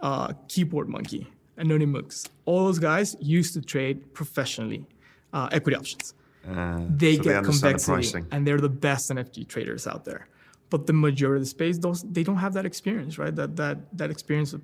uh, 0.01 0.32
Keyboard 0.49 0.88
Monkey, 0.88 1.26
Anonymous. 1.57 2.26
All 2.45 2.66
those 2.66 2.78
guys 2.78 3.16
used 3.20 3.55
to 3.55 3.61
trade 3.61 4.14
professionally 4.14 4.86
uh, 5.32 5.49
equity 5.51 5.76
options. 5.76 6.14
Uh, 6.49 6.80
they 6.88 7.16
so 7.16 7.22
get 7.22 7.42
they 7.42 7.51
convexity, 7.51 8.20
the 8.20 8.26
and 8.32 8.47
they're 8.47 8.61
the 8.61 8.68
best 8.68 9.11
NFT 9.11 9.47
traders 9.49 9.86
out 9.86 10.05
there. 10.05 10.28
But 10.70 10.86
the 10.86 10.92
majority 10.92 11.38
of 11.40 11.42
the 11.42 11.51
space, 11.51 11.78
those 11.78 12.03
they 12.03 12.22
don't 12.22 12.36
have 12.38 12.55
that 12.55 12.66
experience, 12.66 13.18
right? 13.18 13.34
That 13.34 13.57
that 13.57 13.78
that 13.99 14.11
experience 14.11 14.53
of 14.53 14.62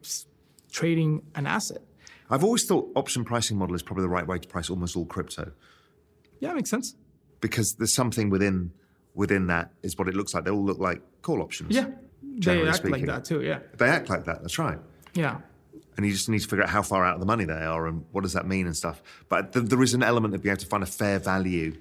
trading 0.72 1.22
an 1.34 1.46
asset. 1.46 1.82
I've 2.28 2.44
always 2.44 2.64
thought 2.66 2.90
option 2.94 3.24
pricing 3.24 3.56
model 3.58 3.74
is 3.74 3.82
probably 3.82 4.02
the 4.02 4.08
right 4.08 4.26
way 4.26 4.38
to 4.38 4.48
price 4.48 4.70
almost 4.70 4.96
all 4.96 5.04
crypto. 5.06 5.52
Yeah, 6.40 6.52
makes 6.52 6.70
sense. 6.70 6.94
Because 7.40 7.74
there's 7.74 7.94
something 7.94 8.30
within 8.30 8.72
within 9.14 9.46
that 9.48 9.72
is 9.82 9.96
what 9.98 10.08
it 10.08 10.14
looks 10.14 10.34
like. 10.34 10.44
They 10.44 10.50
all 10.50 10.64
look 10.64 10.78
like 10.78 11.02
call 11.22 11.42
options. 11.42 11.74
Yeah, 11.74 11.88
They 12.22 12.66
act 12.66 12.76
speaking. 12.78 12.92
like 12.92 13.06
that 13.06 13.24
too. 13.24 13.42
Yeah. 13.42 13.60
They 13.76 13.86
act 13.88 14.08
like 14.08 14.24
that. 14.24 14.40
That's 14.42 14.58
right. 14.58 14.78
Yeah. 15.14 15.40
And 16.00 16.06
you 16.06 16.14
just 16.14 16.30
need 16.30 16.38
to 16.40 16.48
figure 16.48 16.62
out 16.62 16.70
how 16.70 16.80
far 16.80 17.04
out 17.04 17.12
of 17.14 17.20
the 17.20 17.26
money 17.26 17.44
they 17.44 17.52
are 17.52 17.86
and 17.86 18.06
what 18.12 18.22
does 18.22 18.32
that 18.32 18.46
mean 18.46 18.64
and 18.66 18.74
stuff. 18.74 19.02
But 19.28 19.52
th- 19.52 19.66
there 19.66 19.82
is 19.82 19.92
an 19.92 20.02
element 20.02 20.34
of 20.34 20.42
being 20.42 20.52
able 20.52 20.60
to 20.62 20.66
find 20.66 20.82
a 20.82 20.86
fair 20.86 21.18
value. 21.18 21.76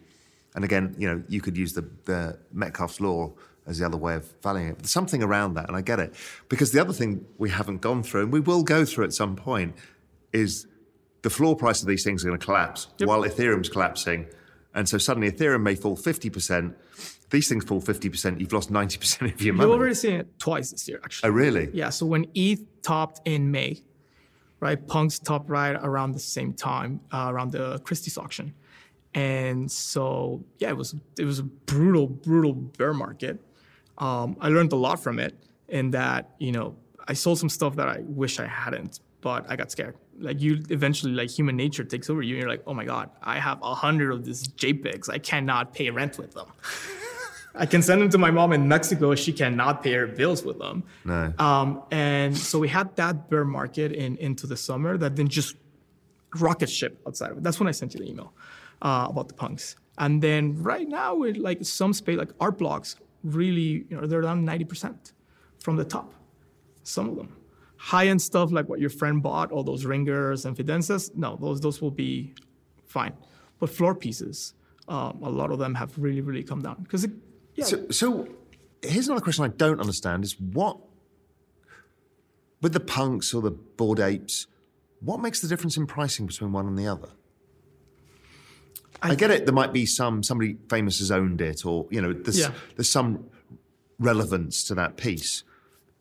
And 0.56 0.66
again, 0.66 0.94
you 0.98 1.08
know, 1.08 1.24
you 1.30 1.40
could 1.40 1.56
use 1.56 1.72
the, 1.72 1.88
the 2.04 2.38
Metcalfe's 2.52 3.00
law 3.00 3.32
as 3.66 3.80
the 3.80 3.86
other 3.86 3.96
way 3.98 4.16
of 4.16 4.30
valuing 4.44 4.68
it. 4.72 4.80
There's 4.80 4.92
something 4.92 5.24
around 5.24 5.54
that, 5.54 5.68
and 5.70 5.78
I 5.78 5.82
get 5.82 6.00
it. 6.00 6.14
Because 6.50 6.74
the 6.74 6.82
other 6.82 6.92
thing 6.92 7.24
we 7.38 7.50
haven't 7.50 7.80
gone 7.80 8.04
through, 8.04 8.24
and 8.24 8.34
we 8.34 8.42
will 8.42 8.64
go 8.64 8.84
through 8.84 9.06
at 9.06 9.14
some 9.14 9.36
point, 9.38 9.74
is 10.34 10.68
the 11.22 11.30
floor 11.30 11.56
price 11.56 11.82
of 11.82 11.88
these 11.88 12.04
things 12.04 12.26
are 12.26 12.28
going 12.28 12.40
to 12.40 12.46
collapse 12.46 12.88
Yep. 12.98 13.08
while 13.08 13.22
Ethereum's 13.22 13.70
collapsing. 13.70 14.26
And 14.76 14.90
so 14.90 14.98
suddenly 14.98 15.32
Ethereum 15.32 15.62
may 15.62 15.76
fall 15.76 15.96
50%. 15.96 16.74
These 17.30 17.48
things 17.48 17.64
fall 17.64 17.82
50%. 17.82 18.40
You've 18.40 18.52
lost 18.54 18.72
90% 18.72 19.34
of 19.34 19.42
your 19.42 19.54
money. 19.54 19.70
You've 19.70 19.80
already 19.80 19.96
seen 19.96 20.14
it 20.16 20.40
twice 20.40 20.72
this 20.72 20.88
year, 20.88 21.00
actually. 21.04 21.30
oh, 21.30 21.32
really? 21.34 21.70
Yeah. 21.74 21.90
So 21.90 22.06
when 22.06 22.26
ETH 22.34 22.62
topped 22.82 23.22
in 23.26 23.52
May, 23.52 23.84
right, 24.60 24.88
Punks 24.88 25.20
top 25.20 25.50
right 25.50 25.74
around 25.82 26.14
the 26.14 26.20
same 26.20 26.54
time, 26.54 27.00
uh, 27.12 27.28
around 27.30 27.52
the 27.52 27.80
Christie's 27.80 28.18
auction, 28.18 28.54
and 29.14 29.72
so 29.72 30.44
yeah, 30.60 30.70
it 30.70 30.78
was 30.78 30.96
it 31.18 31.26
was 31.26 31.40
a 31.40 31.44
brutal, 31.44 32.08
brutal 32.08 32.54
bear 32.54 32.94
market. 32.94 33.40
Um, 33.98 34.38
I 34.40 34.50
learned 34.50 34.72
a 34.72 34.78
lot 34.78 35.02
from 35.02 35.20
it, 35.20 35.36
in 35.68 35.92
that 35.92 36.32
you 36.40 36.52
know 36.52 36.76
I 37.08 37.14
sold 37.14 37.40
some 37.40 37.50
stuff 37.50 37.76
that 37.78 37.88
I 37.88 38.00
wish 38.02 38.40
I 38.40 38.48
hadn't, 38.48 39.00
but 39.22 39.46
I 39.50 39.56
got 39.56 39.72
scared. 39.72 39.96
Like 40.20 40.42
you, 40.42 40.62
eventually, 40.70 41.14
like 41.14 41.30
human 41.30 41.56
nature 41.56 41.84
takes 41.84 42.10
over 42.10 42.22
you, 42.22 42.36
and 42.36 42.42
you're 42.42 42.50
like, 42.50 42.64
oh 42.68 42.74
my 42.74 42.86
god, 42.86 43.10
I 43.24 43.40
have 43.40 43.62
a 43.62 43.74
hundred 43.74 44.12
of 44.12 44.26
these 44.26 44.48
JPEGs, 44.48 45.10
I 45.10 45.18
cannot 45.18 45.74
pay 45.74 45.90
rent 45.90 46.18
with 46.18 46.34
them. 46.34 46.48
I 47.56 47.66
can 47.66 47.82
send 47.82 48.02
them 48.02 48.10
to 48.10 48.18
my 48.18 48.32
mom 48.32 48.54
in 48.54 48.68
Mexico. 48.68 49.16
She 49.16 49.34
cannot 49.34 49.84
pay 49.84 49.94
her 49.94 50.08
bills 50.08 50.44
with 50.44 50.60
them. 50.60 50.84
No. 51.04 51.34
Um, 51.40 51.84
and 51.92 52.38
so 52.38 52.60
we 52.60 52.68
had 52.68 52.96
that 52.96 53.30
bear 53.30 53.44
market 53.44 53.92
in 53.92 54.18
into 54.18 54.48
the 54.48 54.56
summer 54.58 54.98
that 54.98 55.16
then 55.16 55.28
just 55.28 55.56
rocket 56.36 56.70
ship 56.70 57.02
outside 57.08 57.32
of 57.32 57.38
it. 57.38 57.44
That's 57.44 57.60
when 57.60 57.68
I 57.68 57.72
sent 57.72 57.94
you 57.94 58.02
the 58.02 58.10
email 58.10 58.34
uh, 58.82 59.08
about 59.10 59.28
the 59.28 59.34
punks. 59.34 59.76
And 59.98 60.22
then 60.22 60.62
right 60.62 60.88
now, 60.88 61.16
with 61.16 61.38
like 61.38 61.64
some 61.66 61.94
space, 61.94 62.18
like 62.18 62.32
art 62.40 62.58
blocks, 62.58 62.96
really, 63.24 63.86
you 63.90 64.00
know, 64.00 64.06
they're 64.06 64.22
down 64.22 64.46
90% 64.46 65.12
from 65.60 65.76
the 65.76 65.84
top. 65.84 66.14
Some 66.84 67.10
of 67.10 67.16
them. 67.16 67.36
High 67.78 68.08
end 68.08 68.22
stuff 68.22 68.52
like 68.52 68.68
what 68.68 68.80
your 68.80 68.90
friend 68.90 69.24
bought, 69.24 69.52
all 69.52 69.64
those 69.64 69.86
ringers 69.86 70.46
and 70.46 70.56
fidenzas, 70.56 71.16
no, 71.16 71.38
those 71.38 71.62
those 71.62 71.82
will 71.82 71.92
be 71.92 72.34
fine. 72.86 73.14
But 73.58 73.70
floor 73.70 73.96
pieces, 73.96 74.54
um, 74.90 75.20
a 75.24 75.30
lot 75.30 75.52
of 75.52 75.60
them 75.60 75.76
have 75.76 75.98
really, 75.98 76.20
really 76.22 76.44
come 76.44 76.62
down 76.62 76.84
because 76.84 77.08
yeah, 77.60 77.66
So, 77.66 77.90
so 77.90 78.28
here's 78.82 79.08
another 79.08 79.22
question 79.24 79.44
I 79.46 79.50
don't 79.50 79.80
understand: 79.80 80.24
is 80.24 80.40
what 80.40 80.78
with 82.62 82.74
the 82.74 82.80
punks 82.80 83.34
or 83.34 83.42
the 83.42 83.52
bored 83.52 84.00
apes, 84.00 84.48
what 85.02 85.20
makes 85.20 85.40
the 85.42 85.48
difference 85.48 85.78
in 85.78 85.86
pricing 85.88 86.26
between 86.26 86.52
one 86.52 86.68
and 86.68 86.78
the 86.78 86.88
other? 86.88 87.10
I, 89.02 89.16
get 89.16 89.32
it. 89.32 89.46
There 89.46 89.54
might 89.54 89.72
be 89.72 89.86
some 89.86 90.24
somebody 90.24 90.58
famous 90.70 91.00
has 91.00 91.10
owned 91.12 91.40
it, 91.42 91.66
or 91.66 91.88
you 91.90 92.02
know, 92.02 92.12
there's 92.14 92.40
Yeah. 92.40 92.52
there's 92.76 92.90
some 92.90 93.26
relevance 93.98 94.64
to 94.66 94.76
that 94.76 94.98
piece, 94.98 95.44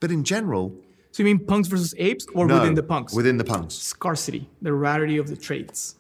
but 0.01 0.11
in 0.11 0.25
general, 0.25 0.75
So 1.13 1.23
you 1.23 1.25
mean 1.27 1.45
punks 1.47 1.69
versus 1.69 1.95
apes 1.99 2.27
or 2.35 2.47
no, 2.47 2.55
within 2.59 2.75
the 2.75 2.83
punks? 2.83 3.15
within 3.15 3.37
the 3.39 3.45
punks. 3.45 3.75
scarcity, 3.75 4.49
the 4.63 4.73
rarity 4.73 5.17
of 5.19 5.29
the 5.29 5.37
traits, 5.37 5.97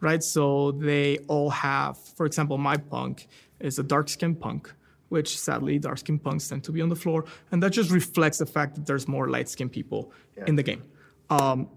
right? 0.00 0.22
So 0.22 0.72
they 0.72 1.18
all 1.28 1.50
have, 1.50 1.96
for 2.16 2.26
example, 2.26 2.58
my 2.58 2.76
punk 2.76 3.28
is 3.60 3.78
a 3.78 3.82
dark 3.84 4.08
skinned 4.08 4.40
punk, 4.40 4.72
which 5.14 5.38
sadly 5.38 5.78
dark 5.78 5.98
skinned 5.98 6.22
punks 6.24 6.48
tend 6.48 6.64
to 6.64 6.72
be 6.72 6.80
on 6.82 6.88
the 6.94 7.00
floor. 7.04 7.24
And 7.52 7.62
that 7.62 7.70
just 7.70 7.90
reflects 8.00 8.38
the 8.38 8.46
fact 8.56 8.74
that 8.74 8.84
there's 8.88 9.06
more 9.06 9.26
light 9.34 9.48
skinned 9.48 9.70
people 9.70 10.12
in 10.48 10.56
the 10.56 10.64
game. 10.70 10.82
Um, 11.30 11.68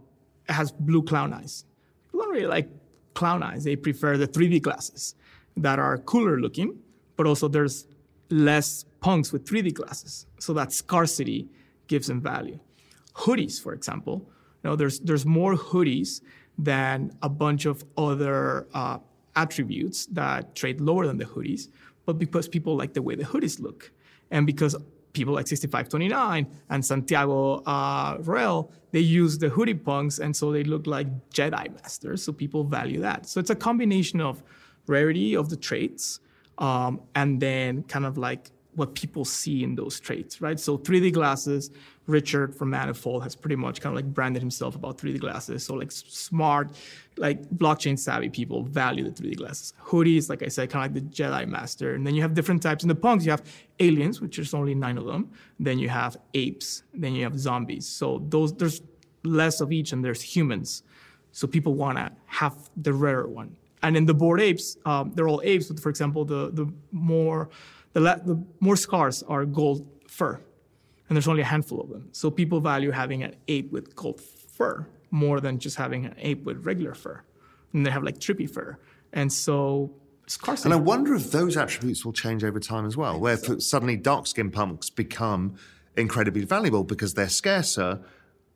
it 0.49 0.53
has 0.53 0.71
blue 0.71 1.03
clown 1.03 1.33
eyes. 1.39 1.53
People 2.05 2.21
don't 2.21 2.33
really 2.33 2.47
like 2.57 2.67
clown 3.13 3.43
eyes. 3.43 3.63
They 3.63 3.75
prefer 3.75 4.17
the 4.17 4.27
3D 4.27 4.63
glasses 4.67 5.13
that 5.55 5.77
are 5.77 5.95
cooler 6.11 6.37
looking, 6.39 6.79
but 7.15 7.27
also 7.27 7.47
there's 7.47 7.85
less 8.31 8.85
punks 9.01 9.31
with 9.31 9.45
3D 9.45 9.69
glasses. 9.75 10.25
So 10.39 10.49
that 10.53 10.73
scarcity 10.73 11.47
gives 11.85 12.07
them 12.07 12.19
value. 12.19 12.59
Hoodies, 13.23 13.61
for 13.61 13.73
example, 13.73 14.15
you 14.63 14.69
know, 14.69 14.75
there's 14.75 14.99
there's 15.07 15.25
more 15.25 15.55
hoodies 15.55 16.21
than 16.71 16.97
a 17.21 17.29
bunch 17.29 17.65
of 17.65 17.85
other 17.97 18.67
uh, 18.73 18.97
attributes 19.35 20.07
that 20.07 20.55
trade 20.55 20.81
lower 20.81 21.05
than 21.05 21.17
the 21.17 21.25
hoodies, 21.33 21.69
but 22.07 22.17
because 22.17 22.47
people 22.47 22.75
like 22.75 22.93
the 22.93 23.01
way 23.03 23.13
the 23.13 23.25
hoodies 23.25 23.59
look, 23.59 23.91
and 24.31 24.47
because 24.47 24.75
people 25.11 25.33
like 25.33 25.47
6529 25.47 26.47
and 26.69 26.85
Santiago 26.85 27.57
uh, 27.65 28.17
Roel, 28.21 28.71
they 28.91 29.01
use 29.01 29.37
the 29.37 29.49
hoodie 29.49 29.73
punks, 29.73 30.17
and 30.17 30.35
so 30.35 30.51
they 30.51 30.63
look 30.63 30.87
like 30.87 31.07
Jedi 31.29 31.71
masters. 31.75 32.23
So 32.23 32.31
people 32.31 32.63
value 32.63 33.01
that. 33.01 33.27
So 33.27 33.39
it's 33.39 33.49
a 33.49 33.55
combination 33.55 34.21
of 34.21 34.41
rarity 34.87 35.35
of 35.35 35.49
the 35.49 35.57
traits, 35.57 36.21
um, 36.57 37.01
and 37.13 37.41
then 37.41 37.83
kind 37.83 38.05
of 38.05 38.17
like 38.17 38.51
what 38.77 38.93
people 38.93 39.25
see 39.25 39.63
in 39.63 39.73
those 39.73 39.99
traits, 39.99 40.39
right? 40.39 40.59
So 40.59 40.77
3D 40.77 41.11
glasses, 41.11 41.71
Richard 42.05 42.53
from 42.53 42.69
Manifold 42.69 43.23
has 43.23 43.35
pretty 43.35 43.55
much 43.55 43.81
kind 43.81 43.91
of 43.91 43.95
like 43.95 44.13
branded 44.13 44.39
himself 44.39 44.75
about 44.75 44.99
3D 44.99 45.19
glasses. 45.19 45.65
So 45.65 45.73
like 45.73 45.91
smart, 45.91 46.69
like 47.17 47.41
blockchain 47.49 47.97
savvy 47.97 48.29
people 48.29 48.61
value 48.61 49.03
the 49.03 49.09
3D 49.09 49.35
glasses. 49.35 49.73
Hoodies, 49.83 50.29
like 50.29 50.43
I 50.43 50.47
said, 50.47 50.69
kind 50.69 50.85
of 50.85 50.95
like 50.95 51.03
the 51.03 51.09
Jedi 51.09 51.47
Master. 51.47 51.95
And 51.95 52.05
then 52.05 52.13
you 52.13 52.21
have 52.21 52.35
different 52.35 52.61
types. 52.61 52.83
In 52.83 52.87
the 52.87 52.93
punks, 52.93 53.25
you 53.25 53.31
have 53.31 53.41
aliens, 53.79 54.21
which 54.21 54.37
is 54.37 54.53
only 54.53 54.75
nine 54.75 54.99
of 54.99 55.05
them. 55.05 55.31
Then 55.59 55.79
you 55.79 55.89
have 55.89 56.15
apes. 56.35 56.83
Then 56.93 57.15
you 57.15 57.23
have 57.23 57.37
zombies. 57.39 57.87
So 57.87 58.23
those 58.29 58.53
there's 58.53 58.83
less 59.23 59.59
of 59.59 59.71
each, 59.71 59.91
and 59.91 60.05
there's 60.05 60.21
humans. 60.21 60.83
So 61.31 61.47
people 61.47 61.73
want 61.73 61.97
to 61.97 62.11
have 62.27 62.55
the 62.77 62.93
rarer 62.93 63.27
one. 63.27 63.55
And 63.81 63.97
in 63.97 64.05
the 64.05 64.13
bored 64.13 64.39
apes, 64.39 64.77
um, 64.85 65.13
they're 65.15 65.27
all 65.27 65.41
apes, 65.43 65.67
but 65.67 65.79
for 65.79 65.89
example, 65.89 66.25
the 66.25 66.51
the 66.51 66.71
more 66.91 67.49
the, 67.97 68.03
la- 68.03 68.15
the 68.15 68.39
more 68.59 68.75
scars 68.75 69.23
are 69.23 69.43
gold 69.43 69.87
fur, 70.07 70.39
and 71.09 71.15
there's 71.15 71.27
only 71.27 71.41
a 71.41 71.45
handful 71.45 71.81
of 71.81 71.89
them. 71.89 72.09
So 72.11 72.29
people 72.29 72.59
value 72.59 72.91
having 72.91 73.23
an 73.23 73.35
ape 73.47 73.71
with 73.71 73.95
gold 73.95 74.21
fur 74.21 74.87
more 75.09 75.39
than 75.39 75.57
just 75.57 75.77
having 75.77 76.05
an 76.05 76.13
ape 76.19 76.43
with 76.43 76.63
regular 76.63 76.93
fur. 76.93 77.23
And 77.73 77.83
they 77.83 77.89
have 77.89 78.03
like 78.03 78.19
trippy 78.19 78.47
fur, 78.47 78.77
and 79.13 79.33
so 79.33 79.91
it's 80.25 80.35
scarcity. 80.35 80.67
And 80.67 80.73
I 80.75 80.77
wonder 80.77 81.15
if 81.15 81.31
those 81.31 81.57
attributes 81.57 82.05
will 82.05 82.13
change 82.13 82.43
over 82.43 82.59
time 82.59 82.85
as 82.85 82.95
well, 82.95 83.19
where 83.19 83.33
f- 83.33 83.61
suddenly 83.61 83.97
dark 83.97 84.27
skin 84.27 84.51
punks 84.51 84.91
become 84.91 85.55
incredibly 85.95 86.45
valuable 86.45 86.83
because 86.83 87.15
they're 87.15 87.29
scarcer 87.29 87.99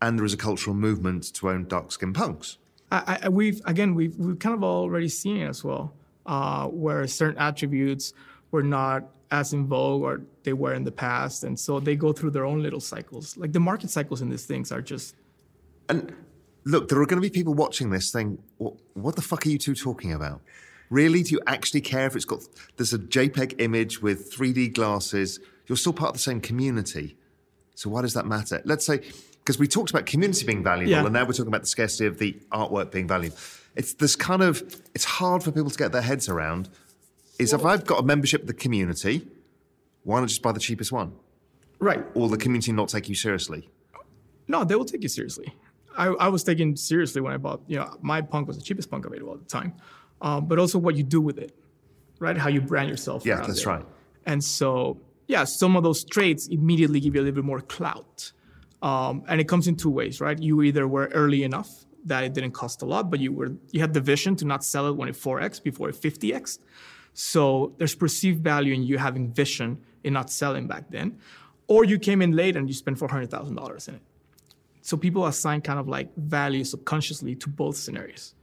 and 0.04 0.20
there 0.20 0.26
is 0.26 0.34
a 0.34 0.38
cultural 0.38 0.76
movement 0.76 1.34
to 1.34 1.50
own 1.50 1.68
dark 1.68 1.92
skin 1.92 2.14
punks. 2.14 2.60
I, 2.92 3.22
I, 3.24 3.30
we've 3.30 3.60
again 3.66 3.96
we've 3.96 4.16
we've 4.18 4.38
kind 4.38 4.54
of 4.54 4.64
already 4.64 5.10
seen 5.10 5.38
it 5.38 5.48
as 5.48 5.64
well, 5.64 5.96
uh, 6.28 6.68
where 6.68 7.08
certain 7.08 7.40
attributes 7.40 8.14
were 8.52 8.62
not 8.62 9.10
as 9.32 9.54
in 9.54 9.66
vogue 9.68 10.02
or 10.04 10.22
they 10.44 10.54
were 10.54 10.74
in 10.74 10.84
the 10.84 10.92
past, 10.92 11.44
and 11.44 11.58
so 11.60 11.80
they 11.80 11.96
go 11.96 12.12
through 12.14 12.32
their 12.32 12.46
own 12.46 12.62
little 12.62 12.80
cycles. 12.82 13.38
Like 13.38 13.54
the 13.54 13.60
market 13.60 13.90
cycles 13.90 14.22
in 14.22 14.30
these 14.30 14.46
things 14.46 14.72
are 14.72 14.82
just 14.82 15.16
And 15.90 16.14
look, 16.66 16.90
there 16.90 17.00
are 17.02 17.06
going 17.06 17.22
to 17.22 17.28
be 17.28 17.30
people 17.30 17.54
watching 17.54 17.90
this 17.90 18.12
saying, 18.12 18.38
what, 18.58 18.74
what 18.94 19.16
the 19.16 19.22
fuck 19.22 19.46
are 19.46 19.50
you 19.50 19.58
two 19.58 19.76
talking 19.76 20.14
about? 20.14 20.42
Really? 20.90 21.24
Do 21.24 21.32
you 21.32 21.42
actually 21.48 21.82
care 21.82 22.06
if 22.08 22.16
it's 22.16 22.26
got, 22.26 22.42
there's 22.78 22.94
a 22.94 23.00
JPEG 23.00 23.62
image 23.62 24.02
with 24.02 24.32
3D 24.34 24.74
glasses? 24.74 25.40
You're 25.68 25.78
still 25.78 25.94
part 25.94 26.10
of 26.10 26.14
the 26.16 26.20
same 26.20 26.42
community. 26.42 27.16
So 27.76 27.90
why 27.90 28.02
does 28.02 28.14
that 28.14 28.26
matter? 28.26 28.62
Let's 28.66 28.86
say, 28.86 29.00
because 29.40 29.58
we 29.58 29.68
talked 29.68 29.90
about 29.90 30.06
community 30.06 30.46
being 30.46 30.64
valuable 30.64 30.92
Yeah. 30.92 31.04
and 31.06 31.14
now 31.14 31.24
we're 31.26 31.32
talking 31.32 31.48
about 31.48 31.62
the 31.62 31.68
scarcity 31.68 32.06
of 32.06 32.20
the 32.20 32.38
artwork 32.52 32.92
being 32.92 33.08
valuable. 33.08 33.38
It's 33.76 33.94
this 33.94 34.16
kind 34.18 34.44
of, 34.44 34.62
it's 34.94 35.06
hard 35.06 35.44
for 35.44 35.52
people 35.52 35.70
to 35.72 35.78
get 35.78 35.94
their 35.94 36.02
heads 36.02 36.28
around. 36.28 36.70
Is 37.40 37.54
if 37.54 37.66
I've 37.66 37.86
got 37.86 38.00
a 38.00 38.04
membership 38.04 38.42
of 38.42 38.48
the 38.48 38.54
community, 38.54 39.28
why 40.04 40.20
not 40.20 40.30
just 40.30 40.42
buy 40.42 40.52
the 40.52 40.60
cheapest 40.60 40.92
one? 40.92 41.14
right. 41.80 42.06
Or 42.14 42.30
the 42.30 42.38
community 42.38 42.72
not 42.72 42.90
take 42.90 43.10
you 43.10 43.16
seriously? 43.16 43.70
No, 44.48 44.64
they 44.64 44.76
will 44.76 44.86
take 44.86 45.02
you 45.02 45.10
seriously. 45.10 45.54
I, 45.98 46.08
I 46.08 46.28
was 46.30 46.44
taken 46.44 46.78
seriously 46.78 47.22
when 47.22 47.34
I 47.34 47.38
bought. 47.38 47.62
You 47.68 47.78
know, 47.78 47.98
my 48.02 48.22
punk 48.22 48.48
was 48.48 48.58
the 48.58 48.64
cheapest 48.64 48.90
punk 48.90 49.06
available 49.06 49.34
at 49.34 49.40
the 49.40 49.46
time, 49.46 49.74
um, 50.22 50.46
but 50.46 50.60
also 50.60 50.78
what 50.78 50.96
you 50.96 51.04
do 51.04 51.20
with 51.20 51.38
it, 51.38 51.58
right? 52.20 52.38
How 52.38 52.50
you 52.50 52.62
brand 52.62 52.90
yourself. 52.90 53.26
Yeah, 53.26 53.42
that's 53.42 53.62
it. 53.62 53.66
right. 53.66 53.86
And 54.26 54.44
so, 54.44 55.02
yeah, 55.28 55.44
some 55.44 55.76
of 55.76 55.84
those 55.84 56.04
traits 56.04 56.48
immediately 56.48 57.00
give 57.00 57.16
you 57.16 57.22
a 57.22 57.24
little 57.24 57.36
bit 57.36 57.46
more 57.46 57.62
clout. 57.62 58.32
Um, 58.82 59.24
and 59.28 59.42
it 59.42 59.48
comes 59.48 59.68
in 59.68 59.76
two 59.76 59.90
ways, 59.90 60.22
right? 60.22 60.40
You 60.40 60.62
either 60.62 60.88
were 60.88 61.08
early 61.08 61.44
enough 61.44 61.86
that 62.06 62.24
it 62.24 62.34
didn't 62.34 62.52
cost 62.52 62.82
a 62.82 62.86
lot, 62.86 63.10
but 63.12 63.20
you 63.20 63.32
were 63.32 63.52
you 63.72 63.80
had 63.80 63.94
the 63.94 64.02
vision 64.02 64.36
to 64.38 64.46
not 64.46 64.64
sell 64.64 64.88
it 64.88 64.96
when 64.96 65.10
it 65.10 65.16
4x 65.16 65.62
before 65.62 65.90
it 65.90 65.96
50x. 65.96 66.60
So 67.14 67.74
there's 67.78 67.96
perceived 67.96 68.44
value 68.44 68.74
in 68.74 68.84
you 68.84 68.98
having 68.98 69.32
vision 69.32 69.80
in 70.04 70.14
not 70.14 70.30
selling 70.30 70.68
back 70.68 70.90
then. 70.90 71.18
Or 71.68 71.86
you 71.86 72.00
came 72.00 72.22
in 72.22 72.32
late 72.32 72.56
and 72.56 72.68
you 72.68 72.74
spent 72.74 72.98
$400,000 72.98 73.88
in 73.88 73.96
it. 73.96 74.02
So 74.82 74.98
people 74.98 75.26
assign 75.26 75.62
kind 75.62 75.80
of 75.80 75.88
like 75.88 76.14
value 76.16 76.64
subconsciously 76.64 77.36
to 77.36 77.50
both 77.50 77.78
scenarios. 77.78 78.34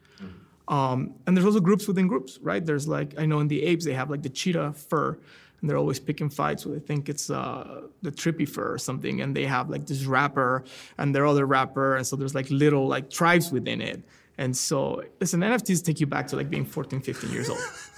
Um, 0.68 1.14
and 1.26 1.34
there's 1.36 1.46
also 1.46 1.60
groups 1.60 1.88
within 1.88 2.06
groups, 2.08 2.38
right? 2.42 2.64
There's 2.64 2.86
like, 2.86 3.18
I 3.18 3.24
know 3.24 3.40
in 3.40 3.48
the 3.48 3.62
apes, 3.62 3.86
they 3.86 3.94
have 3.94 4.10
like 4.10 4.22
the 4.22 4.28
cheetah 4.28 4.74
fur 4.74 5.18
and 5.60 5.68
they're 5.68 5.76
always 5.76 5.98
picking 5.98 6.28
fights. 6.28 6.62
So 6.62 6.70
they 6.70 6.78
think 6.78 7.08
it's 7.08 7.30
uh, 7.30 7.82
the 8.02 8.12
trippy 8.12 8.48
fur 8.48 8.74
or 8.74 8.78
something, 8.78 9.20
and 9.20 9.34
they 9.34 9.44
have 9.44 9.70
like 9.70 9.86
this 9.86 10.04
rapper 10.04 10.64
and 10.96 11.14
their 11.14 11.26
other 11.26 11.46
rapper, 11.46 11.96
and 11.96 12.06
so 12.06 12.16
there's 12.16 12.34
like 12.34 12.50
little 12.50 12.86
like 12.86 13.10
tribes 13.10 13.50
within 13.50 13.80
it. 13.80 14.02
And 14.36 14.56
so, 14.56 15.02
listen, 15.20 15.40
NFTs 15.40 15.84
take 15.84 15.98
you 15.98 16.06
back 16.06 16.28
to 16.28 16.36
like 16.36 16.48
being 16.48 16.64
14, 16.64 17.00
15 17.00 17.32
years 17.32 17.48
old 17.48 17.58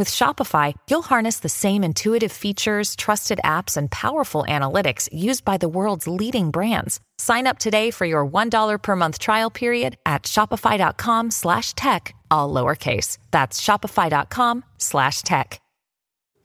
With 0.00 0.08
Shopify, 0.08 0.72
you'll 0.88 1.02
harness 1.02 1.40
the 1.40 1.50
same 1.50 1.84
intuitive 1.84 2.32
features, 2.32 2.96
trusted 2.96 3.38
apps, 3.44 3.76
and 3.76 3.90
powerful 3.90 4.46
analytics 4.48 5.10
used 5.12 5.44
by 5.44 5.58
the 5.58 5.68
world's 5.68 6.08
leading 6.08 6.50
brands. 6.50 7.00
Sign 7.18 7.46
up 7.46 7.58
today 7.58 7.90
for 7.90 8.06
your 8.06 8.24
$1 8.26 8.80
per 8.82 8.96
month 8.96 9.18
trial 9.18 9.50
period 9.50 9.98
at 10.06 10.22
shopify.com 10.22 11.30
slash 11.30 11.74
tech, 11.74 12.14
all 12.30 12.48
lowercase. 12.54 13.18
That's 13.30 13.60
shopify.com 13.60 14.64
slash 14.78 15.20
tech. 15.20 15.60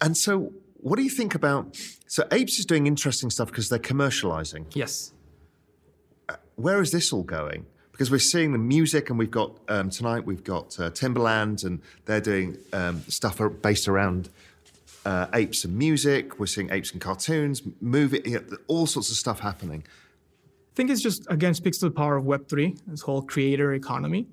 And 0.01 0.17
so, 0.17 0.51
what 0.73 0.97
do 0.97 1.03
you 1.03 1.09
think 1.09 1.33
about? 1.33 1.77
So, 2.07 2.27
Apes 2.33 2.59
is 2.59 2.65
doing 2.65 2.87
interesting 2.87 3.29
stuff 3.29 3.47
because 3.51 3.69
they're 3.69 3.79
commercializing. 3.79 4.65
Yes. 4.75 5.13
Uh, 6.27 6.35
where 6.55 6.81
is 6.81 6.91
this 6.91 7.13
all 7.13 7.23
going? 7.23 7.67
Because 7.95 8.11
we're 8.11 8.19
seeing 8.19 8.51
the 8.51 8.57
music, 8.57 9.09
and 9.09 9.17
we've 9.17 9.31
got 9.31 9.57
um, 9.69 9.89
tonight 9.89 10.25
we've 10.25 10.43
got 10.43 10.77
uh, 10.77 10.89
Timbaland, 10.89 11.63
and 11.63 11.81
they're 12.03 12.19
doing 12.19 12.57
um, 12.73 13.01
stuff 13.07 13.39
based 13.61 13.87
around 13.87 14.27
uh, 15.05 15.27
apes 15.33 15.63
and 15.63 15.77
music. 15.77 16.37
We're 16.37 16.47
seeing 16.47 16.69
apes 16.71 16.91
and 16.91 16.99
cartoons, 16.99 17.61
movie, 17.79 18.21
you 18.25 18.31
know, 18.33 18.57
all 18.67 18.85
sorts 18.85 19.11
of 19.11 19.15
stuff 19.15 19.39
happening. 19.39 19.85
I 19.87 20.75
think 20.75 20.89
it's 20.89 21.01
just 21.01 21.25
again 21.29 21.53
speaks 21.53 21.77
to 21.77 21.85
the 21.85 21.95
power 21.95 22.17
of 22.17 22.25
Web 22.25 22.49
three, 22.49 22.75
this 22.85 22.99
whole 22.99 23.21
creator 23.21 23.75
economy, 23.75 24.27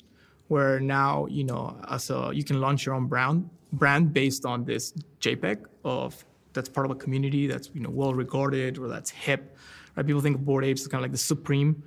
where 0.49 0.81
now 0.81 1.27
you 1.27 1.45
know 1.45 1.81
as 1.89 2.11
a 2.11 2.33
you 2.35 2.43
can 2.43 2.61
launch 2.61 2.85
your 2.85 2.97
own 2.97 3.07
brand 3.07 3.49
brand 3.73 4.13
based 4.13 4.45
on 4.45 4.65
this 4.65 4.93
JPEG 5.21 5.67
of 5.85 6.25
that's 6.53 6.69
part 6.69 6.85
of 6.85 6.91
a 6.91 6.97
community 6.97 7.47
that's 7.47 7.71
you 7.75 7.81
know 7.81 7.91
well 7.91 8.13
regarded 8.13 8.77
or 8.77 8.89
that's 8.89 9.11
hip. 9.11 9.57
Right? 9.95 10.05
People 10.05 10.21
think 10.21 10.35
of 10.35 10.45
Bored 10.45 10.65
Apes 10.65 10.81
as 10.81 10.89
kind 10.89 10.99
of 10.99 11.03
like 11.03 11.13
the 11.13 11.19
supreme 11.19 11.81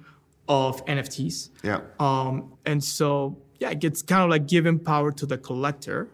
of 0.47 0.85
NFTs. 0.85 1.49
Yeah. 1.63 1.81
Um, 1.99 2.53
and 2.65 2.83
so 2.83 3.37
yeah, 3.59 3.71
it 3.71 3.79
gets 3.79 4.01
kind 4.01 4.23
of 4.23 4.29
like 4.29 4.47
giving 4.47 4.79
power 4.79 5.11
to 5.11 5.25
the 5.25 5.37
collector 5.37 6.09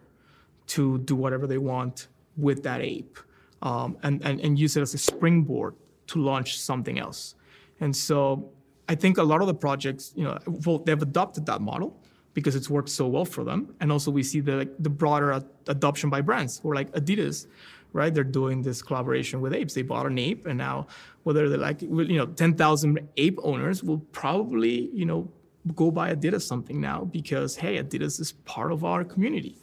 to 0.67 0.99
do 0.99 1.15
whatever 1.15 1.47
they 1.47 1.57
want 1.57 2.07
with 2.37 2.63
that 2.63 2.81
ape, 2.81 3.19
um, 3.61 3.97
and, 4.03 4.21
and 4.23 4.39
and 4.39 4.57
use 4.57 4.77
it 4.77 4.81
as 4.81 4.93
a 4.93 4.97
springboard 4.97 5.75
to 6.07 6.19
launch 6.19 6.59
something 6.59 6.97
else. 6.97 7.35
And 7.79 7.95
so 7.95 8.51
I 8.87 8.95
think 8.95 9.17
a 9.17 9.23
lot 9.23 9.41
of 9.41 9.47
the 9.47 9.53
projects, 9.53 10.13
you 10.15 10.23
know, 10.23 10.37
well, 10.65 10.79
they've 10.79 11.01
adopted 11.01 11.45
that 11.47 11.61
model 11.61 11.97
because 12.33 12.55
it's 12.55 12.69
worked 12.69 12.89
so 12.89 13.07
well 13.07 13.25
for 13.25 13.43
them. 13.43 13.75
And 13.79 13.91
also 13.91 14.11
we 14.11 14.23
see 14.23 14.39
the 14.39 14.55
like, 14.57 14.71
the 14.79 14.89
broader 14.89 15.33
ad- 15.33 15.49
adoption 15.67 16.09
by 16.09 16.21
brands 16.21 16.59
who 16.59 16.71
are 16.71 16.75
like 16.75 16.91
Adidas, 16.91 17.47
right? 17.93 18.13
They're 18.13 18.23
doing 18.23 18.61
this 18.61 18.81
collaboration 18.81 19.41
with 19.41 19.53
apes. 19.53 19.73
They 19.73 19.81
bought 19.81 20.05
an 20.05 20.17
ape, 20.17 20.45
and 20.45 20.57
now 20.57 20.87
whether 21.23 21.49
they're 21.49 21.57
like 21.57 21.81
you 21.81 22.17
know 22.17 22.25
10,000 22.25 23.09
ape 23.17 23.39
owners 23.43 23.83
will 23.83 23.99
probably 24.11 24.89
you 24.93 25.05
know 25.05 25.29
go 25.75 25.91
buy 25.91 26.13
Adidas 26.13 26.41
something 26.41 26.81
now 26.81 27.03
because 27.05 27.55
hey, 27.55 27.81
Adidas 27.81 28.19
is 28.19 28.31
part 28.45 28.71
of 28.71 28.83
our 28.83 29.03
community. 29.03 29.57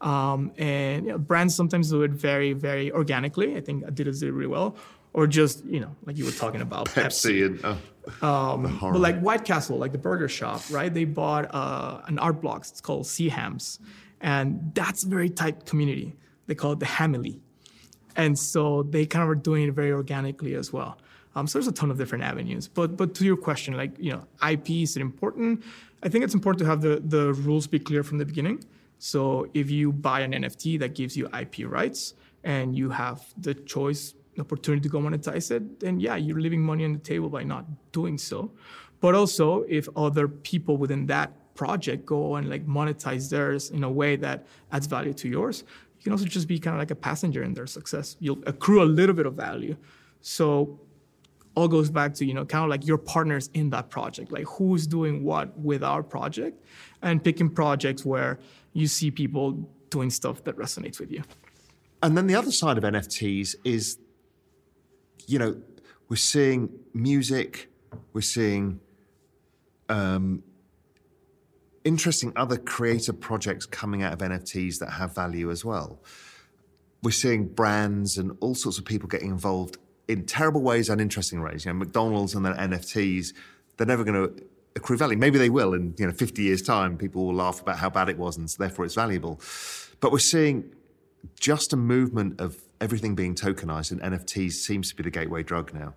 Um, 0.00 0.52
and 0.58 1.06
you 1.06 1.12
know, 1.12 1.18
brands 1.18 1.54
sometimes 1.54 1.90
do 1.90 2.02
it 2.02 2.10
very, 2.10 2.52
very 2.52 2.92
organically. 2.92 3.56
I 3.56 3.60
think 3.60 3.84
Adidas 3.84 4.20
did 4.20 4.24
it 4.24 4.32
really 4.32 4.48
well. 4.48 4.76
Or 5.14 5.28
just, 5.28 5.64
you 5.64 5.78
know, 5.78 5.94
like 6.04 6.18
you 6.18 6.24
were 6.24 6.32
talking 6.32 6.60
about 6.60 6.88
Pepsi, 6.88 7.46
and 7.46 7.60
oh, 8.20 8.26
um, 8.26 8.78
but 8.80 8.98
like 8.98 9.20
White 9.20 9.44
Castle, 9.44 9.78
like 9.78 9.92
the 9.92 9.98
burger 9.98 10.28
shop, 10.28 10.60
right? 10.70 10.92
They 10.92 11.04
bought 11.04 11.54
uh, 11.54 12.00
an 12.08 12.18
art 12.18 12.40
block. 12.40 12.62
It's 12.62 12.80
called 12.80 13.06
Sea 13.06 13.28
Hams, 13.28 13.78
and 14.20 14.72
that's 14.74 15.04
a 15.04 15.06
very 15.06 15.30
tight 15.30 15.66
community. 15.66 16.16
They 16.48 16.56
call 16.56 16.72
it 16.72 16.80
the 16.80 16.86
Hamily, 16.86 17.38
and 18.16 18.38
so 18.38 18.82
they 18.84 19.06
kind 19.06 19.22
of 19.22 19.28
are 19.28 19.34
doing 19.34 19.68
it 19.68 19.72
very 19.72 19.92
organically 19.92 20.54
as 20.54 20.72
well. 20.72 20.98
Um, 21.36 21.46
so 21.46 21.58
there's 21.58 21.66
a 21.66 21.72
ton 21.72 21.90
of 21.90 21.98
different 21.98 22.24
avenues. 22.24 22.68
But 22.68 22.96
but 22.96 23.14
to 23.16 23.24
your 23.24 23.36
question, 23.36 23.76
like 23.76 23.92
you 23.98 24.12
know, 24.12 24.24
IP 24.48 24.70
is 24.70 24.96
it 24.96 25.00
important? 25.00 25.62
I 26.02 26.08
think 26.08 26.24
it's 26.24 26.34
important 26.34 26.60
to 26.60 26.66
have 26.66 26.80
the 26.80 27.02
the 27.04 27.32
rules 27.32 27.66
be 27.66 27.78
clear 27.78 28.02
from 28.02 28.18
the 28.18 28.24
beginning. 28.24 28.64
So 28.98 29.48
if 29.54 29.70
you 29.70 29.92
buy 29.92 30.20
an 30.20 30.32
NFT 30.32 30.78
that 30.78 30.94
gives 30.94 31.16
you 31.16 31.28
IP 31.38 31.66
rights 31.66 32.14
and 32.44 32.76
you 32.76 32.90
have 32.90 33.22
the 33.36 33.54
choice 33.54 34.14
opportunity 34.38 34.82
to 34.82 34.88
go 34.88 34.98
monetize 34.98 35.50
it, 35.50 35.80
then 35.80 36.00
yeah, 36.00 36.16
you're 36.16 36.40
leaving 36.40 36.62
money 36.62 36.84
on 36.84 36.92
the 36.92 36.98
table 36.98 37.28
by 37.28 37.42
not 37.42 37.64
doing 37.92 38.18
so. 38.18 38.52
But 39.00 39.14
also, 39.14 39.64
if 39.68 39.88
other 39.96 40.28
people 40.28 40.76
within 40.76 41.06
that 41.06 41.32
project 41.54 42.04
go 42.04 42.36
and 42.36 42.48
like 42.50 42.66
monetize 42.66 43.30
theirs 43.30 43.70
in 43.70 43.84
a 43.84 43.90
way 43.90 44.16
that 44.16 44.46
adds 44.72 44.86
value 44.86 45.12
to 45.14 45.28
yours, 45.28 45.64
you 46.04 46.10
can 46.10 46.12
also 46.12 46.26
just 46.26 46.46
be 46.46 46.58
kind 46.58 46.76
of 46.76 46.78
like 46.78 46.90
a 46.90 46.94
passenger 46.94 47.42
in 47.42 47.54
their 47.54 47.66
success. 47.66 48.16
You'll 48.20 48.42
accrue 48.46 48.82
a 48.82 48.84
little 48.84 49.14
bit 49.14 49.24
of 49.24 49.34
value. 49.34 49.76
So 50.20 50.78
all 51.54 51.66
goes 51.68 51.88
back 51.88 52.12
to 52.14 52.26
you 52.26 52.34
know 52.34 52.44
kind 52.44 52.64
of 52.64 52.70
like 52.70 52.86
your 52.86 52.98
partners 52.98 53.48
in 53.54 53.70
that 53.70 53.88
project 53.88 54.32
like 54.32 54.44
who's 54.44 54.88
doing 54.88 55.22
what 55.22 55.56
with 55.56 55.84
our 55.84 56.02
project 56.02 56.60
and 57.00 57.22
picking 57.22 57.48
projects 57.48 58.04
where 58.04 58.40
you 58.72 58.88
see 58.88 59.08
people 59.08 59.52
doing 59.88 60.10
stuff 60.10 60.42
that 60.42 60.56
resonates 60.56 60.98
with 60.98 61.12
you 61.12 61.22
And 62.04 62.18
then 62.18 62.26
the 62.26 62.34
other 62.34 62.52
side 62.52 62.76
of 62.76 62.84
NFTs 62.84 63.54
is, 63.64 63.98
you 65.26 65.38
know, 65.38 65.56
we're 66.10 66.16
seeing 66.16 66.68
music, 66.92 67.70
we're 68.12 68.20
seeing 68.20 68.78
um, 69.88 70.42
interesting 71.84 72.32
other 72.34 72.56
creative 72.56 73.20
projects 73.20 73.66
coming 73.66 74.02
out 74.02 74.12
of 74.12 74.18
NFTs 74.18 74.78
that 74.78 74.90
have 74.90 75.14
value 75.14 75.50
as 75.50 75.64
well. 75.64 76.02
We're 77.02 77.10
seeing 77.10 77.46
brands 77.46 78.16
and 78.16 78.36
all 78.40 78.54
sorts 78.54 78.78
of 78.78 78.84
people 78.84 79.08
getting 79.08 79.30
involved 79.30 79.76
in 80.08 80.24
terrible 80.26 80.62
ways 80.62 80.88
and 80.88 81.00
interesting 81.00 81.42
ways. 81.42 81.64
You 81.64 81.72
know, 81.72 81.78
McDonald's 81.78 82.34
and 82.34 82.44
then 82.44 82.54
NFTs, 82.54 83.34
they're 83.76 83.86
never 83.86 84.04
going 84.04 84.28
to 84.28 84.44
accrue 84.76 84.96
value. 84.96 85.16
Maybe 85.16 85.38
they 85.38 85.50
will 85.50 85.74
in 85.74 85.94
you 85.98 86.06
know 86.06 86.12
50 86.12 86.42
years' 86.42 86.62
time. 86.62 86.96
People 86.96 87.26
will 87.26 87.34
laugh 87.34 87.60
about 87.60 87.78
how 87.78 87.90
bad 87.90 88.08
it 88.08 88.18
was, 88.18 88.36
and 88.36 88.48
therefore 88.48 88.84
it's 88.84 88.94
valuable. 88.94 89.40
But 90.00 90.12
we're 90.12 90.18
seeing 90.18 90.74
just 91.38 91.72
a 91.72 91.76
movement 91.76 92.40
of 92.40 92.62
everything 92.80 93.14
being 93.14 93.34
tokenized, 93.34 93.92
and 93.92 94.00
NFTs 94.00 94.52
seems 94.52 94.90
to 94.90 94.96
be 94.96 95.02
the 95.02 95.10
gateway 95.10 95.42
drug 95.42 95.72
now. 95.74 95.94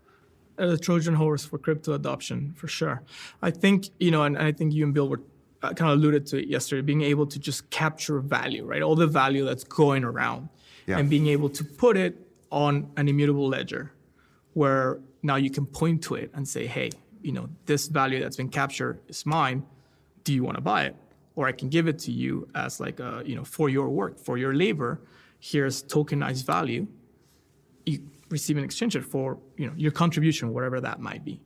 the 0.58 0.78
trojan 0.78 1.16
horse 1.16 1.46
for 1.46 1.60
crypto 1.60 1.94
adoption 1.94 2.52
for 2.56 2.68
sure 2.68 3.04
i 3.44 3.52
think 3.52 3.90
you 4.00 4.10
know 4.10 4.24
and 4.24 4.36
i 4.40 4.52
think 4.52 4.74
you 4.74 4.84
and 4.84 4.94
bill 4.96 5.08
were 5.08 5.22
uh, 5.64 5.74
kind 5.74 5.92
of 5.92 5.98
alluded 5.98 6.26
to 6.28 6.38
it 6.42 6.48
yesterday 6.48 6.82
being 6.82 7.02
able 7.02 7.26
to 7.26 7.40
just 7.40 7.70
capture 7.70 8.20
value 8.20 8.66
right? 8.66 8.82
All 8.82 8.96
the 8.96 9.08
value 9.08 9.44
that's 9.46 9.64
going 9.64 10.04
around 10.04 10.50
Yeah. 10.86 11.00
and 11.00 11.10
being 11.10 11.28
able 11.28 11.50
to 11.50 11.64
put 11.64 11.98
it 11.98 12.14
on 12.52 12.90
an 12.98 13.08
immutable 13.08 13.48
ledger 13.48 13.92
where 14.54 15.00
now 15.24 15.36
you 15.36 15.50
can 15.50 15.66
point 15.66 16.02
to 16.04 16.16
it 16.16 16.30
and 16.34 16.48
say 16.48 16.66
hey 16.68 16.90
you 17.22 17.32
know 17.32 17.50
this 17.66 17.88
value 17.88 18.20
that's 18.20 18.38
been 18.38 18.50
captured 18.50 19.00
is 19.08 19.26
mine. 19.26 19.64
Do 20.24 20.34
you 20.34 20.44
want 20.44 20.56
to 20.58 20.62
buy 20.62 20.84
it? 20.86 20.96
Or 21.36 21.48
i 21.48 21.52
can 21.52 21.70
give 21.70 21.88
it 21.88 22.00
to 22.00 22.12
you 22.12 22.48
as 22.56 22.80
like 22.80 23.00
a 23.00 23.22
you 23.26 23.36
know 23.36 23.44
for 23.44 23.70
your 23.70 23.90
work 23.90 24.18
for 24.20 24.38
your 24.38 24.54
labor. 24.54 25.02
Here's 25.40 25.84
tokenized 25.84 26.46
value. 26.46 26.88
You 27.86 28.00
receive 28.30 28.58
an 28.58 28.64
exchange 28.64 28.96
it 28.96 29.04
for 29.06 29.38
you 29.58 29.68
know 29.68 29.74
your 29.76 29.92
contribution, 29.92 30.54
whatever 30.54 30.80
that 30.82 31.00
might 31.00 31.24
be. 31.26 31.42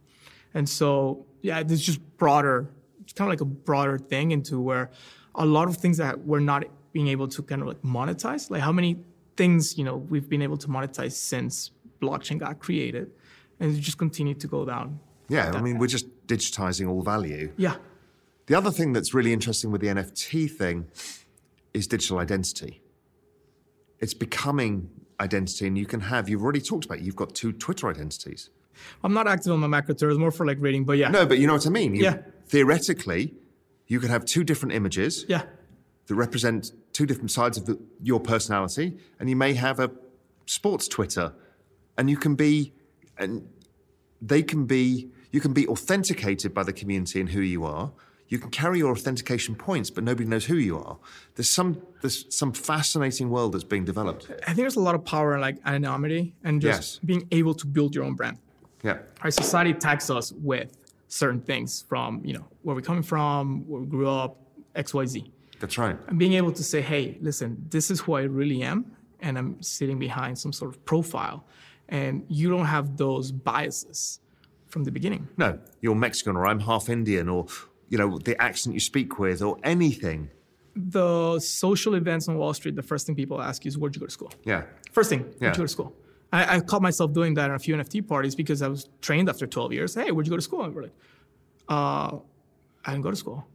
And 0.54 0.68
so 0.68 1.26
yeah, 1.42 1.60
it's 1.60 1.82
just 1.82 2.00
broader, 2.18 2.70
kind 3.16 3.28
of 3.28 3.32
like 3.34 3.42
a 3.42 3.46
broader 3.46 3.98
thing 3.98 4.32
into 4.32 4.60
where 4.60 4.90
a 5.36 5.46
lot 5.46 5.68
of 5.68 5.78
things 5.78 5.98
that 5.98 6.20
we're 6.26 6.40
not 6.40 6.64
being 6.94 7.08
able 7.08 7.28
to 7.30 7.42
kind 7.42 7.62
of 7.62 7.68
like 7.68 7.82
monetize, 7.82 8.50
like 8.50 8.62
how 8.62 8.72
many 8.72 8.98
things 9.38 9.78
you 9.78 9.84
know 9.84 9.98
we've 9.98 10.28
been 10.30 10.42
able 10.42 10.58
to 10.58 10.68
monetize 10.68 11.14
since 11.14 11.72
blockchain 12.02 12.38
got 12.40 12.60
created, 12.60 13.12
and 13.60 13.76
it 13.76 13.80
just 13.80 13.98
continue 13.98 14.34
to 14.34 14.48
go 14.48 14.66
down. 14.66 15.00
Yeah, 15.30 15.52
I 15.56 15.62
mean, 15.62 15.78
we're 15.78 15.88
just 15.88 16.08
digitizing 16.28 16.90
all 16.90 17.02
value. 17.02 17.54
Yeah, 17.58 17.76
The 18.48 18.56
other 18.56 18.72
thing 18.72 18.92
that's 18.92 19.14
really 19.14 19.32
interesting 19.32 19.72
with 19.72 19.80
the 19.82 19.88
NFT 19.88 20.52
thing 20.52 20.88
is 21.74 21.88
digital 21.88 22.18
identity. 22.20 22.82
It's 24.00 24.14
becoming 24.14 24.90
identity, 25.20 25.68
and 25.68 25.78
you 25.78 25.86
can 25.86 26.02
have, 26.02 26.28
you've 26.28 26.44
already 26.44 26.60
talked 26.60 26.86
about, 26.86 26.98
it, 26.98 27.04
you've 27.04 27.16
got 27.16 27.34
two 27.36 27.54
Twitter 27.54 27.88
identities. 27.90 28.50
I'm 29.04 29.14
not 29.14 29.28
active 29.28 29.54
on 29.54 29.60
my 29.60 29.68
macro 29.68 29.94
Twitter, 29.94 30.10
it's 30.10 30.20
more 30.20 30.32
for 30.32 30.46
like 30.46 30.58
reading, 30.60 30.84
but 30.86 30.98
yeah, 30.98 31.10
No, 31.10 31.26
but 31.26 31.38
you 31.38 31.46
know 31.48 31.54
what 31.54 31.68
I 31.68 31.70
mean? 31.70 31.94
You- 31.96 32.04
Yeah. 32.04 32.18
Theoretically, 32.52 33.34
you 33.88 34.00
could 34.02 34.10
have 34.10 34.26
two 34.26 34.44
different 34.44 34.74
images 34.76 35.26
yeah, 35.30 35.44
that 36.08 36.16
represent 36.16 36.74
two 36.92 37.06
different 37.06 37.32
sides 37.32 37.58
of 37.58 37.66
the, 37.66 37.80
your 38.04 38.20
personality, 38.20 38.98
and 39.20 39.30
you 39.30 39.38
may 39.38 39.54
have 39.54 39.80
a 39.80 39.90
sports 40.48 40.90
Twitter, 40.90 41.32
and 41.98 42.10
you 42.10 42.18
can 42.18 42.36
be, 42.36 42.74
and 43.18 43.48
they 44.22 44.44
can 44.44 44.66
be, 44.66 45.08
you 45.32 45.40
can 45.40 45.54
be 45.54 45.66
authenticated 45.70 46.54
by 46.54 46.64
the 46.64 46.74
community 46.74 47.22
and 47.22 47.30
who 47.30 47.40
you 47.40 47.64
are. 47.64 47.94
you 48.28 48.40
can 48.40 48.50
carry 48.50 48.78
your 48.80 48.92
authentication 48.92 49.56
points, 49.56 49.90
but 49.90 50.04
nobody 50.04 50.28
knows 50.28 50.46
who 50.46 50.56
you 50.56 50.78
are. 50.78 50.98
There's 51.36 51.50
some 51.50 51.82
there's 52.02 52.20
some 52.42 52.52
fascinating 52.54 53.30
world 53.30 53.54
that's 53.54 53.66
being 53.74 53.86
developed. 53.86 54.24
I 54.44 54.54
think 54.54 54.58
there's 54.58 54.78
a 54.78 54.86
lot 54.90 54.96
of 54.96 55.04
power 55.06 55.36
in 55.36 55.42
like 55.42 55.58
anonymity 55.66 56.34
and 56.44 56.62
just 56.62 56.82
Yes. 56.82 57.00
being 57.12 57.24
able 57.32 57.54
to 57.62 57.66
build 57.68 57.94
your 57.96 58.04
own 58.06 58.16
brand. 58.16 58.38
Yeah. 58.84 58.98
Our 59.22 59.32
society 59.32 59.74
tags 59.74 60.10
us 60.10 60.32
with 60.32 60.70
certain 61.12 61.42
things 61.42 61.84
from, 61.90 62.22
you 62.24 62.34
know, 62.34 62.46
where 62.64 62.74
we're 62.76 62.82
coming 62.82 63.04
from, 63.04 63.68
where 63.68 63.82
we 63.82 63.88
grew 63.88 64.10
up, 64.10 64.38
XYZ. 64.76 65.30
That's 65.60 65.78
right. 65.78 65.98
And 66.08 66.18
being 66.18 66.34
able 66.34 66.54
to 66.54 66.64
say, 66.64 66.82
hey, 66.82 67.18
listen, 67.22 67.50
this 67.70 67.92
is 67.92 68.00
who 68.00 68.14
I 68.14 68.22
really 68.24 68.64
am, 68.64 68.80
and 69.20 69.38
I'm 69.38 69.62
sitting 69.62 70.00
behind 70.00 70.40
some 70.40 70.54
sort 70.54 70.72
of 70.74 70.84
profile. 70.86 71.46
And 71.90 72.26
you 72.30 72.50
don't 72.50 72.66
have 72.66 72.96
those 72.96 73.32
biases 73.32 74.22
from 74.68 74.86
the 74.86 74.92
beginning. 74.92 75.28
No, 75.38 75.60
you're 75.82 75.96
Mexican 75.96 76.38
or 76.38 76.48
I'm 76.48 76.62
half 76.62 76.88
Indian 76.90 77.28
or 77.28 77.46
you 77.90 77.98
know, 77.98 78.18
the 78.20 78.42
accent 78.42 78.74
you 78.74 78.80
speak 78.80 79.20
with 79.20 79.42
or 79.42 79.58
anything. 79.64 80.30
The 80.78 81.38
social 81.42 81.96
events 81.96 82.30
on 82.30 82.38
Wall 82.38 82.54
Street, 82.54 82.78
the 82.78 82.82
first 82.82 83.06
thing 83.06 83.16
people 83.16 83.42
ask 83.42 83.66
you 83.66 83.70
is, 83.70 83.78
where'd 83.78 83.94
you 83.94 84.00
go 84.00 84.06
to 84.06 84.12
school? 84.12 84.32
Yeah. 84.46 84.64
First 84.94 85.10
thing, 85.10 85.24
where'd 85.24 85.42
Yeah. 85.42 85.50
you 85.50 85.56
go 85.58 85.64
to 85.64 85.68
school? 85.68 85.94
I, 86.32 86.56
I 86.56 86.60
caught 86.62 86.82
myself 86.82 87.14
doing 87.14 87.34
that 87.36 87.50
in 87.50 87.56
a 87.56 87.60
few 87.60 87.76
NFT 87.76 88.08
parties 88.08 88.36
because 88.36 88.62
I 88.62 88.68
was 88.68 88.88
trained 89.02 89.30
after 89.30 89.46
12 89.46 89.74
years. 89.74 89.96
Hey, 89.96 90.12
where'd 90.12 90.26
you 90.26 90.32
go 90.32 90.38
to 90.38 90.42
school? 90.42 90.64
And 90.64 90.74
we're 90.74 90.84
like, 90.84 90.96
uh, 91.68 92.18
I 92.86 92.92
didn't 92.92 93.02
go 93.02 93.12
to 93.12 93.18
school. 93.18 93.46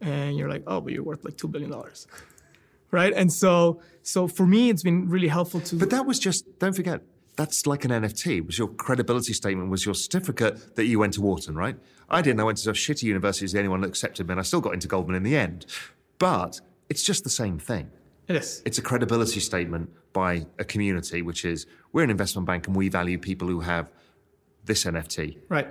And 0.00 0.36
you're 0.36 0.48
like, 0.48 0.62
oh, 0.66 0.80
but 0.80 0.92
you're 0.92 1.02
worth 1.02 1.24
like 1.24 1.34
$2 1.34 1.50
billion. 1.50 1.72
Right? 2.90 3.14
And 3.14 3.32
so, 3.32 3.80
so 4.02 4.28
for 4.28 4.46
me, 4.46 4.68
it's 4.68 4.82
been 4.82 5.08
really 5.08 5.28
helpful 5.28 5.62
to. 5.62 5.76
But 5.76 5.88
that 5.88 6.04
was 6.04 6.18
just, 6.18 6.58
don't 6.58 6.76
forget, 6.76 7.00
that's 7.36 7.66
like 7.66 7.86
an 7.86 7.90
NFT. 7.90 8.36
It 8.36 8.46
was 8.46 8.58
your 8.58 8.68
credibility 8.68 9.32
statement, 9.32 9.70
was 9.70 9.86
your 9.86 9.94
certificate 9.94 10.76
that 10.76 10.84
you 10.84 10.98
went 10.98 11.14
to 11.14 11.22
Wharton, 11.22 11.54
right? 11.54 11.76
I 12.10 12.20
didn't. 12.20 12.40
I 12.40 12.44
went 12.44 12.58
to 12.58 12.68
a 12.68 12.74
shitty 12.74 13.04
university 13.04 13.46
as 13.46 13.52
the 13.52 13.60
only 13.60 13.70
one 13.70 13.80
that 13.80 13.88
accepted 13.88 14.26
me, 14.26 14.32
and 14.32 14.40
I 14.40 14.42
still 14.42 14.60
got 14.60 14.74
into 14.74 14.88
Goldman 14.88 15.16
in 15.16 15.22
the 15.22 15.36
end. 15.36 15.64
But 16.18 16.60
it's 16.90 17.02
just 17.02 17.24
the 17.24 17.30
same 17.30 17.58
thing. 17.58 17.90
It 18.28 18.36
is. 18.36 18.62
It's 18.64 18.78
a 18.78 18.82
credibility 18.82 19.40
statement 19.40 19.90
by 20.12 20.46
a 20.58 20.64
community, 20.64 21.22
which 21.22 21.44
is 21.44 21.66
we're 21.92 22.04
an 22.04 22.10
investment 22.10 22.46
bank 22.46 22.66
and 22.66 22.76
we 22.76 22.88
value 22.88 23.18
people 23.18 23.48
who 23.48 23.60
have 23.60 23.90
this 24.64 24.84
NFT, 24.84 25.38
Right. 25.48 25.68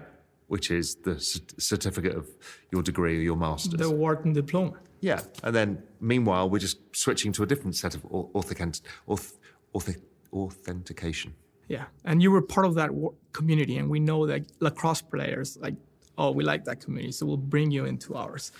which 0.47 0.69
is 0.71 0.95
the 0.95 1.19
c- 1.19 1.41
certificate 1.57 2.15
of 2.15 2.27
your 2.71 2.83
degree 2.83 3.17
or 3.19 3.21
your 3.21 3.37
master's. 3.37 3.79
The 3.79 3.89
Wharton 3.89 4.33
diploma. 4.33 4.73
Yeah, 4.99 5.21
and 5.43 5.55
then 5.55 5.81
meanwhile 5.99 6.49
we're 6.49 6.59
just 6.59 6.77
switching 6.95 7.31
to 7.33 7.43
a 7.43 7.45
different 7.45 7.75
set 7.75 7.95
of 7.95 8.05
au- 8.05 8.29
authentic, 8.35 8.83
auth, 9.07 9.37
auth, 9.73 9.95
authentication. 10.33 11.33
Yeah, 11.67 11.85
and 12.03 12.21
you 12.21 12.31
were 12.31 12.41
part 12.41 12.65
of 12.65 12.75
that 12.75 12.91
community, 13.31 13.77
and 13.77 13.89
we 13.89 13.99
know 13.99 14.27
that 14.27 14.41
lacrosse 14.59 15.01
players 15.01 15.57
like, 15.61 15.75
oh, 16.21 16.29
we 16.37 16.43
like 16.43 16.63
that 16.69 16.77
community, 16.83 17.11
so 17.17 17.21
we'll 17.25 17.45
bring 17.55 17.69
you 17.71 17.83
into 17.85 18.09
ours. 18.23 18.51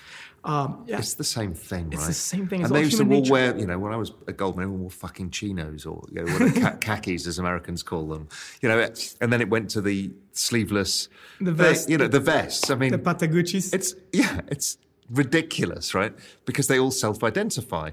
Um, 0.43 0.69
yeah, 0.87 0.97
It's 1.01 1.13
the 1.13 1.29
same 1.37 1.53
thing, 1.69 1.85
It's 1.93 2.01
right? 2.01 2.07
the 2.07 2.13
same 2.33 2.45
thing, 2.49 2.61
it's 2.61 2.69
And 2.69 2.75
they 2.77 2.83
used 2.89 2.97
to 2.97 3.05
all 3.15 3.29
wear, 3.35 3.49
you 3.61 3.67
know, 3.69 3.77
when 3.83 3.93
I 3.93 3.97
was 4.03 4.11
at 4.27 4.35
Goldman, 4.37 4.63
everyone 4.63 4.81
wore 4.81 4.89
fucking 5.05 5.29
chinos 5.29 5.85
or 5.85 5.97
you 6.11 6.23
know, 6.23 6.71
khakis, 6.87 7.27
as 7.27 7.37
Americans 7.45 7.81
call 7.83 8.05
them. 8.13 8.23
You 8.61 8.67
know, 8.69 8.77
and 9.21 9.27
then 9.31 9.39
it 9.45 9.49
went 9.55 9.69
to 9.75 9.81
the 9.89 9.97
sleeveless, 10.33 10.93
The 11.39 11.51
vest. 11.63 11.89
you 11.91 11.97
know, 11.99 12.07
the 12.07 12.19
vests. 12.35 12.69
I 12.71 12.75
mean, 12.81 12.91
the 12.91 12.97
Pataguchis. 13.09 13.65
It's 13.77 13.93
yeah, 14.21 14.41
it's 14.47 14.77
ridiculous, 15.21 15.93
right? 15.93 16.13
Because 16.49 16.65
they 16.67 16.79
all 16.79 16.91
self-identify, 17.05 17.87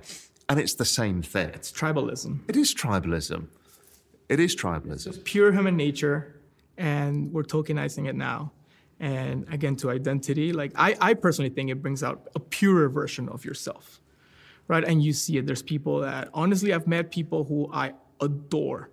and 0.49 0.59
it's 0.63 0.75
the 0.75 0.85
same 1.01 1.21
thing. 1.35 1.51
it's 1.59 1.71
tribalism, 1.71 2.33
It 2.49 2.57
is 2.57 2.75
tribalism. 2.75 3.43
It 4.35 4.41
is 4.41 4.55
tribalism. 4.63 5.13
pure 5.25 5.53
human 5.53 5.77
nature, 5.77 6.19
and 6.79 7.13
we're 7.35 7.49
tokenizing 7.57 8.05
it 8.09 8.17
now. 8.31 8.53
And 9.01 9.47
again, 9.53 9.77
to 9.77 9.91
identity, 9.91 10.53
like 10.53 10.73
I, 10.75 10.97
I 11.01 11.15
personally 11.15 11.51
think 11.51 11.71
it 11.71 11.81
brings 11.81 12.03
out 12.03 12.29
a 12.35 12.41
purer 12.41 12.89
version 12.89 13.29
of 13.29 13.45
yourself, 13.45 14.01
right? 14.67 14.85
And 14.85 15.03
you 15.03 15.13
see 15.13 15.39
it. 15.39 15.47
There's 15.47 15.63
people 15.63 16.01
that 16.01 16.31
honestly, 16.35 16.75
I've 16.75 16.87
met 16.87 17.11
people 17.11 17.45
who 17.45 17.71
I 17.73 17.93
adore 18.21 18.91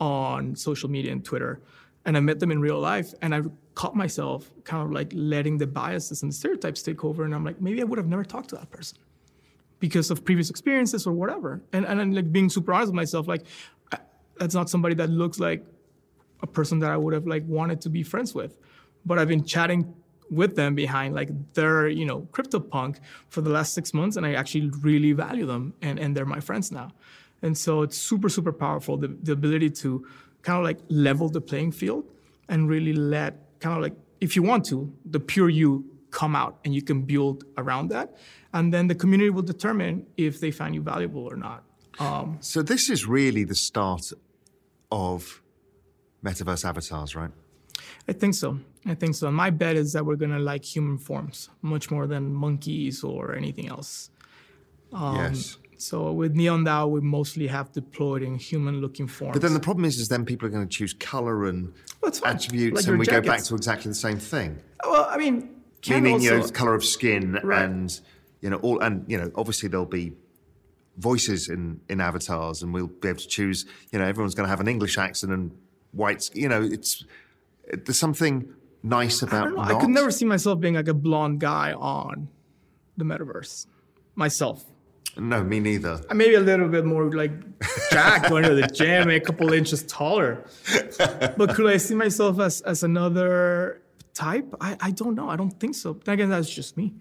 on 0.00 0.56
social 0.56 0.88
media 0.88 1.12
and 1.12 1.24
Twitter, 1.24 1.60
and 2.06 2.16
I 2.16 2.20
met 2.20 2.40
them 2.40 2.50
in 2.50 2.60
real 2.60 2.80
life, 2.80 3.12
and 3.20 3.34
I 3.34 3.42
caught 3.74 3.94
myself 3.94 4.50
kind 4.64 4.82
of 4.82 4.90
like 4.90 5.12
letting 5.14 5.58
the 5.58 5.66
biases 5.66 6.22
and 6.22 6.34
stereotypes 6.34 6.82
take 6.82 7.04
over, 7.04 7.24
and 7.24 7.34
I'm 7.34 7.44
like, 7.44 7.60
maybe 7.60 7.80
I 7.82 7.84
would 7.84 7.98
have 7.98 8.08
never 8.08 8.24
talked 8.24 8.48
to 8.50 8.56
that 8.56 8.70
person 8.70 8.98
because 9.78 10.10
of 10.10 10.24
previous 10.24 10.48
experiences 10.48 11.06
or 11.06 11.12
whatever. 11.12 11.60
And 11.72 11.84
and 11.84 12.00
I'm 12.00 12.12
like 12.12 12.32
being 12.32 12.48
super 12.48 12.72
honest 12.72 12.88
with 12.88 12.96
myself, 12.96 13.28
like 13.28 13.42
I, 13.92 13.98
that's 14.38 14.54
not 14.54 14.70
somebody 14.70 14.94
that 14.94 15.10
looks 15.10 15.38
like 15.38 15.64
a 16.40 16.46
person 16.46 16.78
that 16.80 16.90
I 16.90 16.96
would 16.96 17.14
have 17.14 17.26
like 17.26 17.44
wanted 17.46 17.80
to 17.82 17.90
be 17.90 18.02
friends 18.02 18.34
with. 18.34 18.58
But 19.04 19.18
I've 19.18 19.28
been 19.28 19.44
chatting 19.44 19.94
with 20.30 20.56
them 20.56 20.74
behind 20.74 21.14
like 21.14 21.30
their, 21.52 21.88
you 21.88 22.06
know, 22.06 22.22
CryptoPunk 22.32 22.98
for 23.28 23.42
the 23.42 23.50
last 23.50 23.74
six 23.74 23.92
months, 23.92 24.16
and 24.16 24.24
I 24.24 24.34
actually 24.34 24.70
really 24.80 25.12
value 25.12 25.46
them 25.46 25.74
and, 25.82 25.98
and 25.98 26.16
they're 26.16 26.24
my 26.24 26.40
friends 26.40 26.72
now. 26.72 26.90
And 27.42 27.58
so 27.58 27.82
it's 27.82 27.98
super, 27.98 28.28
super 28.28 28.52
powerful, 28.52 28.96
the, 28.96 29.08
the 29.08 29.32
ability 29.32 29.70
to 29.70 30.06
kind 30.42 30.58
of 30.58 30.64
like 30.64 30.78
level 30.88 31.28
the 31.28 31.40
playing 31.40 31.72
field 31.72 32.04
and 32.48 32.68
really 32.68 32.92
let 32.92 33.60
kind 33.60 33.76
of 33.76 33.82
like, 33.82 33.94
if 34.20 34.36
you 34.36 34.42
want 34.42 34.64
to, 34.66 34.92
the 35.04 35.20
pure 35.20 35.48
you 35.48 35.84
come 36.10 36.36
out 36.36 36.58
and 36.64 36.74
you 36.74 36.82
can 36.82 37.02
build 37.02 37.44
around 37.58 37.88
that. 37.88 38.16
And 38.52 38.72
then 38.72 38.86
the 38.86 38.94
community 38.94 39.30
will 39.30 39.42
determine 39.42 40.06
if 40.16 40.40
they 40.40 40.50
find 40.50 40.74
you 40.74 40.82
valuable 40.82 41.24
or 41.24 41.36
not. 41.36 41.64
Um, 41.98 42.38
So 42.40 42.62
this 42.62 42.88
is 42.88 43.06
really 43.06 43.44
the 43.44 43.54
start 43.54 44.12
of 44.90 45.42
metaverse 46.24 46.64
avatars, 46.64 47.16
right? 47.16 47.30
I 48.08 48.12
think 48.12 48.34
so. 48.34 48.58
I 48.86 48.94
think 48.94 49.14
so. 49.14 49.30
My 49.30 49.50
bet 49.50 49.76
is 49.76 49.92
that 49.92 50.04
we're 50.04 50.16
gonna 50.16 50.38
like 50.40 50.64
human 50.64 50.98
forms 50.98 51.48
much 51.62 51.90
more 51.90 52.06
than 52.06 52.32
monkeys 52.34 53.04
or 53.04 53.34
anything 53.36 53.68
else. 53.68 54.10
Um, 54.92 55.16
yes. 55.16 55.56
So 55.78 56.12
with 56.12 56.34
Neon 56.36 56.64
DAO, 56.64 56.88
we 56.88 57.00
mostly 57.00 57.48
have 57.48 57.72
deployed 57.72 58.22
in 58.22 58.36
human-looking 58.36 59.08
forms. 59.08 59.32
But 59.32 59.42
then 59.42 59.52
the 59.52 59.58
problem 59.58 59.84
is, 59.84 59.98
is 59.98 60.06
then 60.06 60.24
people 60.24 60.46
are 60.46 60.50
going 60.50 60.68
to 60.68 60.72
choose 60.76 60.92
color 60.94 61.46
and 61.46 61.72
fine. 62.00 62.12
attributes, 62.36 62.76
Like 62.82 62.86
and 62.86 62.98
we 63.00 63.06
go 63.06 63.20
back 63.20 63.42
to 63.44 63.54
exactly 63.56 63.88
the 63.88 63.94
same 63.96 64.18
thing. 64.18 64.58
well, 64.84 65.08
I 65.10 65.16
mean, 65.16 65.48
Meaning, 65.88 66.20
you 66.20 66.30
know, 66.30 66.46
color 66.50 66.74
of 66.76 66.84
skin 66.84 67.40
Right. 67.42 67.64
and 67.64 68.00
you 68.40 68.50
know 68.50 68.58
all, 68.58 68.78
and 68.80 69.04
you 69.08 69.18
know, 69.18 69.32
obviously 69.34 69.68
there'll 69.68 69.84
be 69.84 70.12
voices 70.98 71.48
in 71.48 71.80
in 71.88 72.00
avatars, 72.00 72.62
and 72.62 72.72
we'll 72.72 72.86
be 72.86 73.08
able 73.08 73.18
to 73.18 73.26
choose. 73.26 73.66
You 73.90 73.98
know, 73.98 74.04
everyone's 74.04 74.36
going 74.36 74.44
to 74.44 74.50
have 74.50 74.60
an 74.60 74.68
English 74.68 74.96
accent 74.98 75.32
and 75.32 75.50
white. 75.90 76.30
You 76.34 76.48
know, 76.48 76.62
it's 76.62 77.02
it, 77.02 77.08
there's 77.72 77.98
something 77.98 78.52
nice 78.82 79.22
about. 79.22 79.52
know. 79.52 79.58
I 79.60 79.74
could 79.80 79.90
never 79.90 80.10
see 80.10 80.24
myself 80.24 80.60
being 80.60 80.74
like 80.74 80.88
a 80.88 80.94
blonde 80.94 81.40
guy 81.40 81.72
on 81.72 82.28
the 82.96 83.04
metaverse. 83.04 83.66
Myself. 84.14 84.64
No, 85.16 85.42
me 85.44 85.60
neither. 85.60 86.00
I 86.10 86.14
maybe 86.14 86.34
a 86.36 86.40
little 86.40 86.68
bit 86.68 86.84
more 86.86 87.10
like 87.12 87.32
Jack 87.90 88.28
going 88.30 88.44
to 88.44 88.54
the 88.54 88.66
gym, 88.66 89.10
a 89.10 89.20
couple 89.20 89.52
inches 89.52 89.82
taller. 89.84 90.44
But 91.36 91.54
could 91.54 91.66
I 91.66 91.76
see 91.76 91.94
myself 91.94 92.38
as 92.40 92.60
as 92.62 92.82
another 92.82 93.82
type? 94.14 94.54
I, 94.60 94.76
I 94.80 94.90
don't 94.90 95.14
know. 95.14 95.28
I 95.28 95.36
don't 95.36 95.50
think 95.60 95.74
so. 95.74 95.92
Then 96.04 96.14
again, 96.14 96.30
that's 96.30 96.48
just 96.48 96.76
me. 96.78 96.94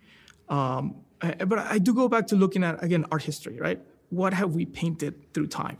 Um, 0.49 0.95
I- 1.21 1.45
but 1.45 1.59
I 1.59 1.77
do 1.77 1.93
go 1.93 2.09
back 2.09 2.27
to 2.27 2.35
looking 2.35 2.63
at 2.65 2.83
again 2.83 3.05
art 3.11 3.23
history, 3.23 3.57
right? 3.59 3.79
What 4.09 4.33
have 4.33 4.53
we 4.55 4.65
painted 4.65 5.33
through 5.33 5.47
time? 5.47 5.77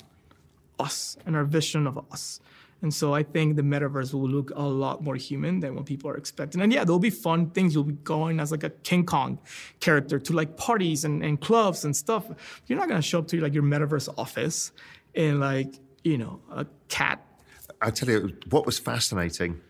Us 0.80 1.18
and 1.26 1.36
our 1.36 1.44
vision 1.44 1.86
of 1.86 1.98
us. 2.12 2.40
And 2.82 2.94
so 2.94 3.14
I 3.14 3.24
think 3.24 3.56
the 3.56 3.62
metaverse 3.62 4.14
will 4.14 4.28
look 4.28 4.52
a 4.56 4.62
lot 4.62 5.04
more 5.04 5.16
human 5.16 5.60
than 5.60 5.76
what 5.76 5.86
people 5.86 6.10
are 6.10 6.18
expecting. 6.18 6.62
And 6.62 6.74
yeah, 6.74 6.84
there'll 6.84 7.00
be 7.00 7.12
fun 7.12 7.52
things. 7.52 7.76
You'll 7.76 7.84
be 7.84 7.94
going 7.94 8.40
as 8.40 8.52
like 8.52 8.64
a 8.64 8.72
King 8.72 9.06
Kong 9.06 9.38
character 9.80 10.20
to 10.20 10.34
like 10.34 10.58
parties 10.58 11.06
and, 11.06 11.24
and 11.24 11.40
clubs 11.40 11.86
and 11.86 11.96
stuff. 11.96 12.26
You're 12.66 12.80
not 12.80 12.90
gonna 12.90 13.02
show 13.02 13.20
up 13.20 13.28
to 13.28 13.40
like 13.40 13.54
your 13.54 13.64
metaverse 13.64 14.12
office 14.18 14.72
in 15.14 15.40
like, 15.40 15.76
you 16.04 16.18
know, 16.18 16.42
a 16.52 16.66
cat. 16.88 17.24
I 17.82 17.92
tell 17.92 18.10
you 18.10 18.36
what 18.50 18.66
was 18.66 18.80
fascinating, 18.80 19.62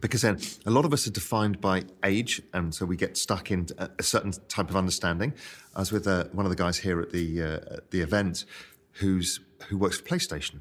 because 0.00 0.22
then 0.22 0.38
a 0.66 0.70
lot 0.70 0.84
of 0.84 0.92
us 0.92 1.06
are 1.06 1.10
defined 1.10 1.60
by 1.60 1.84
age, 2.04 2.42
and 2.52 2.74
so 2.74 2.84
we 2.84 2.96
get 2.96 3.16
stuck 3.16 3.50
in 3.50 3.66
a, 3.78 4.02
certain 4.02 4.32
type 4.48 4.68
of 4.68 4.76
understanding. 4.76 5.32
I 5.74 5.80
was 5.80 5.92
with 5.92 6.06
uh, 6.06 6.24
one 6.32 6.44
of 6.44 6.50
the 6.50 6.56
guys 6.56 6.78
here 6.78 7.00
at 7.00 7.12
the 7.12 7.42
uh, 7.42 7.76
the 7.90 8.02
event, 8.02 8.44
who's 8.92 9.40
who 9.68 9.78
works 9.78 9.98
for 9.98 10.04
PlayStation, 10.04 10.60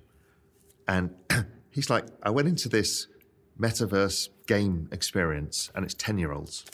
and 0.87 1.13
he's 1.73 1.89
like, 1.89 2.05
I 2.21 2.29
went 2.29 2.47
into 2.47 2.69
this 2.69 3.07
metaverse 3.59 4.29
game 4.47 4.87
experience, 4.91 5.71
and 5.75 5.83
it's 5.83 5.93
ten 5.93 6.17
year 6.17 6.31
olds, 6.31 6.65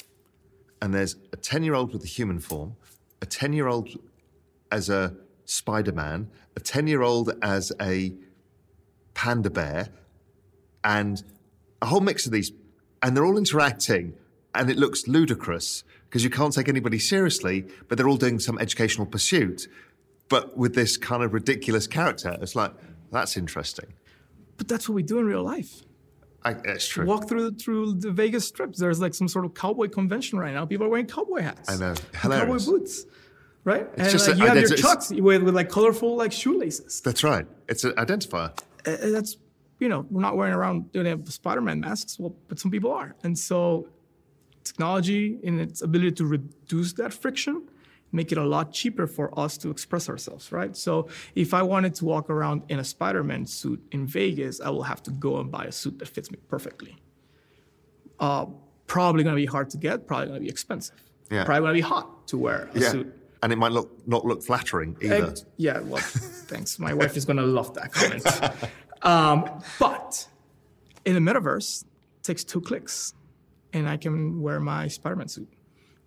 and 0.82 0.94
there's 0.94 1.16
a 1.34 1.38
ten 1.38 1.64
year 1.64 1.74
old 1.74 1.94
with 1.94 2.04
a 2.04 2.08
human 2.08 2.40
form, 2.40 2.76
a 3.22 3.26
ten 3.26 3.54
year 3.54 3.68
old 3.68 3.90
as 4.72 4.90
a 4.90 5.16
Spider 5.46 5.92
Man, 5.92 6.30
a 6.56 6.60
ten 6.60 6.88
year 6.88 7.02
old 7.02 7.34
as 7.42 7.72
a 7.82 8.14
panda 9.14 9.50
bear 9.50 9.90
and 10.84 11.24
a 11.82 11.88
whole 11.88 12.02
mix 12.02 12.26
of 12.26 12.32
these, 12.32 12.52
and 13.02 13.16
they're 13.16 13.26
all 13.26 13.38
interacting, 13.38 14.14
and 14.54 14.70
it 14.70 14.78
looks 14.78 15.08
ludicrous 15.08 15.84
because 16.10 16.24
you 16.24 16.30
can't 16.30 16.54
take 16.54 16.68
anybody 16.68 17.00
seriously, 17.00 17.66
but 17.88 17.98
they're 17.98 18.08
all 18.08 18.18
doing 18.18 18.40
some 18.40 18.58
educational 18.60 19.06
pursuit, 19.06 19.68
but 20.28 20.58
with 20.58 20.74
this 20.74 20.98
kind 20.98 21.24
of 21.24 21.34
ridiculous 21.34 21.86
character. 21.86 22.38
It's 22.42 22.56
like, 22.56 22.72
that's 23.12 23.38
interesting. 23.38 23.94
But 24.60 24.68
that's 24.68 24.88
what 24.88 24.94
we 24.94 25.02
do 25.04 25.18
in 25.18 25.26
real 25.26 25.42
life. 25.42 25.82
I, 26.44 26.52
it's 26.64 26.88
true. 26.88 27.06
Walk 27.06 27.28
through 27.28 27.56
through 27.56 27.94
the 27.96 28.12
Vegas 28.12 28.48
Strip. 28.48 28.76
There's 28.76 29.02
like 29.02 29.14
some 29.14 29.28
sort 29.28 29.46
of 29.46 29.54
cowboy 29.54 29.88
convention 29.90 30.38
right 30.38 30.54
now. 30.54 30.66
People 30.66 30.86
are 30.86 30.90
wearing 30.90 31.08
cowboy 31.08 31.42
hats. 31.42 31.70
I 31.70 31.78
know. 31.78 31.90
and 31.90 32.02
Hilarious. 32.22 32.66
Cowboy 32.66 32.78
boots. 32.78 33.06
Right? 33.66 33.88
and 33.98 34.10
just 34.10 34.28
like, 34.28 34.38
a- 34.38 34.40
you 34.40 34.46
have 34.46 34.58
your 34.58 34.76
chucks 34.78 35.10
with, 35.12 35.44
with 35.44 35.56
like 35.56 35.70
colorful 35.70 36.16
like 36.16 36.32
shoelaces. 36.32 37.02
That's 37.02 37.24
right. 37.24 37.46
It's 37.68 37.84
an 37.84 37.92
identifier. 37.94 38.52
Uh, 38.86 38.96
that's 39.12 39.38
you 39.80 39.90
know 39.90 40.06
we're 40.10 40.22
not 40.22 40.38
wearing 40.38 40.54
around 40.54 40.92
doing 40.92 41.26
Spider-Man 41.26 41.80
masks, 41.82 42.20
well, 42.20 42.36
but 42.48 42.60
some 42.60 42.70
people 42.72 42.92
are, 42.92 43.16
and 43.24 43.38
so 43.38 43.88
technology 44.64 45.40
in 45.44 45.60
its 45.60 45.82
ability 45.82 46.12
to 46.14 46.26
reduce 46.26 46.94
that 46.94 47.14
friction, 47.14 47.68
make 48.12 48.32
it 48.32 48.38
a 48.38 48.44
lot 48.44 48.72
cheaper 48.72 49.06
for 49.08 49.38
us 49.40 49.58
to 49.60 49.70
express 49.70 50.10
ourselves, 50.10 50.52
right? 50.52 50.76
So 50.76 51.08
if 51.36 51.54
I 51.54 51.62
wanted 51.62 51.94
to 51.96 52.06
walk 52.06 52.30
around 52.30 52.64
in 52.70 52.80
a 52.80 52.84
Spider-Man 52.84 53.46
suit 53.46 53.82
in 53.92 54.08
Vegas, 54.08 54.60
I 54.62 54.70
will 54.70 54.84
have 54.84 55.04
to 55.04 55.12
go 55.12 55.40
and 55.40 55.52
buy 55.52 55.66
a 55.66 55.72
suit 55.72 56.00
that 56.00 56.08
fits 56.08 56.32
me 56.32 56.38
perfectly. 56.48 56.98
Uh, 58.20 58.46
probably 58.88 59.24
gonna 59.24 59.36
be 59.36 59.46
hard 59.46 59.70
to 59.72 59.78
get, 59.78 60.08
probably 60.08 60.28
gonna 60.28 60.40
be 60.40 60.50
expensive. 60.50 60.96
Yeah. 61.32 61.44
Probably 61.46 61.62
gonna 61.62 61.74
be 61.74 61.82
hot 61.82 62.28
to 62.28 62.38
wear 62.38 62.70
a 62.74 62.80
Yeah. 62.80 62.90
suit. 62.92 63.14
And 63.42 63.54
it 63.54 63.58
might 63.58 63.72
look 63.72 64.06
not 64.08 64.26
look 64.26 64.44
flattering 64.44 64.98
either. 65.02 65.28
Ex- 65.28 65.46
yeah, 65.58 65.80
well, 65.80 66.02
thanks. 66.02 66.78
My 66.80 66.94
wife 66.94 67.16
is 67.16 67.24
gonna 67.26 67.44
love 67.44 67.74
that 67.76 67.92
comment. 67.94 68.24
Um, 69.02 69.46
but 69.80 70.28
in 71.06 71.14
the 71.14 71.22
metaverse, 71.32 71.84
it 71.84 72.24
takes 72.24 72.44
two 72.44 72.60
clicks, 72.60 73.14
and 73.72 73.88
I 73.88 73.96
can 73.96 74.42
wear 74.42 74.60
my 74.60 74.90
Spider-Man 74.90 75.30
suit, 75.30 75.48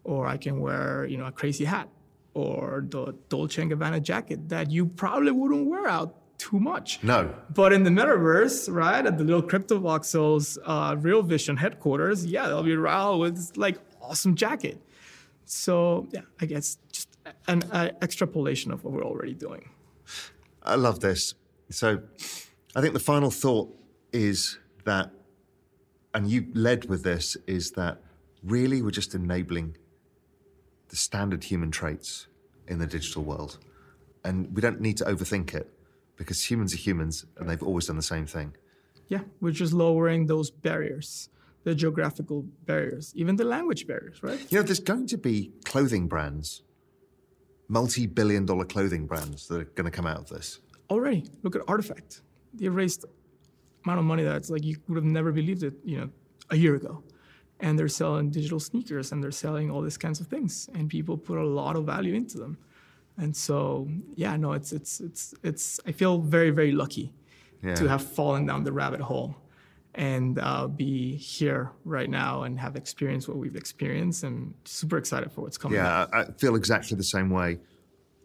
or 0.04 0.26
I 0.26 0.36
can 0.36 0.60
wear 0.60 1.06
you 1.06 1.16
know 1.18 1.26
a 1.26 1.32
crazy 1.32 1.64
hat, 1.64 1.88
or 2.34 2.84
the 2.88 3.14
Dolce 3.28 3.62
Gabbana 3.62 4.02
jacket 4.02 4.48
that 4.48 4.70
you 4.70 4.86
probably 4.86 5.32
wouldn't 5.32 5.66
wear 5.66 5.86
out 5.88 6.16
too 6.38 6.58
much. 6.58 6.98
No. 7.02 7.32
But 7.54 7.72
in 7.72 7.84
the 7.84 7.90
metaverse, 7.90 8.72
right, 8.72 9.04
at 9.06 9.16
the 9.16 9.24
little 9.24 9.42
Cryptovoxels 9.42 10.58
uh, 10.64 10.96
Real 10.98 11.22
Vision 11.22 11.56
headquarters, 11.56 12.26
yeah, 12.26 12.48
they'll 12.48 12.64
be 12.64 12.74
around 12.74 13.20
with 13.20 13.36
this, 13.36 13.56
like 13.56 13.78
awesome 14.00 14.34
jacket. 14.34 14.82
So 15.44 16.08
yeah, 16.10 16.22
I 16.40 16.46
guess 16.46 16.78
just 16.90 17.08
an 17.46 17.62
uh, 17.70 17.90
extrapolation 18.00 18.72
of 18.72 18.82
what 18.82 18.92
we're 18.92 19.04
already 19.04 19.34
doing. 19.34 19.68
I 20.62 20.74
love 20.74 21.00
this. 21.00 21.34
So 21.70 22.02
I 22.74 22.80
think 22.80 22.94
the 22.94 23.00
final 23.00 23.30
thought 23.30 23.68
is 24.12 24.58
that, 24.84 25.10
and 26.14 26.28
you 26.28 26.46
led 26.54 26.88
with 26.88 27.02
this, 27.04 27.36
is 27.46 27.72
that 27.72 28.02
really 28.42 28.82
we're 28.82 28.90
just 28.90 29.14
enabling 29.14 29.76
the 30.92 30.96
standard 30.96 31.42
human 31.42 31.70
traits 31.70 32.28
in 32.68 32.78
the 32.78 32.86
digital 32.86 33.24
world. 33.24 33.58
And 34.24 34.54
we 34.54 34.60
don't 34.60 34.80
need 34.80 34.98
to 34.98 35.04
overthink 35.04 35.54
it 35.54 35.66
because 36.16 36.48
humans 36.48 36.74
are 36.74 36.76
humans 36.76 37.24
and 37.38 37.48
they've 37.48 37.62
always 37.62 37.86
done 37.86 37.96
the 37.96 38.02
same 38.02 38.26
thing. 38.26 38.54
Yeah, 39.08 39.22
we're 39.40 39.52
just 39.52 39.72
lowering 39.72 40.26
those 40.26 40.50
barriers, 40.50 41.30
the 41.64 41.74
geographical 41.74 42.42
barriers, 42.66 43.12
even 43.16 43.36
the 43.36 43.44
language 43.44 43.86
barriers, 43.86 44.22
right? 44.22 44.38
You 44.50 44.58
know, 44.58 44.62
there's 44.62 44.80
going 44.80 45.06
to 45.08 45.16
be 45.16 45.50
clothing 45.64 46.08
brands, 46.08 46.62
multi 47.68 48.06
billion 48.06 48.44
dollar 48.44 48.66
clothing 48.66 49.06
brands 49.06 49.48
that 49.48 49.60
are 49.62 49.64
going 49.64 49.90
to 49.90 49.90
come 49.90 50.06
out 50.06 50.18
of 50.18 50.28
this. 50.28 50.60
Already, 50.90 51.24
look 51.42 51.56
at 51.56 51.62
RTFKT. 51.62 52.20
They 52.52 52.68
raised 52.68 53.06
amount 53.84 53.98
of 53.98 54.04
money 54.04 54.24
that's 54.24 54.50
like 54.50 54.62
you 54.62 54.76
would 54.88 54.96
have 54.96 55.04
never 55.04 55.32
believed 55.32 55.62
it, 55.62 55.72
you 55.86 55.98
know, 56.00 56.10
a 56.50 56.56
year 56.56 56.74
ago. 56.74 57.02
And 57.64 57.78
they're 57.78 57.88
selling 58.02 58.30
digital 58.30 58.60
sneakers 58.60 59.12
and 59.12 59.22
they're 59.22 59.30
selling 59.46 59.70
all 59.70 59.82
these 59.88 59.96
kinds 60.04 60.18
of 60.20 60.26
things, 60.34 60.68
and 60.74 60.82
people 60.90 61.16
put 61.16 61.38
a 61.38 61.46
lot 61.60 61.74
of 61.76 61.84
value 61.86 62.14
into 62.14 62.36
them. 62.38 62.54
And 63.22 63.34
so, 63.36 63.88
yeah, 64.22 64.36
no, 64.36 64.52
it's 64.58 64.72
it's 64.72 65.00
it's 65.00 65.34
it's. 65.42 65.64
I 65.86 65.92
feel 65.92 66.14
very 66.36 66.50
very 66.50 66.72
lucky 66.72 67.06
Yeah. 67.62 67.76
to 67.80 67.84
have 67.88 68.02
fallen 68.02 68.46
down 68.46 68.64
the 68.64 68.72
rabbit 68.72 69.00
hole 69.10 69.30
and 69.94 70.38
uh, 70.38 70.66
be 70.66 71.16
here 71.16 71.70
right 71.96 72.10
now 72.10 72.32
and 72.44 72.58
have 72.58 72.74
experienced 72.82 73.28
what 73.28 73.36
we've 73.42 73.58
experienced 73.64 74.24
and 74.24 74.54
super 74.64 74.96
excited 75.02 75.28
for 75.32 75.42
what's 75.44 75.58
coming. 75.62 75.76
Yeah, 75.78 76.06
I 76.12 76.20
I 76.20 76.24
feel 76.42 76.54
exactly 76.62 76.96
the 76.96 77.10
same 77.16 77.28
way. 77.40 77.50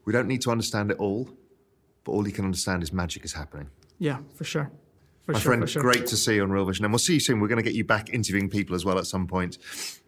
We 0.06 0.14
don't 0.16 0.28
need 0.34 0.42
to 0.48 0.52
understand 0.52 0.90
it 0.94 0.98
all, 1.06 1.24
but 2.04 2.12
all 2.14 2.24
you 2.30 2.34
can 2.38 2.46
understand 2.46 2.82
is 2.84 2.92
magic 3.04 3.22
is 3.26 3.34
happening. 3.34 3.70
yeah, 4.00 4.18
for 4.38 4.46
sure. 4.54 4.68
For 5.28 5.34
My 5.34 5.40
sure, 5.40 5.52
friend, 5.52 5.70
sure. 5.70 5.82
great 5.82 6.08
to 6.08 6.16
see 6.16 6.36
you 6.36 6.44
on 6.44 6.52
Real 6.52 6.64
Vision, 6.64 6.86
and 6.86 6.94
we'll 6.94 7.00
see 7.00 7.16
you 7.16 7.20
soon. 7.20 7.42
We're 7.42 7.50
going 7.50 7.58
to 7.58 7.64
get 7.64 7.74
you 7.74 7.84
back 7.84 8.14
interviewing 8.14 8.50
people 8.50 8.78
as 8.78 8.86
well 8.86 8.98
at 8.98 9.06
some 9.06 9.28
point, 9.28 9.58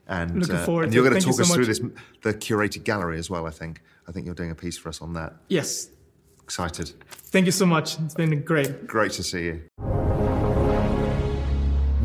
and 0.08 0.40
Looking 0.40 0.56
uh, 0.56 0.64
forward 0.64 0.84
and 0.84 0.94
to 0.94 0.96
you're 0.96 1.10
going 1.10 1.20
to 1.20 1.26
talk 1.26 1.36
so 1.36 1.42
us 1.42 1.54
through 1.54 1.66
this 1.66 1.82
the 2.22 2.34
curated 2.34 2.86
gallery 2.86 3.20
as 3.20 3.30
well. 3.30 3.46
I 3.46 3.52
think. 3.52 3.82
I 4.08 4.14
think 4.14 4.26
you're 4.26 4.34
doing 4.34 4.52
a 4.52 4.56
piece 4.56 4.78
for 4.78 4.88
us 4.88 5.02
on 5.02 5.12
that. 5.16 5.34
Yes. 5.50 5.90
Excited. 6.42 6.94
Thank 7.10 7.48
you 7.48 7.52
so 7.52 7.66
much. 7.66 8.00
It's 8.00 8.16
been 8.16 8.44
great. 8.44 8.88
Great 8.88 9.12
to 9.12 9.24
see 9.24 9.44
you. 9.44 10.29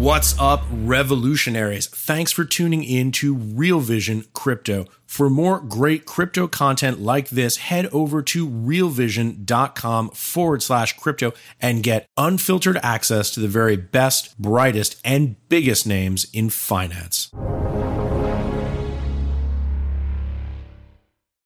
What's 0.05 0.39
up, 0.39 0.65
revolutionaries? 0.71 1.87
Thanks 1.87 2.31
for 2.31 2.45
tuning 2.45 2.85
in 2.85 3.11
to 3.13 3.35
Real 3.35 3.81
Vision 3.81 4.27
Crypto. 4.35 4.85
For 5.07 5.31
more 5.31 5.61
great 5.61 6.05
crypto 6.05 6.47
content 6.47 7.01
like 7.01 7.31
this, 7.31 7.57
head 7.57 7.87
over 7.87 8.21
to 8.21 8.47
realvision.com 8.47 10.11
forward 10.11 10.63
slash 10.63 10.99
crypto 10.99 11.33
and 11.59 11.83
get 11.83 12.07
unfiltered 12.19 12.79
access 12.83 13.31
to 13.31 13.41
the 13.41 13.49
very 13.49 13.77
best, 13.77 14.39
brightest, 14.39 15.01
and 15.07 15.37
biggest 15.49 15.87
names 15.87 16.27
in 16.35 16.51
finance. 16.51 17.31